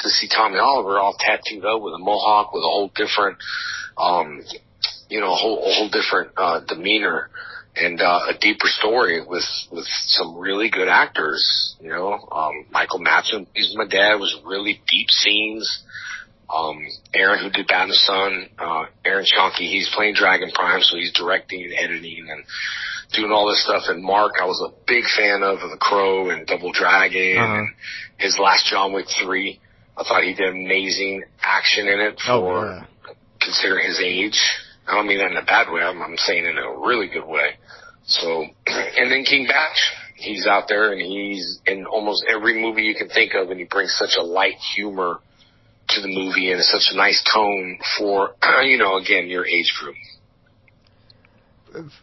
to 0.00 0.08
see 0.08 0.28
Tommy 0.28 0.58
Oliver 0.58 0.98
all 0.98 1.14
tattooed 1.18 1.64
up 1.64 1.80
with 1.80 1.94
a 1.94 1.98
mohawk, 1.98 2.52
with 2.52 2.62
a 2.62 2.66
whole 2.66 2.90
different, 2.94 3.38
um, 3.96 4.42
you 5.08 5.20
know, 5.20 5.32
a 5.32 5.36
whole, 5.36 5.58
a 5.58 5.72
whole 5.72 5.90
different 5.90 6.32
uh, 6.36 6.60
demeanor 6.66 7.30
and 7.76 8.00
uh, 8.00 8.20
a 8.28 8.38
deeper 8.38 8.66
story 8.66 9.20
with 9.20 9.44
with 9.70 9.86
some 10.06 10.36
really 10.36 10.70
good 10.70 10.88
actors. 10.88 11.76
You 11.80 11.90
know, 11.90 12.28
um, 12.32 12.66
Michael 12.70 13.00
Madsen, 13.00 13.46
he's 13.54 13.74
my 13.76 13.86
dad, 13.86 14.16
was 14.16 14.36
really 14.44 14.80
deep 14.88 15.08
scenes. 15.10 15.84
Um, 16.52 16.84
Aaron, 17.14 17.44
who 17.44 17.50
did 17.50 17.68
Bat 17.68 17.84
in 17.84 17.88
the 17.90 17.94
Sun, 17.94 18.48
uh, 18.58 18.84
Aaron 19.04 19.24
Schoenke, 19.24 19.58
he's 19.58 19.88
playing 19.94 20.14
Dragon 20.14 20.50
Prime, 20.52 20.80
so 20.80 20.96
he's 20.96 21.12
directing 21.12 21.62
and 21.62 21.72
editing 21.74 22.26
and 22.28 22.44
doing 23.12 23.30
all 23.30 23.48
this 23.48 23.62
stuff. 23.64 23.84
And 23.86 24.02
Mark, 24.02 24.32
I 24.40 24.46
was 24.46 24.60
a 24.60 24.74
big 24.86 25.04
fan 25.16 25.44
of, 25.44 25.58
of 25.58 25.70
The 25.70 25.78
Crow 25.80 26.30
and 26.30 26.46
Double 26.48 26.72
Dragon 26.72 27.38
uh-huh. 27.38 27.54
and 27.54 27.68
his 28.18 28.36
last 28.42 28.66
John 28.66 28.92
Wick 28.92 29.06
3. 29.22 29.60
I 29.96 30.02
thought 30.02 30.24
he 30.24 30.34
did 30.34 30.48
amazing 30.48 31.22
action 31.42 31.86
in 31.86 32.00
it 32.00 32.20
oh, 32.26 32.40
for 32.40 32.66
oh, 32.66 32.74
yeah. 32.74 33.14
considering 33.40 33.86
his 33.86 34.00
age. 34.00 34.40
I 34.88 34.94
don't 34.94 35.06
mean 35.06 35.18
that 35.18 35.30
in 35.30 35.36
a 35.36 35.44
bad 35.44 35.70
way. 35.70 35.82
I'm, 35.82 36.02
I'm 36.02 36.16
saying 36.16 36.46
in 36.46 36.58
a 36.58 36.78
really 36.78 37.08
good 37.08 37.26
way. 37.26 37.59
So, 38.10 38.44
and 38.66 39.10
then 39.10 39.24
King 39.24 39.46
Bach, 39.46 39.72
he's 40.16 40.46
out 40.46 40.64
there 40.68 40.92
and 40.92 41.00
he's 41.00 41.60
in 41.64 41.86
almost 41.86 42.24
every 42.28 42.60
movie 42.60 42.82
you 42.82 42.94
can 42.94 43.08
think 43.08 43.34
of, 43.34 43.50
and 43.50 43.58
he 43.58 43.66
brings 43.66 43.96
such 43.96 44.16
a 44.18 44.22
light 44.22 44.56
humor 44.74 45.20
to 45.90 46.00
the 46.00 46.08
movie 46.08 46.50
and 46.50 46.60
such 46.62 46.88
a 46.92 46.96
nice 46.96 47.22
tone 47.32 47.78
for, 47.98 48.34
you 48.62 48.78
know, 48.78 48.96
again, 48.96 49.28
your 49.28 49.46
age 49.46 49.72
group. 49.78 49.94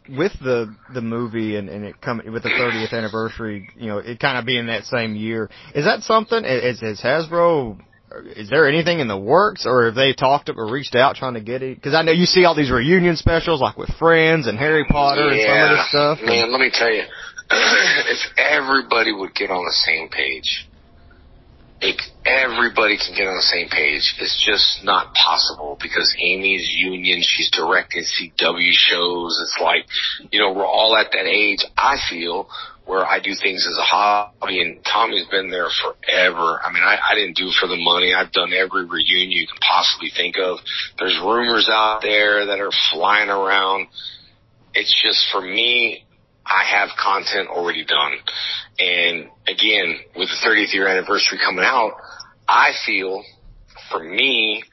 With 0.08 0.32
the 0.42 0.74
the 0.94 1.02
movie 1.02 1.58
and, 1.58 1.68
and 1.68 1.84
it 1.84 2.00
coming 2.00 2.32
with 2.32 2.44
the 2.44 2.50
30th 2.50 2.94
anniversary, 2.94 3.70
you 3.76 3.88
know, 3.88 3.98
it 3.98 4.18
kind 4.18 4.38
of 4.38 4.46
being 4.46 4.68
that 4.68 4.86
same 4.86 5.14
year, 5.14 5.50
is 5.76 5.84
that 5.84 6.04
something? 6.04 6.46
Is, 6.46 6.82
is 6.82 7.02
Hasbro 7.02 7.78
is 8.36 8.50
there 8.50 8.68
anything 8.68 9.00
in 9.00 9.08
the 9.08 9.18
works, 9.18 9.66
or 9.66 9.86
have 9.86 9.96
they 9.96 10.14
talked 10.14 10.50
or 10.50 10.72
reached 10.72 10.96
out 10.96 11.16
trying 11.16 11.34
to 11.34 11.42
get 11.42 11.62
it? 11.62 11.76
Because 11.76 11.94
I 11.94 12.04
know 12.04 12.12
you 12.12 12.26
see 12.26 12.46
all 12.46 12.56
these 12.56 12.72
reunion 12.72 13.18
specials, 13.18 13.62
like 13.62 13.78
with 13.78 13.90
Friends 14.00 14.48
and 14.48 14.58
Harry 14.58 14.86
Potter 14.86 15.34
yeah, 15.34 15.34
and 15.34 15.42
some 15.42 15.62
of 15.62 15.78
this 15.78 15.90
stuff. 15.90 16.20
Man, 16.26 16.52
let 16.52 16.62
me 16.62 16.72
tell 16.72 16.92
you, 16.92 17.04
if 17.52 18.20
everybody 18.38 19.12
would 19.12 19.36
get 19.36 19.50
on 19.52 19.64
the 19.66 19.74
same 19.74 20.10
page, 20.10 20.68
if 21.80 21.98
everybody 22.26 22.98
can 22.98 23.16
get 23.16 23.28
on 23.28 23.36
the 23.36 23.42
same 23.42 23.70
page, 23.70 24.16
it's 24.20 24.44
just 24.44 24.84
not 24.84 25.14
possible 25.14 25.78
because 25.80 26.16
Amy's 26.20 26.68
union, 26.70 27.22
she's 27.22 27.52
directing 27.52 28.04
CW 28.04 28.72
shows. 28.72 29.38
It's 29.44 29.60
like, 29.62 29.86
you 30.32 30.40
know, 30.40 30.54
we're 30.54 30.66
all 30.66 30.96
at 30.98 31.12
that 31.12 31.26
age. 31.26 31.64
I 31.78 31.98
feel 32.10 32.50
where 32.88 33.06
I 33.06 33.20
do 33.20 33.36
things 33.36 33.68
as 33.70 33.78
a 33.78 33.84
hobby 33.84 34.62
and 34.62 34.84
Tommy's 34.84 35.28
been 35.28 35.50
there 35.50 35.68
forever. 35.68 36.60
I 36.64 36.72
mean, 36.72 36.84
I, 36.84 36.98
I 37.12 37.16
didn't 37.16 37.36
do 37.36 37.48
it 37.48 37.56
for 37.60 37.68
the 37.68 37.76
money. 37.76 38.14
I've 38.14 38.32
done 38.32 38.54
every 38.54 38.86
reunion 38.86 39.32
you 39.32 39.46
can 39.46 39.58
possibly 39.60 40.10
think 40.16 40.36
of. 40.40 40.60
There's 40.98 41.20
rumors 41.22 41.70
out 41.70 42.02
there 42.02 42.46
that 42.46 42.60
are 42.62 42.72
flying 42.94 43.30
around. 43.30 43.88
It's 44.74 44.96
just 45.04 45.28
for 45.32 45.42
me, 45.42 46.06
I 46.46 46.64
have 46.64 46.90
content 46.98 47.50
already 47.50 47.84
done. 47.84 48.14
And 48.80 49.28
again, 49.48 50.00
with 50.16 50.30
the 50.30 50.48
30th 50.48 50.74
year 50.74 50.88
anniversary 50.88 51.40
coming 51.44 51.66
out, 51.66 51.92
I 52.48 52.72
feel 52.86 53.22
for 53.92 54.02
me, 54.02 54.64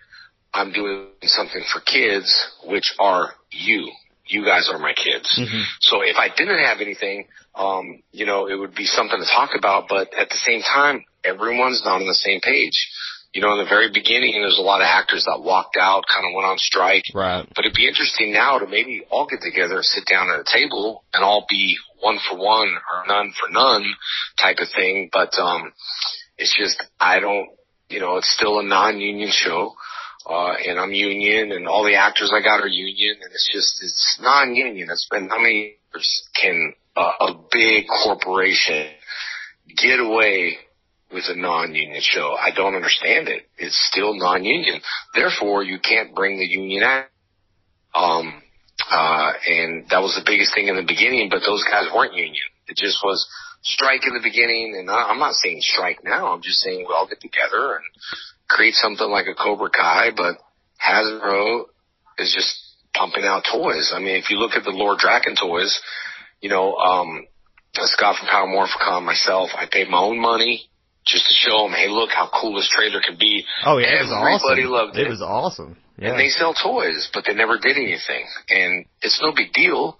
I'm 0.53 0.73
doing 0.73 1.09
something 1.23 1.63
for 1.73 1.81
kids, 1.81 2.31
which 2.65 2.95
are 3.01 3.33
you. 3.51 3.91
You 4.27 4.45
guys 4.45 4.71
are 4.73 4.79
my 4.79 4.95
kids. 4.95 5.29
Mm-hmm. 5.39 5.63
So 5.81 6.03
if 6.03 6.17
I 6.17 6.29
didn't 6.29 6.61
have 6.61 6.81
anything, 6.81 7.27
um, 7.55 8.03
you 8.13 8.27
know, 8.27 8.49
it 8.49 8.59
would 8.59 8.75
be 8.75 8.87
something 8.87 9.19
to 9.19 9.27
talk 9.27 9.51
about. 9.57 9.87
But 9.89 10.13
at 10.15 10.29
the 10.29 10.37
same 10.37 10.61
time, 10.61 11.05
everyone's 11.25 11.83
not 11.85 12.01
on 12.01 12.07
the 12.07 12.15
same 12.15 12.41
page. 12.41 12.91
You 13.33 13.43
know, 13.43 13.53
in 13.53 13.59
the 13.59 13.69
very 13.69 13.91
beginning, 13.93 14.33
there's 14.35 14.59
a 14.59 14.63
lot 14.63 14.81
of 14.81 14.87
actors 14.87 15.25
that 15.25 15.43
walked 15.43 15.77
out, 15.77 16.05
kind 16.13 16.25
of 16.25 16.35
went 16.37 16.47
on 16.47 16.59
strike. 16.59 17.03
Right. 17.13 17.45
But 17.55 17.65
it'd 17.65 17.75
be 17.75 17.89
interesting 17.89 18.33
now 18.33 18.59
to 18.59 18.67
maybe 18.67 19.03
all 19.11 19.27
get 19.27 19.41
together, 19.41 19.83
sit 19.83 20.07
down 20.07 20.31
at 20.31 20.39
a 20.39 20.45
table, 20.47 21.03
and 21.13 21.25
all 21.25 21.45
be 21.49 21.77
one 22.01 22.19
for 22.31 22.39
one 22.39 22.69
or 22.69 23.07
none 23.09 23.33
for 23.33 23.51
none 23.51 23.85
type 24.41 24.59
of 24.61 24.69
thing. 24.75 25.11
But 25.13 25.37
um, 25.37 25.73
it's 26.39 26.57
just 26.57 26.81
I 27.01 27.19
don't, 27.19 27.49
you 27.89 27.99
know, 27.99 28.17
it's 28.19 28.33
still 28.33 28.61
a 28.61 28.63
non-union 28.63 29.31
show. 29.33 29.75
Uh, 30.27 30.55
and 30.67 30.79
I'm 30.79 30.93
union 30.93 31.53
and 31.53 31.69
all 31.69 31.85
the 31.85 31.97
actors 31.97 32.33
I 32.35 32.43
got 32.43 32.63
are 32.63 32.69
union 32.69 33.17
and 33.21 33.31
it's 33.31 33.51
just, 33.53 33.83
it's 33.83 34.19
non-union. 34.23 34.89
It's 34.91 35.07
been 35.11 35.29
how 35.29 35.37
many 35.37 35.77
years 35.93 36.29
can 36.41 36.73
a, 36.97 37.01
a 37.01 37.45
big 37.51 37.87
corporation 38.05 38.89
get 39.77 40.01
away 40.01 40.59
with 41.13 41.25
a 41.29 41.37
non-union 41.37 42.01
show. 42.03 42.35
I 42.39 42.51
don't 42.55 42.75
understand 42.75 43.29
it. 43.29 43.43
It's 43.57 43.79
still 43.91 44.15
non-union. 44.15 44.81
Therefore, 45.15 45.63
you 45.63 45.79
can't 45.79 46.15
bring 46.15 46.39
the 46.39 46.47
union 46.47 46.83
out. 46.83 47.07
Um, 47.95 48.43
uh, 48.91 49.33
and 49.47 49.89
that 49.91 50.03
was 50.03 50.15
the 50.17 50.25
biggest 50.27 50.53
thing 50.55 50.69
in 50.69 50.77
the 50.77 50.83
beginning, 50.83 51.29
but 51.31 51.41
those 51.47 51.65
guys 51.65 51.87
weren't 51.95 52.15
union. 52.15 52.43
It 52.67 52.77
just 52.77 52.99
was 53.05 53.27
strike 53.63 54.03
in 54.07 54.15
the 54.15 54.23
beginning. 54.23 54.75
And 54.77 54.91
I, 54.91 55.11
I'm 55.11 55.19
not 55.19 55.35
saying 55.35 55.59
strike 55.61 56.03
now. 56.05 56.33
I'm 56.33 56.43
just 56.43 56.61
saying 56.61 56.81
we 56.81 56.95
all 56.95 57.09
get 57.09 57.21
together 57.21 57.77
and 57.77 57.85
create 58.49 58.75
something 58.75 59.09
like 59.09 59.27
a 59.27 59.35
Cobra 59.35 59.71
Kai, 59.71 60.11
but 60.17 60.37
Hasbro 60.83 61.67
is 62.19 62.35
just 62.35 62.59
pumping 62.93 63.25
out 63.25 63.45
toys. 63.51 63.93
I 63.95 64.01
mean, 64.01 64.17
if 64.17 64.31
you 64.31 64.39
look 64.39 64.53
at 64.53 64.65
the 64.65 64.71
Lord 64.71 64.99
Drakkon 64.99 65.39
toys, 65.41 65.81
you 66.45 66.51
know, 66.51 66.75
um, 66.77 67.27
Scott 67.73 68.17
from 68.17 68.29
Power 68.29 68.47
Morphicon, 68.47 69.03
myself, 69.03 69.49
I 69.57 69.65
paid 69.65 69.89
my 69.89 69.99
own 69.99 70.21
money 70.21 70.69
just 71.07 71.25
to 71.25 71.33
show 71.33 71.65
them, 71.65 71.73
hey, 71.73 71.89
look 71.89 72.11
how 72.11 72.29
cool 72.39 72.55
this 72.57 72.69
trailer 72.69 73.01
can 73.01 73.17
be. 73.19 73.47
Oh 73.65 73.79
yeah, 73.79 73.97
it 73.97 74.03
was 74.03 74.13
Everybody 74.13 74.63
awesome. 74.65 74.71
loved 74.73 74.99
it. 74.99 75.07
It 75.07 75.11
was 75.11 75.23
awesome. 75.23 75.77
Yeah. 75.97 76.11
And 76.11 76.21
they 76.21 76.29
sell 76.29 76.53
toys, 76.53 77.09
but 77.15 77.25
they 77.27 77.33
never 77.33 77.57
did 77.59 77.79
anything. 77.79 78.27
And 78.51 78.85
it's 79.01 79.23
no 79.23 79.33
big 79.35 79.55
deal. 79.55 79.99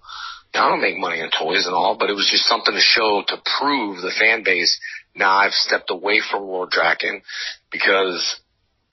I 0.53 0.69
don't 0.69 0.81
make 0.81 0.97
money 0.97 1.19
on 1.19 1.31
toys 1.31 1.65
and 1.65 1.73
all, 1.73 1.97
but 1.97 2.11
it 2.11 2.15
was 2.15 2.29
just 2.29 2.45
something 2.45 2.73
to 2.75 2.79
show 2.79 3.23
to 3.27 3.37
prove 3.59 4.01
the 4.01 4.13
fan 4.17 4.43
base. 4.43 4.79
Now 5.15 5.37
I've 5.37 5.51
stepped 5.53 5.89
away 5.89 6.21
from 6.29 6.43
Lord 6.43 6.69
Drakkon 6.69 7.21
because 7.71 8.39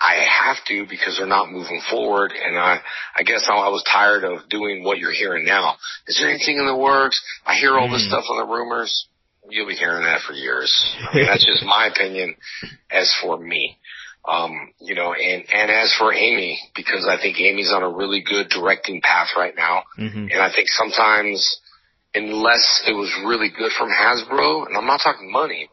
I 0.02 0.26
have 0.46 0.56
to 0.66 0.86
because 0.90 1.16
they're 1.16 1.26
not 1.26 1.52
moving 1.52 1.80
forward. 1.88 2.32
And 2.32 2.58
I, 2.58 2.80
I 3.14 3.22
guess 3.22 3.46
I 3.48 3.68
was 3.68 3.84
tired 3.84 4.24
of 4.24 4.48
doing 4.48 4.82
what 4.82 4.98
you're 4.98 5.12
hearing 5.12 5.44
now. 5.44 5.76
Is 6.08 6.18
there 6.18 6.28
anything 6.28 6.58
in 6.58 6.66
the 6.66 6.76
works? 6.76 7.22
I 7.46 7.54
hear 7.56 7.78
all 7.78 7.88
this 7.88 8.02
mm. 8.02 8.08
stuff 8.08 8.24
on 8.28 8.38
the 8.38 8.52
rumors. 8.52 9.06
You'll 9.48 9.68
be 9.68 9.74
hearing 9.74 10.04
that 10.04 10.22
for 10.22 10.32
years. 10.32 10.72
I 11.08 11.14
mean, 11.14 11.26
that's 11.26 11.46
just 11.46 11.64
my 11.64 11.86
opinion 11.86 12.36
as 12.90 13.14
for 13.22 13.38
me. 13.38 13.78
Um, 14.28 14.72
you 14.80 14.94
know, 14.94 15.12
and, 15.14 15.44
and 15.52 15.70
as 15.70 15.92
for 15.98 16.12
Amy, 16.14 16.58
because 16.76 17.08
I 17.08 17.20
think 17.20 17.40
Amy's 17.40 17.72
on 17.72 17.82
a 17.82 17.90
really 17.90 18.22
good 18.22 18.48
directing 18.48 19.00
path 19.00 19.30
right 19.36 19.54
now. 19.56 19.82
Mm-hmm. 19.98 20.26
And 20.30 20.40
I 20.40 20.52
think 20.52 20.68
sometimes 20.68 21.60
unless 22.14 22.84
it 22.86 22.92
was 22.92 23.10
really 23.26 23.50
good 23.50 23.72
from 23.72 23.88
Hasbro, 23.88 24.66
and 24.66 24.76
I'm 24.76 24.86
not 24.86 25.00
talking 25.02 25.30
money, 25.30 25.68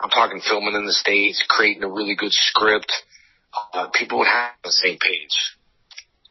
I'm 0.00 0.10
talking 0.10 0.40
filming 0.40 0.74
in 0.74 0.86
the 0.86 0.92
States, 0.92 1.44
creating 1.48 1.82
a 1.84 1.88
really 1.88 2.14
good 2.16 2.32
script, 2.32 2.90
uh, 3.74 3.88
people 3.94 4.18
would 4.18 4.28
have 4.28 4.52
the 4.64 4.72
same 4.72 4.98
page. 4.98 5.56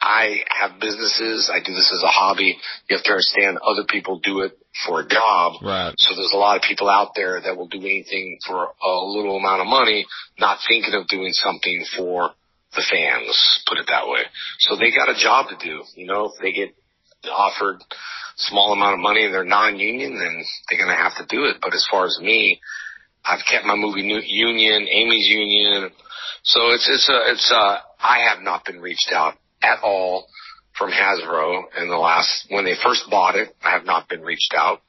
I 0.01 0.39
have 0.47 0.79
businesses. 0.79 1.51
I 1.53 1.59
do 1.59 1.73
this 1.73 1.91
as 1.91 2.03
a 2.03 2.07
hobby. 2.07 2.57
You 2.89 2.95
have 2.95 3.03
to 3.03 3.11
understand 3.11 3.57
other 3.57 3.83
people 3.87 4.19
do 4.19 4.41
it 4.41 4.57
for 4.85 5.01
a 5.01 5.07
job. 5.07 5.61
Right. 5.61 5.93
So 5.97 6.15
there's 6.15 6.31
a 6.33 6.37
lot 6.37 6.55
of 6.55 6.63
people 6.63 6.87
out 6.87 7.11
there 7.15 7.41
that 7.41 7.57
will 7.57 7.67
do 7.67 7.79
anything 7.79 8.39
for 8.47 8.69
a 8.81 9.05
little 9.05 9.37
amount 9.37 9.61
of 9.61 9.67
money, 9.67 10.05
not 10.39 10.59
thinking 10.67 10.93
of 10.93 11.07
doing 11.07 11.33
something 11.33 11.83
for 11.97 12.31
the 12.75 12.83
fans, 12.89 13.63
put 13.67 13.77
it 13.77 13.87
that 13.87 14.07
way. 14.07 14.21
So 14.59 14.77
they 14.77 14.91
got 14.91 15.09
a 15.09 15.19
job 15.19 15.47
to 15.49 15.57
do. 15.57 15.83
You 15.95 16.07
know, 16.07 16.25
if 16.25 16.41
they 16.41 16.53
get 16.53 16.73
offered 17.29 17.81
small 18.37 18.71
amount 18.71 18.93
of 18.93 18.99
money 18.99 19.25
and 19.25 19.33
they're 19.33 19.43
non-union, 19.43 20.17
then 20.17 20.43
they're 20.69 20.79
going 20.79 20.95
to 20.95 21.03
have 21.03 21.17
to 21.17 21.25
do 21.27 21.45
it. 21.45 21.57
But 21.61 21.73
as 21.73 21.85
far 21.91 22.05
as 22.05 22.17
me, 22.21 22.61
I've 23.25 23.43
kept 23.49 23.65
my 23.65 23.75
movie 23.75 24.01
union, 24.01 24.87
Amy's 24.87 25.27
union, 25.27 25.91
so 26.43 26.71
it's 26.71 26.87
it's 26.89 27.09
a 27.09 27.31
it's 27.31 27.51
a 27.51 27.79
I 27.99 28.29
have 28.29 28.41
not 28.41 28.65
been 28.65 28.81
reached 28.81 29.11
out 29.13 29.35
at 29.61 29.79
all 29.83 30.27
from 30.77 30.91
Hasbro 30.91 31.63
in 31.81 31.89
the 31.89 31.97
last 31.97 32.47
when 32.49 32.65
they 32.65 32.75
first 32.81 33.09
bought 33.09 33.35
it. 33.35 33.55
I 33.63 33.71
have 33.71 33.85
not 33.85 34.07
been 34.07 34.21
reached 34.21 34.53
out, 34.55 34.81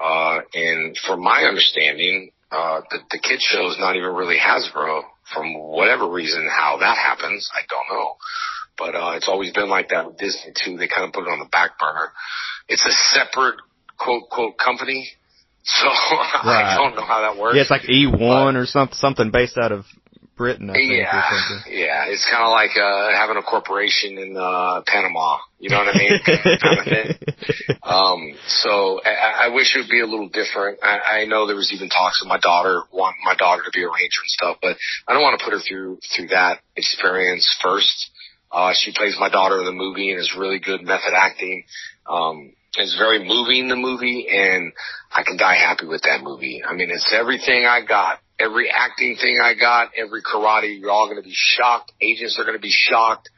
uh, 0.00 0.40
and 0.52 0.96
from 1.06 1.22
my 1.22 1.44
understanding, 1.44 2.30
uh, 2.50 2.82
the 2.90 2.98
the 3.10 3.18
kid 3.18 3.40
show 3.40 3.70
is 3.70 3.78
not 3.78 3.96
even 3.96 4.14
really 4.14 4.36
Hasbro. 4.36 5.02
From 5.32 5.54
whatever 5.54 6.06
reason, 6.06 6.46
how 6.50 6.76
that 6.80 6.98
happens, 6.98 7.48
I 7.54 7.62
don't 7.68 7.96
know. 7.96 8.16
But 8.76 8.94
uh, 8.94 9.12
it's 9.16 9.28
always 9.28 9.52
been 9.52 9.70
like 9.70 9.88
that 9.88 10.06
with 10.06 10.18
Disney 10.18 10.52
too. 10.52 10.76
They 10.76 10.86
kind 10.86 11.06
of 11.06 11.12
put 11.14 11.22
it 11.22 11.30
on 11.30 11.38
the 11.38 11.46
back 11.46 11.78
burner. 11.78 12.12
It's 12.68 12.84
a 12.84 12.92
separate 13.16 13.56
quote 13.98 14.28
quote 14.30 14.58
company. 14.58 15.08
So 15.66 15.86
right. 15.86 16.44
I 16.44 16.76
don't 16.76 16.94
know 16.94 17.06
how 17.06 17.22
that 17.22 17.40
works. 17.40 17.56
Yeah, 17.56 17.62
it's 17.62 17.70
like 17.70 17.84
E1 17.84 18.54
or 18.54 18.66
something, 18.66 18.94
something 18.96 19.30
based 19.30 19.56
out 19.56 19.72
of 19.72 19.86
Britain. 20.36 20.70
I 20.70 20.74
think, 20.74 20.92
yeah, 20.92 21.60
yeah. 21.68 22.04
It's 22.08 22.28
kind 22.30 22.42
of 22.42 22.50
like 22.50 22.76
uh, 22.76 23.12
having 23.12 23.36
a 23.36 23.42
corporation 23.42 24.18
in 24.18 24.36
uh, 24.36 24.82
Panama. 24.86 25.38
You 25.58 25.70
know 25.70 25.78
what 25.78 25.94
I 25.94 25.98
mean? 25.98 26.20
kind 26.24 26.78
of 26.78 26.84
thing. 26.84 27.18
Um, 27.84 28.34
so 28.46 29.00
I, 29.04 29.44
I 29.44 29.48
wish 29.48 29.76
it 29.76 29.80
would 29.80 29.90
be 29.90 30.00
a 30.00 30.06
little 30.06 30.28
different. 30.28 30.78
I, 30.82 31.20
I 31.20 31.24
know 31.26 31.46
there 31.46 31.54
was 31.54 31.70
even 31.72 31.90
talks 31.90 32.22
of 32.22 32.28
my 32.28 32.38
daughter 32.38 32.82
wanting 32.90 33.20
my 33.24 33.34
daughter 33.34 33.62
to 33.62 33.70
be 33.72 33.82
a 33.82 33.86
ranger 33.86 34.20
and 34.22 34.28
stuff, 34.28 34.56
but 34.62 34.78
I 35.06 35.12
don't 35.12 35.22
want 35.22 35.38
to 35.38 35.44
put 35.44 35.52
her 35.52 35.60
through 35.60 35.98
through 36.16 36.28
that 36.28 36.60
experience 36.76 37.46
first. 37.62 38.10
Uh, 38.50 38.72
she 38.74 38.92
plays 38.94 39.16
my 39.20 39.28
daughter 39.28 39.58
in 39.58 39.66
the 39.66 39.72
movie 39.72 40.10
and 40.10 40.18
is 40.18 40.34
really 40.36 40.58
good 40.58 40.82
method 40.82 41.12
acting. 41.14 41.64
Um, 42.08 42.54
it's 42.76 42.96
very 42.96 43.24
moving, 43.24 43.68
the 43.68 43.76
movie, 43.76 44.28
and 44.30 44.72
I 45.12 45.22
can 45.22 45.36
die 45.36 45.56
happy 45.56 45.86
with 45.86 46.02
that 46.02 46.22
movie. 46.22 46.62
I 46.66 46.74
mean, 46.74 46.90
it's 46.90 47.12
everything 47.12 47.66
I 47.66 47.84
got. 47.86 48.18
Every 48.38 48.68
acting 48.68 49.16
thing 49.16 49.38
I 49.42 49.54
got, 49.54 49.92
every 49.96 50.22
karate, 50.22 50.80
you're 50.80 50.90
all 50.90 51.06
going 51.06 51.22
to 51.22 51.28
be 51.28 51.34
shocked. 51.34 51.92
Agents 52.00 52.36
are 52.38 52.44
going 52.44 52.56
to 52.56 52.62
be 52.62 52.72
shocked. 52.72 53.30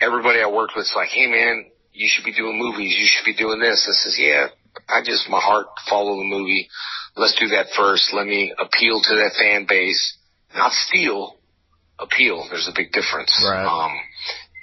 Everybody 0.00 0.40
I 0.40 0.50
worked 0.50 0.72
with 0.74 0.86
is 0.86 0.92
like, 0.96 1.08
hey 1.08 1.26
man, 1.26 1.66
you 1.92 2.08
should 2.10 2.24
be 2.24 2.34
doing 2.34 2.58
movies. 2.58 2.96
You 2.98 3.06
should 3.06 3.24
be 3.24 3.36
doing 3.36 3.60
this. 3.60 3.86
I 3.88 3.92
says, 3.92 4.16
yeah, 4.18 4.46
I 4.88 5.02
just, 5.04 5.28
my 5.28 5.40
heart 5.40 5.66
follow 5.88 6.16
the 6.16 6.24
movie. 6.24 6.68
Let's 7.16 7.38
do 7.38 7.48
that 7.48 7.66
first. 7.76 8.12
Let 8.14 8.26
me 8.26 8.52
appeal 8.58 9.00
to 9.02 9.14
that 9.16 9.32
fan 9.38 9.66
base, 9.68 10.16
not 10.54 10.72
steal, 10.72 11.36
appeal. 11.98 12.46
There's 12.50 12.68
a 12.68 12.74
big 12.74 12.92
difference. 12.92 13.30
Right. 13.46 13.64
Um, 13.64 13.92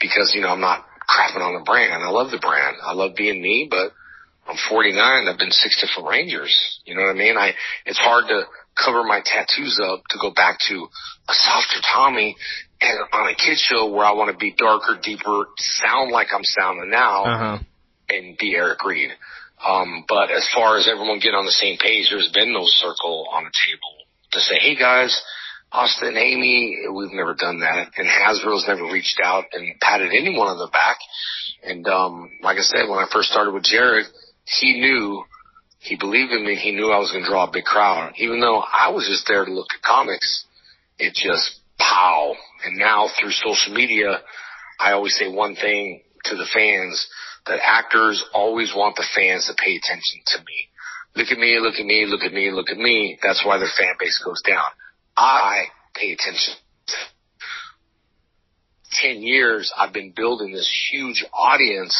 because, 0.02 0.34
you 0.36 0.42
know, 0.42 0.50
I'm 0.50 0.62
not 0.62 0.86
crapping 1.08 1.42
on 1.42 1.54
the 1.54 1.64
brand. 1.64 2.04
I 2.04 2.10
love 2.10 2.32
the 2.32 2.40
brand. 2.40 2.78
I 2.84 2.94
love 2.94 3.16
being 3.16 3.42
me, 3.42 3.68
but 3.70 3.92
I'm 4.48 4.58
49. 4.70 5.28
I've 5.28 5.38
been 5.38 5.52
six 5.52 5.80
different 5.82 6.10
Rangers. 6.10 6.82
You 6.86 6.96
know 6.96 7.04
what 7.04 7.16
I 7.16 7.20
mean? 7.20 7.38
I, 7.38 7.54
it's 7.86 8.00
hard 8.00 8.26
to 8.28 8.44
cover 8.84 9.04
my 9.04 9.22
tattoos 9.26 9.80
up 9.84 10.02
to 10.10 10.18
go 10.22 10.32
back 10.32 10.60
to 10.70 10.88
a 11.30 11.34
softer 11.34 11.80
Tommy 11.94 12.36
and 12.82 13.00
on 13.14 13.30
a 13.30 13.36
kid 13.36 13.58
show 13.58 13.90
where 13.92 14.06
I 14.06 14.14
want 14.14 14.32
to 14.32 14.38
be 14.38 14.54
darker, 14.58 15.00
deeper, 15.02 15.46
sound 15.58 16.12
like 16.12 16.28
I'm 16.34 16.44
sounding 16.44 16.90
now 16.92 17.24
Uh-huh. 17.26 17.58
and 18.10 18.38
be 18.38 18.56
Eric 18.56 18.84
Reed. 18.86 19.10
Um, 19.66 20.06
but 20.08 20.30
as 20.30 20.48
far 20.54 20.78
as 20.78 20.88
everyone 20.88 21.18
getting 21.18 21.34
on 21.40 21.46
the 21.46 21.52
same 21.52 21.78
page, 21.80 22.10
there's 22.12 22.30
been 22.34 22.54
no 22.54 22.64
circle 22.66 23.28
on 23.34 23.44
the 23.44 23.52
table 23.66 24.06
to 24.34 24.40
say, 24.40 24.56
hey 24.60 24.76
guys, 24.76 25.20
Austin, 25.72 26.16
Amy, 26.16 26.78
we've 26.94 27.12
never 27.12 27.34
done 27.34 27.60
that. 27.62 27.90
And 27.98 28.08
Hasbro's 28.08 28.68
never 28.68 28.84
reached 28.84 29.20
out 29.24 29.46
and 29.54 29.80
patted 29.82 30.12
anyone 30.14 30.48
on 30.48 30.58
the 30.60 30.70
back. 30.72 30.98
And, 31.64 31.86
um, 31.88 32.30
like 32.44 32.58
I 32.58 32.62
said, 32.62 32.88
when 32.88 33.00
I 33.00 33.08
first 33.12 33.30
started 33.32 33.54
with 33.54 33.64
Jared, 33.64 34.06
he 34.46 34.80
knew, 34.80 35.24
he 35.88 35.96
believed 35.96 36.32
in 36.32 36.46
me. 36.46 36.56
He 36.56 36.72
knew 36.72 36.92
I 36.92 37.00
was 37.00 37.12
going 37.12 37.24
to 37.24 37.30
draw 37.30 37.48
a 37.48 37.52
big 37.52 37.64
crowd. 37.64 38.14
Even 38.18 38.42
though 38.42 38.60
I 38.60 38.90
was 38.90 39.08
just 39.08 39.26
there 39.28 39.46
to 39.46 39.52
look 39.52 39.68
at 39.74 39.82
comics, 39.82 40.46
it 41.00 41.14
just 41.14 41.62
pow. 41.80 42.36
And 42.66 42.78
now 42.78 43.08
through 43.08 43.32
social 43.32 43.74
media, 43.74 44.20
I 44.80 44.92
always 44.92 45.16
say 45.16 45.30
one 45.30 45.56
thing 45.56 46.02
to 46.26 46.36
the 46.36 46.48
fans 46.54 47.08
that 47.46 47.60
actors 47.64 48.24
always 48.34 48.74
want 48.76 48.98
the 48.98 49.08
fans 49.16 49.48
to 49.48 49.54
pay 49.54 49.78
attention 49.78 50.22
to 50.28 50.40
me. 50.40 50.68
Look 51.16 51.32
at 51.32 51.40
me, 51.40 51.58
look 51.60 51.76
at 51.80 51.86
me, 51.86 52.06
look 52.06 52.22
at 52.22 52.34
me, 52.34 52.52
look 52.52 52.70
at 52.70 52.78
me. 52.78 53.18
That's 53.24 53.46
why 53.46 53.58
their 53.58 53.70
fan 53.78 53.94
base 53.98 54.22
goes 54.24 54.42
down. 54.48 54.68
I 55.16 55.66
pay 55.96 56.12
attention. 56.12 56.54
Ten 58.92 59.22
years 59.22 59.72
I've 59.78 59.94
been 59.94 60.12
building 60.16 60.52
this 60.52 60.70
huge 60.92 61.24
audience 61.34 61.96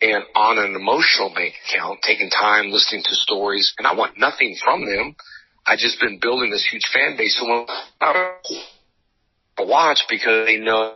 and 0.00 0.24
on 0.34 0.58
an 0.58 0.74
emotional 0.74 1.32
bank 1.34 1.54
account, 1.68 2.00
taking 2.02 2.30
time 2.30 2.70
listening 2.70 3.02
to 3.04 3.14
stories, 3.14 3.74
and 3.78 3.86
I 3.86 3.94
want 3.94 4.18
nothing 4.18 4.56
from 4.62 4.86
them. 4.86 5.14
I 5.66 5.76
just 5.76 6.00
been 6.00 6.18
building 6.20 6.50
this 6.50 6.66
huge 6.70 6.86
fan 6.92 7.16
base. 7.16 7.38
So 7.38 7.48
when 7.48 7.66
I 8.00 8.34
watch 9.58 10.04
because 10.08 10.46
they 10.46 10.56
know, 10.56 10.94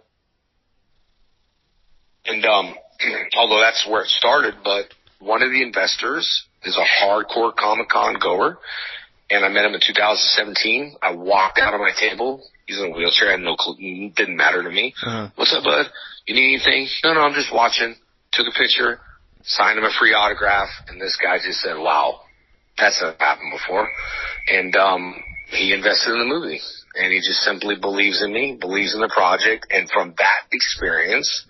and 2.24 2.44
um, 2.44 2.74
although 3.36 3.60
that's 3.60 3.86
where 3.88 4.02
it 4.02 4.08
started, 4.08 4.54
but 4.64 4.86
one 5.20 5.42
of 5.42 5.50
the 5.50 5.62
investors 5.62 6.46
is 6.64 6.78
a 6.78 7.04
hardcore 7.04 7.54
Comic 7.54 7.90
Con 7.90 8.16
goer, 8.20 8.58
and 9.30 9.44
I 9.44 9.48
met 9.48 9.66
him 9.66 9.74
in 9.74 9.80
2017. 9.86 10.96
I 11.02 11.14
walked 11.14 11.58
out 11.58 11.74
of 11.74 11.80
my 11.80 11.92
table. 11.98 12.42
He's 12.66 12.78
in 12.78 12.86
a 12.86 12.96
wheelchair. 12.96 13.28
I 13.28 13.32
had 13.32 13.40
no 13.40 13.56
clue. 13.56 13.76
Didn't 14.16 14.36
matter 14.36 14.62
to 14.62 14.70
me. 14.70 14.94
Uh-huh. 15.04 15.28
What's 15.34 15.54
up, 15.54 15.64
bud? 15.64 15.86
You 16.26 16.34
need 16.34 16.54
anything? 16.54 16.88
No, 17.04 17.12
no, 17.12 17.20
I'm 17.20 17.34
just 17.34 17.52
watching. 17.52 17.96
Took 18.34 18.48
a 18.48 18.58
picture, 18.58 19.00
signed 19.42 19.78
him 19.78 19.84
a 19.84 19.92
free 19.98 20.12
autograph, 20.12 20.68
and 20.88 21.00
this 21.00 21.16
guy 21.22 21.38
just 21.38 21.60
said, 21.60 21.76
wow, 21.76 22.20
that's 22.76 23.00
never 23.00 23.16
happened 23.18 23.52
before. 23.52 23.88
And, 24.48 24.74
um, 24.76 25.14
he 25.48 25.72
invested 25.72 26.12
in 26.12 26.18
the 26.18 26.24
movie 26.24 26.60
and 26.94 27.12
he 27.12 27.18
just 27.18 27.42
simply 27.42 27.76
believes 27.76 28.22
in 28.22 28.32
me, 28.32 28.56
believes 28.60 28.94
in 28.94 29.00
the 29.00 29.12
project. 29.12 29.66
And 29.70 29.88
from 29.90 30.14
that 30.18 30.48
experience, 30.52 31.46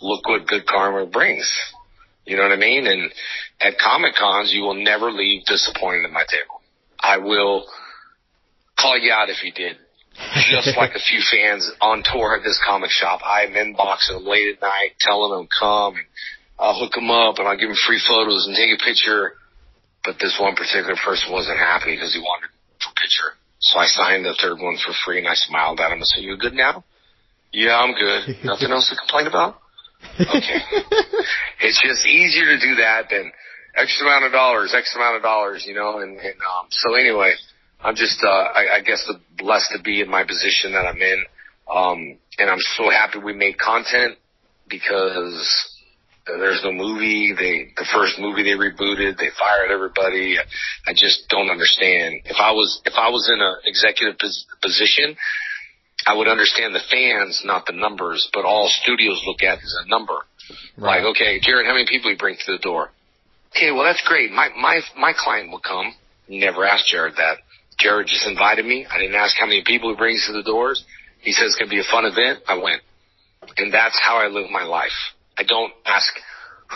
look 0.00 0.26
what 0.28 0.46
good 0.46 0.66
karma 0.66 1.06
brings. 1.06 1.50
You 2.24 2.36
know 2.36 2.44
what 2.44 2.52
I 2.52 2.56
mean? 2.56 2.86
And 2.86 3.12
at 3.60 3.78
Comic 3.78 4.14
Cons, 4.14 4.52
you 4.52 4.62
will 4.62 4.82
never 4.82 5.10
leave 5.10 5.44
disappointed 5.46 6.04
at 6.04 6.12
my 6.12 6.24
table. 6.28 6.60
I 7.00 7.18
will 7.18 7.66
call 8.78 8.96
you 8.98 9.12
out 9.12 9.28
if 9.28 9.42
you 9.42 9.52
did. 9.52 9.76
Just 10.50 10.76
like 10.76 10.94
a 10.94 11.00
few 11.00 11.20
fans 11.20 11.70
on 11.80 12.02
tour 12.04 12.36
at 12.36 12.44
this 12.44 12.60
comic 12.64 12.90
shop, 12.90 13.20
I'm 13.24 13.52
inboxing 13.52 14.18
them 14.18 14.26
late 14.26 14.54
at 14.54 14.60
night, 14.60 14.98
telling 15.00 15.36
them 15.36 15.48
come 15.48 15.96
and 15.96 16.06
I'll 16.58 16.78
hook 16.78 16.92
them 16.92 17.10
up 17.10 17.38
and 17.38 17.48
I'll 17.48 17.56
give 17.56 17.68
them 17.68 17.78
free 17.86 18.00
photos 18.00 18.46
and 18.46 18.56
take 18.56 18.70
a 18.70 18.84
picture. 18.84 19.34
But 20.04 20.16
this 20.20 20.36
one 20.40 20.54
particular 20.54 20.96
person 20.96 21.32
wasn't 21.32 21.58
happy 21.58 21.94
because 21.94 22.12
he 22.12 22.20
wanted 22.20 22.50
a 22.50 22.94
picture. 22.94 23.38
So 23.60 23.78
I 23.78 23.86
signed 23.86 24.24
the 24.24 24.34
third 24.34 24.58
one 24.58 24.76
for 24.76 24.92
free 25.04 25.18
and 25.18 25.28
I 25.28 25.34
smiled 25.34 25.80
at 25.80 25.92
him 25.92 25.98
and 25.98 26.06
said, 26.06 26.22
you 26.22 26.36
good 26.36 26.54
now? 26.54 26.84
Yeah, 27.52 27.78
I'm 27.78 27.94
good. 27.94 28.36
Nothing 28.44 28.72
else 28.72 28.90
to 28.90 28.96
complain 28.96 29.26
about? 29.26 29.60
Okay. 30.18 30.58
it's 31.60 31.80
just 31.80 32.04
easier 32.06 32.46
to 32.46 32.58
do 32.58 32.74
that 32.82 33.06
than 33.10 33.30
X 33.76 34.00
amount 34.02 34.24
of 34.24 34.32
dollars, 34.32 34.74
X 34.76 34.94
amount 34.96 35.16
of 35.16 35.22
dollars, 35.22 35.64
you 35.66 35.74
know, 35.74 35.98
and, 35.98 36.18
and 36.18 36.34
um, 36.42 36.66
so 36.70 36.94
anyway, 36.94 37.32
I'm 37.82 37.96
just, 37.96 38.22
uh, 38.22 38.28
I, 38.28 38.76
I 38.76 38.80
guess 38.80 39.04
the 39.06 39.20
blessed 39.36 39.72
to 39.76 39.82
be 39.82 40.00
in 40.00 40.08
my 40.08 40.24
position 40.24 40.72
that 40.72 40.86
I'm 40.86 41.00
in. 41.00 41.24
Um, 41.70 42.18
and 42.38 42.50
I'm 42.50 42.60
so 42.76 42.90
happy 42.90 43.18
we 43.18 43.32
made 43.32 43.58
content 43.58 44.18
because 44.68 45.72
there's 46.26 46.60
no 46.64 46.72
movie. 46.72 47.34
They, 47.36 47.72
the 47.76 47.86
first 47.92 48.18
movie 48.18 48.42
they 48.42 48.50
rebooted, 48.50 49.18
they 49.18 49.30
fired 49.38 49.70
everybody. 49.70 50.36
I 50.86 50.92
just 50.92 51.28
don't 51.28 51.50
understand. 51.50 52.22
If 52.24 52.36
I 52.38 52.52
was, 52.52 52.80
if 52.84 52.94
I 52.96 53.10
was 53.10 53.30
in 53.32 53.40
an 53.40 53.56
executive 53.64 54.18
pos- 54.18 54.46
position, 54.60 55.16
I 56.06 56.16
would 56.16 56.28
understand 56.28 56.74
the 56.74 56.82
fans, 56.90 57.42
not 57.44 57.66
the 57.66 57.74
numbers, 57.74 58.28
but 58.32 58.44
all 58.44 58.68
studios 58.68 59.22
look 59.26 59.42
at 59.42 59.58
is 59.58 59.78
a 59.84 59.88
number. 59.88 60.14
Like, 60.76 61.04
okay, 61.04 61.38
Jared, 61.40 61.66
how 61.66 61.72
many 61.72 61.86
people 61.88 62.10
you 62.10 62.16
bring 62.16 62.36
to 62.36 62.52
the 62.52 62.58
door? 62.58 62.90
Okay, 63.56 63.70
well 63.70 63.84
that's 63.84 64.02
great. 64.06 64.32
My 64.32 64.48
my 64.56 64.80
my 64.96 65.12
client 65.16 65.50
will 65.50 65.60
come. 65.60 65.94
Never 66.28 66.64
asked 66.64 66.86
Jared 66.88 67.14
that. 67.16 67.38
Jared 67.82 68.06
just 68.06 68.26
invited 68.26 68.64
me. 68.64 68.86
I 68.88 68.98
didn't 68.98 69.16
ask 69.16 69.36
how 69.38 69.46
many 69.46 69.62
people 69.66 69.90
he 69.90 69.96
brings 69.96 70.26
to 70.26 70.32
the 70.32 70.42
doors. 70.42 70.84
He 71.20 71.32
says 71.32 71.48
it's 71.48 71.56
gonna 71.56 71.70
be 71.70 71.80
a 71.80 71.90
fun 71.90 72.04
event. 72.04 72.40
I 72.46 72.56
went. 72.56 72.82
And 73.56 73.72
that's 73.72 73.98
how 74.00 74.18
I 74.18 74.28
live 74.28 74.50
my 74.50 74.64
life. 74.64 74.96
I 75.36 75.42
don't 75.42 75.72
ask, 75.84 76.12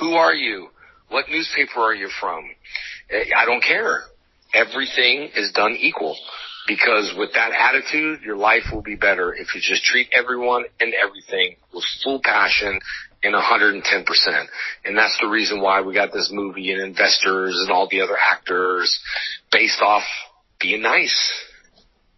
who 0.00 0.14
are 0.14 0.34
you? 0.34 0.68
What 1.08 1.28
newspaper 1.28 1.80
are 1.80 1.94
you 1.94 2.08
from? 2.20 2.44
Eh, 3.10 3.24
I 3.36 3.44
don't 3.46 3.62
care. 3.62 4.02
Everything 4.52 5.30
is 5.36 5.52
done 5.52 5.76
equal. 5.78 6.16
Because 6.66 7.14
with 7.16 7.32
that 7.34 7.52
attitude, 7.52 8.22
your 8.22 8.36
life 8.36 8.64
will 8.72 8.82
be 8.82 8.96
better 8.96 9.32
if 9.32 9.54
you 9.54 9.60
just 9.60 9.84
treat 9.84 10.08
everyone 10.12 10.64
and 10.80 10.92
everything 10.94 11.56
with 11.72 11.84
full 12.02 12.20
passion 12.24 12.80
and 13.22 13.34
110%. 13.34 14.46
And 14.84 14.98
that's 14.98 15.16
the 15.20 15.28
reason 15.28 15.60
why 15.60 15.80
we 15.80 15.94
got 15.94 16.12
this 16.12 16.30
movie 16.32 16.72
and 16.72 16.82
investors 16.82 17.56
and 17.62 17.70
all 17.70 17.88
the 17.88 18.00
other 18.00 18.16
actors 18.18 18.98
based 19.52 19.80
off 19.80 20.02
being 20.60 20.82
nice. 20.82 21.16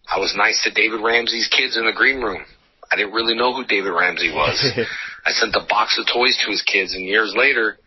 I 0.08 0.18
was 0.18 0.34
nice 0.36 0.62
to 0.64 0.70
David 0.70 1.00
Ramsey's 1.02 1.48
kids 1.48 1.76
in 1.76 1.84
the 1.84 1.92
green 1.92 2.20
room. 2.20 2.44
I 2.90 2.96
didn't 2.96 3.12
really 3.12 3.36
know 3.36 3.54
who 3.54 3.64
David 3.64 3.90
Ramsey 3.90 4.32
was. 4.32 4.64
I 5.26 5.32
sent 5.32 5.54
a 5.54 5.66
box 5.68 5.98
of 5.98 6.06
toys 6.12 6.38
to 6.44 6.50
his 6.50 6.62
kids 6.62 6.94
and 6.94 7.04
years 7.04 7.34
later, 7.36 7.78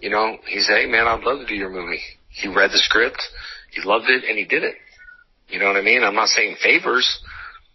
you 0.00 0.10
know, 0.10 0.38
he 0.46 0.60
said, 0.60 0.78
Hey 0.78 0.86
man, 0.86 1.06
I'd 1.06 1.22
love 1.22 1.40
to 1.40 1.46
do 1.46 1.54
your 1.54 1.70
movie. 1.70 2.00
He 2.30 2.48
read 2.48 2.70
the 2.70 2.78
script, 2.78 3.22
he 3.72 3.82
loved 3.86 4.08
it, 4.08 4.24
and 4.24 4.38
he 4.38 4.44
did 4.44 4.64
it. 4.64 4.74
You 5.48 5.58
know 5.58 5.66
what 5.66 5.76
I 5.76 5.82
mean? 5.82 6.02
I'm 6.02 6.14
not 6.14 6.28
saying 6.28 6.56
favors. 6.62 7.20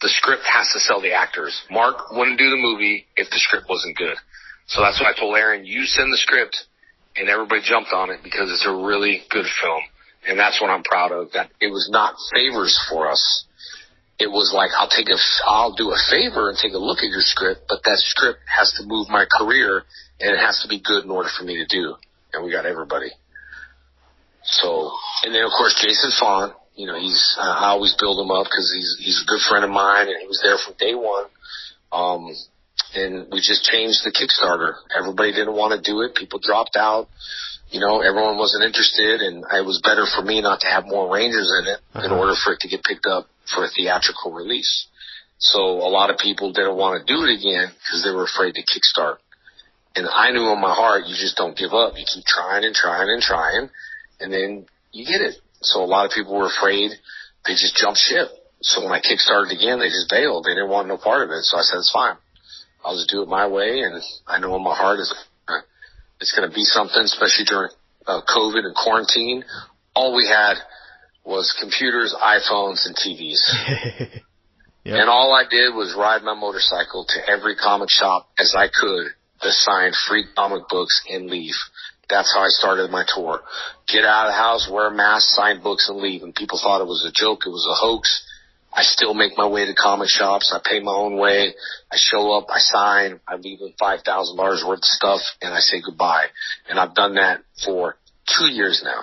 The 0.01 0.09
script 0.09 0.43
has 0.51 0.69
to 0.73 0.79
sell 0.79 1.01
the 1.01 1.13
actors. 1.13 1.59
Mark 1.69 2.11
wouldn't 2.11 2.37
do 2.37 2.49
the 2.49 2.57
movie 2.57 3.05
if 3.15 3.29
the 3.29 3.37
script 3.39 3.67
wasn't 3.69 3.97
good. 3.97 4.15
So 4.67 4.81
that's 4.81 4.99
why 4.99 5.11
I 5.11 5.19
told 5.19 5.37
Aaron, 5.37 5.65
you 5.65 5.85
send 5.85 6.11
the 6.11 6.17
script, 6.17 6.57
and 7.15 7.29
everybody 7.29 7.61
jumped 7.63 7.93
on 7.93 8.09
it 8.09 8.19
because 8.23 8.51
it's 8.51 8.65
a 8.67 8.75
really 8.75 9.21
good 9.29 9.45
film. 9.61 9.81
And 10.27 10.37
that's 10.37 10.61
what 10.61 10.69
I'm 10.69 10.83
proud 10.83 11.11
of, 11.11 11.31
that 11.33 11.49
it 11.61 11.67
was 11.67 11.89
not 11.91 12.15
favors 12.33 12.77
for 12.89 13.09
us. 13.09 13.45
It 14.19 14.27
was 14.27 14.51
like, 14.53 14.71
I'll 14.77 14.89
take 14.89 15.07
a, 15.09 15.17
I'll 15.45 15.75
do 15.75 15.91
a 15.91 15.99
favor 16.09 16.49
and 16.49 16.57
take 16.57 16.73
a 16.73 16.81
look 16.81 16.99
at 16.99 17.09
your 17.09 17.21
script, 17.21 17.61
but 17.69 17.79
that 17.85 17.97
script 17.99 18.39
has 18.45 18.73
to 18.73 18.83
move 18.85 19.09
my 19.09 19.25
career 19.29 19.83
and 20.19 20.33
it 20.33 20.39
has 20.39 20.61
to 20.63 20.67
be 20.67 20.81
good 20.81 21.05
in 21.05 21.11
order 21.11 21.29
for 21.37 21.45
me 21.45 21.57
to 21.57 21.65
do. 21.65 21.95
And 22.33 22.43
we 22.43 22.51
got 22.51 22.65
everybody. 22.65 23.11
So, 24.43 24.91
and 25.23 25.33
then 25.33 25.43
of 25.43 25.51
course 25.51 25.79
Jason 25.81 26.11
Faunt, 26.19 26.53
you 26.75 26.87
know, 26.87 26.99
he's 26.99 27.35
uh, 27.39 27.41
I 27.41 27.69
always 27.69 27.95
build 27.99 28.23
him 28.23 28.31
up 28.31 28.45
because 28.45 28.71
he's 28.73 28.97
he's 29.03 29.23
a 29.23 29.27
good 29.27 29.41
friend 29.49 29.65
of 29.65 29.71
mine, 29.71 30.07
and 30.07 30.21
he 30.21 30.27
was 30.27 30.39
there 30.43 30.57
from 30.57 30.75
day 30.77 30.93
one. 30.93 31.25
Um, 31.91 32.29
and 32.93 33.27
we 33.31 33.39
just 33.41 33.63
changed 33.65 34.05
the 34.05 34.13
Kickstarter. 34.13 34.75
Everybody 34.97 35.31
didn't 35.31 35.55
want 35.55 35.73
to 35.73 35.81
do 35.81 36.01
it. 36.01 36.15
People 36.15 36.39
dropped 36.41 36.75
out. 36.75 37.09
You 37.69 37.79
know, 37.81 38.01
everyone 38.01 38.37
wasn't 38.37 38.63
interested, 38.63 39.21
and 39.21 39.43
it 39.43 39.65
was 39.65 39.81
better 39.83 40.05
for 40.07 40.23
me 40.23 40.41
not 40.41 40.61
to 40.61 40.67
have 40.67 40.85
more 40.85 41.13
Rangers 41.13 41.51
in 41.61 41.67
it 41.67 41.79
uh-huh. 41.93 42.05
in 42.05 42.11
order 42.11 42.33
for 42.35 42.53
it 42.53 42.61
to 42.61 42.69
get 42.69 42.83
picked 42.83 43.05
up 43.05 43.27
for 43.53 43.65
a 43.65 43.69
theatrical 43.69 44.31
release. 44.31 44.87
So 45.39 45.59
a 45.59 45.91
lot 45.91 46.09
of 46.09 46.17
people 46.17 46.51
didn't 46.51 46.77
want 46.77 46.99
to 46.99 47.05
do 47.05 47.21
it 47.23 47.37
again 47.37 47.69
because 47.69 48.03
they 48.03 48.15
were 48.15 48.25
afraid 48.25 48.55
to 48.55 48.63
kickstart. 48.63 49.17
And 49.95 50.07
I 50.07 50.31
knew 50.31 50.51
in 50.53 50.61
my 50.61 50.73
heart, 50.73 51.05
you 51.07 51.15
just 51.15 51.37
don't 51.37 51.57
give 51.57 51.73
up. 51.73 51.93
You 51.97 52.05
keep 52.05 52.25
trying 52.25 52.63
and 52.63 52.73
trying 52.73 53.09
and 53.09 53.21
trying, 53.21 53.69
and 54.19 54.31
then 54.31 54.65
you 54.91 55.05
get 55.05 55.21
it. 55.21 55.35
So 55.61 55.83
a 55.83 55.89
lot 55.89 56.05
of 56.05 56.11
people 56.11 56.37
were 56.37 56.47
afraid. 56.47 56.91
They 57.45 57.53
just 57.53 57.75
jumped 57.75 57.99
ship. 57.99 58.29
So 58.61 58.83
when 58.83 58.91
I 58.91 58.99
kickstarted 58.99 59.53
again, 59.53 59.79
they 59.79 59.89
just 59.89 60.09
bailed. 60.09 60.45
They 60.45 60.53
didn't 60.53 60.69
want 60.69 60.87
no 60.87 60.97
part 60.97 61.23
of 61.23 61.29
it. 61.31 61.43
So 61.43 61.57
I 61.57 61.61
said, 61.61 61.77
it's 61.77 61.91
fine. 61.91 62.15
I'll 62.83 62.95
just 62.95 63.09
do 63.09 63.21
it 63.21 63.27
my 63.27 63.47
way. 63.47 63.81
And 63.81 64.01
I 64.27 64.39
know 64.39 64.55
in 64.55 64.63
my 64.63 64.75
heart 64.75 64.99
is 64.99 65.13
it's 66.19 66.33
going 66.35 66.49
to 66.49 66.53
be 66.53 66.63
something, 66.63 67.01
especially 67.01 67.45
during 67.45 67.71
uh, 68.05 68.21
COVID 68.27 68.65
and 68.65 68.75
quarantine. 68.75 69.43
All 69.95 70.15
we 70.15 70.27
had 70.27 70.55
was 71.25 71.55
computers, 71.59 72.15
iPhones, 72.15 72.85
and 72.85 72.95
TVs. 72.95 73.41
yep. 74.83 74.99
And 75.01 75.09
all 75.09 75.33
I 75.33 75.43
did 75.49 75.75
was 75.75 75.95
ride 75.97 76.23
my 76.23 76.33
motorcycle 76.33 77.05
to 77.09 77.29
every 77.29 77.55
comic 77.55 77.89
shop 77.89 78.29
as 78.39 78.55
I 78.57 78.67
could 78.67 79.07
to 79.41 79.51
sign 79.51 79.91
free 80.07 80.25
comic 80.35 80.63
books 80.69 81.03
and 81.09 81.27
leave. 81.27 81.55
That's 82.09 82.33
how 82.33 82.41
I 82.41 82.47
started 82.47 82.89
my 82.89 83.03
tour. 83.13 83.41
Get 83.87 84.05
out 84.05 84.27
of 84.27 84.31
the 84.31 84.37
house, 84.37 84.69
wear 84.71 84.87
a 84.87 84.95
mask, 84.95 85.27
sign 85.35 85.61
books, 85.61 85.89
and 85.89 85.99
leave. 85.99 86.23
And 86.23 86.33
people 86.33 86.57
thought 86.61 86.81
it 86.81 86.87
was 86.87 87.05
a 87.05 87.11
joke. 87.11 87.41
It 87.45 87.49
was 87.49 87.67
a 87.69 87.75
hoax. 87.75 88.23
I 88.77 88.83
still 88.83 89.15
make 89.15 89.35
my 89.35 89.47
way 89.47 89.65
to 89.65 89.73
comic 89.73 90.07
shops. 90.07 90.53
I 90.53 90.59
pay 90.63 90.79
my 90.79 90.93
own 90.93 91.17
way. 91.17 91.53
I 91.91 91.95
show 91.97 92.31
up. 92.37 92.45
I 92.49 92.59
sign. 92.59 93.19
I 93.27 93.35
leave 93.35 93.59
them 93.59 93.73
five 93.79 94.01
thousand 94.05 94.37
dollars 94.37 94.63
worth 94.65 94.79
of 94.79 94.85
stuff, 94.85 95.21
and 95.41 95.51
I 95.53 95.59
say 95.59 95.81
goodbye. 95.83 96.27
And 96.69 96.79
I've 96.79 96.93
done 96.93 97.15
that 97.15 97.41
for 97.65 97.97
two 98.37 98.45
years 98.45 98.83
now. 98.85 99.01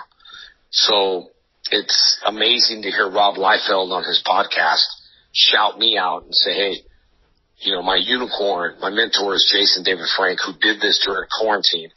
So 0.70 1.30
it's 1.72 2.20
amazing 2.24 2.82
to 2.82 2.90
hear 2.90 3.10
Rob 3.10 3.34
Liefeld 3.34 3.90
on 3.90 4.04
his 4.04 4.22
podcast 4.24 4.84
shout 5.32 5.76
me 5.76 5.98
out 5.98 6.22
and 6.22 6.34
say, 6.34 6.52
"Hey, 6.54 6.76
you 7.58 7.72
know, 7.72 7.82
my 7.82 7.96
unicorn, 7.96 8.76
my 8.80 8.90
mentor 8.90 9.34
is 9.34 9.50
Jason 9.52 9.82
David 9.82 10.06
Frank, 10.16 10.38
who 10.46 10.52
did 10.60 10.80
this 10.80 11.02
during 11.04 11.26
quarantine 11.40 11.90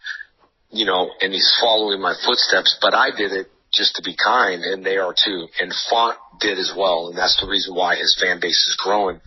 you 0.72 0.86
know, 0.86 1.10
and 1.22 1.34
he's 1.34 1.56
following 1.62 2.02
my 2.02 2.14
footsteps, 2.26 2.78
but 2.82 2.94
I 2.94 3.10
did 3.16 3.32
it 3.32 3.48
just 3.72 3.96
to 3.96 4.02
be 4.04 4.16
kind, 4.16 4.64
and 4.64 4.86
they 4.86 4.98
are 4.98 5.14
too. 5.14 5.48
And 5.60 5.74
Faunt 5.90 6.18
did 6.40 6.58
as 6.60 6.74
well, 6.76 7.10
and 7.10 7.18
that's 7.18 7.40
the 7.40 7.48
reason 7.48 7.76
why 7.76 7.96
his 7.96 8.18
fan 8.20 8.40
base 8.40 8.66
is 8.68 8.78
growing, 8.78 9.22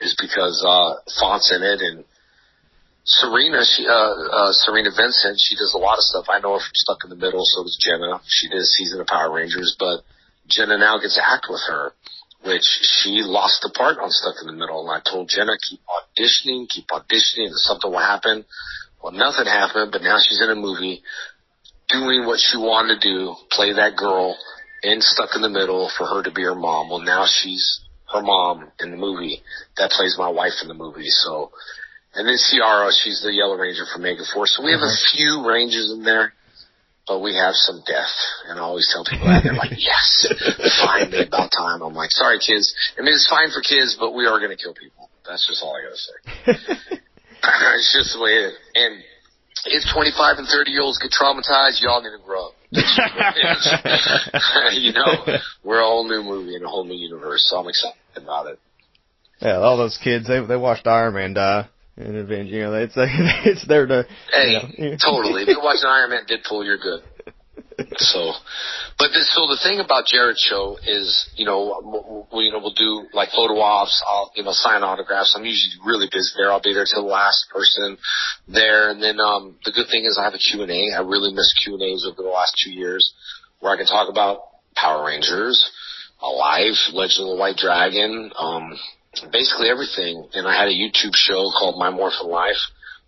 is 0.00 0.16
because 0.20 0.64
uh, 0.66 0.94
Faunt's 1.18 1.52
in 1.54 1.62
it, 1.62 1.80
and 1.80 2.04
Cerina, 3.02 3.66
she, 3.66 3.86
uh, 3.86 3.90
uh, 3.90 4.52
Cerina 4.62 4.94
Vincent, 4.94 5.38
she 5.40 5.56
does 5.56 5.74
a 5.74 5.78
lot 5.78 5.98
of 5.98 6.04
stuff. 6.04 6.26
I 6.28 6.38
know 6.38 6.54
her 6.54 6.62
from 6.62 6.74
Stuck 6.74 7.02
in 7.04 7.10
the 7.10 7.16
Middle, 7.16 7.42
so 7.44 7.64
does 7.64 7.76
Jenna. 7.80 8.20
She 8.26 8.48
did 8.48 8.58
a 8.58 8.64
season 8.64 9.00
of 9.00 9.06
Power 9.08 9.32
Rangers, 9.32 9.74
but 9.78 10.02
Jenna 10.46 10.78
now 10.78 10.98
gets 10.98 11.16
to 11.16 11.26
act 11.26 11.46
with 11.50 11.62
her, 11.66 11.92
which 12.44 12.62
she 12.62 13.22
lost 13.26 13.62
the 13.62 13.74
part 13.74 13.98
on 13.98 14.10
Stuck 14.10 14.36
in 14.40 14.46
the 14.46 14.52
Middle. 14.52 14.88
And 14.88 14.90
I 14.90 15.02
told 15.02 15.28
Jenna, 15.28 15.58
keep 15.58 15.80
auditioning, 15.82 16.68
keep 16.68 16.86
auditioning, 16.88 17.50
and 17.50 17.58
something 17.58 17.90
will 17.90 17.98
happen. 17.98 18.44
Well, 19.02 19.12
nothing 19.12 19.46
happened, 19.46 19.90
but 19.90 20.02
now 20.02 20.18
she's 20.22 20.40
in 20.40 20.50
a 20.50 20.54
movie 20.54 21.02
doing 21.88 22.24
what 22.24 22.38
she 22.38 22.56
wanted 22.56 23.00
to 23.00 23.08
do, 23.08 23.34
play 23.50 23.72
that 23.72 23.96
girl 23.96 24.36
and 24.82 25.02
stuck 25.02 25.30
in 25.34 25.42
the 25.42 25.48
middle 25.48 25.90
for 25.96 26.06
her 26.06 26.22
to 26.22 26.30
be 26.30 26.42
her 26.42 26.54
mom. 26.54 26.90
Well, 26.90 27.00
now 27.00 27.26
she's 27.26 27.80
her 28.12 28.22
mom 28.22 28.70
in 28.80 28.90
the 28.90 28.96
movie 28.96 29.42
that 29.76 29.90
plays 29.90 30.16
my 30.18 30.28
wife 30.28 30.60
in 30.60 30.68
the 30.68 30.74
movie. 30.74 31.08
So, 31.08 31.50
and 32.14 32.28
then 32.28 32.36
Ciara, 32.36 32.90
she's 32.92 33.22
the 33.22 33.32
Yellow 33.32 33.56
Ranger 33.56 33.84
from 33.92 34.02
Megaforce. 34.02 34.52
So 34.58 34.64
we 34.64 34.72
have 34.72 34.84
a 34.84 34.90
mm-hmm. 34.90 35.16
few 35.16 35.48
Rangers 35.48 35.92
in 35.96 36.04
there, 36.04 36.34
but 37.06 37.20
we 37.20 37.34
have 37.34 37.54
some 37.54 37.82
death. 37.86 38.12
And 38.48 38.58
I 38.58 38.62
always 38.62 38.88
tell 38.92 39.04
people 39.04 39.28
that. 39.28 39.42
They're 39.44 39.56
like, 39.56 39.72
yes, 39.78 40.28
finally 40.84 41.26
about 41.26 41.50
time. 41.56 41.80
I'm 41.82 41.94
like, 41.94 42.10
sorry, 42.10 42.38
kids. 42.38 42.74
I 42.98 43.02
mean, 43.02 43.14
it's 43.14 43.28
fine 43.28 43.50
for 43.50 43.62
kids, 43.62 43.96
but 43.98 44.12
we 44.12 44.26
are 44.26 44.38
going 44.38 44.52
to 44.52 44.60
kill 44.60 44.74
people. 44.74 45.08
That's 45.26 45.46
just 45.46 45.62
all 45.62 45.74
I 45.74 45.82
got 45.86 45.94
to 45.94 46.02
say. 46.02 46.90
it's 47.78 47.94
just 47.96 48.14
the 48.14 48.22
way 48.22 48.30
it 48.30 48.44
is. 48.52 48.56
And 48.74 48.92
if 49.66 49.82
25 49.94 50.38
and 50.38 50.46
30 50.46 50.70
year 50.70 50.82
olds 50.82 50.98
get 50.98 51.10
traumatized, 51.10 51.80
y'all 51.80 52.02
need 52.02 52.14
to 52.14 52.22
grow 52.24 52.48
up. 52.48 52.54
you 54.72 54.92
know, 54.92 55.26
we're 55.62 55.80
a 55.80 55.84
whole 55.84 56.08
new 56.08 56.22
movie 56.22 56.56
and 56.56 56.64
a 56.64 56.68
whole 56.68 56.84
new 56.84 56.96
universe, 56.96 57.46
so 57.50 57.58
I'm 57.58 57.68
excited 57.68 57.96
about 58.16 58.46
it. 58.46 58.58
Yeah, 59.40 59.58
all 59.58 59.76
those 59.76 59.98
kids, 60.02 60.26
they 60.26 60.40
they 60.40 60.56
watched 60.56 60.86
Iron 60.86 61.14
Man 61.14 61.34
die 61.34 61.68
in 61.96 62.16
Avengers. 62.16 62.52
You 62.52 62.62
know, 62.62 62.74
it's 62.74 62.96
like, 62.96 63.10
it's 63.44 63.66
there 63.66 63.86
to. 63.86 64.06
Hey, 64.32 64.58
you 64.78 64.90
know. 64.90 64.96
totally. 64.96 65.42
If 65.42 65.48
you're 65.48 65.62
watching 65.62 65.86
Iron 65.86 66.10
Man, 66.10 66.24
Deadpool, 66.26 66.64
you're 66.64 66.78
good 66.78 67.02
so, 67.96 68.32
but 68.98 69.08
this, 69.12 69.32
so 69.34 69.46
the 69.46 69.58
thing 69.62 69.80
about 69.80 70.06
Jared's 70.06 70.40
show 70.40 70.78
is, 70.84 71.28
you 71.36 71.44
know, 71.44 72.26
we, 72.32 72.44
you 72.44 72.52
know, 72.52 72.58
we'll 72.58 72.74
do 72.74 73.06
like 73.12 73.30
photo 73.30 73.58
ops. 73.60 74.02
I'll, 74.06 74.32
you 74.36 74.44
know, 74.44 74.52
sign 74.52 74.82
autographs. 74.82 75.34
I'm 75.36 75.44
usually 75.44 75.80
really 75.84 76.08
busy 76.12 76.30
there. 76.36 76.50
I'll 76.50 76.60
be 76.60 76.74
there 76.74 76.84
till 76.84 77.02
the 77.02 77.08
last 77.08 77.46
person 77.50 77.98
there. 78.48 78.90
And 78.90 79.02
then, 79.02 79.20
um, 79.20 79.56
the 79.64 79.72
good 79.72 79.86
thing 79.90 80.04
is 80.04 80.18
I 80.20 80.24
have 80.24 80.34
a 80.34 80.38
Q&A. 80.38 80.66
Really 81.04 81.32
miss 81.34 81.54
Q&As 81.62 82.06
over 82.06 82.22
the 82.22 82.32
last 82.32 82.54
two 82.62 82.70
years 82.70 83.12
where 83.60 83.72
I 83.72 83.76
can 83.76 83.86
talk 83.86 84.08
about 84.10 84.40
Power 84.74 85.06
Rangers, 85.06 85.70
Alive, 86.20 86.74
Legend 86.92 87.28
of 87.28 87.36
the 87.36 87.40
White 87.40 87.56
Dragon, 87.56 88.32
um, 88.36 88.76
basically 89.30 89.68
everything. 89.68 90.28
And 90.34 90.46
I 90.46 90.58
had 90.58 90.68
a 90.68 90.74
YouTube 90.74 91.14
show 91.14 91.50
called 91.58 91.78
My 91.78 91.90
Morphin 91.90 92.28
Life 92.28 92.60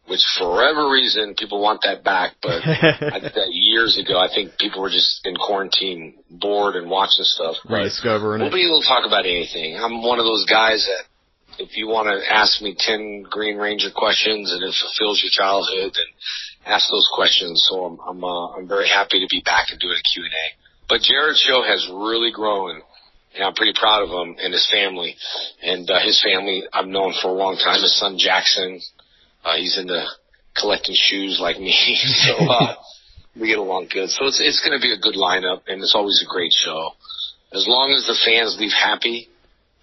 which 0.07 0.21
for 0.39 0.51
whatever 0.51 0.91
reason 0.91 1.35
people 1.35 1.61
want 1.61 1.83
that 1.83 2.05
back. 2.05 2.37
But 2.43 2.61
I 2.65 3.19
did 3.21 3.33
that 3.35 3.51
years 3.51 3.99
ago. 3.99 4.19
I 4.19 4.29
think 4.29 4.59
people 4.59 4.83
were 4.83 4.91
just 4.91 5.21
in 5.25 5.37
quarantine, 5.37 6.15
bored 6.31 6.77
and 6.77 6.91
watching 6.91 7.25
stuff. 7.25 7.57
Rediscovering 7.69 8.41
we'll 8.41 8.49
it. 8.49 8.53
We'll 8.53 8.63
be 8.63 8.67
able 8.67 8.81
to 8.83 8.89
talk 8.89 9.07
about 9.07 9.27
anything. 9.27 9.77
I'm 9.77 10.03
one 10.03 10.19
of 10.19 10.27
those 10.27 10.45
guys 10.47 10.87
that 10.87 11.65
if 11.65 11.77
you 11.77 11.87
want 11.87 12.09
to 12.09 12.19
ask 12.33 12.61
me 12.61 12.75
10 12.77 13.27
Green 13.31 13.57
Ranger 13.57 13.91
questions 13.95 14.53
and 14.53 14.63
it 14.63 14.75
fulfills 14.75 15.23
your 15.23 15.31
childhood, 15.31 15.95
then 15.95 16.11
ask 16.67 16.91
those 16.91 17.09
questions. 17.15 17.65
So 17.71 17.85
I'm, 17.85 17.99
I'm, 18.01 18.25
uh, 18.25 18.57
I'm 18.57 18.69
very 18.69 18.89
happy 18.89 19.21
to 19.21 19.29
be 19.31 19.41
back 19.45 19.69
and 19.71 19.81
doing 19.81 19.95
a 19.95 20.03
Q&A. 20.03 20.47
But 20.89 21.01
Jared's 21.01 21.41
show 21.41 21.63
has 21.63 21.89
really 21.89 22.33
grown 22.33 22.83
and 23.35 23.45
I'm 23.45 23.55
pretty 23.55 23.75
proud 23.75 24.03
of 24.03 24.11
him 24.11 24.37
and 24.39 24.53
his 24.53 24.69
family. 24.71 25.17
And 25.63 25.91
uh, 25.91 26.01
his 26.01 26.23
family 26.23 26.65
I've 26.73 26.87
known 26.87 27.15
for 27.21 27.29
a 27.29 27.35
long 27.35 27.57
time. 27.57 27.83
His 27.83 27.99
son 27.99 28.17
Jackson, 28.19 28.81
uh, 29.45 29.57
he's 29.57 29.79
into 29.79 30.05
collecting 30.57 30.95
shoes 30.97 31.39
like 31.41 31.59
me, 31.59 31.73
so 32.27 32.37
uh, 32.37 32.75
we 33.41 33.49
get 33.49 33.59
along 33.59 33.89
good. 33.93 34.11
So 34.11 34.27
it's 34.27 34.41
it's 34.41 34.61
going 34.65 34.79
to 34.79 34.83
be 34.83 34.93
a 34.93 34.99
good 34.99 35.15
lineup, 35.15 35.63
and 35.67 35.83
it's 35.83 35.95
always 35.95 36.23
a 36.25 36.31
great 36.31 36.53
show. 36.53 36.91
As 37.53 37.67
long 37.69 37.93
as 37.93 38.07
the 38.07 38.19
fans 38.25 38.57
leave 38.59 38.73
happy, 38.73 39.29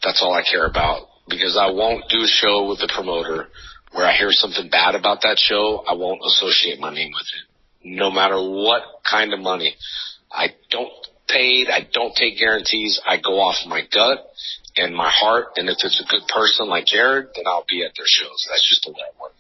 that's 0.04 0.22
all 0.22 0.34
I 0.34 0.44
care 0.44 0.66
about. 0.66 1.08
Because 1.30 1.56
I 1.56 1.72
won't 1.72 2.10
do 2.10 2.24
a 2.24 2.28
show 2.28 2.68
with 2.68 2.80
the 2.80 2.92
promoter 2.94 3.48
where 3.94 4.06
I 4.06 4.18
hear 4.18 4.32
something 4.32 4.70
bad 4.70 4.96
about 4.96 5.22
that 5.22 5.38
show. 5.38 5.84
I 5.88 5.94
won't 5.94 6.20
associate 6.26 6.80
my 6.80 6.94
name 6.94 7.12
with 7.14 7.28
it, 7.32 7.96
no 7.98 8.12
matter 8.12 8.36
what 8.36 8.82
kind 9.10 9.34
of 9.34 9.40
money. 9.40 9.76
I 10.32 10.48
don't 10.70 10.92
paid. 11.32 11.70
I 11.70 11.88
don't 11.92 12.16
take 12.16 12.38
guarantees. 12.40 13.00
I 13.06 13.18
go 13.18 13.40
off 13.40 13.56
my 13.68 13.82
gut 13.88 14.20
and 14.76 14.96
my 14.96 15.10
heart. 15.10 15.56
And 15.56 15.70
if 15.70 15.78
it's 15.84 16.04
a 16.04 16.12
good 16.12 16.28
person 16.28 16.68
like 16.68 16.88
Jared, 16.88 17.30
then 17.36 17.46
I'll 17.48 17.66
be 17.68 17.86
at 17.86 17.94
their 17.96 18.08
shows. 18.08 18.48
That's 18.50 18.68
just 18.68 18.84
the 18.84 18.92
way 18.92 19.00
I 19.00 19.22
work 19.22 19.34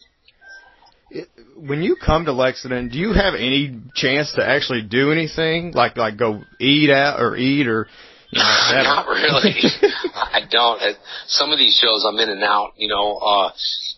when 1.57 1.81
you 1.81 1.95
come 1.95 2.25
to 2.25 2.33
Lexington, 2.33 2.89
do 2.89 2.97
you 2.97 3.13
have 3.13 3.33
any 3.35 3.79
chance 3.95 4.33
to 4.35 4.47
actually 4.47 4.83
do 4.83 5.11
anything 5.11 5.71
like 5.73 5.97
like 5.97 6.17
go 6.17 6.41
eat 6.59 6.89
out 6.89 7.19
or 7.19 7.35
eat 7.35 7.67
or? 7.67 7.87
You 8.31 8.39
know, 8.39 8.43
Not 8.83 9.07
really. 9.07 9.55
I 10.15 10.41
don't. 10.49 10.81
At 10.81 10.95
some 11.27 11.51
of 11.51 11.59
these 11.59 11.75
shows, 11.75 12.05
I'm 12.07 12.17
in 12.19 12.29
and 12.29 12.43
out. 12.43 12.71
You 12.77 12.87
know, 12.87 13.17
uh, 13.17 13.51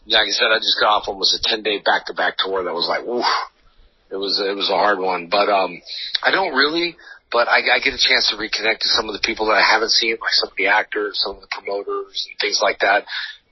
like 0.07 0.27
I 0.27 0.31
said, 0.31 0.49
I 0.51 0.57
just 0.57 0.77
got 0.79 0.89
off 0.89 1.03
almost 1.07 1.35
a 1.35 1.39
10 1.43 1.61
day 1.61 1.79
back 1.85 2.07
to 2.07 2.13
back 2.13 2.37
tour 2.37 2.63
that 2.63 2.73
was 2.73 2.87
like, 2.89 3.05
oof, 3.05 3.25
it 4.09 4.17
was 4.17 4.41
it 4.43 4.55
was 4.55 4.69
a 4.69 4.75
hard 4.75 4.99
one. 4.99 5.27
But 5.29 5.49
um, 5.49 5.79
I 6.23 6.31
don't 6.31 6.55
really. 6.55 6.95
But 7.31 7.47
I, 7.47 7.77
I 7.77 7.79
get 7.79 7.93
a 7.93 8.01
chance 8.01 8.29
to 8.29 8.37
reconnect 8.37 8.79
to 8.81 8.89
some 8.89 9.09
of 9.09 9.13
the 9.13 9.21
people 9.23 9.47
that 9.47 9.57
I 9.57 9.65
haven't 9.65 9.89
seen, 9.89 10.11
like 10.21 10.33
some 10.33 10.49
of 10.49 10.57
the 10.57 10.67
actors, 10.67 11.21
some 11.23 11.35
of 11.35 11.41
the 11.41 11.47
promoters, 11.49 12.27
and 12.29 12.37
things 12.39 12.59
like 12.61 12.79
that 12.79 13.05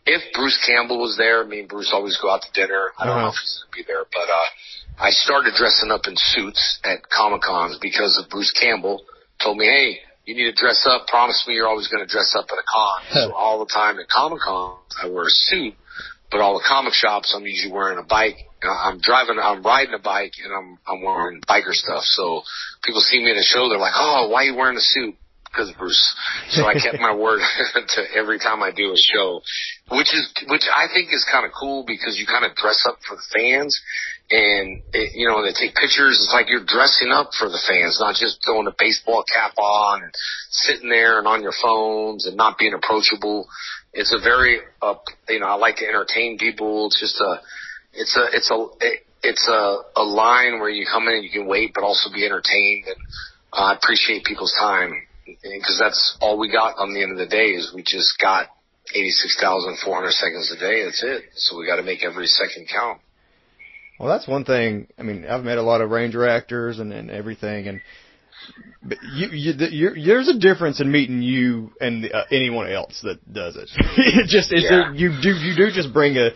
if 0.05 0.33
Bruce 0.33 0.57
Campbell 0.65 0.99
was 0.99 1.17
there, 1.17 1.45
me 1.45 1.59
and 1.59 1.69
Bruce 1.69 1.91
always 1.93 2.17
go 2.17 2.29
out 2.31 2.41
to 2.41 2.51
dinner. 2.53 2.91
I 2.97 3.05
don't 3.05 3.13
uh-huh. 3.13 3.21
know 3.21 3.29
if 3.29 3.39
he's 3.41 3.63
going 3.63 3.71
to 3.71 3.77
be 3.77 3.83
there, 3.87 4.05
but 4.11 4.29
uh, 4.29 5.03
I 5.03 5.11
started 5.11 5.53
dressing 5.55 5.91
up 5.91 6.07
in 6.07 6.15
suits 6.15 6.79
at 6.83 7.09
Comic 7.09 7.41
Cons 7.41 7.77
because 7.81 8.17
of 8.21 8.29
Bruce 8.29 8.51
Campbell 8.51 9.05
told 9.43 9.57
me, 9.57 9.65
hey, 9.65 9.97
you 10.25 10.35
need 10.35 10.53
to 10.53 10.57
dress 10.59 10.85
up. 10.89 11.07
Promise 11.07 11.45
me 11.47 11.55
you're 11.55 11.67
always 11.67 11.87
going 11.87 12.05
to 12.05 12.11
dress 12.11 12.35
up 12.37 12.45
at 12.51 12.57
a 12.57 12.65
con. 12.67 13.29
so 13.29 13.33
all 13.33 13.59
the 13.59 13.71
time 13.71 13.99
at 13.99 14.07
Comic 14.07 14.39
Con, 14.41 14.77
I 15.01 15.09
wear 15.09 15.23
a 15.23 15.33
suit, 15.49 15.73
but 16.29 16.41
all 16.41 16.53
the 16.53 16.65
comic 16.67 16.93
shops, 16.93 17.33
I'm 17.35 17.45
usually 17.45 17.73
wearing 17.73 17.97
a 17.97 18.03
bike. 18.03 18.37
I'm 18.61 18.99
driving, 18.99 19.39
I'm 19.41 19.63
riding 19.63 19.95
a 19.95 19.99
bike, 19.99 20.33
and 20.43 20.53
I'm 20.53 20.77
I'm 20.87 21.01
wearing 21.01 21.41
biker 21.49 21.73
stuff. 21.73 22.03
So 22.03 22.43
people 22.83 23.01
see 23.01 23.17
me 23.17 23.31
in 23.31 23.37
a 23.37 23.41
show, 23.41 23.67
they're 23.67 23.79
like, 23.79 23.95
"Oh, 23.95 24.29
why 24.29 24.43
are 24.43 24.45
you 24.45 24.55
wearing 24.55 24.77
a 24.77 24.81
suit?" 24.81 25.15
Because 25.51 25.71
Bruce. 25.77 26.15
So 26.49 26.65
I 26.65 26.73
kept 26.73 26.99
my 26.99 27.13
word 27.13 27.41
to 27.95 28.01
every 28.15 28.39
time 28.39 28.63
I 28.63 28.71
do 28.71 28.91
a 28.91 28.97
show, 28.97 29.41
which 29.91 30.13
is 30.13 30.31
which 30.47 30.63
I 30.73 30.87
think 30.93 31.09
is 31.11 31.27
kind 31.31 31.45
of 31.45 31.51
cool 31.51 31.83
because 31.85 32.17
you 32.17 32.25
kind 32.25 32.45
of 32.45 32.55
dress 32.55 32.85
up 32.87 32.97
for 33.07 33.15
the 33.15 33.27
fans, 33.35 33.79
and 34.31 34.81
it, 34.93 35.11
you 35.13 35.27
know 35.27 35.43
they 35.43 35.51
take 35.51 35.75
pictures. 35.75 36.15
It's 36.23 36.33
like 36.33 36.49
you're 36.49 36.65
dressing 36.65 37.11
up 37.11 37.31
for 37.37 37.49
the 37.49 37.59
fans, 37.67 37.99
not 37.99 38.15
just 38.15 38.39
throwing 38.45 38.67
a 38.67 38.75
baseball 38.77 39.23
cap 39.27 39.57
on 39.57 40.03
and 40.03 40.11
sitting 40.49 40.89
there 40.89 41.19
and 41.19 41.27
on 41.27 41.43
your 41.43 41.53
phones 41.61 42.25
and 42.25 42.37
not 42.37 42.57
being 42.57 42.73
approachable. 42.73 43.47
It's 43.93 44.13
a 44.13 44.23
very, 44.23 44.59
uh, 44.81 44.95
you 45.27 45.39
know, 45.39 45.47
I 45.47 45.55
like 45.55 45.77
to 45.77 45.87
entertain 45.87 46.37
people. 46.37 46.87
It's 46.87 46.99
just 46.99 47.19
a, 47.19 47.41
it's 47.93 48.15
a, 48.15 48.25
it's 48.31 48.49
a, 48.49 48.67
it's 49.21 49.47
a, 49.49 49.99
a 49.99 50.03
line 50.03 50.59
where 50.59 50.69
you 50.69 50.85
come 50.89 51.07
in 51.09 51.15
and 51.15 51.23
you 51.23 51.29
can 51.29 51.45
wait, 51.45 51.73
but 51.75 51.83
also 51.83 52.09
be 52.09 52.25
entertained. 52.25 52.85
And 52.87 52.95
uh, 53.51 53.73
I 53.73 53.75
appreciate 53.75 54.23
people's 54.23 54.55
time 54.57 54.93
because 55.41 55.79
that's 55.79 56.17
all 56.21 56.37
we 56.37 56.51
got 56.51 56.77
on 56.77 56.93
the 56.93 57.01
end 57.01 57.11
of 57.11 57.17
the 57.17 57.27
day 57.27 57.51
is 57.51 57.71
we 57.73 57.83
just 57.83 58.19
got 58.19 58.47
86,400 58.93 60.11
seconds 60.11 60.51
a 60.55 60.59
day. 60.59 60.83
That's 60.83 61.03
it. 61.03 61.23
So 61.35 61.57
we 61.57 61.65
got 61.65 61.77
to 61.77 61.83
make 61.83 62.03
every 62.03 62.27
second 62.27 62.67
count. 62.71 62.99
Well, 63.99 64.09
that's 64.09 64.27
one 64.27 64.45
thing. 64.45 64.87
I 64.97 65.03
mean, 65.03 65.25
I've 65.25 65.43
met 65.43 65.57
a 65.57 65.61
lot 65.61 65.81
of 65.81 65.91
Ranger 65.91 66.27
actors 66.27 66.79
and, 66.79 66.91
and 66.91 67.11
everything, 67.11 67.67
and 67.67 67.81
but 68.83 68.97
you, 69.13 69.27
you, 69.29 69.53
you're, 69.69 69.93
there's 69.93 70.27
a 70.27 70.39
difference 70.39 70.81
in 70.81 70.91
meeting 70.91 71.21
you 71.21 71.71
and 71.79 72.05
uh, 72.11 72.23
anyone 72.31 72.71
else 72.71 72.99
that 73.03 73.31
does 73.31 73.55
it. 73.55 73.69
it 73.97 74.27
just 74.27 74.51
is 74.51 74.63
yeah. 74.63 74.69
there, 74.69 74.93
you 74.95 75.09
do 75.21 75.29
you 75.29 75.55
do 75.55 75.71
just 75.71 75.93
bring 75.93 76.17
a, 76.17 76.31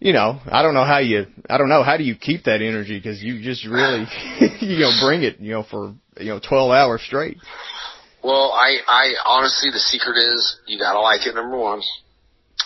you 0.00 0.12
know, 0.12 0.40
I 0.46 0.62
don't 0.62 0.74
know 0.74 0.84
how 0.84 0.98
you, 0.98 1.26
I 1.48 1.58
don't 1.58 1.68
know 1.68 1.84
how 1.84 1.96
do 1.96 2.02
you 2.02 2.16
keep 2.16 2.44
that 2.44 2.62
energy 2.62 2.98
because 2.98 3.22
you 3.22 3.40
just 3.40 3.64
really, 3.64 4.06
you 4.60 4.80
know, 4.80 4.90
bring 5.00 5.22
it, 5.22 5.38
you 5.38 5.52
know, 5.52 5.62
for 5.62 5.94
you 6.18 6.30
know 6.30 6.40
12 6.40 6.72
hours 6.72 7.02
straight. 7.02 7.36
Well, 8.22 8.52
I, 8.52 8.78
I 8.86 9.14
honestly, 9.26 9.70
the 9.70 9.80
secret 9.80 10.16
is 10.16 10.58
you 10.66 10.78
gotta 10.78 11.00
like 11.00 11.26
it. 11.26 11.34
Number 11.34 11.58
one, 11.58 11.82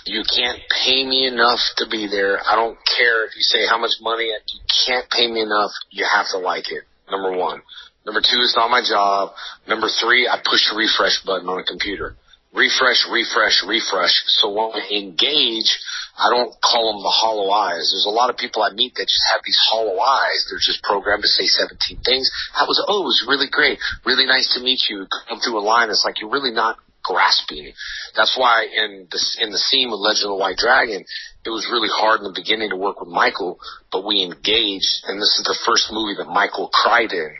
you 0.04 0.22
can't 0.34 0.60
pay 0.84 1.04
me 1.06 1.26
enough 1.26 1.60
to 1.78 1.86
be 1.90 2.06
there. 2.06 2.38
I 2.44 2.56
don't 2.56 2.78
care 2.96 3.26
if 3.26 3.34
you 3.34 3.42
say 3.42 3.66
how 3.66 3.78
much 3.78 3.92
money. 4.00 4.26
You 4.26 4.60
can't 4.86 5.08
pay 5.10 5.26
me 5.26 5.40
enough. 5.40 5.70
You 5.90 6.06
have 6.12 6.26
to 6.32 6.38
like 6.38 6.70
it. 6.70 6.84
Number 7.10 7.36
one. 7.36 7.62
Number 8.04 8.20
two, 8.20 8.38
it's 8.38 8.54
not 8.54 8.70
my 8.70 8.82
job. 8.86 9.30
Number 9.66 9.88
three, 9.88 10.28
I 10.28 10.38
push 10.44 10.70
the 10.70 10.76
refresh 10.76 11.24
button 11.24 11.48
on 11.48 11.58
a 11.58 11.64
computer. 11.64 12.14
Refresh, 12.56 13.04
refresh, 13.12 13.62
refresh. 13.68 14.24
So 14.40 14.48
when 14.48 14.72
I 14.72 14.88
engage, 14.88 15.76
I 16.16 16.30
don't 16.30 16.56
call 16.64 16.96
them 16.96 17.04
the 17.04 17.12
hollow 17.12 17.52
eyes. 17.52 17.92
There's 17.92 18.08
a 18.08 18.16
lot 18.16 18.30
of 18.30 18.38
people 18.40 18.62
I 18.62 18.72
meet 18.72 18.94
that 18.96 19.04
just 19.04 19.22
have 19.30 19.42
these 19.44 19.60
hollow 19.68 20.00
eyes. 20.00 20.48
They're 20.48 20.64
just 20.64 20.82
programmed 20.82 21.22
to 21.22 21.28
say 21.28 21.44
17 21.44 22.00
things. 22.00 22.30
That 22.56 22.64
was, 22.64 22.80
oh, 22.80 23.04
it 23.04 23.12
was 23.12 23.24
really 23.28 23.48
great. 23.52 23.78
Really 24.06 24.24
nice 24.24 24.54
to 24.56 24.64
meet 24.64 24.88
you. 24.88 25.06
Come 25.28 25.40
through 25.40 25.60
a 25.60 25.60
line. 25.60 25.90
It's 25.90 26.02
like 26.02 26.20
you're 26.20 26.32
really 26.32 26.50
not 26.50 26.78
grasping. 27.06 27.72
That's 28.16 28.36
why 28.36 28.66
in 28.66 29.06
the 29.10 29.20
in 29.40 29.50
the 29.50 29.58
scene 29.58 29.90
with 29.90 30.00
Legend 30.00 30.26
of 30.26 30.36
the 30.36 30.42
White 30.42 30.58
Dragon, 30.58 31.04
it 31.46 31.50
was 31.50 31.70
really 31.70 31.88
hard 31.88 32.20
in 32.20 32.26
the 32.26 32.34
beginning 32.34 32.70
to 32.70 32.76
work 32.76 32.98
with 32.98 33.08
Michael, 33.08 33.58
but 33.92 34.04
we 34.04 34.26
engaged, 34.26 35.06
and 35.06 35.22
this 35.22 35.38
is 35.38 35.46
the 35.46 35.58
first 35.64 35.92
movie 35.92 36.18
that 36.18 36.26
Michael 36.26 36.68
cried 36.74 37.12
in, 37.12 37.30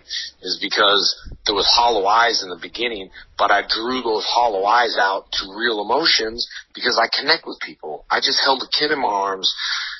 is 0.42 0.58
because 0.62 1.02
there 1.44 1.58
was 1.58 1.66
hollow 1.66 2.06
eyes 2.06 2.42
in 2.42 2.48
the 2.48 2.62
beginning, 2.62 3.10
but 3.36 3.50
I 3.50 3.66
drew 3.66 4.02
those 4.02 4.24
hollow 4.24 4.64
eyes 4.64 4.96
out 4.96 5.32
to 5.42 5.58
real 5.58 5.82
emotions 5.82 6.46
because 6.72 7.00
I 7.02 7.10
connect 7.10 7.46
with 7.46 7.58
people. 7.58 8.06
I 8.08 8.20
just 8.22 8.38
held 8.38 8.62
a 8.62 8.70
kid 8.70 8.92
in 8.92 9.02
my 9.02 9.08
arms 9.10 9.52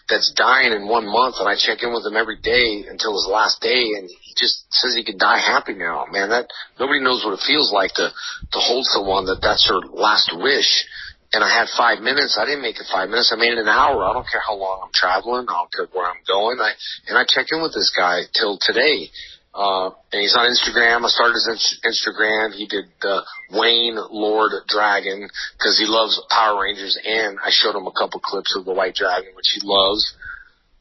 that's 0.09 0.33
dying 0.33 0.73
in 0.73 0.87
one 0.87 1.07
month, 1.07 1.37
and 1.39 1.49
I 1.49 1.57
check 1.59 1.83
in 1.83 1.93
with 1.93 2.07
him 2.07 2.17
every 2.17 2.39
day 2.39 2.85
until 2.89 3.15
his 3.15 3.27
last 3.27 3.61
day, 3.61 3.99
and 3.99 4.09
he 4.09 4.33
just 4.39 4.67
says 4.71 4.95
he 4.95 5.05
could 5.05 5.19
die 5.19 5.39
happy 5.39 5.75
now. 5.75 6.07
Man, 6.11 6.31
that 6.31 6.47
nobody 6.79 7.01
knows 7.01 7.25
what 7.25 7.35
it 7.35 7.43
feels 7.47 7.73
like 7.73 7.93
to 7.95 8.11
to 8.11 8.59
hold 8.59 8.87
someone 8.87 9.27
that 9.27 9.43
that's 9.43 9.67
her 9.69 9.81
last 9.91 10.31
wish. 10.35 10.87
And 11.33 11.43
I 11.43 11.51
had 11.51 11.67
five 11.77 11.99
minutes. 12.01 12.39
I 12.39 12.47
didn't 12.47 12.63
make 12.63 12.79
it 12.79 12.87
five 12.87 13.11
minutes. 13.11 13.35
I 13.35 13.37
made 13.37 13.53
it 13.53 13.59
an 13.59 13.69
hour. 13.69 14.05
I 14.05 14.13
don't 14.13 14.31
care 14.31 14.41
how 14.47 14.55
long 14.55 14.81
I'm 14.87 14.95
traveling. 14.95 15.47
I 15.51 15.59
don't 15.59 15.73
care 15.75 15.89
where 15.93 16.07
I'm 16.07 16.23
going. 16.27 16.59
I 16.63 16.71
and 17.09 17.19
I 17.19 17.27
check 17.27 17.47
in 17.51 17.61
with 17.61 17.75
this 17.75 17.91
guy 17.91 18.23
till 18.33 18.59
today. 18.63 19.11
Uh, 19.57 19.89
and 20.13 20.21
he's 20.21 20.37
on 20.37 20.45
Instagram. 20.45 21.01
I 21.01 21.09
started 21.09 21.33
his 21.33 21.81
Instagram. 21.81 22.53
He 22.53 22.67
did 22.67 22.93
the 23.01 23.25
Wayne 23.51 23.97
Lord 23.97 24.53
Drakkon 24.69 25.29
because 25.57 25.79
he 25.79 25.87
loves 25.89 26.21
Power 26.29 26.63
Rangers, 26.63 26.99
and 27.03 27.39
I 27.43 27.49
showed 27.49 27.75
him 27.75 27.87
a 27.87 27.93
couple 27.93 28.21
clips 28.21 28.55
of 28.55 28.67
the 28.67 28.75
White 28.75 28.95
Dragon, 28.95 29.33
which 29.35 29.57
he 29.57 29.65
loves. 29.65 30.15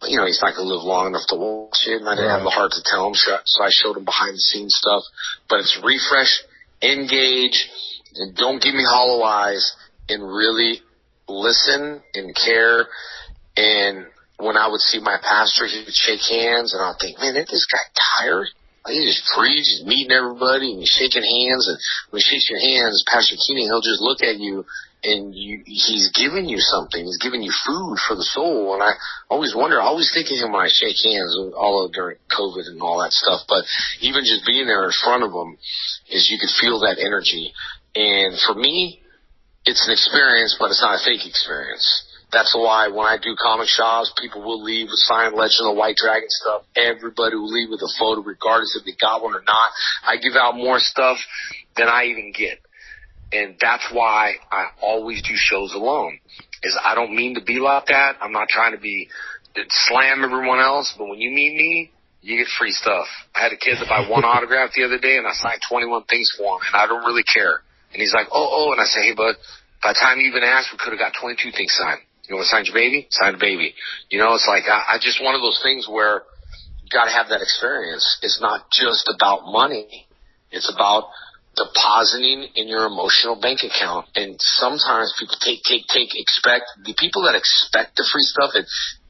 But 0.02 0.10
you 0.10 0.18
know, 0.18 0.26
he's 0.26 0.42
not 0.42 0.56
going 0.56 0.68
to 0.68 0.74
live 0.76 0.84
long 0.84 1.08
enough 1.08 1.26
to 1.30 1.38
watch 1.38 1.88
it, 1.88 2.02
and 2.02 2.10
I 2.10 2.16
didn't 2.16 2.36
have 2.36 2.44
the 2.44 2.52
heart 2.52 2.74
to 2.76 2.84
tell 2.84 3.08
him, 3.08 3.16
so 3.16 3.64
I 3.64 3.70
showed 3.72 3.96
him 3.96 4.04
behind 4.04 4.36
the 4.36 4.44
scenes 4.44 4.76
stuff. 4.76 5.04
But 5.48 5.62
it's 5.62 5.80
refresh, 5.80 6.44
engage, 6.84 7.72
and 8.16 8.36
don't 8.36 8.62
give 8.62 8.76
me 8.76 8.84
hollow 8.84 9.24
eyes, 9.24 9.72
and 10.10 10.22
really 10.22 10.82
listen 11.30 12.04
and 12.14 12.36
care. 12.36 12.88
And 13.56 14.08
when 14.38 14.58
I 14.58 14.68
would 14.68 14.82
see 14.82 15.00
my 15.00 15.16
pastor, 15.24 15.66
he 15.66 15.80
would 15.86 15.96
shake 15.96 16.28
hands, 16.28 16.74
and 16.74 16.84
I'd 16.84 17.00
think, 17.00 17.20
man, 17.20 17.40
isn't 17.40 17.48
this 17.48 17.66
guy 17.72 17.80
tired? 18.20 18.48
He's 18.88 19.18
just 19.18 19.34
free, 19.34 19.58
he's 19.58 19.84
meeting 19.86 20.14
everybody 20.14 20.72
and 20.72 20.80
he's 20.80 20.94
shaking 20.94 21.26
hands. 21.26 21.66
And 21.68 21.78
when 22.12 22.22
he 22.22 22.26
shakes 22.26 22.50
your 22.50 22.62
hands, 22.62 23.04
Pastor 23.08 23.36
Keenan, 23.36 23.66
he'll 23.66 23.82
just 23.82 24.02
look 24.02 24.22
at 24.22 24.38
you 24.38 24.66
and 25.04 25.34
you, 25.34 25.62
he's 25.66 26.12
giving 26.14 26.50
you 26.50 26.58
something. 26.60 27.04
He's 27.06 27.22
giving 27.22 27.42
you 27.42 27.54
food 27.66 27.98
for 28.08 28.16
the 28.16 28.26
soul. 28.26 28.74
And 28.74 28.84
I 28.84 28.94
always 29.30 29.56
wonder, 29.56 29.82
I 29.82 29.86
always 29.86 30.12
think 30.14 30.30
of 30.30 30.38
him 30.38 30.54
when 30.54 30.66
I 30.66 30.70
shake 30.70 30.98
hands, 31.02 31.38
all 31.58 31.90
during 31.94 32.18
COVID 32.30 32.70
and 32.70 32.82
all 32.82 33.02
that 33.02 33.14
stuff. 33.14 33.42
But 33.48 33.66
even 34.02 34.22
just 34.22 34.46
being 34.46 34.66
there 34.66 34.86
in 34.86 34.94
front 35.04 35.24
of 35.24 35.34
him 35.34 35.58
is 36.10 36.30
you 36.30 36.38
could 36.38 36.54
feel 36.62 36.82
that 36.82 37.02
energy. 37.02 37.54
And 37.96 38.38
for 38.46 38.54
me, 38.54 39.02
it's 39.66 39.86
an 39.88 39.94
experience, 39.94 40.56
but 40.60 40.70
it's 40.70 40.82
not 40.82 41.02
a 41.02 41.06
fake 41.06 41.26
experience. 41.26 42.05
That's 42.36 42.54
why 42.54 42.90
when 42.90 43.08
I 43.08 43.16
do 43.16 43.34
comic 43.42 43.70
shops, 43.70 44.12
people 44.20 44.44
will 44.44 44.62
leave 44.62 44.88
with 44.88 45.00
signed 45.00 45.36
Legend 45.36 45.72
of 45.72 45.78
White 45.78 45.96
Dragon 45.96 46.28
stuff. 46.28 46.64
Everybody 46.76 47.38
will 47.38 47.48
leave 47.48 47.70
with 47.70 47.80
a 47.80 47.88
photo, 47.98 48.20
regardless 48.20 48.76
if 48.78 48.84
they 48.84 48.92
got 49.00 49.24
one 49.24 49.34
or 49.34 49.42
not. 49.48 49.72
I 50.04 50.18
give 50.18 50.36
out 50.36 50.54
more 50.54 50.80
stuff 50.80 51.16
than 51.78 51.88
I 51.88 52.12
even 52.12 52.34
get. 52.36 52.60
And 53.32 53.56
that's 53.62 53.88
why 53.90 54.34
I 54.52 54.68
always 54.82 55.22
do 55.22 55.32
shows 55.34 55.74
alone. 55.74 56.20
Is 56.62 56.78
I 56.84 56.94
don't 56.94 57.16
mean 57.16 57.36
to 57.36 57.42
be 57.42 57.60
like 57.60 57.86
that. 57.88 58.18
I'm 58.20 58.34
not 58.34 58.50
trying 58.50 58.74
to 58.74 58.82
be 58.82 59.08
slam 59.88 60.26
everyone 60.26 60.60
else, 60.60 60.94
but 60.98 61.08
when 61.08 61.22
you 61.22 61.32
meet 61.32 61.56
me, 61.56 61.92
you 62.20 62.36
get 62.38 62.48
free 62.60 62.72
stuff. 62.72 63.08
I 63.34 63.44
had 63.44 63.54
a 63.54 63.58
kid 63.58 63.78
that 63.80 63.88
buy 63.88 64.10
one 64.10 64.26
autograph 64.28 64.72
the 64.76 64.84
other 64.84 65.00
day 65.00 65.16
and 65.16 65.26
I 65.26 65.32
signed 65.32 65.62
21 65.70 66.04
things 66.04 66.36
for 66.38 66.58
him 66.58 66.68
and 66.68 66.76
I 66.76 66.86
don't 66.86 67.06
really 67.06 67.24
care. 67.24 67.62
And 67.94 68.02
he's 68.02 68.14
like, 68.14 68.28
oh, 68.30 68.50
oh, 68.52 68.72
and 68.74 68.82
I 68.82 68.86
say, 68.92 69.08
hey, 69.08 69.16
bud, 69.16 69.36
by 69.82 69.94
the 69.94 70.00
time 70.04 70.20
you 70.20 70.28
even 70.28 70.44
asked, 70.44 70.74
we 70.74 70.78
could 70.84 70.92
have 70.92 71.00
got 71.00 71.14
22 71.22 71.56
things 71.56 71.72
signed. 71.72 72.02
You 72.28 72.36
want 72.36 72.46
to 72.46 72.50
sign 72.50 72.66
your 72.66 72.74
baby? 72.74 73.08
Sign 73.10 73.36
a 73.36 73.38
baby. 73.38 73.76
You 74.10 74.20
know, 74.20 74.34
it's 74.34 74.48
like 74.48 74.64
I, 74.66 74.96
I 74.96 74.98
just 75.00 75.22
one 75.22 75.36
of 75.36 75.42
those 75.42 75.60
things 75.62 75.88
where 75.88 76.24
you 76.82 76.90
got 76.92 77.06
to 77.06 77.12
have 77.12 77.30
that 77.30 77.42
experience. 77.42 78.06
It's 78.22 78.42
not 78.42 78.72
just 78.72 79.10
about 79.14 79.46
money. 79.46 80.08
It's 80.52 80.72
about 80.74 81.10
depositing 81.56 82.50
in 82.56 82.68
your 82.68 82.86
emotional 82.86 83.40
bank 83.40 83.62
account. 83.62 84.08
And 84.16 84.36
sometimes 84.40 85.14
people 85.20 85.38
take, 85.40 85.64
take, 85.64 85.86
take, 85.88 86.18
expect 86.18 86.66
the 86.84 86.96
people 86.98 87.24
that 87.24 87.36
expect 87.36 87.96
the 87.96 88.08
free 88.12 88.26
stuff. 88.26 88.52
And 88.56 88.66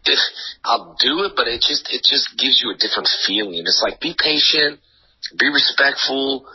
if 0.06 0.20
I'll 0.64 0.96
do 1.00 1.24
it, 1.24 1.34
but 1.36 1.48
it 1.48 1.62
just 1.62 1.88
it 1.90 2.04
just 2.04 2.38
gives 2.38 2.62
you 2.62 2.72
a 2.72 2.78
different 2.78 3.10
feeling. 3.26 3.64
It's 3.66 3.82
like 3.82 4.00
be 4.00 4.14
patient, 4.14 4.80
be 5.40 5.48
respectful. 5.48 6.46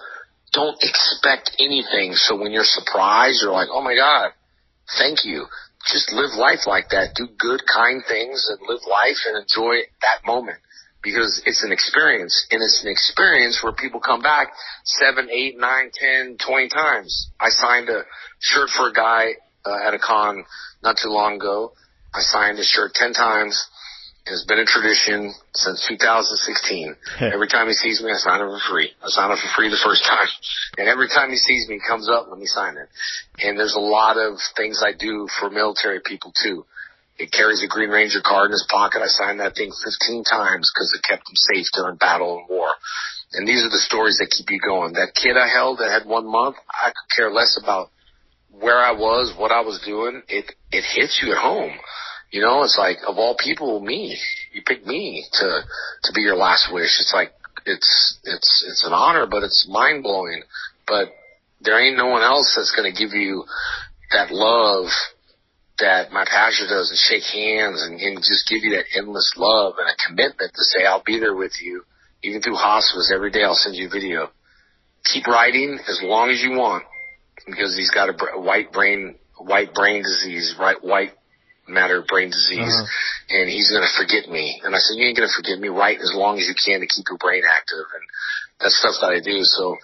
Don't 0.53 0.77
expect 0.83 1.57
anything. 1.59 2.15
So 2.15 2.37
when 2.37 2.53
you're 2.53 2.69
surprised, 2.69 3.41
you're 3.43 3.53
like, 3.53 3.69
oh 3.73 3.83
my 3.83 3.95
god, 3.95 4.33
thank 4.99 5.25
you 5.25 5.47
just 5.87 6.13
live 6.13 6.37
life 6.37 6.67
like 6.67 6.91
that. 6.91 7.15
Do 7.15 7.29
good, 7.39 7.63
kind 7.73 8.03
things 8.07 8.47
and 8.51 8.59
live 8.69 8.81
life 8.89 9.17
and 9.27 9.37
enjoy 9.37 9.87
that 10.03 10.27
moment 10.27 10.59
because 11.03 11.43
it's 11.47 11.65
an 11.65 11.73
experience 11.73 12.47
and 12.51 12.63
it's 12.63 12.83
an 12.85 12.91
experience 12.91 13.61
where 13.63 13.73
people 13.73 14.01
come 14.01 14.21
back 14.21 14.49
seven, 14.85 15.29
eight, 15.31 15.59
nine, 15.59 15.91
ten, 15.93 16.37
twenty 16.45 16.69
times. 16.69 17.31
I 17.41 17.49
signed 17.49 17.89
a 17.89 18.05
shirt 18.41 18.69
for 18.71 18.89
a 18.89 18.93
guy 18.93 19.35
uh, 19.65 19.87
at 19.87 19.95
a 19.95 19.99
con 19.99 20.45
not 20.83 20.97
too 21.03 21.09
long 21.09 21.37
ago. 21.37 21.73
I 22.13 22.21
signed 22.21 22.59
a 22.59 22.65
shirt 22.65 22.93
ten 22.95 23.13
times 23.13 23.70
it's 24.31 24.47
been 24.47 24.63
a 24.63 24.67
tradition 24.67 25.35
since 25.55 25.87
2016. 25.89 26.97
every 27.35 27.49
time 27.49 27.67
he 27.67 27.75
sees 27.75 28.03
me, 28.03 28.11
I 28.13 28.17
sign 28.17 28.41
it 28.41 28.47
for 28.47 28.63
free. 28.71 28.91
I 29.03 29.09
sign 29.09 29.31
it 29.31 29.39
for 29.43 29.51
free 29.57 29.69
the 29.69 29.83
first 29.83 30.05
time. 30.07 30.31
And 30.79 30.89
every 30.89 31.09
time 31.09 31.31
he 31.31 31.37
sees 31.37 31.69
me, 31.69 31.77
he 31.77 31.83
comes 31.87 32.09
up, 32.09 32.27
let 32.31 32.39
me 32.39 32.47
sign 32.47 32.77
it. 32.77 32.89
And 33.43 33.59
there's 33.59 33.75
a 33.75 33.83
lot 33.83 34.17
of 34.17 34.39
things 34.57 34.83
I 34.87 34.93
do 34.97 35.29
for 35.39 35.51
military 35.51 36.01
people 36.05 36.33
too. 36.33 36.65
It 37.19 37.33
carries 37.33 37.63
a 37.63 37.69
Green 37.69 37.91
Ranger 37.91 38.23
card 38.25 38.49
in 38.49 38.53
his 38.53 38.67
pocket. 38.71 39.03
I 39.03 39.11
signed 39.13 39.41
that 39.41 39.55
thing 39.55 39.69
15 39.69 40.25
times 40.25 40.73
because 40.73 40.89
it 40.97 41.05
kept 41.05 41.29
him 41.29 41.37
safe 41.37 41.67
during 41.77 41.97
battle 41.97 42.39
and 42.39 42.49
war. 42.49 42.71
And 43.35 43.47
these 43.47 43.63
are 43.63 43.69
the 43.69 43.85
stories 43.85 44.17
that 44.19 44.31
keep 44.31 44.49
you 44.49 44.59
going. 44.59 44.95
That 44.95 45.13
kid 45.15 45.37
I 45.37 45.47
held 45.47 45.79
that 45.79 45.91
had 45.91 46.09
one 46.09 46.27
month, 46.27 46.57
I 46.71 46.89
could 46.89 47.15
care 47.15 47.31
less 47.31 47.61
about 47.63 47.91
where 48.51 48.79
I 48.79 48.93
was, 48.93 49.35
what 49.37 49.53
I 49.53 49.61
was 49.61 49.81
doing. 49.85 50.23
It, 50.29 50.47
it 50.73 50.85
hits 50.97 51.21
you 51.23 51.33
at 51.33 51.39
home. 51.39 51.77
You 52.31 52.43
know, 52.43 52.63
it's 52.63 52.79
like 52.79 52.99
of 53.07 53.19
all 53.19 53.37
people, 53.37 53.81
me. 53.81 54.17
You 54.53 54.63
pick 54.65 54.87
me 54.87 55.25
to 55.33 55.61
to 56.05 56.13
be 56.15 56.23
your 56.23 56.37
last 56.37 56.73
wish. 56.73 57.01
It's 57.01 57.13
like 57.15 57.33
it's 57.67 58.19
it's 58.25 58.65
it's 58.69 58.85
an 58.87 58.93
honor, 58.93 59.27
but 59.27 59.43
it's 59.43 59.67
mind 59.69 60.03
blowing. 60.03 60.43
But 60.87 61.09
there 61.61 61.81
ain't 61.81 61.97
no 61.97 62.07
one 62.07 62.23
else 62.23 62.55
that's 62.57 62.75
to 62.75 62.93
give 62.93 63.13
you 63.13 63.45
that 64.13 64.31
love 64.31 64.87
that 65.79 66.13
my 66.13 66.25
pastor 66.25 66.67
does 66.69 66.91
and 66.91 66.99
shake 66.99 67.25
hands 67.33 67.83
and, 67.83 67.99
and 67.99 68.19
just 68.19 68.49
give 68.49 68.63
you 68.63 68.77
that 68.77 68.85
endless 68.97 69.33
love 69.37 69.75
and 69.79 69.89
a 69.89 69.97
commitment 70.07 70.53
to 70.53 70.63
say, 70.65 70.85
I'll 70.85 71.03
be 71.05 71.19
there 71.19 71.35
with 71.35 71.53
you, 71.63 71.85
even 72.23 72.43
through 72.43 72.57
hospice. 72.57 73.11
Every 73.15 73.31
day 73.31 73.43
I'll 73.43 73.55
send 73.55 73.77
you 73.77 73.89
a 73.89 73.91
video. 73.91 74.31
Keep 75.05 75.27
writing 75.27 75.79
as 75.89 76.01
long 76.03 76.31
as 76.31 76.43
you 76.43 76.53
want 76.53 76.85
because 77.47 77.77
he's 77.77 77.91
got 77.91 78.11
a 78.11 78.41
white 78.41 78.73
brain, 78.73 79.17
white 79.39 79.73
brain 79.73 80.03
disease, 80.03 80.55
right? 80.59 80.77
White 80.83 81.13
matter 81.71 82.05
brain 82.07 82.31
disease 82.31 82.75
uh-huh. 82.75 83.37
and 83.41 83.51
he's 83.51 83.71
going 83.71 83.87
to 83.87 83.95
forget 83.97 84.29
me. 84.29 84.61
And 84.65 84.75
I 84.75 84.79
said, 84.79 84.99
you 84.99 85.07
ain't 85.07 85.17
going 85.17 85.29
to 85.29 85.37
forget 85.39 85.59
me. 85.59 85.69
Write 85.69 85.99
as 86.03 86.13
long 86.15 86.39
as 86.39 86.47
you 86.47 86.55
can 86.55 86.81
to 86.81 86.89
keep 86.91 87.07
your 87.09 87.19
brain 87.19 87.43
active. 87.47 87.87
And 87.95 88.05
that's 88.61 88.77
stuff 88.79 88.99
that 89.01 89.15
I 89.15 89.21
do. 89.23 89.41
So 89.43 89.77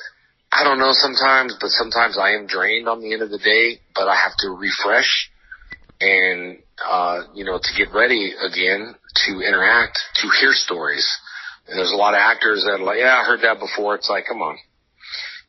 I 0.53 0.65
don't 0.65 0.79
know 0.79 0.93
sometimes, 0.93 1.57
but 1.61 1.71
sometimes 1.71 2.19
I 2.19 2.35
am 2.35 2.47
drained 2.47 2.89
on 2.89 3.01
the 3.01 3.13
end 3.13 3.23
of 3.23 3.31
the 3.31 3.39
day, 3.39 3.81
but 3.95 4.09
I 4.09 4.17
have 4.17 4.37
to 4.45 4.51
refresh 4.51 5.31
and 6.01 6.59
uh, 6.85 7.23
you 7.35 7.45
know 7.45 7.59
to 7.59 7.71
get 7.77 7.93
ready 7.95 8.33
again 8.37 8.95
to 9.27 9.41
interact, 9.41 9.99
to 10.17 10.29
hear 10.41 10.53
stories. 10.53 11.07
And 11.67 11.79
there's 11.79 11.93
a 11.93 11.97
lot 11.97 12.15
of 12.15 12.21
actors 12.21 12.65
that 12.65 12.81
are 12.81 12.85
like, 12.85 12.99
yeah, 12.99 13.19
I 13.21 13.25
heard 13.25 13.41
that 13.43 13.59
before. 13.59 13.97
It's 13.97 14.09
like, 14.09 14.25
come 14.29 14.41
on. 14.41 14.57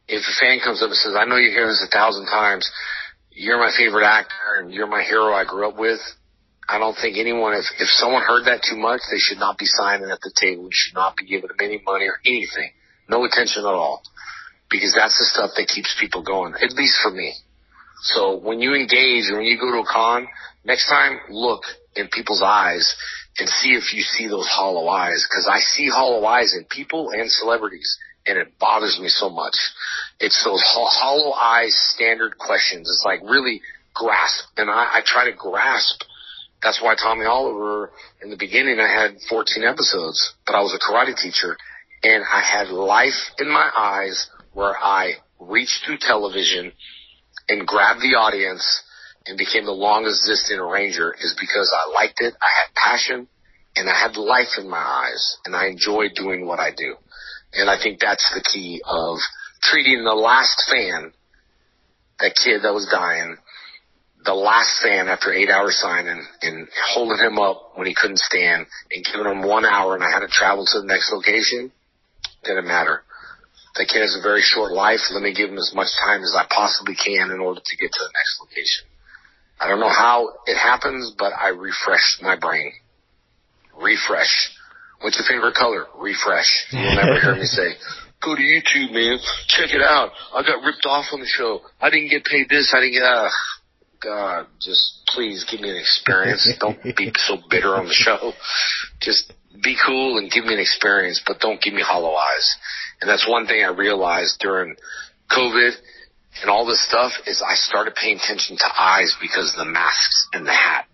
If 0.08 0.24
a 0.24 0.36
fan 0.40 0.60
comes 0.64 0.82
up 0.82 0.90
and 0.90 0.98
says, 0.98 1.16
I 1.16 1.26
know 1.26 1.36
you 1.36 1.52
hear 1.52 1.68
this 1.68 1.86
a 1.86 1.92
thousand 1.92 2.26
times, 2.26 2.70
you're 3.32 3.60
my 3.60 3.72
favorite 3.78 4.06
actor 4.06 4.60
and 4.60 4.74
you're 4.74 4.88
my 4.88 5.04
hero 5.04 5.34
I 5.34 5.46
grew 5.46 5.68
up 5.68 5.78
with. 5.78 6.00
I 6.70 6.80
don't 6.80 6.96
think 7.00 7.18
anyone, 7.18 7.54
if, 7.54 7.66
if 7.80 7.88
someone 7.88 8.24
heard 8.24 8.46
that 8.46 8.62
too 8.62 8.78
much, 8.78 9.02
they 9.10 9.20
should 9.20 9.40
not 9.40 9.58
be 9.58 9.66
signing 9.66 10.10
at 10.12 10.20
the 10.20 10.34
table. 10.36 10.64
You 10.64 10.70
should 10.72 10.96
not 10.96 11.16
be 11.16 11.26
giving 11.26 11.48
them 11.48 11.58
any 11.62 11.82
money 11.86 12.06
or 12.06 12.20
anything. 12.26 12.72
No 13.08 13.24
attention 13.24 13.64
at 13.64 13.72
all. 13.72 14.02
Because 14.70 14.94
that's 14.94 15.18
the 15.18 15.24
stuff 15.24 15.52
that 15.56 15.68
keeps 15.68 15.96
people 15.98 16.24
going, 16.24 16.54
at 16.56 16.74
least 16.74 16.98
for 17.02 17.12
me. 17.12 17.34
So 18.02 18.38
when 18.38 18.60
you 18.60 18.76
engage 18.76 19.32
or 19.32 19.38
when 19.38 19.46
you 19.46 19.58
go 19.58 19.72
to 19.72 19.80
a 19.80 19.86
con, 19.86 20.28
next 20.66 20.90
time 20.90 21.20
look 21.30 21.64
in 21.96 22.10
people's 22.10 22.44
eyes 22.44 22.96
and 23.40 23.48
see 23.48 23.70
if 23.70 23.94
you 23.94 24.02
see 24.02 24.28
those 24.28 24.48
hollow 24.48 24.88
eyes. 24.88 25.26
Cause 25.34 25.48
I 25.50 25.60
see 25.60 25.88
hollow 25.88 26.26
eyes 26.26 26.54
in 26.54 26.66
people 26.66 27.12
and 27.12 27.32
celebrities 27.32 27.98
and 28.26 28.38
it 28.38 28.60
bothers 28.60 29.00
me 29.02 29.08
so 29.08 29.30
much. 29.30 29.56
It's 30.20 30.44
those 30.44 30.62
hollow 30.66 31.32
eyes 31.32 31.76
standard 31.96 32.38
questions. 32.38 32.90
It's 32.90 33.04
like 33.06 33.22
really 33.24 33.62
grasp 33.94 34.46
and 34.58 34.70
I, 34.70 34.98
I 34.98 35.02
try 35.06 35.32
to 35.32 35.36
grasp. 35.36 36.04
That's 36.62 36.82
why 36.82 36.96
Tommy 36.96 37.26
Oliver 37.26 37.92
in 38.22 38.30
the 38.30 38.38
beginning 38.38 38.80
I 38.80 38.88
had 38.88 39.18
14 39.30 39.64
episodes, 39.64 40.34
but 40.46 40.56
I 40.56 40.62
was 40.62 40.74
a 40.74 40.80
karate 40.80 41.16
teacher 41.16 41.56
and 42.04 42.24
I 42.24 42.42
had 42.42 42.70
life 42.70 43.32
in 43.40 43.48
my 43.50 43.70
eyes 43.76 44.30
where 44.54 44.76
I 44.76 45.14
reached 45.40 45.86
through 45.86 45.98
television 46.00 46.72
and 47.48 47.68
grabbed 47.68 48.02
the 48.02 48.18
audience 48.18 48.84
and 49.26 49.38
became 49.38 49.66
the 49.66 49.72
longest 49.72 50.24
existing 50.24 50.60
arranger 50.60 51.14
is 51.14 51.36
because 51.40 51.74
I 51.76 51.92
liked 51.92 52.22
it. 52.22 52.34
I 52.42 52.50
had 52.64 52.74
passion 52.76 53.28
and 53.76 53.90
I 53.90 53.94
had 53.94 54.18
life 54.18 54.58
in 54.58 54.70
my 54.70 54.78
eyes 54.78 55.38
and 55.46 55.56
I 55.56 55.68
enjoyed 55.68 56.12
doing 56.16 56.48
what 56.48 56.60
I 56.60 56.72
do. 56.76 56.96
And 57.54 57.70
I 57.70 57.78
think 57.82 58.00
that's 58.00 58.30
the 58.34 58.42
key 58.42 58.82
of 58.86 59.18
treating 59.62 60.04
the 60.04 60.16
last 60.16 60.64
fan, 60.72 61.14
that 62.20 62.36
kid 62.36 62.64
that 62.64 62.74
was 62.74 62.88
dying, 62.92 63.38
the 64.28 64.36
last 64.36 64.84
fan 64.84 65.08
after 65.08 65.32
eight 65.32 65.50
hours 65.50 65.80
signing 65.80 66.20
and 66.42 66.68
holding 66.92 67.18
him 67.18 67.40
up 67.40 67.72
when 67.76 67.88
he 67.88 67.96
couldn't 67.96 68.20
stand 68.20 68.68
and 68.92 69.06
giving 69.06 69.26
him 69.26 69.42
one 69.42 69.64
hour 69.64 69.96
and 69.96 70.04
I 70.04 70.12
had 70.12 70.20
to 70.20 70.28
travel 70.28 70.68
to 70.68 70.82
the 70.82 70.86
next 70.86 71.12
location. 71.16 71.72
Didn't 72.44 72.68
matter. 72.68 73.04
The 73.76 73.88
kid 73.88 74.04
has 74.04 74.20
a 74.20 74.22
very 74.22 74.42
short 74.42 74.74
life. 74.74 75.00
Let 75.16 75.24
me 75.24 75.34
give 75.34 75.50
him 75.50 75.58
as 75.58 75.72
much 75.74 75.88
time 76.04 76.24
as 76.24 76.36
I 76.36 76.44
possibly 76.50 76.96
can 76.96 77.32
in 77.32 77.40
order 77.40 77.62
to 77.64 77.78
get 77.78 77.88
to 77.88 78.04
the 78.04 78.12
next 78.12 78.36
location. 78.44 78.84
I 79.60 79.70
don't 79.70 79.80
know 79.80 79.90
how 79.90 80.44
it 80.46 80.58
happens, 80.58 81.16
but 81.18 81.32
I 81.32 81.50
refresh 81.50 82.20
my 82.22 82.36
brain. 82.36 82.74
Refresh. 83.80 84.52
What's 85.00 85.18
your 85.18 85.26
favorite 85.30 85.56
color? 85.56 85.86
Refresh. 85.96 86.68
You'll 86.72 86.96
never 86.96 87.22
hear 87.22 87.36
me 87.36 87.46
say, 87.46 87.80
go 88.22 88.36
to 88.36 88.42
YouTube, 88.42 88.92
man. 88.92 89.20
Check 89.48 89.72
it 89.72 89.82
out. 89.82 90.12
I 90.34 90.42
got 90.42 90.66
ripped 90.66 90.86
off 90.86 91.06
on 91.14 91.22
the 91.22 91.30
show. 91.30 91.62
I 91.80 91.90
didn't 91.90 92.10
get 92.10 92.26
paid 92.26 92.50
this. 92.50 92.74
I 92.76 92.82
didn't 92.82 92.94
get, 92.94 93.04
uh, 93.04 93.30
God, 94.02 94.48
just 94.60 95.02
please 95.08 95.46
give 95.50 95.62
me 95.62 95.70
an 95.70 95.78
experience. 95.78 96.50
don't 96.60 96.82
be 96.84 97.12
so 97.18 97.38
bitter 97.50 97.76
on 97.76 97.86
the 97.86 97.94
show. 97.94 98.34
Just 99.02 99.34
be 99.64 99.76
cool 99.86 100.18
and 100.18 100.32
give 100.32 100.46
me 100.46 100.54
an 100.54 100.60
experience, 100.60 101.22
but 101.26 101.40
don't 101.40 101.62
give 101.62 101.74
me 101.74 101.82
hollow 101.82 102.14
eyes. 102.14 102.56
And 103.02 103.10
that's 103.10 103.28
one 103.28 103.48
thing 103.48 103.64
I 103.64 103.70
realized 103.70 104.40
during 104.40 104.76
COVID 105.32 105.72
and 106.42 106.52
all 106.52 106.66
this 106.66 106.86
stuff 106.86 107.14
is 107.26 107.42
I 107.42 107.56
started 107.56 107.96
paying 107.96 108.18
attention 108.18 108.58
to 108.58 108.82
eyes 108.82 109.16
because 109.20 109.54
of 109.54 109.66
the 109.66 109.72
masks 109.72 110.28
and 110.34 110.46
the 110.46 110.54
hat. 110.54 110.86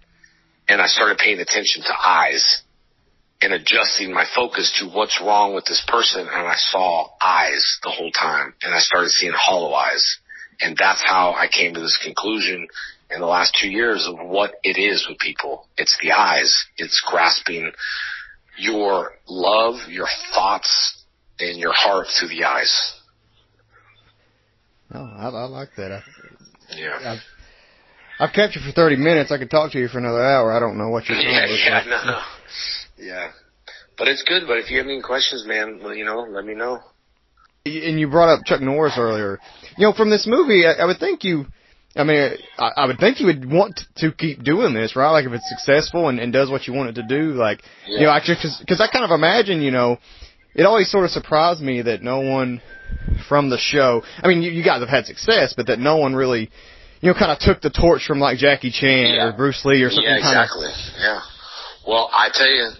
And 0.67 0.81
I 0.81 0.87
started 0.87 1.17
paying 1.17 1.39
attention 1.39 1.83
to 1.83 1.93
eyes 1.93 2.63
and 3.41 3.51
adjusting 3.51 4.13
my 4.13 4.25
focus 4.33 4.79
to 4.79 4.87
what's 4.87 5.19
wrong 5.19 5.53
with 5.53 5.65
this 5.65 5.83
person. 5.87 6.21
And 6.21 6.47
I 6.47 6.55
saw 6.55 7.09
eyes 7.21 7.79
the 7.83 7.89
whole 7.89 8.11
time 8.11 8.53
and 8.63 8.73
I 8.73 8.79
started 8.79 9.09
seeing 9.09 9.33
hollow 9.35 9.73
eyes. 9.73 10.19
And 10.63 10.77
that's 10.77 11.03
how 11.05 11.33
I 11.33 11.47
came 11.47 11.73
to 11.73 11.81
this 11.81 11.99
conclusion 12.01 12.67
in 13.11 13.19
the 13.19 13.27
last 13.27 13.57
two 13.59 13.69
years 13.69 14.07
of 14.07 14.15
what 14.25 14.53
it 14.63 14.79
is 14.79 15.05
with 15.07 15.19
people. 15.19 15.67
It's 15.77 15.97
the 16.01 16.13
eyes. 16.13 16.65
It's 16.77 17.03
grasping 17.05 17.71
your 18.57 19.11
love, 19.27 19.75
your 19.89 20.07
thoughts, 20.33 21.03
and 21.37 21.59
your 21.59 21.73
heart 21.73 22.07
through 22.17 22.29
the 22.29 22.45
eyes. 22.45 22.93
Oh, 24.93 25.03
I, 25.03 25.25
I 25.27 25.45
like 25.45 25.69
that. 25.75 25.91
I, 25.91 26.03
yeah. 26.77 26.99
I've, 28.19 28.29
I've 28.29 28.33
kept 28.33 28.55
you 28.55 28.61
for 28.61 28.71
30 28.71 28.95
minutes. 28.95 29.31
I 29.31 29.37
could 29.39 29.49
talk 29.49 29.73
to 29.73 29.79
you 29.79 29.89
for 29.89 29.97
another 29.97 30.23
hour. 30.23 30.53
I 30.53 30.59
don't 30.61 30.77
know 30.77 30.89
what 30.89 31.09
you're 31.09 31.17
yeah, 31.19 31.45
Yeah, 31.45 31.83
no, 31.87 32.05
no. 32.05 32.19
Yeah. 32.97 33.31
But 33.97 34.07
it's 34.07 34.23
good. 34.23 34.43
But 34.47 34.59
if 34.59 34.71
you 34.71 34.77
have 34.77 34.87
any 34.87 35.01
questions, 35.01 35.45
man, 35.45 35.81
well, 35.83 35.93
you 35.93 36.05
know, 36.05 36.21
let 36.21 36.45
me 36.45 36.53
know. 36.53 36.79
And 37.65 37.97
you 37.97 38.09
brought 38.09 38.27
up 38.27 38.43
Chuck 38.43 38.59
Norris 38.59 38.95
earlier. 38.97 39.39
You 39.77 39.87
know, 39.87 39.93
from 39.93 40.09
this 40.09 40.27
movie, 40.27 40.67
I, 40.67 40.83
I 40.83 40.85
would 40.85 40.97
think 40.97 41.23
you, 41.23 41.45
I 41.95 42.03
mean, 42.03 42.33
I, 42.57 42.71
I 42.75 42.85
would 42.87 42.97
think 42.97 43.21
you 43.21 43.27
would 43.27 43.49
want 43.49 43.79
to 43.99 44.11
keep 44.11 44.43
doing 44.43 44.73
this, 44.73 44.97
right? 44.97 45.11
Like 45.11 45.23
if 45.25 45.31
it's 45.31 45.47
successful 45.47 46.09
and, 46.09 46.19
and 46.19 46.33
does 46.33 46.49
what 46.49 46.67
you 46.67 46.73
want 46.73 46.89
it 46.89 47.01
to 47.01 47.07
do, 47.07 47.31
like, 47.35 47.63
yeah. 47.87 47.99
you 47.99 48.05
know, 48.05 48.11
actually, 48.11 48.35
because 48.59 48.81
I 48.81 48.87
kind 48.91 49.05
of 49.05 49.11
imagine, 49.11 49.61
you 49.61 49.71
know, 49.71 49.97
it 50.53 50.63
always 50.63 50.91
sort 50.91 51.05
of 51.05 51.11
surprised 51.11 51.61
me 51.61 51.81
that 51.83 52.01
no 52.01 52.19
one 52.19 52.61
from 53.29 53.49
the 53.49 53.57
show. 53.57 54.03
I 54.21 54.27
mean, 54.27 54.41
you, 54.41 54.51
you 54.51 54.61
guys 54.61 54.81
have 54.81 54.89
had 54.89 55.05
success, 55.05 55.53
but 55.55 55.67
that 55.67 55.79
no 55.79 55.95
one 55.95 56.15
really, 56.15 56.51
you 56.99 57.13
know, 57.13 57.17
kind 57.17 57.31
of 57.31 57.39
took 57.39 57.61
the 57.61 57.69
torch 57.69 58.05
from 58.05 58.19
like 58.19 58.39
Jackie 58.39 58.71
Chan 58.71 59.13
yeah. 59.13 59.29
or 59.29 59.31
Bruce 59.31 59.63
Lee 59.63 59.83
or 59.83 59.89
something. 59.89 60.03
Yeah, 60.03 60.17
exactly. 60.17 60.67
Kind 60.67 60.95
of... 60.97 60.99
Yeah. 60.99 61.21
Well, 61.87 62.09
I 62.11 62.27
tell 62.33 62.51
you, 62.51 62.71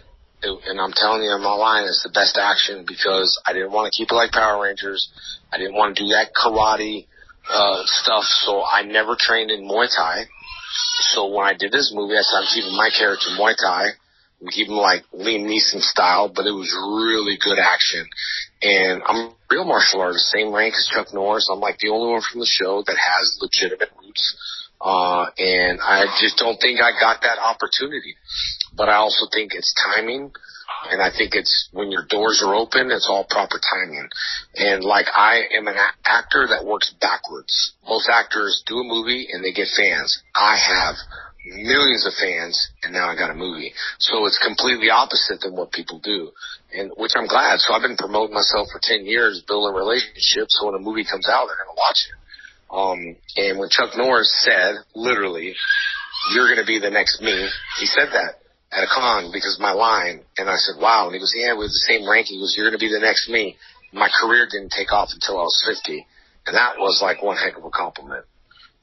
and 0.44 0.80
I'm 0.80 0.92
telling 0.94 1.24
you, 1.24 1.32
I'm 1.32 1.42
not 1.42 1.56
lying. 1.56 1.88
It's 1.88 2.04
the 2.04 2.10
best 2.10 2.38
action 2.38 2.86
because 2.88 3.40
I 3.46 3.54
didn't 3.54 3.72
want 3.72 3.92
to 3.92 3.98
keep 3.98 4.12
it 4.12 4.16
like 4.16 4.32
Power 4.32 4.64
Rangers. 4.64 5.08
I 5.52 5.58
didn't 5.58 5.76
want 5.76 5.96
to 5.96 6.04
do 6.04 6.10
that 6.10 6.32
karate 6.34 7.08
uh, 7.50 7.82
stuff, 7.86 8.24
so 8.24 8.64
I 8.64 8.84
never 8.84 9.16
trained 9.18 9.52
in 9.52 9.64
Muay 9.64 9.88
Thai. 9.88 10.26
So 11.14 11.28
when 11.34 11.46
I 11.46 11.54
did 11.54 11.72
this 11.72 11.92
movie, 11.94 12.16
I 12.16 12.22
said 12.22 12.44
I'm 12.44 12.54
keeping 12.54 12.76
my 12.76 12.90
character 12.90 13.30
Muay 13.38 13.56
Thai 13.56 13.98
even 14.56 14.76
like 14.76 15.04
Liam 15.14 15.48
Neeson 15.48 15.80
style, 15.80 16.32
but 16.34 16.46
it 16.46 16.52
was 16.52 16.72
really 17.08 17.38
good 17.40 17.60
action. 17.60 18.06
And 18.62 19.02
I'm 19.06 19.16
a 19.16 19.36
real 19.50 19.66
martial 19.66 20.02
artist, 20.02 20.30
same 20.30 20.54
rank 20.54 20.74
as 20.76 20.90
Chuck 20.94 21.14
Norris. 21.14 21.48
I'm 21.52 21.60
like 21.60 21.78
the 21.80 21.90
only 21.90 22.12
one 22.12 22.22
from 22.22 22.42
the 22.42 22.50
show 22.50 22.84
that 22.86 22.98
has 22.98 23.40
legitimate 23.42 23.90
roots. 24.02 24.36
Uh, 24.82 25.26
and 25.38 25.80
I 25.82 26.06
just 26.20 26.38
don't 26.38 26.60
think 26.60 26.80
I 26.82 26.92
got 27.00 27.22
that 27.22 27.40
opportunity. 27.40 28.16
But 28.76 28.90
I 28.90 28.96
also 28.96 29.28
think 29.34 29.54
it's 29.54 29.74
timing. 29.96 30.32
And 30.90 31.02
I 31.02 31.10
think 31.16 31.32
it's 31.34 31.70
when 31.72 31.92
your 31.92 32.06
doors 32.10 32.44
are 32.46 32.56
open, 32.56 32.92
it's 32.92 33.08
all 33.10 33.26
proper 33.30 33.60
timing. 33.60 34.10
And 34.56 34.84
like 34.84 35.06
I 35.14 35.44
am 35.58 35.68
an 35.68 35.76
actor 36.06 36.48
that 36.50 36.66
works 36.66 36.94
backwards. 37.00 37.74
Most 37.88 38.10
actors 38.10 38.64
do 38.66 38.80
a 38.80 38.84
movie 38.84 39.28
and 39.32 39.44
they 39.44 39.54
get 39.54 39.68
fans. 39.78 40.22
I 40.36 40.58
have 40.58 40.96
millions 41.46 42.06
of 42.08 42.14
fans, 42.16 42.56
and 42.84 42.94
now 42.94 43.10
I 43.10 43.16
got 43.16 43.32
a 43.32 43.36
movie. 43.36 43.74
So 44.00 44.26
it's 44.26 44.40
completely 44.40 44.90
opposite 44.90 45.42
than 45.42 45.56
what 45.56 45.72
people 45.72 46.00
do, 46.00 46.32
and 46.74 46.92
which 46.98 47.12
I'm 47.16 47.28
glad. 47.28 47.60
So 47.60 47.74
I've 47.74 47.82
been 47.82 47.98
promoting 47.98 48.34
myself 48.34 48.68
for 48.72 48.80
ten 48.82 49.06
years, 49.06 49.44
building 49.48 49.76
relationships. 49.76 50.58
So 50.60 50.68
when 50.68 50.76
a 50.76 50.84
movie 50.84 51.04
comes 51.04 51.28
out, 51.28 51.48
they're 51.48 51.60
gonna 51.60 51.78
watch 51.78 52.08
it. 52.08 52.16
Um, 52.74 53.16
and 53.38 53.60
when 53.60 53.70
Chuck 53.70 53.96
Norris 53.96 54.34
said, 54.44 54.76
literally, 54.96 55.56
"You're 56.34 56.50
gonna 56.50 56.66
be 56.66 56.80
the 56.80 56.90
next 56.90 57.22
me," 57.22 57.48
he 57.80 57.86
said 57.86 58.10
that 58.12 58.42
at 58.72 58.84
a 58.84 58.88
con 58.88 59.32
because 59.32 59.60
my 59.60 59.72
line, 59.72 60.26
and 60.38 60.50
I 60.50 60.56
said, 60.56 60.82
"Wow," 60.82 61.06
and 61.06 61.14
he 61.14 61.20
goes, 61.20 61.34
"Yeah, 61.36 61.54
we 61.54 61.66
have 61.66 61.72
the 61.72 61.88
same 61.88 62.10
ranking." 62.10 62.38
He 62.38 62.42
goes, 62.42 62.58
"You're 62.58 62.66
gonna 62.66 62.80
be 62.80 62.92
the 62.92 63.00
next 63.00 63.30
me." 63.30 63.58
My 63.92 64.10
career 64.10 64.48
didn't 64.50 64.72
take 64.72 64.92
off 64.92 65.14
until 65.14 65.38
I 65.38 65.44
was 65.44 65.64
50, 65.68 66.08
and 66.48 66.56
that 66.56 66.80
was 66.80 67.00
like 67.02 67.22
one 67.22 67.38
heck 67.38 67.58
of 67.58 67.64
a 67.64 67.70
compliment. 67.70 68.26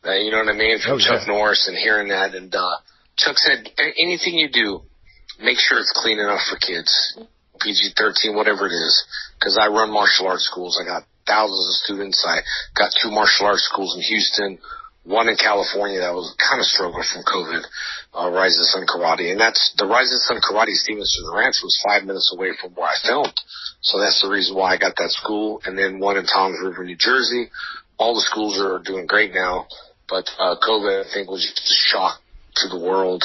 Uh, 0.05 0.13
you 0.15 0.31
know 0.31 0.39
what 0.39 0.49
I 0.49 0.57
mean? 0.57 0.79
From 0.81 0.95
oh, 0.95 0.99
Chuck 0.99 1.27
yeah. 1.27 1.35
Norris 1.35 1.69
and 1.69 1.77
hearing 1.77 2.09
that. 2.09 2.35
And 2.35 2.55
uh, 2.55 2.77
Chuck 3.17 3.37
said, 3.37 3.69
anything 3.99 4.35
you 4.35 4.49
do, 4.49 4.83
make 5.43 5.59
sure 5.59 5.79
it's 5.79 5.93
clean 5.95 6.19
enough 6.19 6.41
for 6.49 6.57
kids. 6.57 7.19
PG 7.61 7.93
13, 7.97 8.35
whatever 8.35 8.67
it 8.67 8.73
is. 8.73 9.05
Because 9.39 9.59
I 9.61 9.69
run 9.69 9.93
martial 9.93 10.27
arts 10.27 10.49
schools. 10.51 10.81
I 10.81 10.87
got 10.87 11.05
thousands 11.27 11.67
of 11.69 11.75
students. 11.85 12.25
I 12.27 12.41
got 12.77 12.93
two 13.03 13.11
martial 13.11 13.47
arts 13.47 13.65
schools 13.65 13.97
in 13.97 14.03
Houston, 14.03 14.59
one 15.05 15.29
in 15.29 15.37
California 15.37 16.01
that 16.01 16.15
was 16.15 16.35
kind 16.37 16.61
of 16.61 16.67
struggling 16.67 17.05
from 17.09 17.25
COVID, 17.25 17.63
uh, 18.15 18.31
Rising 18.31 18.65
Sun 18.65 18.87
Karate. 18.87 19.33
And 19.33 19.41
that's 19.41 19.75
the 19.79 19.87
Rising 19.87 20.19
Sun 20.19 20.41
Karate 20.41 20.75
Stevenson 20.75 21.25
Ranch 21.33 21.57
was 21.63 21.81
five 21.85 22.05
minutes 22.05 22.33
away 22.37 22.51
from 22.61 22.73
where 22.73 22.89
I 22.89 22.97
filmed. 23.03 23.39
So 23.81 23.99
that's 23.99 24.21
the 24.21 24.29
reason 24.29 24.57
why 24.57 24.75
I 24.75 24.79
got 24.79 24.97
that 24.97 25.11
school. 25.11 25.63
And 25.65 25.79
then 25.79 26.01
one 26.01 26.17
in 26.17 26.27
Toms 26.27 26.59
River, 26.63 26.85
New 26.85 26.97
Jersey. 26.97 27.51
All 27.99 28.15
the 28.15 28.21
schools 28.21 28.61
are 28.61 28.79
doing 28.79 29.07
great 29.07 29.33
now. 29.33 29.67
But, 30.09 30.29
uh, 30.39 30.57
COVID, 30.61 31.07
I 31.07 31.15
think 31.15 31.31
was 31.31 31.43
just 31.43 31.71
a 31.71 31.79
shock 31.89 32.21
to 32.57 32.69
the 32.69 32.79
world. 32.79 33.25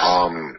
Um, 0.00 0.58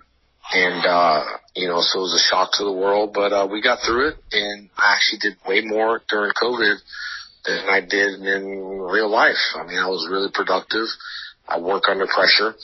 and, 0.54 0.86
uh, 0.86 1.24
you 1.56 1.68
know, 1.68 1.80
so 1.80 2.00
it 2.00 2.02
was 2.04 2.14
a 2.14 2.30
shock 2.30 2.52
to 2.54 2.64
the 2.64 2.72
world, 2.72 3.14
but, 3.14 3.32
uh, 3.32 3.48
we 3.50 3.62
got 3.62 3.80
through 3.86 4.10
it 4.10 4.16
and 4.32 4.70
I 4.78 4.94
actually 4.96 5.20
did 5.20 5.38
way 5.48 5.62
more 5.62 6.02
during 6.10 6.32
COVID 6.34 6.76
than 7.46 7.70
I 7.70 7.82
did 7.82 8.20
in 8.20 8.60
real 8.82 9.10
life. 9.10 9.40
I 9.56 9.64
mean, 9.64 9.80
I 9.80 9.88
was 9.88 10.08
really 10.10 10.30
productive. 10.34 10.88
I 11.48 11.60
work 11.60 11.84
under 11.90 12.08
pressure. 12.08 12.56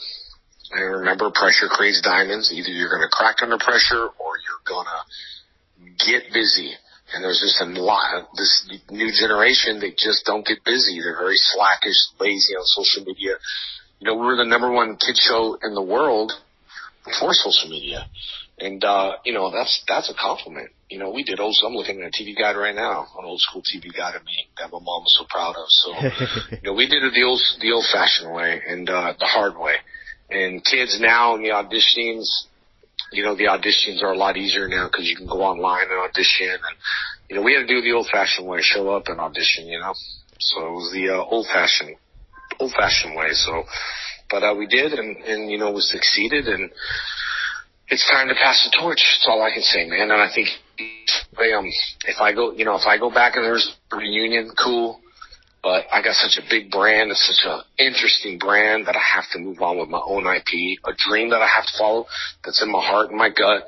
And 0.70 1.00
remember, 1.00 1.30
pressure 1.30 1.68
creates 1.68 2.00
diamonds. 2.02 2.52
Either 2.52 2.68
you're 2.68 2.90
going 2.90 3.02
to 3.02 3.10
crack 3.10 3.36
under 3.42 3.58
pressure 3.58 4.04
or 4.04 4.30
you're 4.44 4.64
going 4.68 4.86
to 4.86 6.04
get 6.04 6.32
busy. 6.32 6.74
And 7.12 7.24
there's 7.24 7.40
just 7.40 7.60
a 7.60 7.64
lot, 7.80 8.28
this 8.36 8.68
new 8.90 9.10
generation, 9.10 9.80
they 9.80 9.96
just 9.96 10.26
don't 10.26 10.44
get 10.44 10.62
busy. 10.62 11.00
They're 11.00 11.16
very 11.16 11.40
slackish, 11.40 11.96
lazy 12.20 12.52
on 12.52 12.64
social 12.64 13.04
media. 13.04 13.40
You 13.98 14.06
know, 14.06 14.14
we 14.14 14.26
were 14.26 14.36
the 14.36 14.44
number 14.44 14.70
one 14.70 14.96
kid 15.00 15.16
show 15.16 15.56
in 15.62 15.74
the 15.74 15.82
world 15.82 16.32
before 17.08 17.32
social 17.32 17.70
media. 17.70 18.06
And, 18.58 18.82
uh, 18.82 19.16
you 19.24 19.32
know, 19.32 19.50
that's, 19.50 19.84
that's 19.86 20.10
a 20.10 20.14
compliment. 20.14 20.70
You 20.90 20.98
know, 20.98 21.10
we 21.10 21.22
did 21.22 21.38
old, 21.38 21.56
I'm 21.64 21.74
looking 21.74 22.02
at 22.02 22.08
a 22.08 22.10
TV 22.10 22.36
guide 22.36 22.56
right 22.56 22.74
now, 22.74 23.06
an 23.18 23.24
old 23.24 23.40
school 23.40 23.62
TV 23.62 23.94
guide 23.94 24.16
of 24.16 24.24
me 24.24 24.48
that 24.58 24.72
my 24.72 24.78
mom 24.78 25.02
was 25.02 25.14
so 25.18 25.26
proud 25.28 25.54
of. 25.56 25.66
So, 25.68 25.92
you 26.56 26.62
know, 26.64 26.72
we 26.72 26.88
did 26.88 27.04
it 27.04 27.12
the 27.14 27.24
old, 27.24 27.40
the 27.60 27.72
old 27.72 27.86
fashioned 27.92 28.32
way 28.34 28.60
and, 28.66 28.88
uh, 28.88 29.14
the 29.18 29.26
hard 29.26 29.56
way. 29.58 29.74
And 30.30 30.64
kids 30.64 30.98
now 31.00 31.36
in 31.36 31.42
the 31.42 31.50
auditions, 31.50 32.28
you 33.12 33.24
know, 33.24 33.34
the 33.34 33.44
auditions 33.44 34.02
are 34.02 34.12
a 34.12 34.16
lot 34.16 34.36
easier 34.36 34.68
now 34.68 34.88
because 34.88 35.06
you 35.08 35.16
can 35.16 35.26
go 35.26 35.40
online 35.42 35.84
and 35.90 36.00
audition. 36.00 36.50
And, 36.50 36.76
you 37.30 37.36
know, 37.36 37.42
we 37.42 37.54
had 37.54 37.66
to 37.66 37.66
do 37.66 37.80
the 37.80 37.92
old 37.92 38.08
fashioned 38.10 38.46
way, 38.46 38.60
show 38.60 38.90
up 38.90 39.04
and 39.06 39.20
audition, 39.20 39.66
you 39.66 39.78
know. 39.78 39.94
So 40.40 40.66
it 40.66 40.72
was 40.72 40.92
the 40.92 41.08
uh, 41.10 41.24
old 41.24 41.46
fashioned, 41.46 41.96
old 42.60 42.72
fashioned 42.72 43.16
way. 43.16 43.32
So, 43.32 43.64
but 44.30 44.42
uh, 44.42 44.54
we 44.56 44.66
did 44.66 44.92
and, 44.92 45.16
and, 45.16 45.50
you 45.50 45.58
know, 45.58 45.70
we 45.72 45.80
succeeded 45.80 46.46
and 46.48 46.70
it's 47.88 48.08
time 48.10 48.28
to 48.28 48.34
pass 48.34 48.68
the 48.70 48.78
torch. 48.80 48.98
That's 48.98 49.26
all 49.28 49.42
I 49.42 49.50
can 49.52 49.62
say, 49.62 49.86
man. 49.86 50.10
And 50.10 50.20
I 50.20 50.28
think, 50.34 50.48
um, 50.78 51.66
if 52.06 52.20
I 52.20 52.34
go, 52.34 52.52
you 52.52 52.64
know, 52.64 52.76
if 52.76 52.86
I 52.86 52.98
go 52.98 53.10
back 53.10 53.36
and 53.36 53.44
there's 53.44 53.74
a 53.92 53.96
reunion, 53.96 54.52
cool 54.62 55.00
but 55.62 55.86
I 55.92 56.02
got 56.02 56.14
such 56.14 56.42
a 56.42 56.48
big 56.48 56.70
brand, 56.70 57.10
it's 57.10 57.26
such 57.26 57.50
an 57.50 57.62
interesting 57.78 58.38
brand 58.38 58.86
that 58.86 58.96
I 58.96 59.02
have 59.16 59.24
to 59.32 59.38
move 59.38 59.60
on 59.60 59.78
with 59.78 59.88
my 59.88 60.00
own 60.00 60.24
IP, 60.26 60.78
a 60.84 60.92
dream 61.08 61.30
that 61.30 61.42
I 61.42 61.48
have 61.48 61.66
to 61.66 61.72
follow 61.78 62.06
that's 62.44 62.62
in 62.62 62.70
my 62.70 62.80
heart 62.80 63.10
and 63.10 63.18
my 63.18 63.28
gut, 63.28 63.64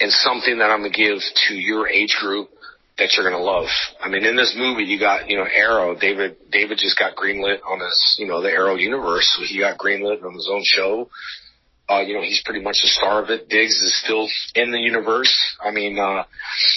and 0.00 0.10
something 0.10 0.58
that 0.58 0.70
I'm 0.70 0.80
gonna 0.80 0.90
give 0.90 1.18
to 1.48 1.54
your 1.54 1.88
age 1.88 2.16
group 2.20 2.50
that 2.98 3.14
you're 3.14 3.28
gonna 3.28 3.42
love. 3.42 3.66
I 4.00 4.08
mean, 4.08 4.24
in 4.24 4.36
this 4.36 4.54
movie, 4.56 4.84
you 4.84 4.98
got 4.98 5.28
you 5.28 5.36
know 5.36 5.44
Arrow. 5.44 5.98
David 5.98 6.36
David 6.50 6.78
just 6.78 6.98
got 6.98 7.16
greenlit 7.16 7.58
on 7.66 7.80
his 7.80 8.16
you 8.18 8.26
know 8.26 8.42
the 8.42 8.50
Arrow 8.50 8.76
universe. 8.76 9.34
So 9.36 9.44
he 9.44 9.58
got 9.58 9.78
greenlit 9.78 10.24
on 10.24 10.34
his 10.34 10.48
own 10.50 10.62
show. 10.64 11.10
Uh, 11.86 12.00
you 12.00 12.14
know, 12.14 12.22
he's 12.22 12.40
pretty 12.46 12.62
much 12.62 12.78
the 12.80 12.88
star 12.88 13.22
of 13.22 13.28
it. 13.28 13.46
Diggs 13.50 13.74
is 13.74 14.00
still 14.02 14.26
in 14.54 14.70
the 14.70 14.78
universe. 14.78 15.36
I 15.62 15.70
mean, 15.70 15.98
uh, 15.98 16.24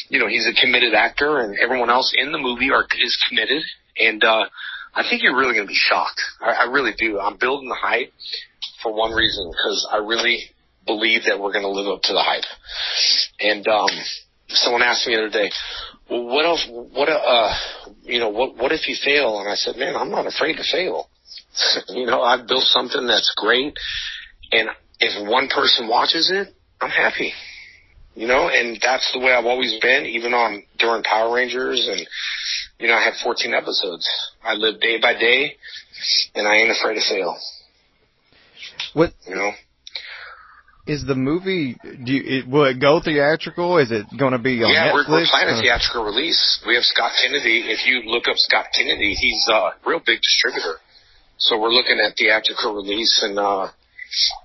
you 0.09 0.19
know, 0.19 0.27
he's 0.27 0.45
a 0.45 0.61
committed 0.61 0.93
actor 0.93 1.39
and 1.39 1.57
everyone 1.59 1.89
else 1.89 2.13
in 2.13 2.33
the 2.33 2.37
movie 2.37 2.71
are, 2.71 2.85
is 2.99 3.17
committed 3.29 3.63
and 3.99 4.23
uh, 4.23 4.45
I 4.93 5.03
think 5.07 5.23
you're 5.23 5.35
really 5.35 5.53
going 5.53 5.65
to 5.65 5.71
be 5.71 5.75
shocked. 5.75 6.21
I, 6.41 6.51
I 6.51 6.71
really 6.71 6.93
do. 6.97 7.19
I'm 7.19 7.37
building 7.37 7.69
the 7.69 7.75
hype 7.75 8.11
for 8.81 8.93
one 8.93 9.11
reason 9.11 9.49
because 9.49 9.87
I 9.91 9.97
really 9.97 10.43
believe 10.85 11.23
that 11.27 11.39
we're 11.39 11.51
going 11.51 11.63
to 11.63 11.69
live 11.69 11.87
up 11.87 12.01
to 12.03 12.13
the 12.13 12.21
hype. 12.21 12.45
And 13.39 13.67
um, 13.67 13.89
someone 14.49 14.81
asked 14.81 15.07
me 15.07 15.15
the 15.15 15.23
other 15.23 15.29
day, 15.29 15.51
well, 16.09 16.25
what 16.25 16.45
else? 16.45 16.67
What 16.69 17.09
uh, 17.09 17.53
you 18.03 18.19
know, 18.19 18.29
what 18.29 18.57
what 18.57 18.71
if 18.71 18.87
you 18.87 18.95
fail? 19.03 19.39
And 19.39 19.49
I 19.49 19.55
said, 19.55 19.75
man, 19.77 19.95
I'm 19.95 20.09
not 20.09 20.27
afraid 20.27 20.55
to 20.55 20.63
fail. 20.63 21.09
you 21.89 22.05
know, 22.05 22.21
I've 22.21 22.47
built 22.47 22.63
something 22.63 23.07
that's 23.07 23.33
great, 23.35 23.77
and 24.51 24.69
if 24.99 25.29
one 25.29 25.47
person 25.47 25.87
watches 25.87 26.31
it, 26.33 26.53
I'm 26.81 26.89
happy. 26.89 27.33
You 28.15 28.25
know, 28.25 28.49
and 28.49 28.79
that's 28.81 29.11
the 29.13 29.19
way 29.19 29.31
I've 29.31 29.45
always 29.45 29.77
been, 29.79 30.07
even 30.07 30.33
on 30.33 30.63
during 30.79 31.03
Power 31.03 31.35
Rangers 31.35 31.87
and 31.87 32.07
you 32.79 32.87
know, 32.87 32.93
I 32.93 33.03
had 33.03 33.13
14 33.23 33.53
episodes. 33.53 34.07
I 34.43 34.53
live 34.53 34.79
day 34.79 34.99
by 35.01 35.13
day, 35.13 35.55
and 36.35 36.47
I 36.47 36.57
ain't 36.57 36.71
afraid 36.71 36.95
to 36.95 37.01
fail. 37.01 37.35
What 38.93 39.13
you 39.27 39.35
know? 39.35 39.51
Is 40.87 41.05
the 41.05 41.15
movie? 41.15 41.75
Do 41.83 42.11
you, 42.11 42.39
it, 42.39 42.47
will 42.47 42.63
it 42.63 42.79
go 42.79 43.01
theatrical? 43.03 43.77
Is 43.77 43.91
it 43.91 44.07
going 44.17 44.31
to 44.31 44.39
be 44.39 44.63
on 44.63 44.71
yeah, 44.71 44.87
Netflix? 44.87 45.11
we're, 45.11 45.19
we're 45.19 45.27
planning 45.27 45.59
a 45.59 45.61
theatrical 45.61 46.05
release. 46.05 46.63
We 46.65 46.75
have 46.75 46.83
Scott 46.83 47.11
Kennedy. 47.19 47.67
If 47.67 47.85
you 47.85 48.09
look 48.09 48.27
up 48.27 48.35
Scott 48.37 48.67
Kennedy, 48.73 49.13
he's 49.13 49.47
a 49.51 49.75
real 49.85 49.99
big 49.99 50.23
distributor. 50.23 50.79
So 51.37 51.59
we're 51.59 51.75
looking 51.75 51.99
at 51.99 52.15
theatrical 52.17 52.73
release 52.73 53.19
and 53.21 53.37
uh 53.37 53.67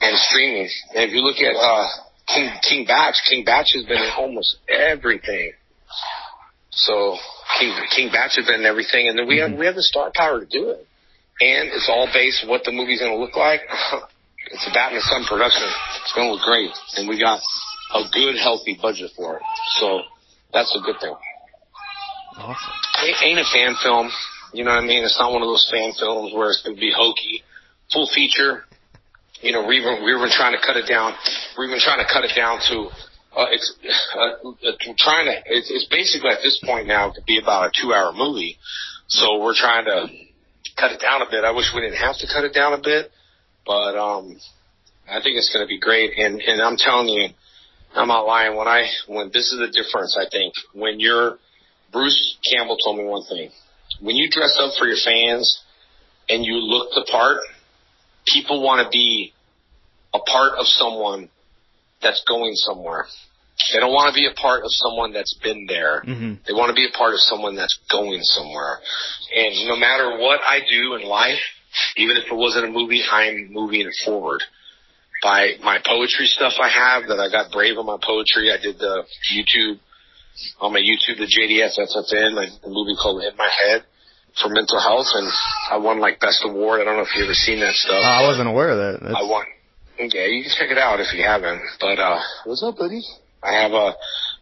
and 0.01 0.19
streaming. 0.19 0.69
And 0.95 1.09
if 1.09 1.13
you 1.15 1.23
look 1.23 1.39
at 1.39 1.55
uh 1.55 1.89
King 2.27 2.51
King 2.69 2.87
Bach, 2.87 3.15
King 3.29 3.45
Bach 3.45 3.67
has 3.73 3.85
been 3.85 4.03
in 4.03 4.11
almost 4.17 4.57
everything. 4.69 5.53
So 6.71 7.17
King 7.59 7.73
King 7.95 8.09
Bach 8.13 8.33
has 8.35 8.47
been 8.47 8.61
in 8.61 8.67
everything, 8.67 9.09
and 9.09 9.19
then 9.19 9.27
we 9.27 9.39
have 9.39 9.53
we 9.53 9.67
have 9.67 9.75
the 9.75 9.83
star 9.83 10.11
power 10.15 10.41
to 10.41 10.47
do 10.47 10.71
it. 10.71 10.87
And 11.41 11.71
it's 11.71 11.89
all 11.89 12.09
based 12.13 12.47
what 12.47 12.63
the 12.65 12.73
movie's 12.73 13.01
going 13.01 13.13
to 13.13 13.19
look 13.19 13.37
like. 13.37 13.63
it's 14.53 14.67
a 14.69 14.73
Bat 14.73 14.93
in 14.93 14.99
the 15.01 15.07
Sun 15.09 15.25
production. 15.25 15.65
It's 16.05 16.13
going 16.13 16.29
to 16.29 16.35
look 16.37 16.45
great, 16.45 16.71
and 16.97 17.09
we 17.09 17.19
got 17.19 17.41
a 17.95 18.03
good, 18.13 18.37
healthy 18.37 18.79
budget 18.81 19.11
for 19.17 19.37
it. 19.37 19.43
So 19.81 20.03
that's 20.53 20.71
a 20.77 20.81
good 20.85 21.01
thing. 21.01 21.17
Awesome. 22.37 22.73
It 23.05 23.17
ain't 23.25 23.41
a 23.41 23.49
fan 23.49 23.75
film. 23.83 24.13
You 24.53 24.65
know 24.65 24.71
what 24.73 24.85
I 24.85 24.87
mean? 24.87 25.05
It's 25.05 25.19
not 25.19 25.33
one 25.33 25.43
of 25.43 25.49
those 25.49 25.69
fan 25.73 25.93
films 25.99 26.33
where 26.33 26.49
it's 26.49 26.63
going 26.63 26.77
to 26.77 26.81
be 26.81 26.93
hokey. 26.95 27.43
Full 27.93 28.09
feature. 28.15 28.65
You 29.41 29.53
know, 29.53 29.67
we've 29.67 29.83
been, 29.83 30.05
we've 30.05 30.21
been 30.21 30.33
trying 30.33 30.53
to 30.53 30.63
cut 30.65 30.77
it 30.77 30.87
down. 30.87 31.17
We've 31.59 31.69
been 31.69 31.83
trying 31.83 32.05
to 32.05 32.09
cut 32.09 32.25
it 32.25 32.37
down 32.37 32.61
to 32.69 32.93
uh, 33.35 33.47
it's 33.51 33.73
uh, 34.15 34.49
uh, 34.49 34.73
trying 34.99 35.27
to. 35.27 35.35
It's, 35.47 35.71
it's 35.73 35.89
basically 35.89 36.31
at 36.31 36.45
this 36.45 36.61
point 36.65 36.87
now 36.87 37.11
to 37.11 37.23
be 37.27 37.41
about 37.41 37.69
a 37.69 37.71
two-hour 37.73 38.13
movie, 38.13 38.59
so 39.09 39.41
we're 39.41 39.57
trying 39.57 39.87
to 39.87 40.07
cut 40.77 40.93
it 40.93 41.01
down 41.01 41.23
a 41.23 41.31
bit. 41.31 41.45
I 41.45 41.53
wish 41.53 41.73
we 41.75 41.81
didn't 41.81 41.97
have 41.97 42.19
to 42.19 42.27
cut 42.27 42.45
it 42.45 42.53
down 42.53 42.75
a 42.75 42.83
bit, 42.83 43.11
but 43.67 43.97
um, 43.97 44.37
I 45.09 45.21
think 45.23 45.37
it's 45.37 45.53
going 45.53 45.65
to 45.65 45.69
be 45.69 45.79
great. 45.79 46.19
And 46.19 46.41
and 46.41 46.61
I'm 46.61 46.77
telling 46.77 47.09
you, 47.09 47.29
I'm 47.95 48.09
not 48.09 48.27
lying. 48.27 48.57
When 48.57 48.69
I 48.69 48.87
when 49.07 49.31
this 49.33 49.53
is 49.53 49.59
the 49.59 49.69
difference, 49.69 50.17
I 50.19 50.29
think 50.31 50.55
when 50.75 51.01
you're 51.01 51.39
Bruce 51.93 52.39
Campbell 52.51 52.77
told 52.79 52.99
me 52.99 53.05
one 53.05 53.25
thing: 53.25 53.51
when 54.01 54.17
you 54.17 54.29
dress 54.31 54.57
up 54.61 54.73
for 54.79 54.87
your 54.87 54.97
fans 55.05 55.63
and 56.29 56.45
you 56.45 56.55
look 56.55 56.91
the 56.95 57.07
part, 57.11 57.39
people 58.27 58.63
want 58.63 58.85
to 58.85 58.91
be 58.91 59.33
a 60.15 60.19
part 60.19 60.53
of 60.59 60.67
someone 60.67 61.29
that's 62.01 62.25
going 62.29 62.55
somewhere. 62.55 63.07
They 63.73 63.79
don't 63.79 63.93
want 63.93 64.15
to 64.15 64.19
be 64.19 64.27
a 64.27 64.35
part 64.35 64.65
of 64.65 64.71
someone 64.73 65.13
that's 65.13 65.35
been 65.43 65.67
there. 65.69 66.03
Mm-hmm. 66.07 66.43
They 66.47 66.53
want 66.53 66.71
to 66.71 66.75
be 66.75 66.87
a 66.87 66.97
part 66.97 67.15
of 67.15 67.21
someone 67.21 67.55
that's 67.55 67.79
going 67.91 68.21
somewhere. 68.23 68.81
And 69.37 69.69
no 69.69 69.77
matter 69.77 70.19
what 70.19 70.41
I 70.41 70.61
do 70.69 70.95
in 70.95 71.07
life, 71.07 71.39
even 71.97 72.17
if 72.17 72.25
it 72.31 72.35
wasn't 72.35 72.67
a 72.67 72.71
movie, 72.71 73.03
I'm 73.11 73.53
moving 73.53 73.83
it 73.83 73.95
forward. 74.05 74.43
By 75.23 75.53
my 75.63 75.79
poetry 75.85 76.27
stuff 76.27 76.55
I 76.61 76.69
have 76.69 77.09
that 77.09 77.21
I 77.21 77.31
got 77.31 77.53
brave 77.53 77.79
on 77.79 77.87
my 77.87 77.99
poetry. 78.03 78.51
I 78.51 78.61
did 78.61 78.79
the 78.79 79.05
YouTube 79.31 79.79
on 80.61 80.73
my 80.73 80.81
YouTube, 80.81 81.19
the 81.19 81.31
JDS 81.31 81.79
SFN, 81.79 82.33
like 82.33 82.49
a 82.65 82.69
movie 82.69 82.97
called 83.01 83.23
In 83.23 83.37
My 83.37 83.51
Head 83.65 83.85
for 84.41 84.49
mental 84.49 84.81
health, 84.81 85.07
and 85.15 85.29
I 85.71 85.77
won 85.77 86.01
like 86.01 86.21
best 86.21 86.43
award. 86.45 86.81
I 86.81 86.85
don't 86.85 86.97
know 86.97 87.03
if 87.03 87.15
you 87.15 87.25
ever 87.25 87.35
seen 87.35 87.61
that 87.61 87.75
stuff. 87.75 88.03
I 88.03 88.27
wasn't 88.27 88.49
aware 88.49 88.71
of 88.71 88.79
that. 88.79 89.07
That's... 89.07 89.17
I 89.17 89.23
won. 89.29 89.45
Yeah, 89.99 90.27
you 90.27 90.43
can 90.43 90.53
check 90.59 90.71
it 90.71 90.79
out 90.79 91.01
if 91.01 91.13
you 91.13 91.23
haven't. 91.23 91.63
But 91.79 91.99
uh 91.99 92.21
what's 92.45 92.63
up, 92.63 92.77
buddy? 92.77 93.03
I 93.43 93.63
have 93.63 93.73
a 93.73 93.95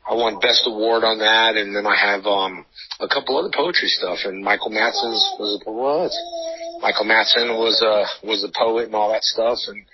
I 0.08 0.14
won 0.14 0.38
best 0.40 0.62
award 0.66 1.04
on 1.04 1.18
that 1.18 1.56
and 1.56 1.74
then 1.74 1.86
I 1.86 1.96
have 1.96 2.24
um 2.24 2.64
a 3.00 3.08
couple 3.08 3.36
other 3.36 3.50
poetry 3.52 3.88
stuff 3.88 4.18
and 4.24 4.42
Michael 4.44 4.70
Madsen's 4.70 5.20
was 5.38 5.60
a 5.66 5.70
what? 5.70 6.12
Michael 6.80 7.06
Madsen 7.06 7.58
was 7.58 7.82
uh 7.82 8.04
was 8.26 8.44
a 8.44 8.52
poet 8.56 8.86
and 8.86 8.94
all 8.94 9.12
that 9.12 9.22
stuff 9.22 9.58
and 9.68 9.84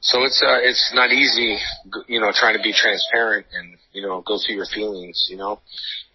so 0.00 0.24
it's 0.24 0.42
uh 0.42 0.58
it's 0.62 0.92
not 0.94 1.10
easy 1.10 1.58
you 2.06 2.20
know 2.20 2.30
trying 2.34 2.56
to 2.56 2.62
be 2.62 2.72
transparent 2.72 3.46
and 3.52 3.76
you 3.92 4.02
know 4.02 4.22
go 4.22 4.38
through 4.38 4.56
your 4.56 4.66
feelings, 4.66 5.26
you 5.30 5.36
know. 5.36 5.60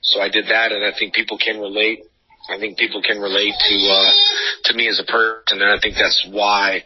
So 0.02 0.22
I 0.22 0.30
did 0.30 0.46
that 0.46 0.72
and 0.72 0.86
I 0.86 0.98
think 0.98 1.14
people 1.14 1.38
can 1.38 1.60
relate. 1.60 2.04
I 2.50 2.58
think 2.58 2.78
people 2.78 3.02
can 3.02 3.20
relate 3.20 3.54
to 3.54 3.76
uh 3.90 4.12
to 4.66 4.74
me 4.76 4.88
as 4.88 5.00
a 5.00 5.12
person 5.12 5.62
and 5.62 5.70
I 5.70 5.80
think 5.82 5.96
that's 5.96 6.28
why 6.32 6.84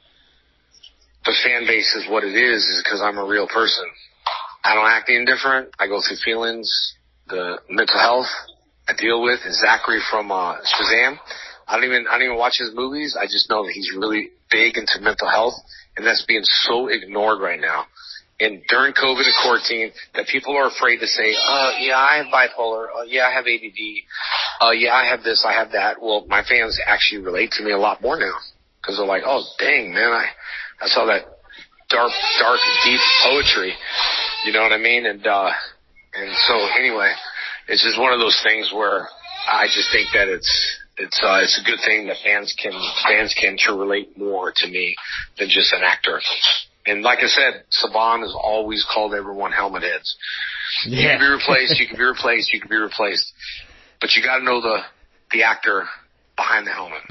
the 1.25 1.35
fan 1.43 1.65
base 1.67 1.93
is 1.95 2.09
what 2.09 2.23
it 2.23 2.35
is, 2.35 2.63
is 2.63 2.81
because 2.83 3.01
I'm 3.01 3.17
a 3.17 3.25
real 3.25 3.47
person. 3.47 3.85
I 4.63 4.75
don't 4.75 4.85
act 4.85 5.09
indifferent. 5.09 5.69
I 5.79 5.87
go 5.87 6.01
through 6.01 6.17
feelings, 6.23 6.69
the 7.27 7.57
mental 7.69 7.99
health, 7.99 8.29
I 8.87 8.93
deal 8.93 9.21
with 9.23 9.39
is 9.45 9.59
Zachary 9.59 9.99
from 10.11 10.31
uh, 10.31 10.57
Shazam. 10.61 11.17
I 11.67 11.75
don't 11.75 11.85
even 11.85 12.05
I 12.07 12.13
don't 12.13 12.23
even 12.23 12.37
watch 12.37 12.57
his 12.57 12.71
movies. 12.73 13.17
I 13.19 13.25
just 13.25 13.49
know 13.49 13.65
that 13.65 13.71
he's 13.71 13.91
really 13.95 14.29
big 14.51 14.77
into 14.77 14.99
mental 15.01 15.29
health, 15.29 15.55
and 15.97 16.05
that's 16.05 16.23
being 16.25 16.43
so 16.43 16.87
ignored 16.87 17.41
right 17.41 17.59
now. 17.59 17.85
And 18.39 18.61
during 18.67 18.93
COVID 18.93 19.23
and 19.23 19.35
quarantine, 19.43 19.91
that 20.13 20.27
people 20.27 20.57
are 20.57 20.67
afraid 20.67 20.97
to 20.97 21.07
say, 21.07 21.33
"Uh, 21.33 21.71
yeah, 21.79 21.97
I 21.97 22.17
have 22.17 22.27
bipolar. 22.27 22.87
Uh, 22.95 23.03
yeah, 23.03 23.27
I 23.27 23.31
have 23.31 23.45
ADD. 23.47 24.03
Uh, 24.61 24.71
yeah, 24.71 24.93
I 24.93 25.05
have 25.05 25.23
this. 25.23 25.45
I 25.47 25.53
have 25.53 25.71
that." 25.71 26.01
Well, 26.01 26.25
my 26.27 26.43
fans 26.43 26.77
actually 26.85 27.23
relate 27.23 27.51
to 27.51 27.63
me 27.63 27.71
a 27.71 27.77
lot 27.77 28.01
more 28.01 28.19
now 28.19 28.35
because 28.81 28.97
they're 28.97 29.07
like, 29.07 29.23
"Oh, 29.25 29.43
dang, 29.57 29.93
man, 29.93 30.11
I 30.11 30.25
I 30.81 30.87
saw 30.87 31.05
that 31.05 31.23
dark, 31.89 32.11
dark, 32.39 32.59
deep 32.83 32.99
poetry." 33.23 33.73
You 34.45 34.51
know 34.51 34.61
what 34.61 34.73
I 34.73 34.77
mean? 34.77 35.05
And 35.05 35.25
uh, 35.25 35.51
and 36.13 36.35
so 36.47 36.55
anyway, 36.77 37.13
it's 37.69 37.83
just 37.83 37.99
one 37.99 38.11
of 38.13 38.19
those 38.19 38.39
things 38.43 38.71
where 38.73 39.07
I 39.49 39.67
just 39.67 39.91
think 39.91 40.09
that 40.13 40.27
it's 40.27 40.51
it's 40.97 41.21
uh, 41.23 41.39
it's 41.41 41.59
a 41.59 41.65
good 41.69 41.79
thing 41.85 42.07
that 42.07 42.17
fans 42.23 42.55
can 42.61 42.71
fans 43.07 43.35
can 43.39 43.57
to 43.65 43.73
relate 43.73 44.17
more 44.17 44.51
to 44.55 44.67
me 44.67 44.95
than 45.37 45.49
just 45.49 45.73
an 45.73 45.81
actor. 45.83 46.21
And 46.85 47.01
like 47.01 47.19
I 47.19 47.27
said, 47.27 47.63
Saban 47.71 48.21
has 48.21 48.33
always 48.35 48.85
called 48.91 49.13
everyone 49.13 49.51
helmet 49.51 49.83
heads. 49.83 50.15
You 50.85 50.97
can 50.97 51.19
be 51.19 51.25
replaced, 51.25 51.79
you 51.79 51.87
can 51.89 51.97
be 51.97 52.03
replaced, 52.03 52.53
you 52.53 52.59
can 52.59 52.69
be 52.69 52.77
replaced. 52.77 53.33
But 53.99 54.11
you 54.15 54.23
gotta 54.23 54.43
know 54.43 54.61
the 54.61 54.79
the 55.31 55.43
actor 55.43 55.83
behind 56.35 56.67
the 56.67 56.71
helmet. 56.71 57.01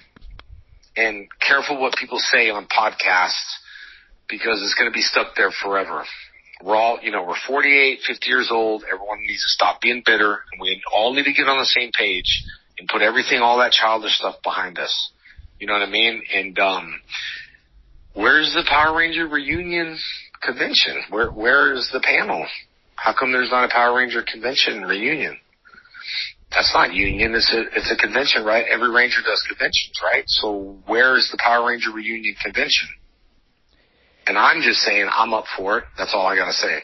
And 0.97 1.27
careful 1.41 1.81
what 1.81 1.97
people 1.97 2.19
say 2.19 2.51
on 2.51 2.67
podcasts 2.67 3.51
because 4.29 4.63
it's 4.63 4.75
gonna 4.79 4.93
be 4.93 5.03
stuck 5.03 5.35
there 5.37 5.51
forever. 5.51 6.05
We're 6.63 6.77
all, 6.77 7.01
you 7.03 7.11
know, 7.11 7.25
we're 7.25 7.35
48, 7.47 7.99
50 8.07 8.29
years 8.29 8.49
old. 8.51 8.85
Everyone 8.85 9.19
needs 9.27 9.43
to 9.43 9.49
stop 9.49 9.83
being 9.83 10.03
bitter 10.07 10.39
and 10.53 10.61
we 10.61 10.81
all 10.95 11.13
need 11.13 11.25
to 11.25 11.33
get 11.33 11.49
on 11.49 11.59
the 11.59 11.67
same 11.67 11.91
page 11.93 12.45
and 12.79 12.89
put 12.89 13.03
everything, 13.03 13.41
all 13.41 13.59
that 13.59 13.73
childish 13.73 14.13
stuff 14.13 14.37
behind 14.43 14.79
us. 14.79 15.11
You 15.59 15.67
know 15.67 15.75
what 15.75 15.89
I 15.89 15.91
mean? 15.91 16.23
And, 16.35 16.59
um, 16.59 17.01
where's 18.15 18.53
the 18.55 18.65
Power 18.69 18.97
Ranger 18.97 19.27
reunion 19.27 19.99
convention? 20.43 21.03
Where, 21.11 21.31
where 21.31 21.73
is 21.73 21.89
the 21.93 22.01
panel? 22.01 22.47
How 22.97 23.15
come 23.19 23.33
there's 23.33 23.51
not 23.51 23.65
a 23.65 23.73
Power 23.73 23.97
Ranger 23.97 24.25
convention 24.31 24.83
reunion? 24.83 25.37
That's 26.51 26.73
not 26.73 26.95
union. 26.95 27.35
It's 27.35 27.53
a, 27.53 27.63
it's 27.77 27.91
a 27.91 27.97
convention, 27.97 28.45
right? 28.45 28.65
Every 28.71 28.91
Ranger 28.91 29.21
does 29.25 29.45
conventions, 29.49 29.99
right? 30.03 30.23
So 30.27 30.77
where 30.87 31.17
is 31.17 31.29
the 31.33 31.39
Power 31.43 31.69
Ranger 31.69 31.91
reunion 31.91 32.35
convention? 32.41 32.89
And 34.27 34.39
I'm 34.39 34.63
just 34.63 34.81
saying 34.81 35.09
I'm 35.13 35.35
up 35.35 35.45
for 35.57 35.79
it. 35.79 35.85
That's 35.99 36.13
all 36.15 36.27
I 36.27 36.37
gotta 36.37 36.53
say. 36.53 36.79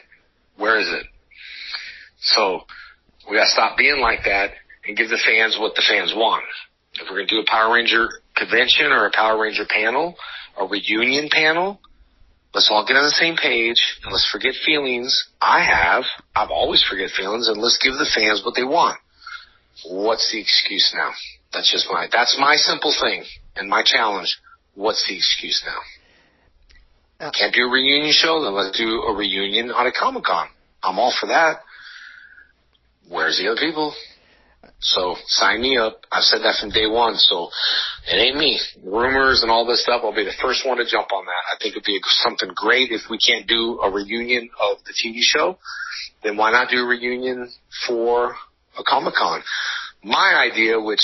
Where 0.57 0.79
is 0.79 0.87
it? 0.87 1.05
So 2.19 2.61
we 3.29 3.37
gotta 3.37 3.49
stop 3.49 3.77
being 3.77 3.99
like 3.99 4.19
that 4.25 4.51
and 4.85 4.97
give 4.97 5.09
the 5.09 5.21
fans 5.25 5.57
what 5.59 5.75
the 5.75 5.83
fans 5.87 6.13
want. 6.15 6.43
If 6.93 7.07
we're 7.09 7.17
gonna 7.17 7.27
do 7.27 7.39
a 7.39 7.45
Power 7.45 7.73
Ranger 7.73 8.09
convention 8.35 8.91
or 8.91 9.05
a 9.05 9.11
Power 9.11 9.41
Ranger 9.41 9.65
panel, 9.69 10.15
a 10.57 10.65
reunion 10.65 11.29
panel, 11.31 11.79
let's 12.53 12.69
all 12.69 12.85
get 12.85 12.97
on 12.97 13.03
the 13.03 13.11
same 13.11 13.35
page 13.35 13.81
and 14.03 14.11
let's 14.11 14.29
forget 14.31 14.53
feelings. 14.65 15.29
I 15.41 15.63
have. 15.63 16.03
I've 16.35 16.51
always 16.51 16.83
forget 16.83 17.09
feelings 17.11 17.47
and 17.47 17.61
let's 17.61 17.79
give 17.81 17.93
the 17.93 18.09
fans 18.13 18.41
what 18.43 18.55
they 18.55 18.63
want. 18.63 18.97
What's 19.85 20.31
the 20.31 20.39
excuse 20.39 20.93
now? 20.95 21.11
That's 21.53 21.71
just 21.71 21.87
my, 21.91 22.07
that's 22.11 22.37
my 22.39 22.55
simple 22.55 22.93
thing 23.01 23.23
and 23.55 23.69
my 23.69 23.83
challenge. 23.83 24.37
What's 24.75 25.07
the 25.07 25.15
excuse 25.15 25.63
now? 25.65 27.27
Uh, 27.27 27.31
Can't 27.37 27.53
do 27.53 27.63
a 27.63 27.69
reunion 27.69 28.13
show? 28.13 28.43
Then 28.43 28.53
let's 28.53 28.77
do 28.77 29.01
a 29.03 29.15
reunion 29.15 29.71
on 29.71 29.85
a 29.85 29.91
Comic 29.91 30.23
Con. 30.23 30.47
I'm 30.83 30.97
all 30.97 31.13
for 31.19 31.27
that. 31.27 31.61
Where's 33.09 33.37
the 33.37 33.51
other 33.51 33.59
people? 33.59 33.93
So 34.79 35.15
sign 35.27 35.61
me 35.61 35.77
up. 35.77 36.01
I've 36.11 36.23
said 36.23 36.39
that 36.43 36.57
from 36.59 36.69
day 36.69 36.87
one. 36.87 37.15
So 37.15 37.49
it 38.07 38.15
ain't 38.15 38.37
me. 38.37 38.59
Rumors 38.83 39.41
and 39.41 39.51
all 39.51 39.65
this 39.65 39.83
stuff. 39.83 40.01
I'll 40.03 40.15
be 40.15 40.23
the 40.23 40.33
first 40.41 40.65
one 40.65 40.77
to 40.77 40.85
jump 40.85 41.11
on 41.13 41.25
that. 41.25 41.43
I 41.53 41.57
think 41.59 41.73
it'd 41.73 41.83
be 41.83 41.99
something 42.05 42.49
great 42.55 42.91
if 42.91 43.01
we 43.09 43.17
can't 43.17 43.47
do 43.47 43.79
a 43.81 43.91
reunion 43.91 44.49
of 44.59 44.77
the 44.85 44.93
TV 44.93 45.19
show. 45.21 45.57
Then 46.23 46.37
why 46.37 46.51
not 46.51 46.69
do 46.69 46.77
a 46.77 46.85
reunion 46.85 47.49
for 47.87 48.35
a 48.77 48.83
Comic 48.83 49.15
Con? 49.15 49.41
My 50.03 50.49
idea, 50.51 50.79
which 50.79 51.01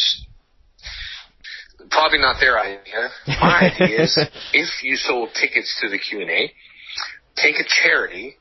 probably 1.90 2.20
not 2.20 2.40
their 2.40 2.60
idea. 2.60 3.10
My 3.28 3.72
idea 3.82 4.04
is 4.04 4.20
if 4.54 4.84
you 4.84 4.96
sold 4.96 5.30
tickets 5.40 5.80
to 5.82 5.90
the 5.90 5.98
Q 5.98 6.22
and 6.22 6.30
A, 6.30 6.52
take 7.36 7.56
a 7.56 7.64
charity 7.68 8.36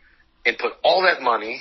and 0.44 0.56
put 0.58 0.72
all 0.82 1.02
that 1.02 1.22
money 1.22 1.60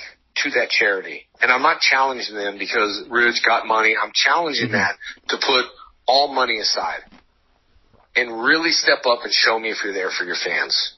to 0.50 0.60
that 0.60 0.70
charity. 0.70 1.26
And 1.40 1.50
I'm 1.50 1.62
not 1.62 1.80
challenging 1.80 2.34
them 2.34 2.58
because 2.58 3.04
Ridge 3.10 3.42
got 3.46 3.66
money. 3.66 3.94
I'm 4.00 4.12
challenging 4.14 4.68
mm-hmm. 4.68 4.76
that 4.76 4.96
to 5.28 5.36
put 5.36 5.66
all 6.06 6.32
money 6.32 6.58
aside 6.58 7.00
and 8.14 8.42
really 8.42 8.70
step 8.70 9.04
up 9.06 9.20
and 9.24 9.32
show 9.32 9.58
me 9.58 9.70
if 9.70 9.78
you're 9.84 9.92
there 9.92 10.10
for 10.10 10.24
your 10.24 10.36
fans. 10.36 10.96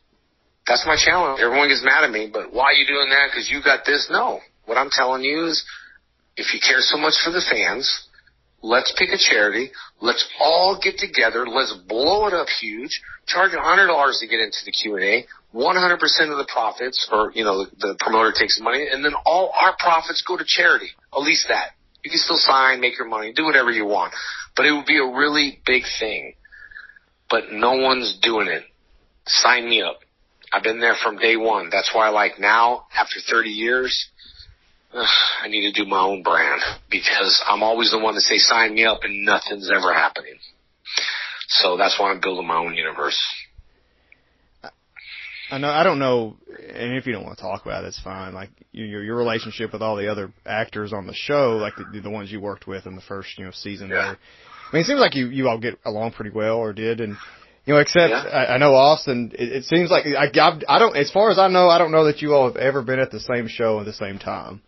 That's 0.66 0.84
my 0.86 0.96
challenge. 0.96 1.40
Everyone 1.40 1.68
gets 1.68 1.82
mad 1.84 2.04
at 2.04 2.10
me, 2.10 2.30
but 2.32 2.52
why 2.52 2.66
are 2.66 2.74
you 2.74 2.86
doing 2.86 3.08
that? 3.08 3.28
Because 3.30 3.50
you 3.50 3.62
got 3.62 3.84
this. 3.84 4.08
No. 4.10 4.40
What 4.66 4.76
I'm 4.76 4.90
telling 4.90 5.22
you 5.22 5.46
is 5.46 5.64
if 6.36 6.54
you 6.54 6.60
care 6.60 6.80
so 6.80 6.98
much 6.98 7.14
for 7.24 7.30
the 7.30 7.40
fans, 7.40 8.06
let's 8.62 8.94
pick 8.96 9.08
a 9.08 9.18
charity. 9.18 9.70
Let's 10.00 10.28
all 10.38 10.78
get 10.80 10.98
together. 10.98 11.46
Let's 11.46 11.72
blow 11.88 12.26
it 12.26 12.34
up 12.34 12.48
huge. 12.60 13.00
Charge 13.26 13.52
$100 13.52 14.20
to 14.20 14.26
get 14.26 14.40
into 14.40 14.58
the 14.64 14.72
Q&A. 14.72 15.26
100% 15.54 15.94
of 16.30 16.38
the 16.38 16.46
profits, 16.52 17.08
or, 17.10 17.32
you 17.34 17.44
know, 17.44 17.64
the, 17.64 17.70
the 17.78 17.96
promoter 17.98 18.32
takes 18.38 18.60
money, 18.60 18.86
and 18.90 19.04
then 19.04 19.14
all 19.24 19.52
our 19.58 19.74
profits 19.78 20.22
go 20.26 20.36
to 20.36 20.44
charity. 20.46 20.88
At 21.12 21.22
least 21.22 21.48
that. 21.48 21.70
You 22.04 22.10
can 22.10 22.20
still 22.20 22.36
sign, 22.36 22.80
make 22.80 22.98
your 22.98 23.08
money, 23.08 23.32
do 23.32 23.44
whatever 23.44 23.70
you 23.70 23.86
want. 23.86 24.12
But 24.56 24.66
it 24.66 24.72
would 24.72 24.86
be 24.86 24.98
a 24.98 25.04
really 25.04 25.60
big 25.66 25.82
thing. 25.98 26.34
But 27.30 27.52
no 27.52 27.76
one's 27.76 28.18
doing 28.22 28.48
it. 28.48 28.64
Sign 29.26 29.68
me 29.68 29.82
up. 29.82 30.00
I've 30.52 30.62
been 30.62 30.80
there 30.80 30.94
from 31.02 31.18
day 31.18 31.36
one. 31.36 31.68
That's 31.70 31.90
why, 31.94 32.08
like, 32.08 32.38
now, 32.38 32.86
after 32.96 33.16
30 33.20 33.50
years, 33.50 34.08
ugh, 34.94 35.06
I 35.42 35.48
need 35.48 35.72
to 35.72 35.82
do 35.82 35.88
my 35.88 36.00
own 36.00 36.22
brand 36.22 36.60
because 36.90 37.42
I'm 37.46 37.62
always 37.62 37.90
the 37.90 37.98
one 37.98 38.14
to 38.14 38.20
say, 38.20 38.38
sign 38.38 38.74
me 38.74 38.84
up, 38.84 39.00
and 39.02 39.24
nothing's 39.24 39.70
ever 39.70 39.92
happening. 39.92 40.36
So 41.48 41.76
that's 41.76 41.98
why 41.98 42.10
I'm 42.10 42.20
building 42.20 42.46
my 42.46 42.56
own 42.56 42.74
universe. 42.74 43.18
I 45.50 45.58
know. 45.58 45.70
I 45.70 45.82
don't 45.82 45.98
know, 45.98 46.36
and 46.48 46.94
if 46.96 47.06
you 47.06 47.12
don't 47.12 47.24
want 47.24 47.38
to 47.38 47.42
talk 47.42 47.64
about 47.64 47.84
it, 47.84 47.88
it's 47.88 48.00
fine. 48.00 48.34
Like 48.34 48.50
your 48.72 49.02
your 49.02 49.16
relationship 49.16 49.72
with 49.72 49.82
all 49.82 49.96
the 49.96 50.10
other 50.10 50.30
actors 50.44 50.92
on 50.92 51.06
the 51.06 51.14
show, 51.14 51.56
like 51.56 51.74
the, 51.76 52.00
the 52.00 52.10
ones 52.10 52.30
you 52.30 52.40
worked 52.40 52.66
with 52.66 52.86
in 52.86 52.94
the 52.94 53.02
first 53.02 53.38
you 53.38 53.44
know 53.44 53.50
season. 53.52 53.88
Yeah. 53.88 53.94
There. 53.94 54.18
I 54.70 54.74
mean, 54.76 54.82
it 54.82 54.86
seems 54.86 55.00
like 55.00 55.14
you 55.14 55.28
you 55.28 55.48
all 55.48 55.58
get 55.58 55.78
along 55.84 56.12
pretty 56.12 56.30
well, 56.30 56.56
or 56.56 56.72
did, 56.72 57.00
and 57.00 57.16
you 57.64 57.74
know, 57.74 57.80
except 57.80 58.10
Yeah. 58.10 58.22
I, 58.22 58.54
I 58.54 58.58
know 58.58 58.74
Austin. 58.74 59.32
It, 59.34 59.48
it 59.52 59.64
seems 59.64 59.90
like 59.90 60.04
I, 60.06 60.26
I 60.26 60.58
I 60.68 60.78
don't. 60.78 60.96
As 60.96 61.10
far 61.10 61.30
as 61.30 61.38
I 61.38 61.48
know, 61.48 61.68
I 61.68 61.78
don't 61.78 61.92
know 61.92 62.04
that 62.04 62.20
you 62.20 62.34
all 62.34 62.46
have 62.46 62.56
ever 62.56 62.82
been 62.82 62.98
at 62.98 63.10
the 63.10 63.20
same 63.20 63.48
show 63.48 63.80
at 63.80 63.86
the 63.86 63.92
same 63.92 64.18
time. 64.18 64.62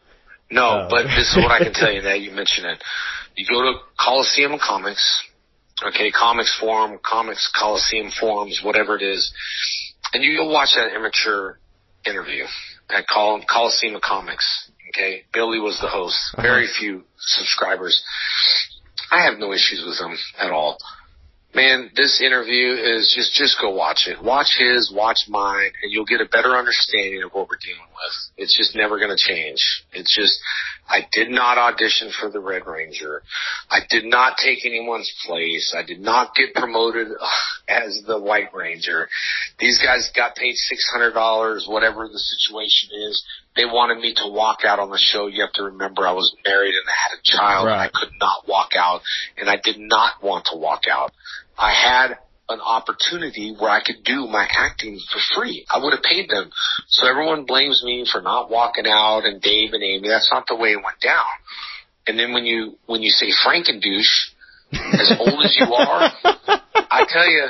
No, 0.50 0.64
Uh, 0.64 0.88
but 0.90 1.02
this 1.04 1.30
is 1.30 1.36
what 1.36 1.52
I 1.52 1.58
can 1.58 1.72
tell 1.72 1.92
you 1.92 2.02
that 2.02 2.20
you 2.20 2.32
mentioned 2.32 2.66
it. 2.66 2.82
You 3.36 3.46
go 3.46 3.62
to 3.62 3.78
Coliseum 3.98 4.58
Comics, 4.58 5.22
okay, 5.86 6.10
Comics 6.10 6.58
Forum, 6.58 6.98
Comics 7.04 7.48
Coliseum 7.56 8.10
Forums, 8.10 8.60
whatever 8.64 8.96
it 8.96 9.02
is, 9.02 9.32
and 10.12 10.22
you'll 10.22 10.52
watch 10.52 10.70
that 10.76 10.94
immature 10.94 11.58
interview 12.06 12.44
at 12.88 13.04
Col- 13.08 13.42
Coliseum 13.48 13.96
of 13.96 14.02
Comics. 14.02 14.70
Okay, 14.90 15.24
Billy 15.32 15.60
was 15.60 15.78
the 15.80 15.88
host. 15.88 16.18
Uh-huh. 16.34 16.42
Very 16.42 16.66
few 16.66 17.04
subscribers. 17.18 18.02
I 19.12 19.24
have 19.24 19.38
no 19.38 19.52
issues 19.52 19.84
with 19.86 19.98
him 19.98 20.16
at 20.38 20.50
all. 20.50 20.78
Man, 21.54 21.90
this 21.96 22.22
interview 22.24 22.74
is 22.74 23.12
just 23.16 23.34
just 23.34 23.60
go 23.60 23.70
watch 23.70 24.06
it. 24.06 24.22
Watch 24.22 24.56
his, 24.56 24.92
watch 24.94 25.26
mine, 25.28 25.72
and 25.82 25.90
you'll 25.90 26.04
get 26.04 26.20
a 26.20 26.28
better 26.28 26.56
understanding 26.56 27.22
of 27.24 27.32
what 27.32 27.48
we're 27.48 27.58
dealing 27.64 27.90
with. 27.90 28.14
It's 28.36 28.56
just 28.56 28.76
never 28.76 28.98
going 28.98 29.10
to 29.10 29.18
change. 29.18 29.84
It's 29.92 30.14
just 30.14 30.38
I 30.90 31.06
did 31.12 31.30
not 31.30 31.56
audition 31.56 32.10
for 32.10 32.30
the 32.30 32.40
Red 32.40 32.66
Ranger. 32.66 33.22
I 33.70 33.80
did 33.88 34.04
not 34.04 34.36
take 34.36 34.66
anyone's 34.66 35.10
place. 35.24 35.74
I 35.76 35.84
did 35.84 36.00
not 36.00 36.34
get 36.34 36.52
promoted 36.54 37.08
as 37.68 38.02
the 38.06 38.18
White 38.18 38.52
Ranger. 38.52 39.08
These 39.58 39.78
guys 39.78 40.10
got 40.14 40.34
paid 40.34 40.54
six 40.56 40.90
hundred 40.92 41.12
dollars, 41.12 41.66
whatever 41.68 42.08
the 42.08 42.18
situation 42.18 42.90
is. 43.08 43.24
They 43.56 43.64
wanted 43.64 43.98
me 43.98 44.14
to 44.14 44.28
walk 44.28 44.64
out 44.64 44.78
on 44.78 44.90
the 44.90 44.98
show. 44.98 45.28
You 45.28 45.42
have 45.42 45.52
to 45.54 45.64
remember 45.64 46.06
I 46.06 46.12
was 46.12 46.34
married 46.44 46.74
and 46.74 46.88
I 46.88 47.10
had 47.10 47.18
a 47.18 47.22
child 47.22 47.68
and 47.68 47.80
I 47.80 47.88
could 47.88 48.12
not 48.20 48.48
walk 48.48 48.70
out 48.76 49.02
and 49.36 49.48
I 49.48 49.56
did 49.62 49.78
not 49.78 50.22
want 50.22 50.46
to 50.52 50.58
walk 50.58 50.82
out. 50.90 51.12
I 51.58 51.72
had 51.72 52.18
an 52.50 52.60
opportunity 52.60 53.54
where 53.58 53.70
I 53.70 53.82
could 53.82 54.04
do 54.04 54.26
my 54.26 54.46
acting 54.48 54.98
for 55.12 55.20
free. 55.34 55.64
I 55.70 55.78
would 55.82 55.92
have 55.92 56.02
paid 56.02 56.28
them. 56.28 56.50
So 56.88 57.08
everyone 57.08 57.46
blames 57.46 57.82
me 57.84 58.06
for 58.10 58.20
not 58.20 58.50
walking 58.50 58.86
out 58.86 59.24
and 59.24 59.40
Dave 59.40 59.72
and 59.72 59.82
Amy. 59.82 60.08
That's 60.08 60.30
not 60.30 60.46
the 60.46 60.56
way 60.56 60.70
it 60.70 60.82
went 60.84 61.00
down. 61.00 61.24
And 62.06 62.18
then 62.18 62.32
when 62.32 62.44
you, 62.44 62.76
when 62.86 63.02
you 63.02 63.10
say 63.10 63.30
Frankendouche, 63.44 64.32
as 64.72 65.12
old 65.18 65.44
as 65.44 65.56
you 65.58 65.72
are, 65.72 66.12
I 66.90 67.06
tell 67.08 67.28
you, 67.28 67.48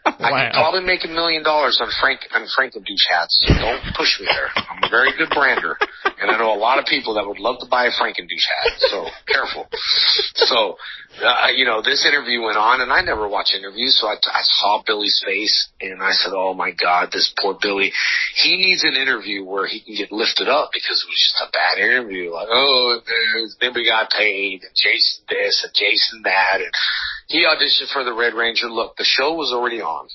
I 0.06 0.30
Wow. 0.32 0.44
could 0.48 0.52
probably 0.56 0.84
make 0.84 1.04
a 1.04 1.08
million 1.08 1.42
dollars 1.42 1.78
on 1.80 1.88
Frank 2.00 2.20
on 2.32 2.46
Frankendouche 2.56 3.04
hats. 3.08 3.36
So 3.46 3.52
don't 3.54 3.82
push 3.96 4.18
me 4.20 4.26
there. 4.26 4.48
I'm 4.56 4.84
a 4.84 4.88
very 4.88 5.12
good 5.16 5.28
brander, 5.30 5.76
And 6.20 6.30
I 6.30 6.38
know 6.38 6.52
a 6.54 6.60
lot 6.60 6.78
of 6.78 6.86
people 6.86 7.14
that 7.14 7.26
would 7.26 7.38
love 7.38 7.60
to 7.60 7.66
buy 7.66 7.84
a 7.86 7.92
Frankendouche 7.92 8.48
hat, 8.48 8.72
so 8.88 9.06
careful. 9.28 9.68
So, 10.34 10.76
uh, 11.24 11.48
you 11.54 11.64
know, 11.64 11.82
this 11.82 12.04
interview 12.06 12.40
went 12.42 12.56
on, 12.56 12.80
and 12.80 12.92
I 12.92 13.02
never 13.02 13.28
watch 13.28 13.52
interviews, 13.56 13.98
so 14.00 14.06
I, 14.08 14.14
I 14.16 14.40
saw 14.42 14.82
Billy's 14.86 15.20
face, 15.24 15.68
and 15.80 16.02
I 16.02 16.12
said, 16.12 16.32
"Oh 16.34 16.54
my 16.54 16.70
God, 16.72 17.10
this 17.12 17.32
poor 17.40 17.56
Billy. 17.60 17.92
He 18.36 18.56
needs 18.56 18.84
an 18.84 18.94
interview 18.94 19.44
where 19.44 19.66
he 19.66 19.80
can 19.80 19.96
get 19.96 20.12
lifted 20.12 20.48
up 20.48 20.70
because 20.72 20.96
it 21.04 21.08
was 21.08 21.20
just 21.28 21.44
a 21.48 21.52
bad 21.52 21.78
interview. 21.84 22.32
Like, 22.32 22.48
oh, 22.50 23.00
nobody 23.60 23.84
got 23.84 24.10
paid, 24.10 24.62
and 24.62 24.72
Jason 24.76 25.24
this, 25.28 25.60
and 25.64 25.72
Jason 25.74 26.22
that, 26.24 26.60
and 26.60 26.72
he 27.30 27.46
auditioned 27.46 27.92
for 27.92 28.02
the 28.02 28.12
Red 28.12 28.34
Ranger. 28.34 28.68
Look, 28.68 28.96
the 28.96 29.04
show 29.04 29.34
was 29.34 29.52
already 29.52 29.80
on. 29.80 30.08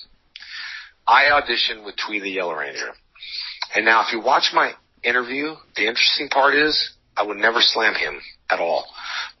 I 1.08 1.24
auditioned 1.32 1.84
with 1.84 1.96
Thuy 1.96 2.20
the 2.20 2.30
Yellow 2.30 2.54
Ranger." 2.54 2.92
And 3.74 3.84
now 3.86 4.02
if 4.02 4.12
you 4.12 4.20
watch 4.20 4.50
my 4.52 4.72
interview, 5.02 5.54
the 5.76 5.86
interesting 5.88 6.28
part 6.28 6.54
is 6.54 6.92
I 7.16 7.22
would 7.22 7.38
never 7.38 7.60
slam 7.60 7.94
him 7.94 8.20
at 8.50 8.60
all. 8.60 8.84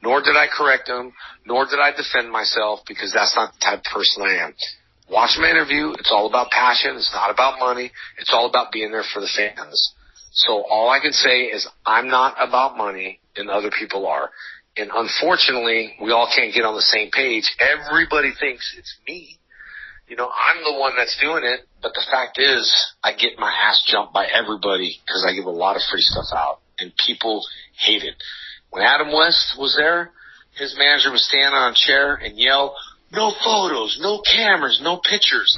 Nor 0.02 0.22
did 0.22 0.36
I 0.36 0.46
correct 0.46 0.88
him, 0.88 1.12
nor 1.44 1.66
did 1.66 1.78
I 1.78 1.92
defend 1.94 2.32
myself 2.32 2.80
because 2.88 3.12
that's 3.12 3.36
not 3.36 3.52
the 3.52 3.60
type 3.60 3.78
of 3.80 3.84
person 3.84 4.22
I 4.22 4.44
am. 4.44 4.54
Watch 5.10 5.36
my 5.38 5.50
interview. 5.50 5.92
It's 5.98 6.10
all 6.10 6.26
about 6.26 6.50
passion. 6.50 6.96
It's 6.96 7.12
not 7.14 7.30
about 7.30 7.60
money. 7.60 7.92
It's 8.18 8.32
all 8.32 8.46
about 8.46 8.72
being 8.72 8.90
there 8.90 9.04
for 9.12 9.20
the 9.20 9.28
fans. 9.28 9.92
So 10.32 10.64
all 10.68 10.90
I 10.90 11.00
can 11.00 11.12
say 11.12 11.44
is 11.44 11.68
I'm 11.84 12.08
not 12.08 12.36
about 12.38 12.76
money 12.76 13.20
and 13.36 13.50
other 13.50 13.70
people 13.70 14.06
are. 14.06 14.30
And 14.76 14.90
unfortunately, 14.94 15.96
we 16.02 16.12
all 16.12 16.30
can't 16.34 16.52
get 16.52 16.64
on 16.64 16.74
the 16.74 16.82
same 16.82 17.10
page. 17.10 17.50
Everybody 17.58 18.32
thinks 18.38 18.74
it's 18.78 18.96
me 19.08 19.38
you 20.08 20.16
know, 20.16 20.28
I'm 20.30 20.62
the 20.62 20.78
one 20.78 20.92
that's 20.96 21.18
doing 21.20 21.42
it, 21.44 21.66
but 21.82 21.92
the 21.94 22.04
fact 22.10 22.38
is, 22.38 22.62
I 23.02 23.12
get 23.12 23.38
my 23.38 23.50
ass 23.50 23.82
jumped 23.86 24.12
by 24.12 24.26
everybody 24.26 25.00
because 25.04 25.26
I 25.28 25.34
give 25.34 25.46
a 25.46 25.50
lot 25.50 25.76
of 25.76 25.82
free 25.90 26.00
stuff 26.00 26.26
out, 26.32 26.60
and 26.78 26.92
people 27.04 27.42
hate 27.78 28.04
it. 28.04 28.14
When 28.70 28.84
Adam 28.84 29.12
West 29.12 29.56
was 29.58 29.74
there, 29.76 30.12
his 30.54 30.76
manager 30.78 31.10
would 31.10 31.20
stand 31.20 31.54
on 31.54 31.72
a 31.72 31.74
chair 31.74 32.14
and 32.14 32.38
yell, 32.38 32.76
"No 33.10 33.32
photos, 33.44 33.98
no 34.00 34.20
cameras, 34.20 34.80
no 34.80 34.98
pictures." 34.98 35.56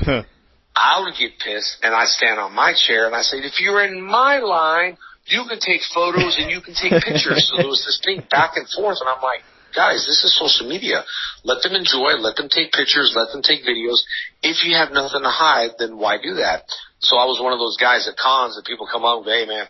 I 0.75 1.01
would 1.01 1.15
get 1.19 1.39
pissed, 1.39 1.79
and 1.83 1.95
I 1.95 2.07
stand 2.07 2.39
on 2.39 2.55
my 2.55 2.73
chair 2.73 3.07
and 3.07 3.15
I 3.15 3.23
say, 3.23 3.39
"If 3.39 3.61
you're 3.61 3.85
in 3.85 4.01
my 4.01 4.39
line, 4.39 4.97
you 5.31 5.45
can 5.49 5.61
take 5.61 5.81
photos 5.95 6.37
and 6.39 6.51
you 6.51 6.61
can 6.61 6.75
take 6.75 6.93
pictures." 7.03 7.49
so 7.49 7.57
there 7.57 7.69
was 7.69 7.85
this 7.85 8.01
thing 8.05 8.25
back 8.31 8.57
and 8.57 8.69
forth, 8.69 8.99
and 9.01 9.09
I'm 9.09 9.23
like, 9.23 9.45
guys, 9.75 10.05
this 10.07 10.25
is 10.25 10.37
social 10.37 10.69
media. 10.69 11.05
Let 11.45 11.63
them 11.63 11.75
enjoy, 11.75 12.19
let 12.19 12.37
them 12.37 12.49
take 12.49 12.73
pictures, 12.73 13.15
let 13.17 13.33
them 13.33 13.43
take 13.43 13.65
videos. 13.65 14.01
If 14.43 14.65
you 14.65 14.75
have 14.77 14.93
nothing 14.93 15.23
to 15.23 15.31
hide, 15.31 15.79
then 15.79 15.99
why 15.99 16.17
do 16.21 16.35
that? 16.41 16.65
So 17.01 17.17
I 17.17 17.25
was 17.25 17.41
one 17.41 17.53
of 17.53 17.59
those 17.59 17.77
guys 17.77 18.09
at 18.09 18.17
cons 18.17 18.57
that 18.57 18.67
people 18.67 18.89
come 18.91 19.05
up 19.05 19.25
and 19.25 19.31
hey 19.31 19.47
man, 19.47 19.67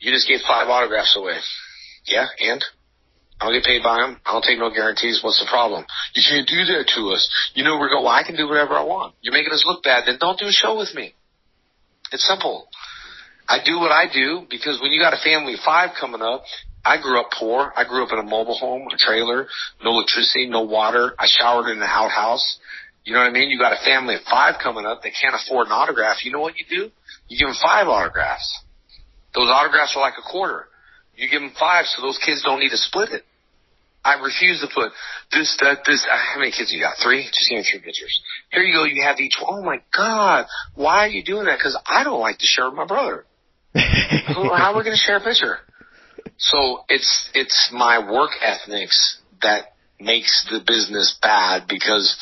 you 0.00 0.12
just 0.12 0.28
gave 0.28 0.40
five 0.46 0.68
autographs 0.68 1.16
away. 1.16 1.38
Yeah, 2.06 2.26
and? 2.40 2.62
I 3.40 3.46
don't 3.46 3.54
get 3.60 3.64
paid 3.64 3.82
by 3.82 4.00
them. 4.00 4.20
I 4.24 4.32
don't 4.32 4.44
take 4.44 4.58
no 4.58 4.70
guarantees. 4.70 5.20
What's 5.22 5.40
the 5.40 5.50
problem? 5.50 5.84
You 6.14 6.22
can't 6.22 6.46
do 6.46 6.64
that 6.72 6.86
to 6.94 7.10
us. 7.10 7.28
You 7.54 7.64
know, 7.64 7.78
we're 7.78 7.90
going, 7.90 8.04
well, 8.04 8.14
I 8.14 8.22
can 8.22 8.36
do 8.36 8.48
whatever 8.48 8.74
I 8.74 8.84
want. 8.84 9.14
You're 9.20 9.34
making 9.34 9.52
us 9.52 9.64
look 9.66 9.82
bad. 9.82 10.04
Then 10.06 10.18
don't 10.20 10.38
do 10.38 10.46
a 10.46 10.52
show 10.52 10.78
with 10.78 10.94
me. 10.94 11.14
It's 12.12 12.26
simple. 12.26 12.68
I 13.48 13.58
do 13.64 13.78
what 13.78 13.92
I 13.92 14.06
do 14.12 14.46
because 14.48 14.80
when 14.80 14.92
you 14.92 15.00
got 15.00 15.12
a 15.12 15.22
family 15.22 15.54
of 15.54 15.60
five 15.60 15.90
coming 16.00 16.22
up 16.22 16.44
I 16.84 17.00
grew 17.00 17.18
up 17.18 17.30
poor. 17.32 17.72
I 17.74 17.84
grew 17.84 18.04
up 18.04 18.12
in 18.12 18.18
a 18.18 18.22
mobile 18.22 18.54
home, 18.54 18.86
a 18.92 18.96
trailer, 18.98 19.48
no 19.82 19.90
electricity, 19.92 20.46
no 20.46 20.62
water. 20.62 21.14
I 21.18 21.26
showered 21.26 21.70
in 21.70 21.78
an 21.78 21.88
outhouse. 21.88 22.58
You 23.04 23.14
know 23.14 23.20
what 23.20 23.28
I 23.28 23.32
mean? 23.32 23.50
You 23.50 23.58
got 23.58 23.72
a 23.72 23.84
family 23.84 24.16
of 24.16 24.20
five 24.30 24.56
coming 24.62 24.84
up. 24.84 25.02
They 25.02 25.10
can't 25.10 25.34
afford 25.34 25.66
an 25.66 25.72
autograph. 25.72 26.24
You 26.24 26.32
know 26.32 26.40
what 26.40 26.54
you 26.58 26.66
do? 26.68 26.90
You 27.28 27.38
give 27.38 27.48
them 27.48 27.56
five 27.62 27.88
autographs. 27.88 28.64
Those 29.34 29.48
autographs 29.48 29.96
are 29.96 30.00
like 30.00 30.14
a 30.18 30.30
quarter. 30.30 30.66
You 31.16 31.28
give 31.30 31.40
them 31.40 31.52
five 31.58 31.86
so 31.86 32.02
those 32.02 32.18
kids 32.18 32.42
don't 32.42 32.60
need 32.60 32.70
to 32.70 32.76
split 32.76 33.10
it. 33.10 33.22
I 34.04 34.20
refuse 34.20 34.60
to 34.60 34.68
put 34.68 34.92
this, 35.32 35.56
that, 35.60 35.78
this. 35.86 36.04
Uh, 36.04 36.16
how 36.16 36.38
many 36.38 36.52
kids 36.52 36.70
you 36.70 36.80
got? 36.80 36.96
Three? 37.02 37.24
Just 37.24 37.48
give 37.48 37.56
me 37.56 37.64
three 37.64 37.80
pictures. 37.80 38.20
Here 38.52 38.62
you 38.62 38.74
go. 38.74 38.84
You 38.84 39.02
have 39.02 39.18
each. 39.18 39.36
Oh 39.40 39.62
my 39.62 39.80
God. 39.96 40.44
Why 40.74 41.06
are 41.06 41.08
you 41.08 41.24
doing 41.24 41.46
that? 41.46 41.56
Because 41.58 41.78
I 41.86 42.04
don't 42.04 42.20
like 42.20 42.36
to 42.38 42.46
share 42.46 42.68
with 42.68 42.76
my 42.76 42.84
brother. 42.84 43.24
How 43.74 44.72
are 44.72 44.76
we 44.76 44.84
going 44.84 44.96
to 44.96 45.02
share 45.02 45.16
a 45.16 45.20
picture? 45.20 45.58
So 46.38 46.84
it's 46.88 47.30
it's 47.34 47.70
my 47.72 47.98
work 48.10 48.30
ethics 48.40 49.20
that 49.42 49.74
makes 50.00 50.46
the 50.50 50.60
business 50.66 51.16
bad 51.22 51.64
because 51.68 52.16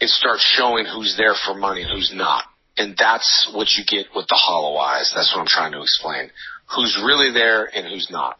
it 0.00 0.08
starts 0.08 0.42
showing 0.42 0.86
who's 0.86 1.16
there 1.16 1.34
for 1.34 1.54
money 1.54 1.82
and 1.82 1.90
who's 1.90 2.12
not. 2.14 2.44
And 2.76 2.96
that's 2.96 3.50
what 3.52 3.68
you 3.76 3.84
get 3.84 4.06
with 4.14 4.26
the 4.28 4.36
hollow 4.36 4.76
eyes. 4.76 5.12
That's 5.14 5.32
what 5.34 5.40
I'm 5.40 5.48
trying 5.48 5.72
to 5.72 5.82
explain. 5.82 6.30
Who's 6.74 6.96
really 7.04 7.32
there 7.32 7.64
and 7.64 7.86
who's 7.86 8.08
not. 8.10 8.38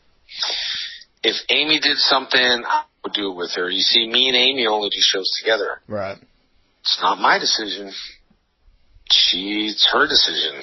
If 1.25 1.37
Amy 1.49 1.81
did 1.81 1.97
something, 1.97 2.41
I 2.41 2.85
would 3.03 3.15
do 3.15 3.33
it 3.33 3.37
with 3.37 3.53
her. 3.57 3.69
You 3.69 3.81
see, 3.81 4.09
me 4.09 4.29
and 4.29 4.37
Amy 4.37 4.67
only 4.67 4.91
do 4.91 5.01
shows 5.01 5.29
together. 5.41 5.81
Right. 5.89 6.19
It's 6.83 6.99
not 7.03 7.19
my 7.19 7.39
decision. 7.39 7.93
She's 9.11 9.85
her 9.93 10.07
decision. 10.07 10.63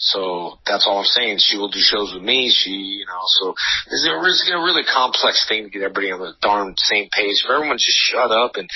So 0.00 0.56
that's 0.64 0.88
all 0.88 1.04
I'm 1.04 1.04
saying. 1.04 1.44
She 1.44 1.58
will 1.58 1.68
do 1.68 1.78
shows 1.78 2.16
with 2.16 2.24
me. 2.24 2.48
She, 2.48 2.70
you 2.72 3.04
know, 3.04 3.20
so 3.36 3.52
it's 3.92 4.08
a, 4.08 4.16
it's 4.16 4.50
a 4.50 4.56
really 4.56 4.82
complex 4.82 5.44
thing 5.46 5.64
to 5.64 5.70
get 5.70 5.82
everybody 5.82 6.10
on 6.10 6.20
the 6.20 6.32
darn 6.40 6.72
same 6.78 7.10
page. 7.12 7.44
If 7.44 7.50
everyone 7.52 7.76
just 7.76 8.00
shut 8.08 8.32
up 8.32 8.56
and 8.56 8.66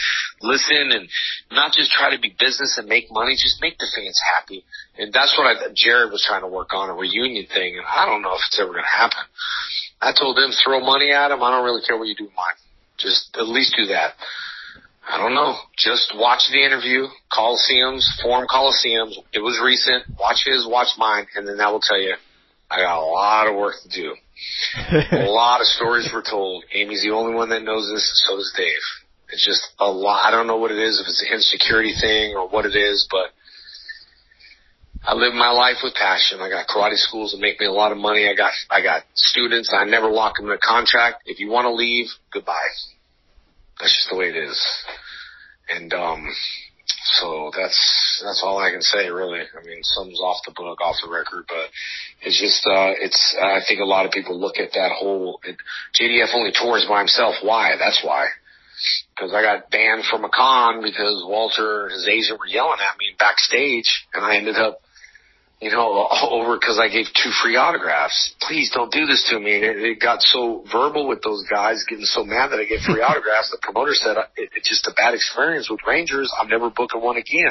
listen 0.43 0.93
and 0.93 1.09
not 1.51 1.73
just 1.73 1.93
try 1.93 2.15
to 2.15 2.21
be 2.21 2.37
business 2.39 2.77
and 2.77 2.93
make 2.93 3.09
money, 3.11 3.33
just 3.41 3.57
make 3.63 3.79
the 3.79 3.89
fans 3.89 4.21
happy. 4.37 4.65
And 4.99 5.15
that's 5.15 5.33
what 5.39 5.49
I, 5.49 5.73
Jared 5.73 6.13
was 6.13 6.23
trying 6.29 6.43
to 6.43 6.53
work 6.53 6.75
on 6.75 6.91
a 6.91 6.95
reunion 6.95 7.47
thing. 7.49 7.81
And 7.81 7.87
I 7.89 8.05
don't 8.05 8.21
know 8.21 8.37
if 8.37 8.45
it's 8.53 8.61
ever 8.61 8.77
going 8.77 8.85
to 8.85 8.97
happen. 9.01 9.25
I 10.05 10.13
told 10.13 10.37
them 10.37 10.53
throw 10.53 10.85
money 10.85 11.11
at 11.11 11.33
him. 11.33 11.43
I 11.43 11.51
don't 11.51 11.65
really 11.65 11.81
care 11.89 11.97
what 11.97 12.07
you 12.07 12.15
do 12.15 12.25
with 12.25 12.37
mine. 12.37 12.61
Just 12.99 13.35
at 13.41 13.49
least 13.49 13.73
do 13.81 13.87
that. 13.97 14.13
I 15.07 15.19
don't 15.19 15.35
know. 15.35 15.55
Just 15.77 16.15
watch 16.17 16.49
the 16.51 16.65
interview, 16.65 17.07
Coliseums, 17.31 18.05
Forum 18.23 18.47
Coliseums. 18.49 19.17
It 19.33 19.41
was 19.41 19.61
recent. 19.63 20.05
Watch 20.19 20.45
his, 20.47 20.67
watch 20.67 20.89
mine, 20.97 21.27
and 21.35 21.47
then 21.47 21.59
that 21.59 21.73
will 21.73 21.81
tell 21.81 22.01
you 22.01 22.15
I 22.71 22.81
got 22.81 22.99
a 22.99 23.05
lot 23.05 23.47
of 23.49 23.57
work 23.57 23.75
to 23.83 23.89
do. 23.89 24.17
a 25.13 25.29
lot 25.29 25.61
of 25.61 25.67
stories 25.67 26.11
were 26.13 26.23
told. 26.23 26.65
Amy's 26.73 27.03
the 27.03 27.11
only 27.11 27.35
one 27.35 27.51
that 27.51 27.63
knows 27.63 27.91
this, 27.93 28.25
so 28.27 28.37
does 28.37 28.53
Dave. 28.57 28.85
It's 29.29 29.45
just 29.45 29.63
a 29.79 29.91
lot. 29.91 30.25
I 30.27 30.31
don't 30.31 30.47
know 30.47 30.57
what 30.57 30.71
it 30.71 30.79
is, 30.79 31.01
if 31.01 31.07
it's 31.07 31.23
an 31.23 31.35
insecurity 31.35 31.95
thing 32.01 32.35
or 32.35 32.49
what 32.49 32.67
it 32.67 32.77
is, 32.77 33.07
but 33.11 33.31
I 35.07 35.15
live 35.15 35.35
my 35.35 35.51
life 35.51 35.79
with 35.83 35.95
passion. 35.95 36.41
I 36.41 36.49
got 36.49 36.67
karate 36.67 36.97
schools 36.97 37.33
that 37.33 37.41
make 37.41 37.61
me 37.61 37.67
a 37.67 37.73
lot 37.73 37.93
of 37.93 37.99
money. 37.99 38.27
I 38.27 38.35
got 38.35 38.53
I 38.71 38.81
got 38.81 39.03
students. 39.15 39.73
I 39.75 39.85
never 39.85 40.11
lock 40.11 40.37
them 40.37 40.47
in 40.47 40.53
a 40.53 40.59
contract. 40.59 41.25
If 41.27 41.41
you 41.41 41.51
want 41.51 41.67
to 41.67 41.73
leave, 41.73 42.07
goodbye. 42.33 42.55
That's 43.79 43.95
just 43.95 44.11
the 44.11 44.17
way 44.17 44.27
it 44.27 44.37
is. 44.37 44.61
And 45.71 45.93
um 45.95 46.27
so 47.19 47.51
that's 47.57 48.23
that's 48.25 48.43
all 48.45 48.59
I 48.59 48.71
can 48.71 48.83
say 48.83 49.09
really. 49.09 49.41
I 49.41 49.65
mean, 49.65 49.83
some's 49.83 50.21
off 50.21 50.45
the 50.47 50.53
book, 50.53 50.81
off 50.81 50.97
the 51.03 51.11
record, 51.11 51.45
but 51.49 51.69
it's 52.23 52.41
just 52.41 52.65
uh 52.67 52.93
it's 52.99 53.37
I 53.41 53.61
think 53.67 53.81
a 53.81 53.85
lot 53.85 54.07
of 54.07 54.13
people 54.13 54.39
look 54.39 54.59
at 54.59 54.73
that 54.73 54.93
whole 54.99 55.41
it, 55.45 55.57
JDF 55.99 56.35
only 56.35 56.53
tours 56.53 56.87
by 56.89 57.01
himself. 57.01 57.37
Why? 57.43 57.77
That's 57.79 58.03
why. 58.05 58.27
Because 59.15 59.33
I 59.33 59.43
got 59.43 59.71
banned 59.71 60.05
from 60.05 60.25
a 60.25 60.29
con 60.29 60.83
because 60.83 61.23
Walter 61.27 61.87
and 61.87 61.93
his 61.93 62.09
agent 62.09 62.41
were 62.41 62.47
yelling 62.47 62.81
at 62.81 62.99
me 62.99 63.15
backstage, 63.19 64.07
and 64.13 64.25
I 64.25 64.37
ended 64.37 64.57
up 64.57 64.81
you 65.65 65.71
know, 65.71 66.07
over 66.31 66.59
because 66.61 66.79
I 66.79 66.89
gave 66.89 67.07
two 67.17 67.31
free 67.43 67.57
autographs. 67.57 68.35
Please 68.43 68.71
don't 68.71 68.93
do 68.93 69.07
this 69.07 69.27
to 69.31 69.41
me. 69.41 69.57
And 69.57 69.65
it, 69.65 69.77
it 69.79 70.01
got 70.01 70.21
so 70.21 70.63
verbal 70.71 71.09
with 71.09 71.23
those 71.23 71.43
guys, 71.51 71.85
getting 71.89 72.05
so 72.05 72.23
mad 72.23 72.49
that 72.53 72.61
I 72.61 72.67
gave 72.67 72.81
free 72.81 73.01
autographs. 73.09 73.51
The 73.51 73.59
promoter 73.63 73.95
said 73.95 74.19
it, 74.37 74.51
it's 74.55 74.69
just 74.69 74.87
a 74.87 74.93
bad 74.95 75.15
experience 75.15 75.71
with 75.71 75.81
Rangers. 75.87 76.31
I'm 76.39 76.49
never 76.49 76.69
booking 76.69 77.01
one 77.01 77.17
again. 77.17 77.51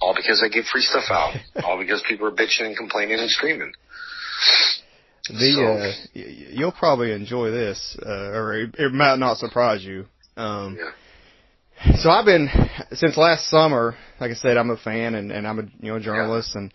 All 0.00 0.14
because 0.14 0.42
I 0.42 0.48
give 0.48 0.64
free 0.64 0.80
stuff 0.80 1.04
out. 1.10 1.34
All 1.64 1.78
because 1.78 2.02
people 2.08 2.26
are 2.26 2.32
bitching 2.32 2.66
and 2.66 2.76
complaining 2.76 3.18
and 3.18 3.28
screaming. 3.28 3.72
The 5.28 5.92
so, 6.14 6.20
uh, 6.20 6.24
you'll 6.52 6.72
probably 6.72 7.12
enjoy 7.12 7.50
this, 7.50 7.98
uh, 8.06 8.30
or 8.32 8.54
it, 8.54 8.74
it 8.78 8.92
might 8.92 9.18
not 9.18 9.36
surprise 9.36 9.84
you. 9.84 10.06
Um, 10.38 10.78
yeah. 10.78 11.96
So 11.96 12.08
I've 12.08 12.24
been 12.24 12.48
since 12.92 13.16
last 13.18 13.50
summer. 13.50 13.96
Like 14.18 14.30
I 14.30 14.34
said, 14.34 14.56
I'm 14.56 14.70
a 14.70 14.76
fan 14.76 15.14
and, 15.14 15.30
and 15.30 15.46
I'm 15.46 15.58
a 15.58 15.62
you 15.80 15.92
know 15.92 15.98
journalist 15.98 16.52
yeah. 16.54 16.62
and 16.62 16.72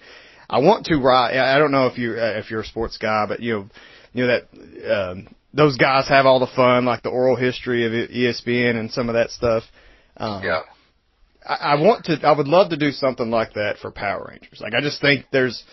I 0.50 0.60
want 0.60 0.86
to 0.88 0.98
write. 0.98 1.36
I 1.38 1.58
don't 1.58 1.72
know 1.72 1.88
if 1.88 1.98
you 1.98 2.12
uh, 2.14 2.40
if 2.40 2.52
you're 2.52 2.62
a 2.62 2.66
sports 2.66 2.98
guy, 2.98 3.26
but 3.28 3.40
you 3.40 3.54
know, 3.54 3.70
you 4.14 4.26
know 4.26 4.40
that 4.40 5.12
um, 5.12 5.36
those 5.54 5.78
guys 5.78 6.08
have 6.10 6.26
all 6.26 6.40
the 6.40 6.48
fun, 6.56 6.86
like 6.86 7.04
the 7.04 7.10
oral 7.10 7.36
history 7.36 7.86
of 7.86 8.10
ESPN 8.10 8.76
and 8.76 8.92
some 8.92 9.10
of 9.10 9.16
that 9.16 9.32
stuff. 9.32 9.64
Um, 10.18 10.44
yeah. 10.44 10.62
I, 11.46 11.54
I 11.54 11.82
want 11.82 12.06
to. 12.06 12.20
I 12.24 12.36
would 12.36 12.48
love 12.48 12.70
to 12.72 12.78
do 12.78 12.92
something 12.92 13.30
like 13.30 13.54
that 13.54 13.78
for 13.78 13.92
Power 13.92 14.28
Rangers. 14.30 14.60
Like 14.62 14.74
I 14.74 14.82
just 14.82 15.02
think 15.02 15.26
there's, 15.32 15.64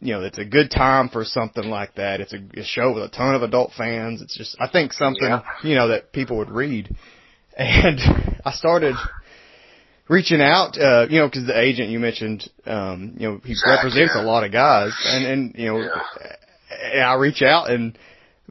you 0.00 0.12
know, 0.14 0.22
it's 0.22 0.38
a 0.38 0.44
good 0.44 0.70
time 0.70 1.08
for 1.08 1.24
something 1.24 1.64
like 1.64 1.94
that. 1.94 2.20
It's 2.20 2.32
a, 2.32 2.60
a 2.60 2.64
show 2.64 2.92
with 2.92 3.04
a 3.04 3.08
ton 3.08 3.34
of 3.34 3.42
adult 3.42 3.72
fans. 3.76 4.22
It's 4.22 4.36
just 4.36 4.56
I 4.60 4.68
think 4.68 4.92
something 4.92 5.28
yeah. 5.28 5.42
you 5.62 5.74
know 5.74 5.88
that 5.88 6.12
people 6.12 6.38
would 6.38 6.50
read. 6.50 6.94
And 7.56 7.98
I 8.44 8.52
started 8.52 8.94
reaching 10.10 10.42
out, 10.42 10.76
uh, 10.76 11.06
you 11.08 11.20
know, 11.20 11.28
because 11.28 11.46
the 11.46 11.58
agent 11.58 11.88
you 11.88 12.00
mentioned, 12.00 12.50
um, 12.66 13.14
you 13.16 13.28
know, 13.28 13.40
he 13.44 13.54
Zach, 13.54 13.84
represents 13.84 14.12
yeah. 14.14 14.22
a 14.22 14.24
lot 14.26 14.44
of 14.44 14.50
guys, 14.50 14.92
and 15.06 15.24
and 15.24 15.54
you 15.56 15.66
know, 15.66 15.78
yeah. 15.78 16.92
and 16.92 17.02
I 17.02 17.14
reach 17.14 17.40
out 17.42 17.70
and 17.70 17.96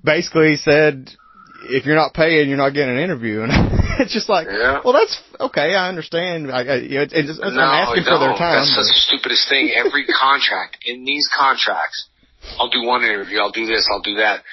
basically 0.01 0.55
said, 0.55 1.11
if 1.63 1.85
you're 1.85 1.99
not 1.99 2.13
paying, 2.13 2.47
you're 2.47 2.57
not 2.57 2.73
getting 2.73 2.95
an 2.95 3.03
interview. 3.03 3.45
And 3.99 4.05
it's 4.05 4.13
just 4.13 4.29
like, 4.29 4.47
Yeah. 4.47 4.79
well, 4.79 4.93
that's 4.93 5.19
okay. 5.51 5.75
I 5.75 5.89
understand. 5.89 6.49
I, 6.49 6.63
I 6.63 6.75
you 6.77 6.95
know, 6.95 7.01
it's, 7.01 7.11
it's, 7.13 7.37
no, 7.37 7.47
I'm 7.47 7.83
asking 7.83 8.05
no, 8.05 8.15
for 8.15 8.19
their 8.23 8.37
time. 8.39 8.63
That's 8.63 8.71
the 8.79 8.95
stupidest 8.95 9.49
thing. 9.49 9.75
Every 9.75 10.05
contract 10.23 10.77
in 10.87 11.03
these 11.03 11.27
contracts, 11.27 12.07
I'll 12.57 12.69
do 12.69 12.87
one 12.87 13.03
interview, 13.03 13.39
I'll 13.39 13.51
do 13.51 13.65
this, 13.65 13.89
I'll 13.91 14.01
do 14.01 14.15
that. 14.23 14.43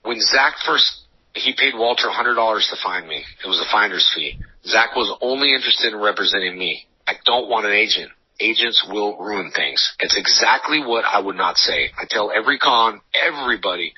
When 0.00 0.18
Zach 0.22 0.54
first, 0.64 1.04
he 1.34 1.52
paid 1.52 1.74
Walter 1.76 2.08
hundred 2.08 2.36
dollars 2.36 2.72
to 2.72 2.76
find 2.82 3.06
me. 3.06 3.20
It 3.44 3.46
was 3.46 3.60
a 3.60 3.70
finder's 3.70 4.10
fee. 4.16 4.40
Zach 4.66 4.96
was 4.96 5.16
only 5.20 5.54
interested 5.54 5.92
in 5.92 6.00
representing 6.00 6.58
me. 6.58 6.86
I 7.06 7.14
don't 7.24 7.48
want 7.48 7.66
an 7.66 7.72
agent. 7.72 8.10
Agents 8.40 8.84
will 8.90 9.16
ruin 9.18 9.50
things. 9.54 9.94
It's 10.00 10.16
exactly 10.16 10.80
what 10.80 11.04
I 11.04 11.20
would 11.20 11.36
not 11.36 11.56
say. 11.56 11.90
I 11.96 12.04
tell 12.08 12.30
every 12.30 12.58
con, 12.58 13.00
everybody, 13.14 13.94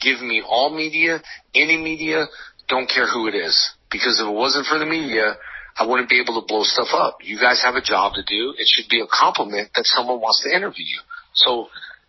give 0.00 0.20
me 0.20 0.42
all 0.46 0.74
media, 0.74 1.20
any 1.54 1.76
media, 1.76 2.26
don't 2.68 2.88
care 2.88 3.06
who 3.06 3.28
it 3.28 3.34
is. 3.34 3.54
Because 3.90 4.18
if 4.20 4.26
it 4.26 4.32
wasn't 4.32 4.66
for 4.66 4.78
the 4.78 4.86
media, 4.86 5.36
I 5.78 5.86
wouldn't 5.86 6.08
be 6.08 6.20
able 6.20 6.40
to 6.40 6.46
blow 6.46 6.62
stuff 6.64 6.88
up. 6.92 7.18
You 7.22 7.38
guys 7.38 7.62
have 7.62 7.74
a 7.76 7.82
job 7.82 8.14
to 8.14 8.22
do. 8.26 8.54
It 8.58 8.66
should 8.66 8.88
be 8.88 9.00
a 9.00 9.06
compliment 9.06 9.70
that 9.74 9.84
someone 9.84 10.20
wants 10.20 10.42
to 10.42 10.56
interview 10.56 10.84
you. 10.84 11.00
So 11.34 11.68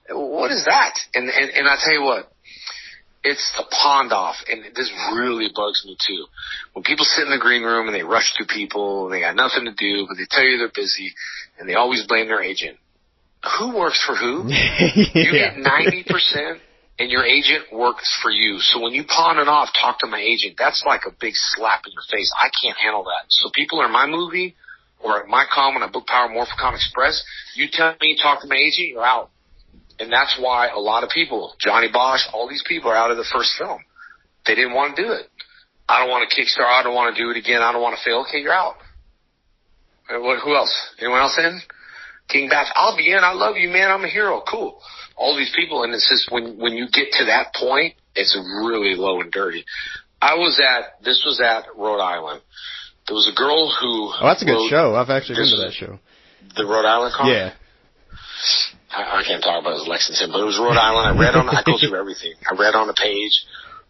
what 0.09 0.51
is 0.51 0.65
that? 0.65 0.95
And, 1.13 1.29
and, 1.29 1.49
and 1.51 1.67
I 1.67 1.75
tell 1.83 1.93
you 1.93 2.03
what, 2.03 2.31
it's 3.23 3.53
the 3.57 3.65
pond 3.69 4.11
off. 4.13 4.35
And 4.49 4.63
this 4.75 4.91
really 5.13 5.49
bugs 5.53 5.83
me 5.85 5.97
too. 6.05 6.25
When 6.73 6.83
people 6.83 7.05
sit 7.05 7.25
in 7.25 7.31
the 7.31 7.39
green 7.41 7.63
room 7.63 7.87
and 7.87 7.95
they 7.95 8.03
rush 8.03 8.33
through 8.35 8.47
people 8.47 9.05
and 9.05 9.13
they 9.13 9.21
got 9.21 9.35
nothing 9.35 9.65
to 9.65 9.73
do, 9.73 10.05
but 10.07 10.17
they 10.17 10.27
tell 10.29 10.43
you 10.43 10.57
they're 10.57 10.71
busy 10.73 11.13
and 11.59 11.67
they 11.67 11.75
always 11.75 12.05
blame 12.07 12.27
their 12.27 12.41
agent. 12.41 12.77
Who 13.59 13.77
works 13.77 14.03
for 14.03 14.15
who? 14.15 14.49
You 15.13 15.31
yeah. 15.33 15.53
get 15.53 15.57
ninety 15.57 16.03
percent, 16.03 16.59
and 16.99 17.09
your 17.09 17.23
agent 17.23 17.71
works 17.71 18.17
for 18.21 18.31
you. 18.31 18.59
So 18.59 18.81
when 18.81 18.93
you 18.93 19.03
pawn 19.03 19.37
it 19.37 19.47
off, 19.47 19.69
talk 19.79 19.99
to 19.99 20.07
my 20.07 20.19
agent. 20.19 20.55
That's 20.57 20.83
like 20.85 21.01
a 21.07 21.11
big 21.11 21.33
slap 21.35 21.81
in 21.85 21.93
your 21.93 22.03
face. 22.09 22.31
I 22.37 22.49
can't 22.61 22.77
handle 22.77 23.03
that. 23.03 23.25
So 23.29 23.49
people 23.53 23.81
are 23.81 23.85
in 23.85 23.91
my 23.91 24.07
movie 24.07 24.55
or 24.99 25.21
at 25.21 25.27
my 25.27 25.45
con 25.51 25.73
when 25.75 25.83
I 25.83 25.87
book 25.87 26.07
Power 26.07 26.29
Morphicon 26.29 26.75
Express. 26.75 27.23
You 27.55 27.67
tell 27.71 27.95
me 28.01 28.17
talk 28.21 28.41
to 28.41 28.47
my 28.47 28.55
agent, 28.55 28.89
you're 28.89 29.05
out. 29.05 29.29
And 29.99 30.11
that's 30.11 30.37
why 30.39 30.69
a 30.69 30.79
lot 30.79 31.03
of 31.03 31.09
people, 31.09 31.55
Johnny 31.59 31.89
Bosch, 31.91 32.21
all 32.33 32.47
these 32.47 32.63
people 32.67 32.91
are 32.91 32.95
out 32.95 33.11
of 33.11 33.17
the 33.17 33.25
first 33.33 33.53
film. 33.57 33.79
They 34.45 34.55
didn't 34.55 34.73
want 34.73 34.95
to 34.95 35.03
do 35.03 35.11
it. 35.11 35.27
I 35.89 35.99
don't 36.01 36.09
want 36.09 36.29
to 36.29 36.35
Kickstarter. 36.35 36.67
I 36.67 36.83
don't 36.83 36.93
want 36.93 37.15
to 37.15 37.21
do 37.21 37.31
it 37.31 37.37
again. 37.37 37.61
I 37.61 37.71
don't 37.71 37.81
want 37.81 37.97
to 37.97 38.03
fail. 38.03 38.25
Okay, 38.27 38.39
you're 38.39 38.53
out. 38.53 38.75
What? 40.09 40.39
Who 40.43 40.55
else? 40.55 40.73
Anyone 40.99 41.19
else 41.19 41.37
in? 41.37 41.59
King 42.29 42.49
Bach. 42.49 42.67
I'll 42.75 42.97
be 42.97 43.11
in. 43.11 43.19
I 43.19 43.33
love 43.33 43.55
you, 43.57 43.69
man. 43.69 43.89
I'm 43.89 44.03
a 44.03 44.07
hero. 44.07 44.41
Cool. 44.49 44.79
All 45.15 45.35
these 45.35 45.51
people, 45.55 45.83
and 45.83 45.93
it's 45.93 46.07
just 46.07 46.31
when 46.31 46.57
when 46.57 46.73
you 46.73 46.87
get 46.91 47.11
to 47.13 47.25
that 47.25 47.53
point, 47.55 47.95
it's 48.15 48.37
really 48.37 48.95
low 48.95 49.21
and 49.21 49.31
dirty. 49.31 49.65
I 50.21 50.35
was 50.35 50.59
at 50.59 51.03
this 51.03 51.23
was 51.25 51.41
at 51.41 51.65
Rhode 51.77 52.01
Island. 52.01 52.41
There 53.07 53.15
was 53.15 53.29
a 53.31 53.37
girl 53.37 53.71
who. 53.79 54.11
Oh, 54.21 54.27
that's 54.27 54.41
a 54.41 54.45
good 54.45 54.69
show. 54.69 54.95
I've 54.95 55.09
actually 55.09 55.35
been 55.35 55.51
to 55.51 55.63
that 55.65 55.73
show. 55.73 55.99
The 56.55 56.65
Rhode 56.65 56.85
Island 56.85 57.13
con. 57.15 57.27
Yeah. 57.27 57.53
I, 58.91 59.19
I 59.19 59.23
can't 59.27 59.43
talk 59.43 59.59
about 59.61 59.75
it 59.75 59.87
Lexington, 59.87 60.31
but 60.31 60.39
it 60.41 60.47
was 60.47 60.57
Rhode 60.57 60.79
Island. 60.79 61.05
I 61.07 61.13
read 61.19 61.35
on, 61.35 61.49
I 61.49 61.63
go 61.65 61.77
through 61.77 61.99
everything. 61.99 62.33
I 62.49 62.55
read 62.55 62.75
on 62.75 62.87
the 62.87 62.95
page. 62.95 63.43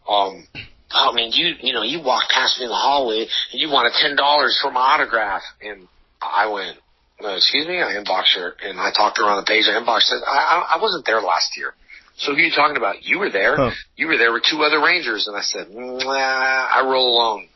Um, 0.07 0.47
oh 0.93 1.11
man, 1.13 1.29
you, 1.33 1.53
you 1.61 1.73
know, 1.73 1.83
you 1.83 2.01
walked 2.01 2.31
past 2.31 2.59
me 2.59 2.65
in 2.65 2.69
the 2.69 2.77
hallway 2.77 3.27
and 3.51 3.57
you 3.61 3.69
wanted 3.69 3.93
$10 3.93 4.17
for 4.61 4.71
my 4.71 4.97
autograph. 4.97 5.43
And 5.61 5.87
I 6.21 6.49
went, 6.49 6.77
no, 7.21 7.35
excuse 7.35 7.67
me, 7.67 7.81
I 7.81 7.97
inboxed 7.97 8.35
her 8.35 8.55
and 8.63 8.79
I 8.79 8.91
talked 8.95 9.17
to 9.17 9.23
her 9.23 9.29
on 9.29 9.37
the 9.37 9.47
page. 9.47 9.65
I 9.67 9.77
inboxed 9.77 10.09
her. 10.09 10.21
I, 10.25 10.37
I, 10.37 10.77
I 10.77 10.81
wasn't 10.81 11.05
there 11.05 11.21
last 11.21 11.57
year. 11.57 11.73
So 12.17 12.31
who 12.31 12.37
are 12.37 12.41
you 12.41 12.53
talking 12.55 12.77
about? 12.77 13.03
You 13.03 13.19
were 13.19 13.29
there. 13.29 13.55
Huh. 13.55 13.71
You 13.95 14.07
were 14.07 14.17
there 14.17 14.33
with 14.33 14.43
two 14.49 14.63
other 14.63 14.81
Rangers. 14.81 15.27
And 15.27 15.37
I 15.37 15.41
said, 15.41 15.69
nah, 15.69 16.09
I 16.09 16.81
roll 16.83 17.13
alone. 17.13 17.47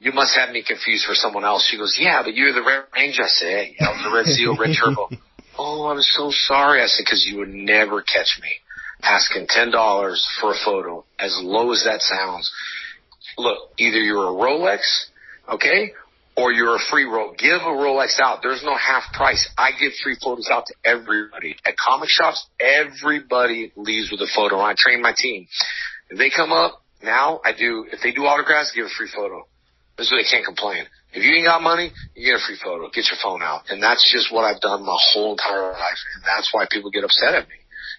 You 0.00 0.12
must 0.12 0.36
have 0.36 0.50
me 0.50 0.64
confused 0.66 1.04
for 1.06 1.14
someone 1.14 1.44
else. 1.44 1.68
She 1.70 1.76
goes, 1.76 1.96
yeah, 2.00 2.22
but 2.24 2.34
you're 2.34 2.52
the 2.52 2.62
Red 2.62 2.84
Ranger. 2.94 3.22
I 3.22 3.28
said, 3.28 3.68
yeah, 3.78 3.86
I 3.86 3.90
was 3.92 4.02
the 4.02 4.10
Red 4.10 4.26
Zeo, 4.26 4.58
Red 4.58 4.74
Turbo. 4.74 5.08
Oh, 5.64 5.86
I'm 5.86 6.02
so 6.02 6.32
sorry. 6.32 6.82
I 6.82 6.86
said, 6.86 7.04
because 7.04 7.24
you 7.24 7.38
would 7.38 7.54
never 7.54 8.02
catch 8.02 8.40
me 8.42 8.50
asking 9.00 9.46
ten 9.48 9.70
dollars 9.70 10.26
for 10.40 10.50
a 10.50 10.56
photo, 10.64 11.04
as 11.20 11.38
low 11.40 11.70
as 11.70 11.84
that 11.84 12.00
sounds. 12.00 12.50
Look, 13.38 13.70
either 13.78 13.98
you're 13.98 14.24
a 14.24 14.32
Rolex, 14.32 14.80
okay, 15.48 15.92
or 16.36 16.52
you're 16.52 16.74
a 16.74 16.80
free 16.90 17.04
roll. 17.04 17.32
Give 17.38 17.60
a 17.60 17.74
Rolex 17.84 18.18
out. 18.20 18.40
There's 18.42 18.64
no 18.64 18.76
half 18.76 19.04
price. 19.12 19.48
I 19.56 19.70
give 19.78 19.92
free 20.02 20.16
photos 20.20 20.48
out 20.50 20.66
to 20.66 20.74
everybody. 20.84 21.54
At 21.64 21.74
comic 21.76 22.08
shops, 22.08 22.44
everybody 22.58 23.70
leaves 23.76 24.10
with 24.10 24.20
a 24.20 24.30
photo. 24.34 24.58
I 24.58 24.74
train 24.76 25.00
my 25.00 25.14
team. 25.16 25.46
If 26.10 26.18
they 26.18 26.30
come 26.30 26.50
up 26.50 26.82
now, 27.04 27.40
I 27.44 27.52
do. 27.52 27.86
If 27.92 28.00
they 28.02 28.10
do 28.10 28.22
autographs, 28.22 28.72
give 28.74 28.86
a 28.86 28.94
free 28.98 29.10
photo. 29.14 29.46
This 29.96 30.10
way 30.10 30.24
they 30.24 30.28
can't 30.28 30.44
complain. 30.44 30.86
If 31.12 31.22
you 31.24 31.32
ain't 31.34 31.46
got 31.46 31.62
money, 31.62 31.92
you 32.14 32.32
get 32.32 32.40
a 32.40 32.44
free 32.44 32.56
photo. 32.56 32.88
Get 32.88 33.08
your 33.12 33.20
phone 33.22 33.42
out. 33.42 33.68
And 33.68 33.82
that's 33.82 34.00
just 34.10 34.32
what 34.32 34.44
I've 34.44 34.60
done 34.60 34.84
my 34.84 34.96
whole 35.12 35.32
entire 35.32 35.72
life. 35.72 36.00
And 36.16 36.24
that's 36.24 36.48
why 36.52 36.66
people 36.70 36.90
get 36.90 37.04
upset 37.04 37.34
at 37.34 37.48
me. 37.48 37.56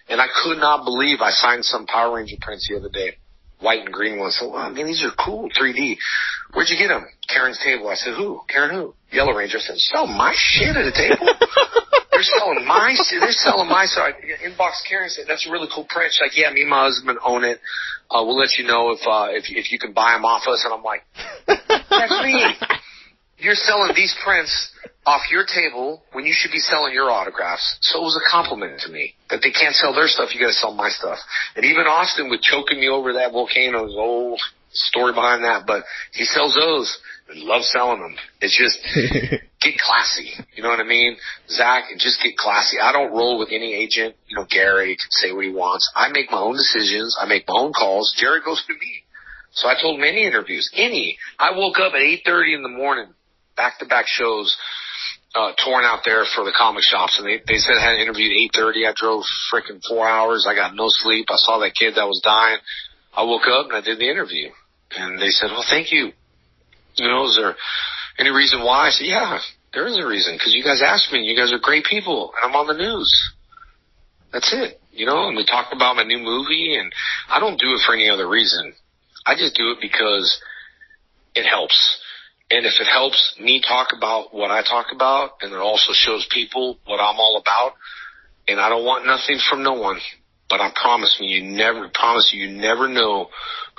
And 0.08 0.20
I 0.20 0.26
could 0.42 0.58
not 0.58 0.84
believe 0.84 1.20
I 1.20 1.30
signed 1.30 1.64
some 1.64 1.86
Power 1.86 2.16
Ranger 2.16 2.36
prints 2.40 2.68
the 2.68 2.76
other 2.76 2.90
day. 2.90 3.16
White 3.60 3.80
and 3.86 3.92
green 3.92 4.18
ones. 4.18 4.36
So, 4.38 4.48
wow, 4.48 4.68
man, 4.68 4.86
these 4.86 5.02
are 5.04 5.14
cool. 5.14 5.48
3D. 5.48 5.96
Where'd 6.52 6.68
you 6.68 6.76
get 6.76 6.88
them? 6.88 7.06
Karan's 7.28 7.58
table. 7.62 7.88
I 7.88 7.94
said, 7.94 8.14
who? 8.14 8.40
Karan 8.48 8.74
who? 8.74 8.94
Yellow 9.12 9.32
Ranger. 9.32 9.58
I 9.58 9.60
said, 9.60 9.78
sell 9.78 10.06
my 10.06 10.34
shit 10.36 10.76
at 10.76 10.84
a 10.84 10.92
table? 10.92 11.24
they're 12.10 12.22
selling 12.22 12.66
my, 12.66 12.94
they're 13.10 13.30
selling 13.30 13.68
my, 13.68 13.86
so 13.86 14.02
I 14.02 14.12
inbox 14.44 14.82
Karan 14.88 15.08
said, 15.08 15.24
that's 15.28 15.46
a 15.46 15.52
really 15.52 15.68
cool 15.72 15.86
print. 15.88 16.12
She's 16.12 16.20
like, 16.20 16.36
yeah, 16.36 16.50
me 16.50 16.62
and 16.62 16.70
my 16.70 16.84
husband 16.84 17.18
own 17.24 17.44
it. 17.44 17.60
Uh, 18.10 18.22
we'll 18.26 18.36
let 18.36 18.58
you 18.58 18.66
know 18.66 18.90
if, 18.90 19.00
uh, 19.06 19.28
if, 19.30 19.44
if 19.48 19.72
you 19.72 19.78
can 19.78 19.92
buy 19.92 20.12
them 20.12 20.24
off 20.24 20.46
us. 20.46 20.64
And 20.64 20.74
I'm 20.74 20.82
like, 20.82 21.02
that's 21.46 22.22
me. 22.22 22.44
You're 23.38 23.54
selling 23.54 23.92
these 23.94 24.14
prints 24.24 24.70
off 25.06 25.22
your 25.30 25.44
table 25.44 26.02
when 26.12 26.24
you 26.24 26.32
should 26.32 26.52
be 26.52 26.58
selling 26.58 26.94
your 26.94 27.10
autographs. 27.10 27.78
So 27.82 28.00
it 28.00 28.02
was 28.02 28.16
a 28.16 28.30
compliment 28.30 28.80
to 28.80 28.92
me 28.92 29.14
that 29.28 29.40
they 29.42 29.50
can't 29.50 29.74
sell 29.74 29.94
their 29.94 30.08
stuff. 30.08 30.34
You 30.34 30.40
got 30.40 30.48
to 30.48 30.52
sell 30.54 30.72
my 30.74 30.88
stuff. 30.88 31.18
And 31.56 31.64
even 31.64 31.86
Austin 31.86 32.30
with 32.30 32.40
choking 32.40 32.80
me 32.80 32.88
over 32.88 33.14
that 33.14 33.32
volcano, 33.32 33.86
there's 33.86 33.96
a 33.96 34.36
story 34.72 35.12
behind 35.12 35.44
that, 35.44 35.66
but 35.66 35.84
he 36.12 36.24
sells 36.24 36.54
those. 36.54 36.98
I 37.28 37.32
love 37.36 37.62
selling 37.64 38.00
them. 38.00 38.16
It's 38.40 38.56
just 38.56 38.78
get 39.60 39.74
classy. 39.78 40.30
You 40.54 40.62
know 40.62 40.68
what 40.68 40.80
I 40.80 40.84
mean? 40.84 41.16
Zach, 41.48 41.84
just 41.98 42.22
get 42.22 42.36
classy. 42.36 42.76
I 42.80 42.92
don't 42.92 43.12
roll 43.12 43.38
with 43.38 43.48
any 43.48 43.74
agent. 43.74 44.14
You 44.28 44.36
know, 44.36 44.46
Gary 44.48 44.96
can 44.96 45.10
say 45.10 45.32
what 45.32 45.44
he 45.44 45.50
wants. 45.50 45.90
I 45.96 46.08
make 46.10 46.30
my 46.30 46.40
own 46.40 46.54
decisions. 46.54 47.16
I 47.20 47.26
make 47.26 47.48
my 47.48 47.54
own 47.56 47.72
calls. 47.72 48.14
Jerry 48.16 48.40
goes 48.44 48.62
to 48.66 48.72
me. 48.72 49.04
So 49.52 49.68
I 49.68 49.80
told 49.80 49.98
him 49.98 50.04
any 50.04 50.24
interviews, 50.24 50.68
any. 50.74 51.16
I 51.38 51.52
woke 51.56 51.78
up 51.78 51.94
at 51.94 52.00
8.30 52.00 52.56
in 52.56 52.62
the 52.62 52.68
morning, 52.68 53.14
back-to-back 53.56 54.06
shows, 54.06 54.56
uh, 55.34 55.52
touring 55.58 55.86
out 55.86 56.00
there 56.04 56.24
for 56.34 56.44
the 56.44 56.54
comic 56.56 56.82
shops. 56.82 57.18
And 57.18 57.26
they, 57.26 57.42
they 57.46 57.58
said 57.58 57.74
I 57.76 57.82
had 57.82 57.94
an 57.94 58.00
interview 58.00 58.30
at 58.30 58.54
8.30. 58.54 58.88
I 58.88 58.92
drove 58.94 59.24
freaking 59.52 59.80
four 59.88 60.06
hours. 60.06 60.46
I 60.48 60.54
got 60.54 60.74
no 60.74 60.86
sleep. 60.88 61.26
I 61.28 61.36
saw 61.36 61.58
that 61.58 61.74
kid 61.74 61.94
that 61.96 62.06
was 62.06 62.20
dying. 62.22 62.58
I 63.16 63.24
woke 63.24 63.46
up 63.46 63.66
and 63.66 63.76
I 63.76 63.80
did 63.80 63.98
the 63.98 64.10
interview. 64.10 64.50
And 64.96 65.20
they 65.20 65.30
said, 65.30 65.50
well, 65.50 65.64
thank 65.68 65.92
you. 65.92 66.12
You 66.96 67.08
know, 67.08 67.26
is 67.26 67.36
there 67.36 67.54
any 68.18 68.30
reason 68.30 68.62
why? 68.62 68.86
I 68.86 68.90
said, 68.90 69.06
yeah, 69.06 69.38
there 69.72 69.86
is 69.86 69.98
a 69.98 70.06
reason. 70.06 70.34
Because 70.34 70.54
you 70.54 70.62
guys 70.62 70.82
asked 70.84 71.12
me. 71.12 71.22
You 71.22 71.36
guys 71.36 71.52
are 71.52 71.58
great 71.58 71.84
people. 71.84 72.32
And 72.34 72.50
I'm 72.50 72.56
on 72.56 72.68
the 72.68 72.78
news. 72.78 73.10
That's 74.32 74.52
it. 74.54 74.80
You 74.92 75.06
know, 75.06 75.26
and 75.26 75.36
we 75.36 75.44
talked 75.44 75.72
about 75.72 75.96
my 75.96 76.04
new 76.04 76.18
movie. 76.18 76.76
And 76.78 76.92
I 77.28 77.40
don't 77.40 77.58
do 77.58 77.74
it 77.74 77.82
for 77.84 77.94
any 77.94 78.08
other 78.08 78.28
reason. 78.28 78.74
I 79.26 79.34
just 79.34 79.56
do 79.56 79.72
it 79.72 79.78
because 79.80 80.40
it 81.34 81.44
helps. 81.44 82.00
And 82.50 82.66
if 82.66 82.74
it 82.78 82.86
helps 82.86 83.36
me 83.40 83.62
talk 83.66 83.88
about 83.96 84.34
what 84.34 84.50
I 84.50 84.62
talk 84.62 84.86
about 84.94 85.40
and 85.40 85.52
it 85.52 85.58
also 85.58 85.92
shows 85.92 86.26
people 86.30 86.78
what 86.84 87.00
I'm 87.00 87.16
all 87.16 87.40
about, 87.40 87.72
and 88.46 88.60
I 88.60 88.68
don't 88.68 88.84
want 88.84 89.06
nothing 89.06 89.38
from 89.48 89.62
no 89.62 89.72
one, 89.72 89.98
but 90.48 90.60
I 90.60 90.70
promise 90.74 91.16
me, 91.20 91.28
you 91.28 91.42
never, 91.42 91.88
promise 91.92 92.30
you, 92.34 92.46
you 92.46 92.60
never 92.60 92.86
know 92.86 93.30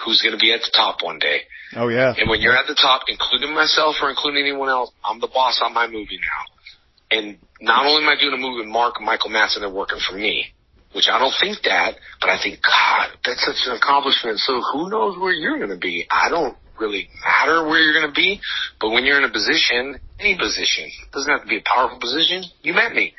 who's 0.03 0.21
going 0.21 0.33
to 0.33 0.39
be 0.39 0.51
at 0.51 0.61
the 0.61 0.71
top 0.73 1.03
one 1.03 1.19
day. 1.19 1.41
Oh 1.75 1.89
yeah. 1.89 2.13
And 2.17 2.29
when 2.29 2.41
you're 2.41 2.57
at 2.57 2.67
the 2.67 2.75
top, 2.75 3.03
including 3.07 3.53
myself 3.53 3.97
or 4.01 4.09
including 4.09 4.41
anyone 4.41 4.69
else, 4.69 4.91
I'm 5.03 5.19
the 5.19 5.27
boss 5.27 5.61
on 5.63 5.73
my 5.73 5.87
movie 5.87 6.19
now. 6.19 7.17
And 7.17 7.37
not 7.61 7.85
only 7.85 8.03
am 8.03 8.09
I 8.09 8.19
doing 8.19 8.33
a 8.33 8.37
movie 8.37 8.65
with 8.65 8.67
Mark 8.67 8.95
and 8.97 9.05
Michael 9.05 9.29
Madsen, 9.29 9.59
they're 9.59 9.69
working 9.69 9.99
for 9.99 10.17
me, 10.17 10.47
which 10.93 11.07
I 11.07 11.19
don't 11.19 11.33
think 11.39 11.61
that, 11.63 11.95
but 12.19 12.29
I 12.29 12.41
think, 12.41 12.59
God, 12.65 13.09
that's 13.23 13.45
such 13.45 13.61
an 13.67 13.77
accomplishment. 13.77 14.39
So 14.39 14.59
who 14.73 14.89
knows 14.89 15.19
where 15.19 15.31
you're 15.31 15.57
going 15.57 15.69
to 15.69 15.77
be? 15.77 16.07
I 16.09 16.29
don't 16.29 16.57
really 16.79 17.09
matter 17.25 17.65
where 17.65 17.79
you're 17.79 17.93
going 17.93 18.13
to 18.13 18.15
be, 18.15 18.39
but 18.79 18.89
when 18.89 19.05
you're 19.05 19.17
in 19.17 19.23
a 19.23 19.31
position, 19.31 19.99
any 20.19 20.37
position, 20.37 20.89
doesn't 21.13 21.31
have 21.31 21.41
to 21.41 21.47
be 21.47 21.57
a 21.57 21.63
powerful 21.63 21.99
position. 21.99 22.43
You 22.61 22.73
met 22.73 22.93
me. 22.93 23.13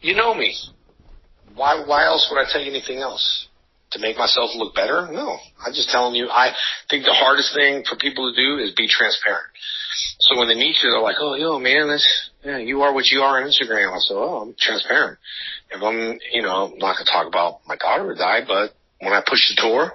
You 0.00 0.14
know 0.14 0.34
me. 0.34 0.54
Why, 1.54 1.82
why 1.86 2.06
else 2.06 2.28
would 2.30 2.40
I 2.40 2.50
tell 2.50 2.62
you 2.62 2.70
anything 2.70 2.98
else? 2.98 3.48
To 3.92 3.98
make 3.98 4.16
myself 4.16 4.50
look 4.54 4.72
better? 4.72 5.08
No. 5.10 5.36
I'm 5.66 5.72
just 5.74 5.90
telling 5.90 6.14
you, 6.14 6.28
I 6.30 6.54
think 6.88 7.04
the 7.04 7.12
hardest 7.12 7.52
thing 7.56 7.82
for 7.88 7.96
people 7.96 8.30
to 8.30 8.40
do 8.40 8.62
is 8.62 8.72
be 8.76 8.86
transparent. 8.86 9.50
So 10.20 10.38
when 10.38 10.46
they 10.46 10.54
meet 10.54 10.76
you, 10.80 10.90
they're 10.90 11.02
like, 11.02 11.16
oh, 11.18 11.34
yo, 11.34 11.58
man, 11.58 11.88
that's, 11.88 12.30
yeah, 12.44 12.58
you 12.58 12.82
are 12.82 12.94
what 12.94 13.06
you 13.06 13.20
are 13.22 13.42
on 13.42 13.48
Instagram. 13.48 13.90
I 13.90 13.98
said, 13.98 14.14
oh, 14.14 14.42
I'm 14.42 14.54
transparent. 14.56 15.18
If 15.70 15.82
I'm, 15.82 16.20
you 16.30 16.42
know, 16.42 16.70
I'm 16.70 16.78
not 16.78 16.94
going 16.94 17.04
to 17.04 17.12
talk 17.12 17.26
about 17.26 17.66
my 17.66 17.74
daughter 17.74 18.06
who 18.06 18.14
died, 18.14 18.44
but 18.46 18.74
when 19.00 19.12
I 19.12 19.22
pushed 19.26 19.50
the 19.56 19.60
tour, 19.60 19.92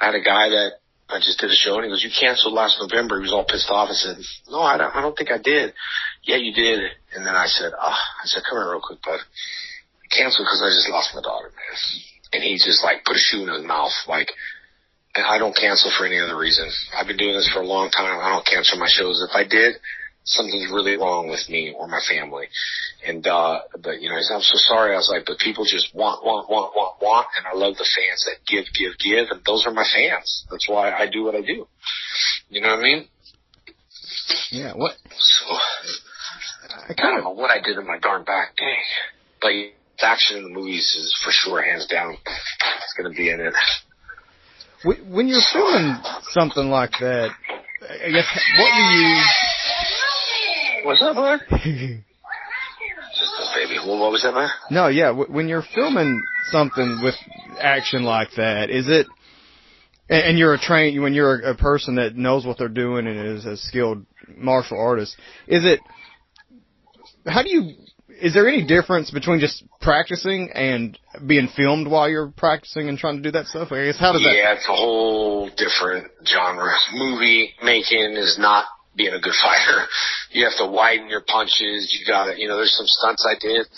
I 0.00 0.06
had 0.06 0.14
a 0.16 0.20
guy 0.20 0.48
that 0.48 0.81
I 1.08 1.18
just 1.18 1.40
did 1.40 1.50
a 1.50 1.54
show 1.54 1.76
and 1.76 1.84
he 1.84 1.90
goes, 1.90 2.02
you 2.02 2.10
canceled 2.10 2.54
last 2.54 2.78
November. 2.80 3.18
He 3.18 3.28
was 3.28 3.32
all 3.32 3.44
pissed 3.44 3.70
off. 3.70 3.90
I 3.90 3.94
said, 3.94 4.16
no, 4.48 4.60
I 4.60 4.78
don't, 4.78 4.94
I 4.94 5.02
don't 5.02 5.16
think 5.16 5.30
I 5.30 5.38
did. 5.38 5.74
Yeah, 6.22 6.36
you 6.36 6.54
did. 6.54 6.80
And 7.14 7.26
then 7.26 7.34
I 7.34 7.46
said, 7.46 7.72
oh, 7.76 8.00
I 8.22 8.24
said, 8.24 8.42
come 8.48 8.58
here 8.58 8.70
real 8.70 8.80
quick, 8.80 9.02
bud. 9.02 9.20
Canceled 10.10 10.46
because 10.46 10.62
I 10.64 10.72
just 10.72 10.88
lost 10.88 11.14
my 11.14 11.20
daughter, 11.20 11.52
man. 11.52 11.76
And 12.32 12.42
he 12.42 12.56
just 12.56 12.82
like 12.84 13.04
put 13.04 13.16
a 13.16 13.20
shoe 13.20 13.42
in 13.42 13.52
his 13.52 13.64
mouth. 13.64 13.92
Like, 14.08 14.32
I 15.14 15.36
don't 15.36 15.56
cancel 15.56 15.92
for 15.92 16.06
any 16.06 16.18
other 16.18 16.38
reason. 16.38 16.68
I've 16.96 17.06
been 17.06 17.20
doing 17.20 17.36
this 17.36 17.50
for 17.52 17.60
a 17.60 17.66
long 17.66 17.90
time. 17.90 18.18
I 18.18 18.30
don't 18.30 18.46
cancel 18.46 18.78
my 18.78 18.88
shows. 18.88 19.20
If 19.20 19.36
I 19.36 19.44
did, 19.44 19.76
something's 20.24 20.70
really 20.70 20.96
wrong 20.96 21.28
with 21.28 21.48
me 21.48 21.74
or 21.76 21.88
my 21.88 22.00
family. 22.08 22.46
And, 23.06 23.26
uh, 23.26 23.60
but 23.82 24.00
you 24.00 24.08
know, 24.08 24.16
I'm 24.16 24.42
so 24.42 24.56
sorry. 24.56 24.94
I 24.94 24.96
was 24.96 25.10
like, 25.12 25.26
but 25.26 25.38
people 25.38 25.64
just 25.64 25.94
want, 25.94 26.24
want, 26.24 26.48
want, 26.48 26.74
want, 26.76 27.02
want. 27.02 27.26
And 27.36 27.46
I 27.46 27.54
love 27.54 27.76
the 27.76 27.88
fans 27.88 28.26
that 28.26 28.46
give, 28.46 28.64
give, 28.78 28.98
give. 28.98 29.28
And 29.30 29.44
those 29.44 29.66
are 29.66 29.72
my 29.72 29.84
fans. 29.84 30.44
That's 30.50 30.68
why 30.68 30.92
I 30.92 31.08
do 31.10 31.24
what 31.24 31.34
I 31.34 31.40
do. 31.40 31.66
You 32.48 32.60
know 32.60 32.70
what 32.70 32.78
I 32.78 32.82
mean? 32.82 33.08
Yeah. 34.50 34.72
What? 34.74 34.92
So 35.18 35.46
I 36.88 36.94
kind 36.94 37.18
of 37.18 37.24
know 37.24 37.30
what 37.30 37.50
I 37.50 37.60
did 37.62 37.76
in 37.76 37.86
my 37.86 37.98
darn 37.98 38.24
back. 38.24 38.56
Dang. 38.56 38.76
But 39.40 39.48
the 39.48 40.06
action 40.06 40.38
in 40.38 40.44
the 40.44 40.50
movies 40.50 40.94
is 40.94 41.18
for 41.24 41.30
sure, 41.30 41.62
hands 41.62 41.86
down, 41.86 42.16
it's 42.16 42.94
going 42.96 43.10
to 43.10 43.16
be 43.16 43.30
in 43.30 43.40
it. 43.40 43.54
When 44.84 45.28
you're 45.28 45.40
filming 45.52 45.96
something 46.30 46.68
like 46.68 46.92
that, 47.00 47.30
I 47.82 48.10
guess 48.10 48.26
what 48.58 48.70
do 48.74 48.82
you 48.82 49.22
What's 50.84 51.02
up, 51.02 51.16
man? 51.16 51.40
A 53.32 53.54
baby. 53.54 53.78
What 53.84 54.10
was 54.10 54.22
that, 54.22 54.34
man? 54.34 54.48
No, 54.70 54.88
yeah. 54.88 55.10
When 55.10 55.48
you're 55.48 55.64
filming 55.74 56.22
something 56.50 57.00
with 57.02 57.14
action 57.60 58.02
like 58.02 58.28
that, 58.36 58.70
is 58.70 58.88
it? 58.88 59.06
And 60.08 60.22
and 60.22 60.38
you're 60.38 60.54
a 60.54 60.58
trained 60.58 61.00
when 61.02 61.14
you're 61.14 61.40
a 61.40 61.54
person 61.54 61.96
that 61.96 62.16
knows 62.16 62.44
what 62.44 62.58
they're 62.58 62.68
doing 62.68 63.06
and 63.06 63.18
is 63.18 63.44
a 63.44 63.56
skilled 63.56 64.06
martial 64.36 64.78
artist. 64.78 65.16
Is 65.46 65.64
it? 65.64 65.80
How 67.26 67.42
do 67.42 67.50
you? 67.50 67.74
Is 68.20 68.34
there 68.34 68.48
any 68.48 68.64
difference 68.66 69.10
between 69.10 69.40
just 69.40 69.64
practicing 69.80 70.50
and 70.54 70.98
being 71.26 71.48
filmed 71.56 71.88
while 71.88 72.08
you're 72.08 72.32
practicing 72.36 72.88
and 72.88 72.98
trying 72.98 73.16
to 73.16 73.22
do 73.22 73.30
that 73.32 73.46
stuff? 73.46 73.72
I 73.72 73.86
guess 73.86 73.98
how 73.98 74.12
does 74.12 74.22
yeah, 74.22 74.30
that? 74.30 74.36
Yeah, 74.36 74.54
it's 74.54 74.68
a 74.68 74.74
whole 74.74 75.48
different 75.56 76.10
genre. 76.26 76.72
Movie 76.94 77.50
making 77.62 78.14
is 78.16 78.36
not 78.38 78.64
being 78.96 79.14
a 79.14 79.20
good 79.20 79.36
fighter. 79.40 79.86
You 80.32 80.48
have 80.48 80.56
to 80.64 80.72
widen 80.72 81.10
your 81.10 81.20
punches. 81.20 81.92
You 81.92 82.06
got 82.08 82.24
to, 82.24 82.40
you 82.40 82.48
know, 82.48 82.56
there's 82.56 82.72
some 82.72 82.88
stunts 82.88 83.20
I 83.28 83.36
did. 83.36 83.68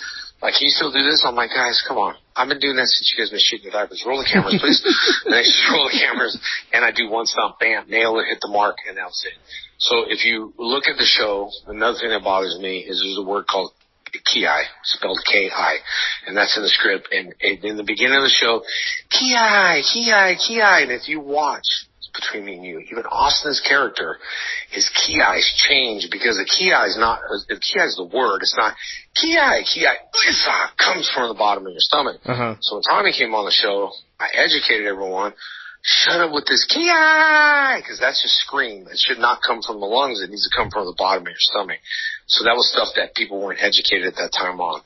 Like, 0.40 0.54
can 0.54 0.66
you 0.66 0.70
still 0.70 0.92
do 0.92 1.02
this? 1.02 1.26
I'm 1.26 1.34
like, 1.34 1.50
guys, 1.50 1.82
come 1.82 1.98
on. 1.98 2.14
I've 2.36 2.46
been 2.46 2.60
doing 2.60 2.76
that 2.76 2.86
since 2.86 3.10
you 3.10 3.18
guys 3.18 3.30
been 3.30 3.42
shooting 3.42 3.64
your 3.64 3.72
diapers. 3.72 4.04
Roll 4.06 4.22
the 4.22 4.28
cameras, 4.30 4.54
please. 4.62 4.78
and 5.24 5.34
they 5.34 5.42
just 5.42 5.66
roll 5.66 5.90
the 5.90 5.98
cameras, 5.98 6.38
and 6.72 6.84
I 6.84 6.92
do 6.92 7.10
one 7.10 7.26
stunt, 7.26 7.58
bam, 7.58 7.90
nail 7.90 8.18
it, 8.20 8.26
hit 8.30 8.38
the 8.40 8.54
mark, 8.54 8.76
and 8.86 8.96
that's 8.96 9.24
it. 9.26 9.34
So 9.78 10.04
if 10.06 10.24
you 10.24 10.54
look 10.58 10.84
at 10.86 10.96
the 10.96 11.06
show, 11.06 11.50
another 11.66 11.98
thing 11.98 12.10
that 12.10 12.22
bothers 12.22 12.58
me 12.60 12.86
is 12.86 13.02
there's 13.02 13.18
a 13.18 13.26
word 13.26 13.46
called 13.46 13.72
ki, 14.12 14.46
spelled 14.84 15.18
K-I, 15.26 15.76
and 16.26 16.36
that's 16.36 16.56
in 16.56 16.62
the 16.62 16.68
script. 16.68 17.08
And, 17.10 17.34
and 17.40 17.64
in 17.64 17.76
the 17.76 17.84
beginning 17.84 18.16
of 18.16 18.22
the 18.22 18.28
show, 18.28 18.62
ki, 19.10 19.34
ki, 19.92 20.36
ki, 20.46 20.60
and 20.60 20.90
if 20.90 21.08
you 21.08 21.20
watch, 21.20 21.66
between 22.14 22.44
me 22.44 22.54
and 22.56 22.64
you. 22.64 22.78
Even 22.90 23.04
Austin's 23.04 23.60
character, 23.60 24.18
his 24.70 24.88
ki 24.88 25.20
eyes 25.20 25.44
change 25.68 26.08
because 26.10 26.36
the 26.36 26.44
ki 26.44 26.70
is 26.70 26.96
not, 26.98 27.20
the 27.48 27.56
ki 27.56 27.80
eye 27.80 27.86
is 27.86 27.96
the 27.96 28.04
word. 28.04 28.38
It's 28.42 28.56
not 28.56 28.74
ki 29.20 29.36
eye, 29.36 29.62
ki 29.64 29.86
eye 29.86 30.68
comes 30.78 31.10
from 31.14 31.28
the 31.28 31.34
bottom 31.34 31.66
of 31.66 31.72
your 31.72 31.80
stomach. 31.80 32.20
Uh-huh. 32.24 32.56
So 32.60 32.76
when 32.76 32.82
Tommy 32.82 33.12
came 33.12 33.34
on 33.34 33.44
the 33.44 33.50
show, 33.50 33.90
I 34.18 34.28
educated 34.34 34.86
everyone. 34.86 35.34
Shut 35.86 36.18
up 36.18 36.32
with 36.32 36.46
this 36.46 36.64
ki 36.64 36.80
because 36.80 37.98
that's 38.00 38.22
just 38.22 38.40
scream. 38.40 38.86
It 38.90 38.96
should 38.96 39.18
not 39.18 39.40
come 39.46 39.60
from 39.60 39.80
the 39.80 39.86
lungs. 39.86 40.22
It 40.22 40.30
needs 40.30 40.48
to 40.48 40.56
come 40.56 40.70
from 40.70 40.86
the 40.86 40.94
bottom 40.96 41.24
of 41.24 41.28
your 41.28 41.36
stomach. 41.52 41.78
So 42.26 42.44
that 42.44 42.56
was 42.56 42.72
stuff 42.72 42.88
that 42.96 43.14
people 43.14 43.38
weren't 43.38 43.60
educated 43.60 44.06
at 44.06 44.16
that 44.16 44.32
time 44.32 44.60
on. 44.60 44.80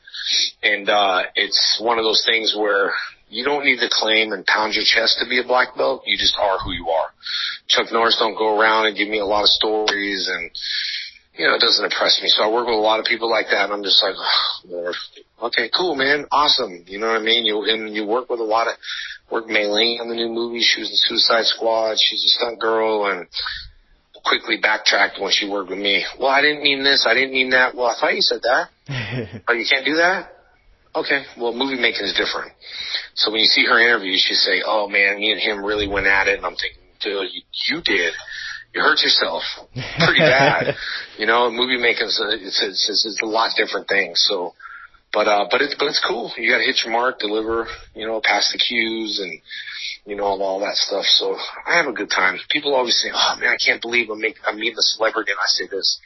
And, 0.63 0.91
uh, 0.91 1.23
it's 1.37 1.79
one 1.81 1.99
of 1.99 2.05
those 2.05 2.25
things 2.27 2.53
where 2.59 2.93
you 3.31 3.45
don't 3.45 3.65
need 3.65 3.79
to 3.81 3.89
claim 3.91 4.33
and 4.33 4.45
pound 4.47 4.75
your 4.75 4.85
chest 4.85 5.19
to 5.21 5.29
be 5.29 5.41
a 5.41 5.45
black 5.45 5.77
belt. 5.77 6.03
You 6.07 6.17
just 6.17 6.37
are 6.39 6.59
who 6.59 6.73
you 6.73 6.89
are. 6.89 7.09
Chuck 7.69 7.93
Norris 7.93 8.17
don't 8.19 8.37
go 8.37 8.59
around 8.59 8.87
and 8.87 8.97
give 8.97 9.09
me 9.09 9.19
a 9.19 9.27
lot 9.27 9.43
of 9.43 9.49
stories 9.49 10.29
and, 10.33 10.51
you 11.37 11.47
know, 11.47 11.55
it 11.55 11.61
doesn't 11.61 11.85
impress 11.85 12.21
me. 12.23 12.29
So 12.29 12.43
I 12.43 12.51
work 12.51 12.67
with 12.67 12.77
a 12.77 12.81
lot 12.81 13.01
of 13.01 13.07
people 13.07 13.31
like 13.31 13.47
that 13.51 13.65
and 13.65 13.73
I'm 13.73 13.83
just 13.83 14.03
like, 14.03 14.15
oh, 14.17 14.61
Lord, 14.67 14.95
okay, 15.43 15.71
cool, 15.77 15.95
man. 15.95 16.27
Awesome. 16.33 16.85
You 16.87 16.99
know 16.99 17.09
what 17.09 17.21
I 17.21 17.23
mean? 17.23 17.45
You, 17.45 17.65
and 17.65 17.95
you 17.95 18.07
work 18.07 18.31
with 18.31 18.41
a 18.41 18.45
lot 18.45 18.67
of, 18.67 18.75
work 19.31 19.47
Mei 19.47 19.99
on 20.01 20.09
the 20.09 20.15
new 20.15 20.29
movie. 20.29 20.61
She 20.61 20.81
was 20.81 20.91
in 20.91 20.97
Suicide 20.97 21.45
Squad. 21.45 21.99
She's 21.99 22.25
a 22.25 22.29
stunt 22.29 22.61
girl 22.61 23.07
and 23.07 23.27
quickly 24.25 24.57
backtracked 24.61 25.21
when 25.21 25.31
she 25.31 25.49
worked 25.49 25.71
with 25.71 25.79
me. 25.79 26.05
Well, 26.19 26.29
I 26.29 26.41
didn't 26.41 26.63
mean 26.63 26.83
this. 26.83 27.07
I 27.09 27.15
didn't 27.15 27.33
mean 27.33 27.51
that. 27.51 27.75
Well, 27.75 27.87
I 27.87 28.01
thought 28.01 28.15
you 28.15 28.23
said 28.23 28.41
that. 28.43 28.69
oh, 29.49 29.53
you 29.53 29.67
can't 29.71 29.85
do 29.85 29.97
that? 29.97 30.33
Okay, 30.95 31.23
well, 31.37 31.53
movie 31.53 31.81
making 31.81 32.05
is 32.05 32.15
different. 32.15 32.53
So 33.15 33.31
when 33.31 33.41
you 33.41 33.47
see 33.47 33.65
her 33.67 33.79
interview, 33.79 34.15
she 34.17 34.35
say, 34.35 34.63
"Oh 34.65 34.89
man, 34.89 35.19
me 35.19 35.33
and 35.33 35.41
him 35.41 35.65
really 35.65 35.87
went 35.87 36.07
at 36.07 36.29
it," 36.29 36.39
and 36.39 36.47
I'm 36.47 36.57
thinking, 36.57 36.83
"Dude, 37.01 37.29
you, 37.33 37.43
you 37.69 37.83
did. 37.83 38.15
You 38.75 38.81
hurt 38.83 39.03
yourself 39.03 39.43
pretty 39.75 40.21
bad." 40.21 40.75
you 41.19 41.27
know, 41.27 41.51
movie 41.51 41.77
making 41.77 42.07
is 42.07 42.21
a, 42.21 42.35
it's, 42.35 42.63
it's, 42.63 42.89
it's 42.89 43.21
a 43.23 43.27
lot 43.27 43.51
different 43.57 43.87
things. 43.87 44.25
So, 44.29 44.55
but 45.13 45.29
uh, 45.29 45.47
but 45.51 45.61
it's 45.61 45.75
but 45.79 45.89
it's 45.89 46.03
cool. 46.07 46.33
You 46.39 46.51
got 46.51 46.59
to 46.59 46.65
hit 46.65 46.81
your 46.85 46.93
mark, 46.93 47.19
deliver, 47.19 47.67
you 47.95 48.07
know, 48.07 48.21
pass 48.25 48.51
the 48.53 48.59
cues, 48.59 49.21
and 49.21 49.41
you 50.07 50.17
know 50.17 50.25
all, 50.25 50.43
all 50.43 50.61
that 50.61 50.77
stuff. 50.77 51.05
So 51.05 51.37
I 51.67 51.77
have 51.77 51.87
a 51.87 51.93
good 51.93 52.11
time. 52.11 52.39
People 52.51 52.75
always 52.75 52.99
say, 53.01 53.11
"Oh 53.13 53.37
man, 53.39 53.51
I 53.51 53.59
can't 53.63 53.83
believe 53.83 54.09
I'm, 54.11 54.21
make, 54.21 54.37
I'm 54.47 54.57
meeting 54.57 54.79
a 54.79 54.83
celebrity," 54.83 55.33
and 55.33 55.39
I 55.39 55.49
say 55.49 55.67
this, 55.71 56.01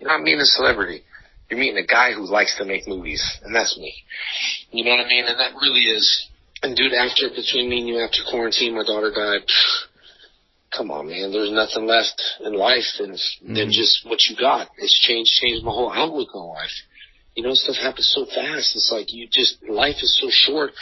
"You 0.00 0.06
know, 0.06 0.14
I'm 0.14 0.22
meeting 0.22 0.40
a 0.40 0.46
celebrity." 0.46 1.02
You're 1.50 1.60
meeting 1.60 1.82
a 1.82 1.86
guy 1.86 2.12
who 2.12 2.26
likes 2.26 2.56
to 2.58 2.64
make 2.64 2.86
movies, 2.86 3.24
and 3.42 3.54
that's 3.54 3.76
me. 3.78 3.94
You 4.70 4.84
know 4.84 4.90
what 4.90 5.06
I 5.06 5.08
mean? 5.08 5.24
And 5.24 5.38
that 5.38 5.52
really 5.60 5.84
is. 5.86 6.28
And 6.62 6.76
dude, 6.76 6.92
after 6.92 7.28
between 7.30 7.70
me 7.70 7.80
and 7.80 7.88
you, 7.88 7.98
after 8.00 8.20
quarantine, 8.30 8.74
my 8.74 8.84
daughter 8.84 9.12
died. 9.14 9.46
Come 10.76 10.90
on, 10.90 11.08
man. 11.08 11.32
There's 11.32 11.50
nothing 11.50 11.86
left 11.86 12.20
in 12.40 12.52
life 12.52 12.84
than 12.98 13.12
mm-hmm. 13.12 13.54
than 13.54 13.72
just 13.72 14.04
what 14.04 14.20
you 14.28 14.36
got. 14.36 14.68
It's 14.76 14.98
changed 15.00 15.30
changed 15.40 15.64
my 15.64 15.70
whole 15.70 15.90
outlook 15.90 16.34
on 16.34 16.48
life. 16.48 16.76
You 17.34 17.44
know, 17.44 17.54
stuff 17.54 17.76
happens 17.76 18.12
so 18.14 18.26
fast. 18.26 18.76
It's 18.76 18.90
like 18.92 19.12
you 19.14 19.28
just 19.30 19.62
life 19.66 19.96
is 20.02 20.18
so 20.20 20.28
short. 20.28 20.72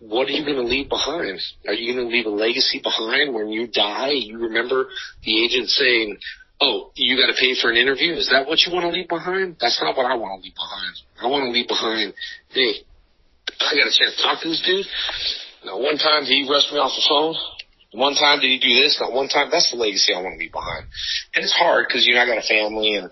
What 0.00 0.28
are 0.28 0.32
you 0.32 0.44
going 0.44 0.56
to 0.56 0.62
leave 0.62 0.88
behind? 0.88 1.38
Are 1.68 1.74
you 1.74 1.94
going 1.94 2.08
to 2.08 2.12
leave 2.12 2.26
a 2.26 2.30
legacy 2.30 2.80
behind 2.82 3.34
when 3.34 3.48
you 3.48 3.68
die? 3.68 4.12
You 4.12 4.38
remember 4.38 4.88
the 5.24 5.44
agent 5.44 5.68
saying, 5.68 6.16
oh, 6.60 6.92
you 6.94 7.16
got 7.16 7.32
to 7.32 7.38
pay 7.38 7.54
for 7.60 7.70
an 7.70 7.76
interview? 7.76 8.12
Is 8.12 8.28
that 8.30 8.46
what 8.46 8.60
you 8.64 8.72
want 8.72 8.84
to 8.84 8.92
leave 8.92 9.08
behind? 9.08 9.56
That's 9.60 9.80
not 9.80 9.96
what 9.96 10.06
I 10.06 10.14
want 10.14 10.40
to 10.40 10.44
leave 10.44 10.54
behind. 10.54 10.94
I 11.20 11.26
want 11.26 11.44
to 11.44 11.50
leave 11.50 11.68
behind, 11.68 12.14
hey, 12.50 12.84
I 13.60 13.74
got 13.76 13.88
a 13.88 13.94
chance 13.94 14.16
to 14.16 14.22
talk 14.22 14.40
to 14.42 14.48
this 14.48 14.62
dude. 14.64 14.86
Now, 15.64 15.80
one 15.80 15.96
time 15.96 16.24
did 16.24 16.32
he 16.32 16.48
rush 16.48 16.70
me 16.72 16.78
off 16.78 16.92
the 16.96 17.04
phone? 17.08 17.34
One 17.92 18.14
time 18.14 18.38
did 18.38 18.48
he 18.48 18.58
do 18.60 18.70
this? 18.70 19.00
Not 19.00 19.12
one 19.12 19.28
time. 19.28 19.50
That's 19.50 19.72
the 19.72 19.76
legacy 19.76 20.14
I 20.14 20.22
want 20.22 20.34
to 20.34 20.38
leave 20.38 20.52
behind. 20.52 20.86
And 21.34 21.42
it's 21.42 21.52
hard 21.52 21.86
because, 21.88 22.06
you 22.06 22.14
know, 22.14 22.22
I 22.22 22.26
got 22.26 22.38
a 22.38 22.46
family 22.46 22.94
and, 22.94 23.10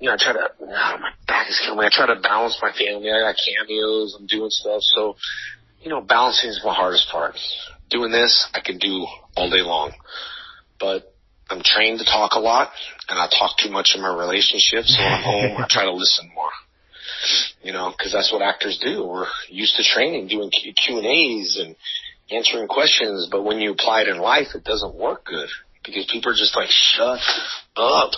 you 0.00 0.08
know, 0.08 0.14
I 0.14 0.16
try 0.18 0.32
to, 0.32 0.48
oh, 0.58 0.96
my 0.98 1.12
back 1.26 1.50
is 1.50 1.60
killing 1.60 1.78
me. 1.78 1.84
I 1.84 1.90
try 1.92 2.06
to 2.06 2.20
balance 2.20 2.56
my 2.62 2.72
family. 2.72 3.12
I 3.12 3.20
got 3.20 3.36
cameos. 3.36 4.16
I'm 4.18 4.26
doing 4.26 4.48
stuff. 4.48 4.80
So, 4.96 5.16
you 5.82 5.90
know, 5.90 6.00
balancing 6.00 6.48
is 6.48 6.62
my 6.64 6.72
hardest 6.72 7.08
part. 7.12 7.36
Doing 7.90 8.10
this, 8.10 8.48
I 8.54 8.60
can 8.64 8.78
do 8.78 9.06
all 9.36 9.50
day 9.50 9.60
long. 9.60 9.92
But 10.80 11.12
I'm 11.48 11.62
trained 11.62 12.00
to 12.00 12.04
talk 12.04 12.32
a 12.34 12.40
lot, 12.40 12.70
and 13.08 13.18
I 13.18 13.28
talk 13.28 13.56
too 13.58 13.70
much 13.70 13.92
in 13.94 14.02
my 14.02 14.14
relationships. 14.14 14.96
So 14.96 15.02
when 15.02 15.12
I'm 15.12 15.22
home, 15.22 15.56
I 15.58 15.66
try 15.68 15.84
to 15.84 15.92
listen 15.94 16.30
more. 16.34 16.50
You 17.62 17.72
know, 17.72 17.92
because 17.96 18.12
that's 18.12 18.32
what 18.32 18.42
actors 18.42 18.78
do. 18.82 19.06
We're 19.06 19.26
used 19.48 19.76
to 19.76 19.84
training, 19.84 20.28
doing 20.28 20.50
Q 20.50 20.98
and 20.98 21.06
A's 21.06 21.58
and 21.60 21.76
answering 22.30 22.68
questions. 22.68 23.28
But 23.30 23.44
when 23.44 23.60
you 23.60 23.72
apply 23.72 24.02
it 24.02 24.08
in 24.08 24.18
life, 24.18 24.48
it 24.54 24.64
doesn't 24.64 24.94
work 24.94 25.24
good 25.24 25.48
because 25.84 26.06
people 26.10 26.32
are 26.32 26.36
just 26.36 26.56
like, 26.56 26.68
"Shut 26.68 27.20
up, 27.76 28.10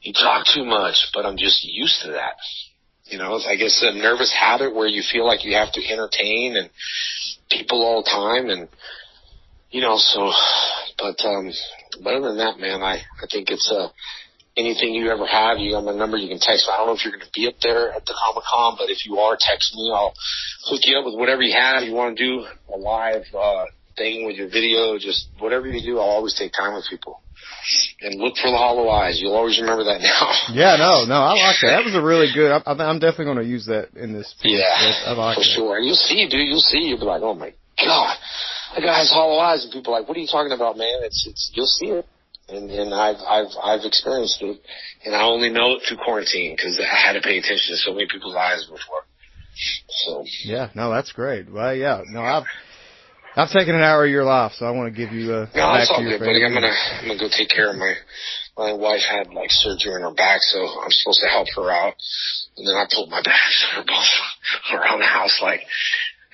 you 0.00 0.12
talk 0.12 0.46
too 0.46 0.64
much." 0.64 1.10
But 1.12 1.26
I'm 1.26 1.36
just 1.36 1.64
used 1.64 2.02
to 2.02 2.12
that. 2.12 2.36
You 3.06 3.18
know, 3.18 3.38
I 3.46 3.56
guess 3.56 3.82
a 3.82 3.92
nervous 3.92 4.32
habit 4.32 4.74
where 4.74 4.86
you 4.86 5.02
feel 5.02 5.26
like 5.26 5.44
you 5.44 5.54
have 5.54 5.72
to 5.72 5.84
entertain 5.84 6.56
and 6.56 6.70
people 7.50 7.82
all 7.82 8.02
the 8.02 8.10
time, 8.10 8.50
and 8.50 8.68
you 9.70 9.80
know, 9.80 9.96
so. 9.98 10.32
But 10.98 11.24
um, 11.24 11.52
but 12.02 12.14
other 12.14 12.28
than 12.28 12.38
that, 12.38 12.58
man, 12.58 12.82
I, 12.82 13.02
I 13.20 13.26
think 13.30 13.50
it's 13.50 13.70
uh, 13.70 13.88
anything 14.56 14.94
you 14.94 15.10
ever 15.10 15.26
have, 15.26 15.58
you 15.58 15.72
got 15.72 15.84
my 15.84 15.94
number, 15.94 16.16
you 16.16 16.28
can 16.28 16.38
text. 16.40 16.68
I 16.70 16.76
don't 16.76 16.86
know 16.86 16.94
if 16.94 17.04
you're 17.04 17.12
going 17.12 17.24
to 17.24 17.32
be 17.34 17.48
up 17.48 17.58
there 17.62 17.92
at 17.92 18.04
the 18.06 18.14
Comic 18.14 18.44
Con, 18.44 18.76
but 18.78 18.90
if 18.90 19.06
you 19.06 19.18
are, 19.18 19.36
text 19.38 19.74
me. 19.74 19.92
I'll 19.94 20.14
hook 20.68 20.80
you 20.84 20.98
up 20.98 21.04
with 21.04 21.18
whatever 21.18 21.42
you 21.42 21.54
have. 21.54 21.82
You 21.82 21.94
want 21.94 22.16
to 22.16 22.24
do 22.24 22.46
a 22.72 22.76
live 22.76 23.24
uh, 23.34 23.64
thing 23.96 24.26
with 24.26 24.36
your 24.36 24.48
video, 24.48 24.98
just 24.98 25.28
whatever 25.38 25.66
you 25.66 25.82
do, 25.82 25.98
I'll 25.98 26.20
always 26.20 26.34
take 26.34 26.52
time 26.52 26.74
with 26.74 26.86
people. 26.88 27.20
And 28.00 28.20
look 28.20 28.34
for 28.36 28.50
the 28.50 28.56
hollow 28.56 28.88
eyes. 28.88 29.20
You'll 29.22 29.36
always 29.36 29.60
remember 29.60 29.84
that 29.84 30.00
now. 30.00 30.34
yeah, 30.52 30.76
no, 30.76 31.04
no, 31.06 31.14
I 31.14 31.34
like 31.38 31.62
that. 31.62 31.78
That 31.78 31.84
was 31.84 31.94
a 31.94 32.02
really 32.02 32.26
good. 32.34 32.50
I, 32.50 32.58
I'm 32.66 32.98
definitely 32.98 33.26
going 33.26 33.38
to 33.38 33.46
use 33.46 33.66
that 33.66 33.94
in 33.94 34.12
this. 34.12 34.34
Piece. 34.42 34.58
Yeah, 34.58 35.10
I 35.10 35.12
like 35.12 35.36
for 35.36 35.46
that. 35.46 35.54
sure. 35.54 35.76
And 35.76 35.86
you'll 35.86 35.94
see, 35.94 36.26
dude. 36.28 36.48
You'll 36.48 36.58
see. 36.58 36.90
You'll 36.90 36.98
be 36.98 37.04
like, 37.04 37.22
oh 37.22 37.34
my 37.34 37.54
god. 37.78 38.16
The 38.74 38.82
guy 38.82 38.98
has 38.98 39.10
hollow 39.10 39.38
eyes, 39.38 39.64
and 39.64 39.72
people 39.72 39.94
are 39.94 40.00
like, 40.00 40.08
"What 40.08 40.16
are 40.16 40.20
you 40.20 40.26
talking 40.26 40.52
about, 40.52 40.76
man?" 40.76 41.00
It's 41.02 41.26
it's 41.26 41.50
you'll 41.54 41.66
see 41.66 41.86
it, 41.86 42.06
and 42.48 42.70
and 42.70 42.94
I've 42.94 43.20
I've 43.26 43.52
I've 43.62 43.84
experienced 43.84 44.42
it, 44.42 44.60
and 45.04 45.14
I 45.14 45.22
only 45.22 45.50
know 45.50 45.76
it 45.76 45.82
through 45.86 45.98
quarantine 45.98 46.54
because 46.56 46.80
I 46.80 46.84
had 46.84 47.14
to 47.14 47.20
pay 47.20 47.38
attention 47.38 47.74
to 47.74 47.76
so 47.76 47.92
many 47.92 48.06
people's 48.10 48.36
eyes 48.36 48.64
before. 48.64 49.04
So 49.88 50.24
Yeah, 50.44 50.70
no, 50.74 50.90
that's 50.90 51.12
great. 51.12 51.52
Well, 51.52 51.74
yeah, 51.74 52.02
no, 52.08 52.22
I've 52.22 52.44
I've 53.36 53.50
taken 53.50 53.74
an 53.74 53.82
hour 53.82 54.04
of 54.04 54.10
your 54.10 54.24
life, 54.24 54.52
so 54.56 54.66
I 54.66 54.70
want 54.70 54.94
to 54.94 54.96
give 54.96 55.12
you 55.12 55.32
uh, 55.32 55.46
no, 55.54 55.72
back 55.72 55.82
it's 55.82 55.90
all 55.90 56.02
good, 56.02 56.20
buddy. 56.20 56.44
I'm 56.44 56.52
gonna 56.52 56.68
I'm 56.68 57.08
gonna 57.08 57.20
go 57.20 57.28
take 57.28 57.48
care 57.48 57.70
of 57.70 57.76
my 57.76 57.94
my 58.56 58.72
wife 58.72 59.00
had 59.08 59.32
like 59.32 59.50
surgery 59.50 59.94
in 59.94 60.02
her 60.02 60.14
back, 60.14 60.40
so 60.42 60.60
I'm 60.60 60.90
supposed 60.90 61.20
to 61.22 61.28
help 61.28 61.48
her 61.56 61.70
out, 61.70 61.94
and 62.56 62.68
then 62.68 62.76
I 62.76 62.86
pulled 62.92 63.10
my 63.10 63.22
bags 63.22 63.66
and 63.72 63.82
are 63.82 63.86
both 63.88 64.12
around 64.72 65.00
the 65.00 65.06
house 65.06 65.38
like. 65.42 65.60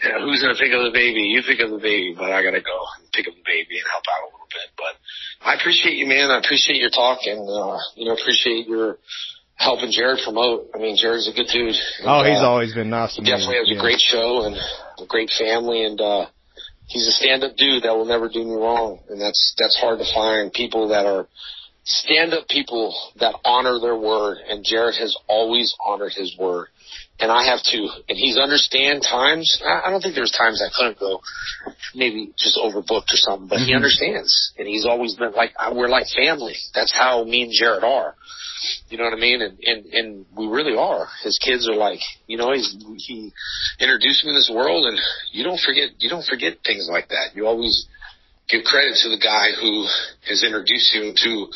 Yeah, 0.04 0.22
who's 0.22 0.40
gonna 0.40 0.54
pick 0.54 0.70
up 0.70 0.82
the 0.86 0.94
baby? 0.94 1.26
You 1.26 1.42
pick 1.42 1.58
up 1.58 1.70
the 1.70 1.82
baby, 1.82 2.14
but 2.16 2.30
I 2.30 2.42
gotta 2.42 2.62
go 2.62 2.78
and 2.98 3.10
pick 3.10 3.26
up 3.26 3.34
the 3.34 3.46
baby 3.46 3.82
and 3.82 3.86
help 3.90 4.06
out 4.06 4.22
a 4.22 4.30
little 4.30 4.50
bit. 4.50 4.68
But 4.78 4.94
I 5.42 5.58
appreciate 5.58 5.98
you, 5.98 6.06
man. 6.06 6.30
I 6.30 6.38
appreciate 6.38 6.78
your 6.78 6.90
talk 6.90 7.26
and 7.26 7.42
uh, 7.42 7.78
you 7.96 8.06
know 8.06 8.14
appreciate 8.14 8.68
your 8.68 8.98
helping 9.58 9.90
Jared 9.90 10.20
promote. 10.22 10.70
I 10.74 10.78
mean, 10.78 10.96
Jared's 10.96 11.26
a 11.26 11.34
good 11.34 11.50
dude. 11.50 11.74
Oh, 12.06 12.22
he's 12.22 12.38
uh, 12.38 12.46
always 12.46 12.74
been 12.74 12.90
nice 12.90 13.16
to 13.16 13.22
he 13.22 13.26
me. 13.26 13.30
definitely 13.34 13.58
has 13.58 13.68
yeah. 13.74 13.78
a 13.78 13.82
great 13.82 13.98
show 14.00 14.46
and 14.46 14.54
a 15.02 15.06
great 15.06 15.30
family 15.34 15.84
and 15.84 16.00
uh 16.00 16.26
he's 16.86 17.06
a 17.06 17.12
stand 17.12 17.44
up 17.44 17.56
dude 17.56 17.84
that 17.84 17.94
will 17.96 18.06
never 18.06 18.28
do 18.28 18.42
me 18.42 18.54
wrong 18.54 18.98
and 19.08 19.20
that's 19.20 19.54
that's 19.58 19.78
hard 19.78 19.98
to 19.98 20.06
find 20.14 20.52
people 20.52 20.88
that 20.88 21.06
are 21.06 21.28
stand 21.84 22.32
up 22.34 22.48
people 22.48 22.94
that 23.20 23.34
honor 23.44 23.78
their 23.80 23.96
word 23.96 24.38
and 24.48 24.64
Jared 24.64 24.96
has 24.96 25.16
always 25.28 25.74
honored 25.84 26.12
his 26.12 26.36
word 26.38 26.68
and 27.20 27.31
I 27.32 27.45
have 27.47 27.62
to 27.73 27.78
and 28.09 28.16
he's 28.19 28.39
understand 28.39 29.03
times 29.03 29.61
I 29.66 29.82
I 29.86 29.90
don't 29.90 30.01
think 30.01 30.15
there's 30.15 30.31
times 30.32 30.62
I 30.62 30.70
couldn't 30.77 30.99
go 30.99 31.20
maybe 31.95 32.32
just 32.39 32.59
overbooked 32.59 33.12
or 33.12 33.16
something 33.16 33.49
but 33.49 33.59
he 33.59 33.73
Mhm. 33.73 33.77
understands 33.77 34.53
and 34.59 34.66
he's 34.69 34.86
always 34.86 35.15
been 35.15 35.32
like 35.32 35.53
we're 35.73 35.89
like 35.89 36.07
family 36.09 36.57
that's 36.74 36.93
how 36.93 37.24
me 37.24 37.43
and 37.43 37.53
Jared 37.53 37.85
are 37.85 38.15
you 38.89 38.99
know 38.99 39.05
what 39.05 39.12
I 39.12 39.20
mean? 39.20 39.40
And, 39.40 39.57
and, 39.62 39.86
and 39.93 40.27
we 40.36 40.47
really 40.49 40.77
are. 40.77 41.07
His 41.23 41.39
kids 41.39 41.69
are 41.69 41.77
like, 41.77 42.01
you 42.27 42.36
know, 42.36 42.53
he's, 42.53 42.74
he 43.07 43.31
introduced 43.78 44.24
me 44.24 44.32
to 44.32 44.35
this 44.35 44.51
world 44.53 44.85
and 44.86 44.99
you 45.31 45.45
don't 45.45 45.61
forget, 45.61 45.90
you 45.99 46.09
don't 46.11 46.24
forget 46.24 46.55
things 46.66 46.89
like 46.90 47.07
that. 47.11 47.36
You 47.36 47.47
always 47.47 47.86
give 48.49 48.65
credit 48.65 48.97
to 49.05 49.11
the 49.11 49.19
guy 49.23 49.53
who 49.61 49.86
has 50.28 50.43
introduced 50.43 50.93
you 50.93 51.03
into 51.05 51.47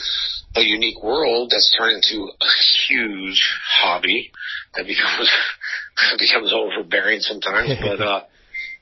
a 0.55 0.61
unique 0.61 1.03
world 1.03 1.51
that's 1.51 1.74
turned 1.79 1.97
into 2.05 2.24
a 2.29 2.47
huge 2.89 3.43
hobby 3.81 4.31
that 4.74 4.87
becomes, 4.87 5.31
becomes 6.19 6.53
overbearing 6.53 7.20
sometimes, 7.20 7.70
but, 7.81 8.01
uh, 8.01 8.20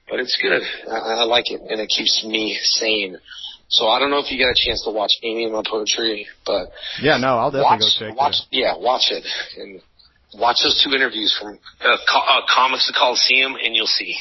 but 0.09 0.21
it's 0.21 0.39
good. 0.43 0.63
I, 0.91 1.21
I 1.21 1.25
like 1.25 1.51
it 1.51 1.61
and 1.61 1.81
it 1.81 1.89
keeps 1.89 2.25
me 2.27 2.59
sane. 2.63 3.19
So 3.69 3.87
I 3.87 4.01
don't 4.01 4.11
know 4.11 4.19
if 4.19 4.33
you 4.33 4.39
got 4.39 4.51
a 4.51 4.59
chance 4.59 4.83
to 4.85 4.91
watch 4.91 5.13
any 5.23 5.45
of 5.47 5.53
my 5.53 5.63
poetry, 5.65 6.27
but 6.45 6.71
Yeah, 7.01 7.19
no, 7.19 7.39
I'll 7.39 7.51
definitely 7.53 7.63
watch, 7.63 7.81
go 8.01 8.07
check 8.09 8.17
watch, 8.19 8.33
that. 8.51 8.57
yeah, 8.57 8.77
watch 8.77 9.11
it 9.11 9.25
and 9.59 9.81
watch 10.35 10.59
those 10.65 10.83
two 10.83 10.93
interviews 10.95 11.37
from 11.41 11.59
uh, 11.81 11.97
Co- 12.11 12.19
uh, 12.19 12.41
Comics 12.53 12.89
the 12.89 12.95
Coliseum, 12.99 13.55
and 13.63 13.77
you'll 13.77 13.87
see. 13.87 14.17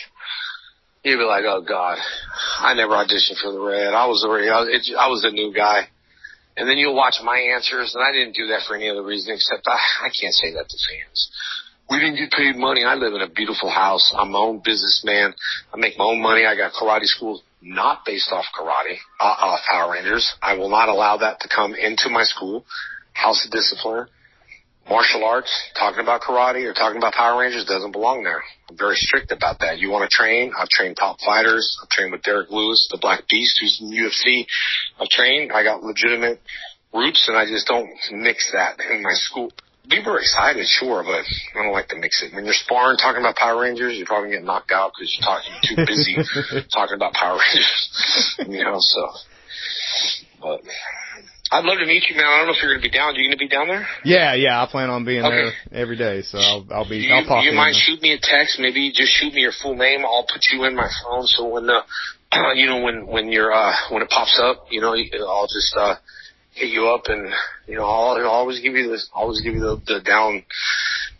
You'll 1.03 1.17
be 1.19 1.23
like, 1.23 1.45
oh 1.47 1.61
God, 1.67 1.97
I 2.59 2.73
never 2.75 2.93
auditioned 2.93 3.41
for 3.41 3.51
the 3.51 3.59
Red. 3.59 3.93
I 3.95 4.05
was 4.05 4.23
already, 4.23 4.49
I 4.49 4.59
was, 4.59 4.69
it, 4.69 4.95
I 4.95 5.07
was 5.07 5.23
a 5.25 5.31
new 5.31 5.51
guy. 5.53 5.87
And 6.59 6.67
then 6.67 6.77
you'll 6.77 6.95
watch 6.95 7.15
my 7.23 7.39
answers, 7.55 7.95
and 7.95 8.03
I 8.03 8.11
didn't 8.11 8.35
do 8.35 8.47
that 8.47 8.67
for 8.67 8.75
any 8.75 8.89
other 8.89 9.03
reason 9.03 9.33
except 9.33 9.65
I, 9.65 9.79
I 10.03 10.09
can't 10.11 10.33
say 10.33 10.51
that 10.53 10.67
to 10.67 10.77
fans. 10.77 11.31
We 11.89 11.99
didn't 11.99 12.17
get 12.17 12.31
paid 12.31 12.57
money. 12.57 12.83
I 12.83 12.95
live 12.95 13.13
in 13.13 13.21
a 13.21 13.29
beautiful 13.29 13.69
house. 13.69 14.13
I'm 14.15 14.31
my 14.31 14.39
own 14.39 14.61
businessman. 14.63 15.33
I 15.73 15.77
make 15.77 15.97
my 15.97 16.05
own 16.05 16.21
money. 16.21 16.45
I 16.45 16.55
got 16.55 16.73
karate 16.73 17.05
school 17.05 17.41
not 17.61 18.05
based 18.05 18.31
off 18.31 18.45
karate, 18.53 18.97
uh, 19.19 19.35
uh, 19.39 19.57
Power 19.71 19.93
Rangers. 19.93 20.33
I 20.41 20.57
will 20.57 20.69
not 20.69 20.89
allow 20.89 21.17
that 21.17 21.39
to 21.41 21.49
come 21.49 21.73
into 21.73 22.09
my 22.09 22.23
school. 22.23 22.65
House 23.13 23.45
of 23.45 23.51
Discipline, 23.51 24.07
martial 24.89 25.23
arts, 25.23 25.51
talking 25.77 26.01
about 26.01 26.21
karate 26.21 26.65
or 26.65 26.73
talking 26.73 26.97
about 26.97 27.13
Power 27.13 27.39
Rangers 27.39 27.65
doesn't 27.65 27.91
belong 27.91 28.23
there. 28.23 28.41
I'm 28.69 28.77
very 28.77 28.95
strict 28.95 29.31
about 29.31 29.59
that. 29.59 29.79
You 29.79 29.89
want 29.89 30.09
to 30.09 30.13
train? 30.13 30.51
I've 30.57 30.69
trained 30.69 30.97
top 30.97 31.19
fighters. 31.23 31.77
I've 31.81 31.89
trained 31.89 32.11
with 32.11 32.23
Derrick 32.23 32.49
Lewis, 32.49 32.87
the 32.91 32.97
Black 32.97 33.27
Beast, 33.29 33.59
who's 33.61 33.79
in 33.79 33.91
UFC. 33.91 34.45
I've 34.99 35.09
trained. 35.09 35.51
I 35.51 35.63
got 35.63 35.83
legitimate 35.83 36.41
roots, 36.93 37.27
and 37.27 37.37
I 37.37 37.45
just 37.45 37.67
don't 37.67 37.89
mix 38.11 38.51
that 38.51 38.79
in 38.91 39.03
my 39.03 39.13
school. 39.13 39.51
People 39.89 40.13
are 40.13 40.19
excited, 40.19 40.65
sure, 40.67 41.03
but 41.03 41.25
I 41.59 41.63
don't 41.63 41.73
like 41.73 41.87
to 41.89 41.95
mix 41.95 42.21
it. 42.21 42.33
When 42.33 42.45
you're 42.45 42.53
sparring, 42.53 42.97
talking 42.97 43.21
about 43.21 43.35
Power 43.35 43.61
Rangers, 43.61 43.95
you're 43.97 44.05
probably 44.05 44.29
getting 44.29 44.45
knocked 44.45 44.71
out 44.71 44.91
because 44.93 45.15
you're 45.15 45.25
talking 45.25 45.53
too 45.63 45.85
busy 45.85 46.15
talking 46.73 46.95
about 46.95 47.13
Power 47.13 47.39
Rangers. 47.39 48.35
you 48.47 48.63
know, 48.63 48.77
so. 48.77 49.09
But 50.41 50.61
I'd 51.51 51.65
love 51.65 51.79
to 51.79 51.85
meet 51.85 52.03
you, 52.09 52.15
man. 52.15 52.25
I 52.25 52.37
don't 52.37 52.47
know 52.47 52.53
if 52.53 52.61
you're 52.61 52.71
going 52.73 52.81
to 52.81 52.87
be 52.89 52.95
down. 52.95 53.15
Are 53.15 53.17
you 53.17 53.27
going 53.27 53.37
to 53.37 53.43
be 53.43 53.47
down 53.47 53.67
there? 53.67 53.87
Yeah, 54.05 54.33
yeah, 54.35 54.61
I 54.61 54.67
plan 54.69 54.89
on 54.91 55.03
being 55.03 55.25
Okay. 55.25 55.35
there 55.35 55.81
every 55.81 55.97
day, 55.97 56.21
so 56.21 56.37
I'll 56.37 56.65
I'll 56.71 56.83
be 56.89 57.01
Do 57.01 57.07
you, 57.07 57.13
I'll 57.15 57.25
pop 57.25 57.43
you 57.43 57.49
in. 57.51 57.55
mind 57.55 57.75
shoot 57.75 58.01
me 58.01 58.13
a 58.13 58.19
text? 58.21 58.59
Maybe 58.59 58.91
just 58.91 59.11
shoot 59.13 59.33
me 59.33 59.41
your 59.41 59.51
full 59.51 59.75
name. 59.75 60.05
I'll 60.05 60.27
put 60.31 60.41
you 60.53 60.63
in 60.65 60.75
my 60.75 60.87
phone 61.03 61.25
so 61.25 61.47
when 61.47 61.65
the, 61.65 61.81
you 62.55 62.67
know, 62.67 62.81
when 62.83 63.07
when 63.07 63.31
you're 63.31 63.51
uh 63.51 63.73
when 63.89 64.03
it 64.03 64.09
pops 64.09 64.39
up, 64.41 64.67
you 64.69 64.79
know, 64.81 64.93
I'll 64.93 65.47
just 65.47 65.75
uh 65.75 65.95
hit 66.53 66.69
you 66.69 66.87
up 66.89 67.03
and 67.07 67.33
you 67.67 67.77
know 67.77 67.85
I'll, 67.85 68.17
I'll 68.17 68.27
always 68.27 68.59
give 68.59 68.73
you 68.75 68.87
this, 68.89 69.09
always 69.13 69.41
give 69.41 69.53
you 69.55 69.59
the, 69.61 69.81
the 69.87 69.99
down 70.01 70.43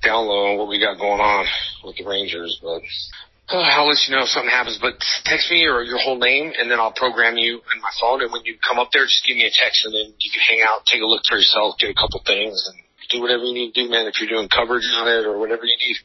down 0.03 0.27
low 0.27 0.51
on 0.51 0.57
what 0.59 0.67
we 0.69 0.79
got 0.79 0.99
going 0.99 1.19
on 1.21 1.45
with 1.83 1.95
the 1.97 2.05
Rangers, 2.05 2.59
but. 2.61 2.81
Uh, 3.49 3.57
I'll 3.57 3.89
let 3.89 3.97
you 4.05 4.13
know 4.13 4.23
if 4.23 4.29
something 4.29 4.49
happens, 4.49 4.77
but 4.77 4.93
text 5.25 5.49
me 5.49 5.65
or 5.65 5.81
your 5.81 5.97
whole 5.97 6.21
name, 6.21 6.53
and 6.53 6.69
then 6.69 6.79
I'll 6.79 6.93
program 6.93 7.35
you 7.37 7.57
in 7.73 7.81
my 7.81 7.89
phone. 7.99 8.21
And 8.21 8.31
when 8.31 8.45
you 8.45 8.57
come 8.61 8.77
up 8.77 8.93
there, 8.93 9.05
just 9.05 9.25
give 9.25 9.35
me 9.35 9.49
a 9.49 9.53
text, 9.53 9.85
and 9.85 9.93
then 9.93 10.13
you 10.21 10.29
can 10.29 10.41
hang 10.45 10.61
out, 10.61 10.85
take 10.85 11.01
a 11.01 11.09
look 11.09 11.25
for 11.25 11.37
yourself, 11.37 11.81
get 11.81 11.89
a 11.89 11.97
couple 11.97 12.21
things, 12.25 12.61
and 12.69 12.77
do 13.09 13.21
whatever 13.25 13.41
you 13.41 13.57
need 13.57 13.73
to 13.73 13.85
do, 13.85 13.89
man. 13.89 14.05
If 14.05 14.21
you're 14.21 14.29
doing 14.29 14.53
coverage 14.53 14.85
on 14.93 15.09
it 15.09 15.25
or 15.25 15.41
whatever 15.41 15.65
you 15.65 15.73
need. 15.81 15.97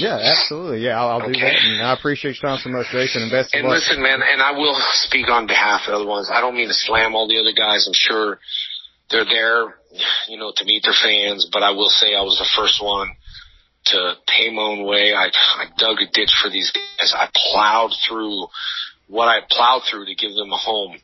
Yeah, 0.00 0.16
absolutely. 0.16 0.80
Yeah, 0.88 0.96
I'll, 0.96 1.20
I'll 1.20 1.28
do 1.28 1.36
that. 1.36 1.60
And 1.60 1.84
I 1.84 1.92
appreciate 1.92 2.40
your 2.40 2.48
time 2.48 2.60
so 2.64 2.72
much, 2.72 2.88
Jason, 2.88 3.28
and 3.28 3.30
best 3.30 3.52
And 3.52 3.68
listen, 3.68 4.00
man, 4.00 4.24
and 4.24 4.40
I 4.40 4.56
will 4.56 4.76
speak 5.04 5.28
on 5.28 5.46
behalf 5.46 5.84
of 5.84 5.92
the 5.92 5.96
other 6.00 6.08
ones. 6.08 6.32
I 6.32 6.40
don't 6.40 6.56
mean 6.56 6.68
to 6.68 6.74
slam 6.74 7.14
all 7.14 7.28
the 7.28 7.36
other 7.36 7.52
guys. 7.52 7.84
I'm 7.84 7.92
sure 7.92 8.40
they're 9.12 9.28
there, 9.28 9.76
you 10.28 10.40
know, 10.40 10.56
to 10.56 10.64
meet 10.64 10.88
their 10.88 10.96
fans, 10.96 11.46
but 11.52 11.62
I 11.62 11.76
will 11.76 11.92
say 11.92 12.16
I 12.16 12.24
was 12.24 12.40
the 12.40 12.48
first 12.56 12.80
one 12.82 13.12
to 13.86 14.14
pay 14.26 14.50
my 14.50 14.62
own 14.62 14.84
way. 14.84 15.14
I, 15.14 15.26
I 15.26 15.64
dug 15.78 15.98
a 16.00 16.10
ditch 16.12 16.32
for 16.42 16.50
these 16.50 16.70
guys. 16.70 17.14
I 17.14 17.28
plowed 17.34 17.92
through 18.08 18.46
what 19.08 19.28
I 19.28 19.40
plowed 19.48 19.82
through 19.90 20.06
to 20.06 20.14
give 20.14 20.34
them 20.34 20.52
a 20.52 20.56
home. 20.56 20.96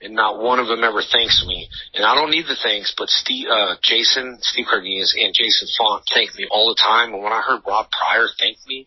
And 0.00 0.14
not 0.14 0.42
one 0.42 0.58
of 0.58 0.66
them 0.66 0.84
ever 0.84 1.00
thanks 1.00 1.44
me. 1.46 1.68
And 1.94 2.04
I 2.04 2.14
don't 2.14 2.30
need 2.30 2.44
the 2.44 2.58
thanks, 2.62 2.94
but 2.98 3.08
Steve, 3.08 3.48
uh, 3.48 3.76
Jason, 3.82 4.36
Steve 4.42 4.66
Cardenas 4.68 5.14
and 5.16 5.32
Jason 5.32 5.68
Faunt 5.78 6.04
thank 6.12 6.34
me 6.34 6.46
all 6.50 6.68
the 6.68 6.80
time. 6.82 7.14
And 7.14 7.22
when 7.22 7.32
I 7.32 7.40
heard 7.40 7.62
Rob 7.66 7.86
Pryor 7.90 8.28
thank 8.38 8.58
me 8.66 8.86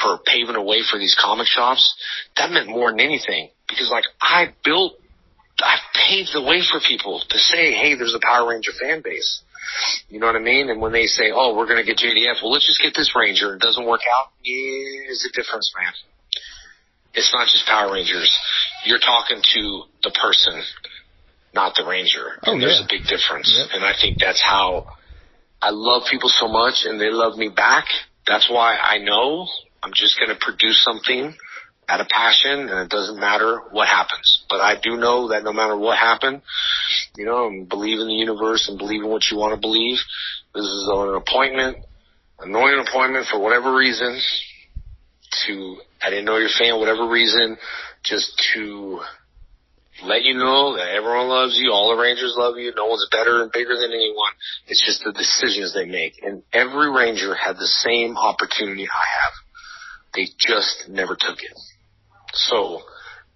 for 0.00 0.18
paving 0.24 0.56
a 0.56 0.62
way 0.62 0.80
for 0.88 0.98
these 0.98 1.16
comic 1.20 1.46
shops, 1.46 1.94
that 2.36 2.50
meant 2.50 2.68
more 2.68 2.90
than 2.90 3.00
anything. 3.00 3.50
Because 3.68 3.90
like 3.90 4.04
I 4.20 4.54
built, 4.64 4.94
I 5.58 5.76
paved 5.92 6.30
the 6.32 6.42
way 6.42 6.62
for 6.62 6.80
people 6.80 7.20
to 7.28 7.38
say, 7.38 7.72
hey, 7.72 7.94
there's 7.94 8.14
a 8.14 8.24
Power 8.24 8.48
Ranger 8.48 8.72
fan 8.80 9.02
base. 9.02 9.42
You 10.08 10.20
know 10.20 10.26
what 10.26 10.36
I 10.36 10.40
mean? 10.40 10.70
And 10.70 10.80
when 10.80 10.92
they 10.92 11.06
say, 11.06 11.30
oh, 11.34 11.56
we're 11.56 11.66
going 11.66 11.84
to 11.84 11.84
get 11.84 11.98
JDF, 11.98 12.42
well, 12.42 12.52
let's 12.52 12.66
just 12.66 12.80
get 12.82 12.94
this 12.94 13.14
Ranger. 13.16 13.54
It 13.54 13.60
doesn't 13.60 13.86
work 13.86 14.02
out. 14.18 14.32
Yeah, 14.42 15.06
there's 15.06 15.28
a 15.30 15.32
difference, 15.34 15.72
man. 15.76 15.92
It's 17.14 17.32
not 17.32 17.46
just 17.48 17.66
Power 17.66 17.92
Rangers. 17.92 18.30
You're 18.84 18.98
talking 18.98 19.40
to 19.54 19.82
the 20.02 20.10
person, 20.20 20.62
not 21.54 21.74
the 21.74 21.84
Ranger. 21.84 22.38
Oh, 22.44 22.52
and 22.52 22.62
there's 22.62 22.78
yeah. 22.78 22.84
a 22.84 22.88
big 22.88 23.08
difference. 23.08 23.52
Yep. 23.56 23.68
And 23.74 23.84
I 23.84 23.92
think 24.00 24.18
that's 24.20 24.42
how 24.42 24.86
I 25.60 25.70
love 25.70 26.02
people 26.10 26.28
so 26.28 26.46
much 26.46 26.84
and 26.84 27.00
they 27.00 27.10
love 27.10 27.36
me 27.36 27.48
back. 27.48 27.86
That's 28.26 28.50
why 28.50 28.76
I 28.76 28.98
know 28.98 29.46
I'm 29.82 29.92
just 29.94 30.18
going 30.18 30.28
to 30.28 30.38
produce 30.38 30.82
something 30.82 31.34
out 31.88 32.00
of 32.00 32.08
passion 32.08 32.68
and 32.68 32.78
it 32.80 32.88
doesn't 32.88 33.18
matter 33.18 33.60
what 33.70 33.86
happens. 33.86 34.44
But 34.48 34.60
I 34.60 34.74
do 34.80 34.96
know 34.96 35.28
that 35.28 35.44
no 35.44 35.52
matter 35.52 35.76
what 35.76 35.96
happened, 35.96 36.42
you 37.16 37.24
know, 37.24 37.46
and 37.46 37.68
believe 37.68 38.00
in 38.00 38.08
the 38.08 38.14
universe 38.14 38.68
and 38.68 38.78
believe 38.78 39.02
in 39.02 39.08
what 39.08 39.30
you 39.30 39.36
want 39.36 39.54
to 39.54 39.60
believe. 39.60 39.98
This 40.54 40.64
is 40.64 40.88
an 40.90 41.14
appointment, 41.14 41.78
anointed 42.40 42.88
appointment 42.88 43.26
for 43.30 43.40
whatever 43.40 43.74
reason 43.74 44.20
to, 45.46 45.76
I 46.02 46.10
didn't 46.10 46.24
know 46.24 46.38
you're 46.38 46.48
fan, 46.48 46.78
whatever 46.78 47.08
reason, 47.08 47.56
just 48.02 48.32
to 48.54 49.00
let 50.04 50.22
you 50.22 50.34
know 50.34 50.76
that 50.76 50.88
everyone 50.88 51.28
loves 51.28 51.56
you, 51.56 51.72
all 51.72 51.94
the 51.94 52.02
Rangers 52.02 52.34
love 52.36 52.56
you, 52.58 52.72
no 52.76 52.86
one's 52.86 53.06
better 53.10 53.42
and 53.42 53.52
bigger 53.52 53.76
than 53.76 53.92
anyone. 53.92 54.32
It's 54.66 54.84
just 54.84 55.04
the 55.04 55.12
decisions 55.12 55.72
they 55.72 55.86
make. 55.86 56.20
And 56.22 56.42
every 56.52 56.90
Ranger 56.90 57.34
had 57.34 57.56
the 57.56 57.66
same 57.66 58.16
opportunity 58.16 58.84
I 58.84 59.06
have. 59.22 59.32
They 60.14 60.28
just 60.38 60.88
never 60.88 61.16
took 61.18 61.38
it. 61.38 61.56
So 62.36 62.82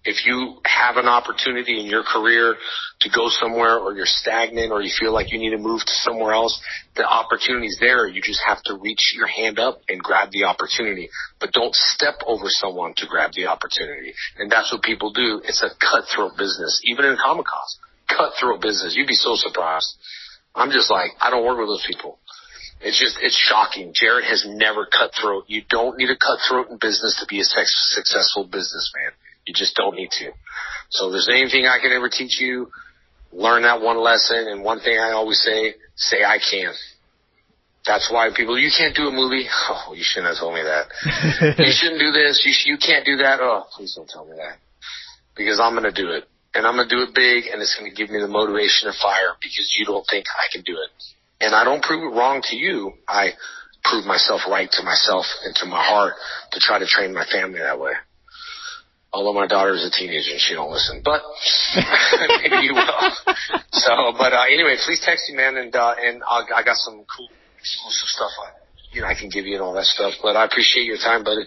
If 0.03 0.25
you 0.25 0.57
have 0.65 0.97
an 0.97 1.05
opportunity 1.05 1.79
in 1.79 1.85
your 1.85 2.01
career 2.01 2.55
to 3.01 3.09
go 3.09 3.29
somewhere 3.29 3.77
or 3.77 3.93
you're 3.93 4.07
stagnant 4.07 4.71
or 4.71 4.81
you 4.81 4.89
feel 4.99 5.13
like 5.13 5.31
you 5.31 5.37
need 5.37 5.51
to 5.51 5.59
move 5.59 5.81
to 5.81 5.93
somewhere 6.01 6.33
else, 6.33 6.59
the 6.95 7.05
opportunity's 7.05 7.77
there. 7.79 8.07
You 8.07 8.19
just 8.19 8.41
have 8.43 8.63
to 8.63 8.79
reach 8.81 9.13
your 9.15 9.27
hand 9.27 9.59
up 9.59 9.81
and 9.87 10.01
grab 10.01 10.31
the 10.31 10.45
opportunity, 10.45 11.09
but 11.39 11.51
don't 11.51 11.75
step 11.75 12.15
over 12.25 12.45
someone 12.47 12.95
to 12.97 13.05
grab 13.05 13.33
the 13.33 13.45
opportunity. 13.45 14.13
And 14.39 14.51
that's 14.51 14.73
what 14.73 14.81
people 14.81 15.13
do. 15.13 15.39
It's 15.45 15.61
a 15.61 15.69
cutthroat 15.79 16.35
business, 16.35 16.81
even 16.83 17.05
in 17.05 17.15
Comic 17.23 17.45
Cons. 17.45 17.77
Cutthroat 18.09 18.59
business. 18.59 18.95
You'd 18.95 19.07
be 19.07 19.13
so 19.13 19.35
surprised. 19.35 19.93
I'm 20.55 20.71
just 20.71 20.89
like, 20.89 21.11
I 21.21 21.29
don't 21.29 21.45
work 21.45 21.59
with 21.59 21.67
those 21.67 21.85
people. 21.87 22.17
It's 22.83 22.99
just, 22.99 23.17
it's 23.21 23.37
shocking. 23.37 23.93
Jared 23.93 24.25
has 24.25 24.45
never 24.47 24.85
cutthroat. 24.85 25.45
You 25.47 25.61
don't 25.69 25.97
need 25.97 26.09
a 26.09 26.17
cutthroat 26.17 26.69
in 26.69 26.77
business 26.77 27.17
to 27.19 27.27
be 27.27 27.39
a 27.39 27.43
successful 27.43 28.43
businessman. 28.43 29.11
You 29.45 29.53
just 29.53 29.75
don't 29.75 29.95
need 29.95 30.09
to. 30.19 30.31
So 30.89 31.07
if 31.07 31.11
there's 31.13 31.29
anything 31.31 31.65
I 31.65 31.79
can 31.79 31.91
ever 31.91 32.09
teach 32.09 32.39
you, 32.41 32.71
learn 33.31 33.63
that 33.63 33.81
one 33.81 33.97
lesson. 33.97 34.47
And 34.47 34.63
one 34.63 34.79
thing 34.79 34.97
I 34.97 35.11
always 35.11 35.41
say, 35.41 35.75
say 35.95 36.23
I 36.23 36.37
can. 36.37 36.73
That's 37.85 38.11
why 38.11 38.29
people, 38.35 38.57
you 38.57 38.69
can't 38.75 38.95
do 38.95 39.07
a 39.07 39.11
movie. 39.11 39.47
Oh, 39.69 39.93
you 39.93 40.03
shouldn't 40.03 40.33
have 40.33 40.39
told 40.39 40.53
me 40.53 40.61
that. 40.61 40.89
you 41.57 41.71
shouldn't 41.71 41.99
do 41.99 42.11
this. 42.11 42.43
You, 42.45 42.51
sh- 42.53 42.67
you 42.67 42.77
can't 42.77 43.05
do 43.05 43.17
that. 43.17 43.39
Oh, 43.41 43.65
please 43.73 43.95
don't 43.95 44.07
tell 44.07 44.25
me 44.25 44.35
that. 44.37 44.57
Because 45.35 45.59
I'm 45.59 45.73
going 45.73 45.89
to 45.89 45.95
do 45.95 46.11
it. 46.11 46.25
And 46.53 46.67
I'm 46.67 46.75
going 46.75 46.87
to 46.87 46.95
do 46.95 47.01
it 47.03 47.15
big 47.15 47.47
and 47.47 47.61
it's 47.61 47.77
going 47.79 47.89
to 47.89 47.95
give 47.95 48.09
me 48.11 48.19
the 48.19 48.27
motivation 48.27 48.89
and 48.89 48.97
fire 48.97 49.39
because 49.41 49.73
you 49.77 49.85
don't 49.85 50.05
think 50.09 50.25
I 50.27 50.51
can 50.51 50.61
do 50.63 50.73
it. 50.73 50.91
And 51.41 51.55
I 51.55 51.63
don't 51.63 51.81
prove 51.81 52.03
it 52.03 52.15
wrong 52.15 52.41
to 52.49 52.55
you. 52.55 52.93
I 53.07 53.33
prove 53.83 54.05
myself 54.05 54.41
right 54.47 54.69
to 54.71 54.83
myself 54.83 55.25
and 55.43 55.55
to 55.55 55.65
my 55.65 55.81
heart 55.81 56.13
to 56.51 56.59
try 56.59 56.77
to 56.79 56.85
train 56.85 57.13
my 57.13 57.25
family 57.25 57.59
that 57.59 57.79
way. 57.79 57.93
Although 59.11 59.33
my 59.33 59.47
daughter 59.47 59.73
is 59.73 59.83
a 59.83 59.91
teenager 59.91 60.31
and 60.31 60.39
she 60.39 60.53
don't 60.53 60.71
listen, 60.71 61.01
but 61.03 61.19
maybe 62.39 62.63
you 62.63 62.73
will. 62.73 63.11
So, 63.73 64.13
but 64.17 64.31
uh, 64.31 64.45
anyway, 64.47 64.77
please 64.85 65.01
text 65.03 65.29
me, 65.29 65.35
man, 65.35 65.57
and 65.57 65.75
uh, 65.75 65.95
and 65.99 66.23
I'll, 66.23 66.47
I 66.55 66.63
got 66.63 66.77
some 66.77 67.03
cool 67.11 67.27
exclusive 67.59 68.07
stuff 68.07 68.31
I, 68.39 68.49
you 68.93 69.01
know 69.01 69.07
I 69.07 69.15
can 69.15 69.27
give 69.27 69.45
you 69.45 69.55
and 69.55 69.63
all 69.63 69.73
that 69.73 69.83
stuff. 69.83 70.13
But 70.23 70.37
I 70.37 70.45
appreciate 70.45 70.85
your 70.85 70.95
time, 70.95 71.25
buddy. 71.25 71.43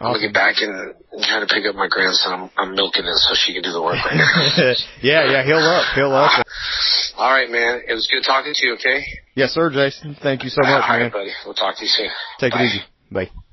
I'm 0.00 0.14
gonna 0.14 0.20
get 0.20 0.32
back 0.32 0.56
and, 0.62 0.94
and 1.12 1.22
try 1.22 1.40
to 1.40 1.46
pick 1.46 1.66
up 1.68 1.74
my 1.74 1.88
grandson. 1.90 2.32
I'm, 2.32 2.50
I'm 2.56 2.74
milking 2.74 3.04
it 3.04 3.16
so 3.16 3.34
she 3.36 3.52
can 3.52 3.62
do 3.62 3.72
the 3.72 3.82
work 3.82 4.00
right 4.00 4.16
now. 4.56 4.72
yeah, 5.02 5.30
yeah, 5.30 5.44
he'll 5.44 5.58
up, 5.58 5.84
he'll 5.94 6.12
up. 6.12 6.46
All 7.16 7.30
right, 7.30 7.50
man. 7.50 7.82
It 7.88 7.92
was 7.94 8.08
good 8.10 8.24
talking 8.26 8.52
to 8.54 8.66
you. 8.66 8.74
Okay. 8.74 9.02
Yes, 9.34 9.52
sir, 9.52 9.70
Jason. 9.70 10.16
Thank 10.20 10.42
you 10.42 10.50
so 10.50 10.62
much, 10.62 10.70
All 10.82 10.88
right, 10.88 11.02
man. 11.02 11.10
buddy. 11.10 11.30
We'll 11.44 11.54
talk 11.54 11.76
to 11.76 11.82
you 11.82 11.88
soon. 11.88 12.08
Take 12.38 12.52
Bye. 12.52 12.62
it 12.62 12.66
easy. 12.66 12.80
Bye. 13.10 13.43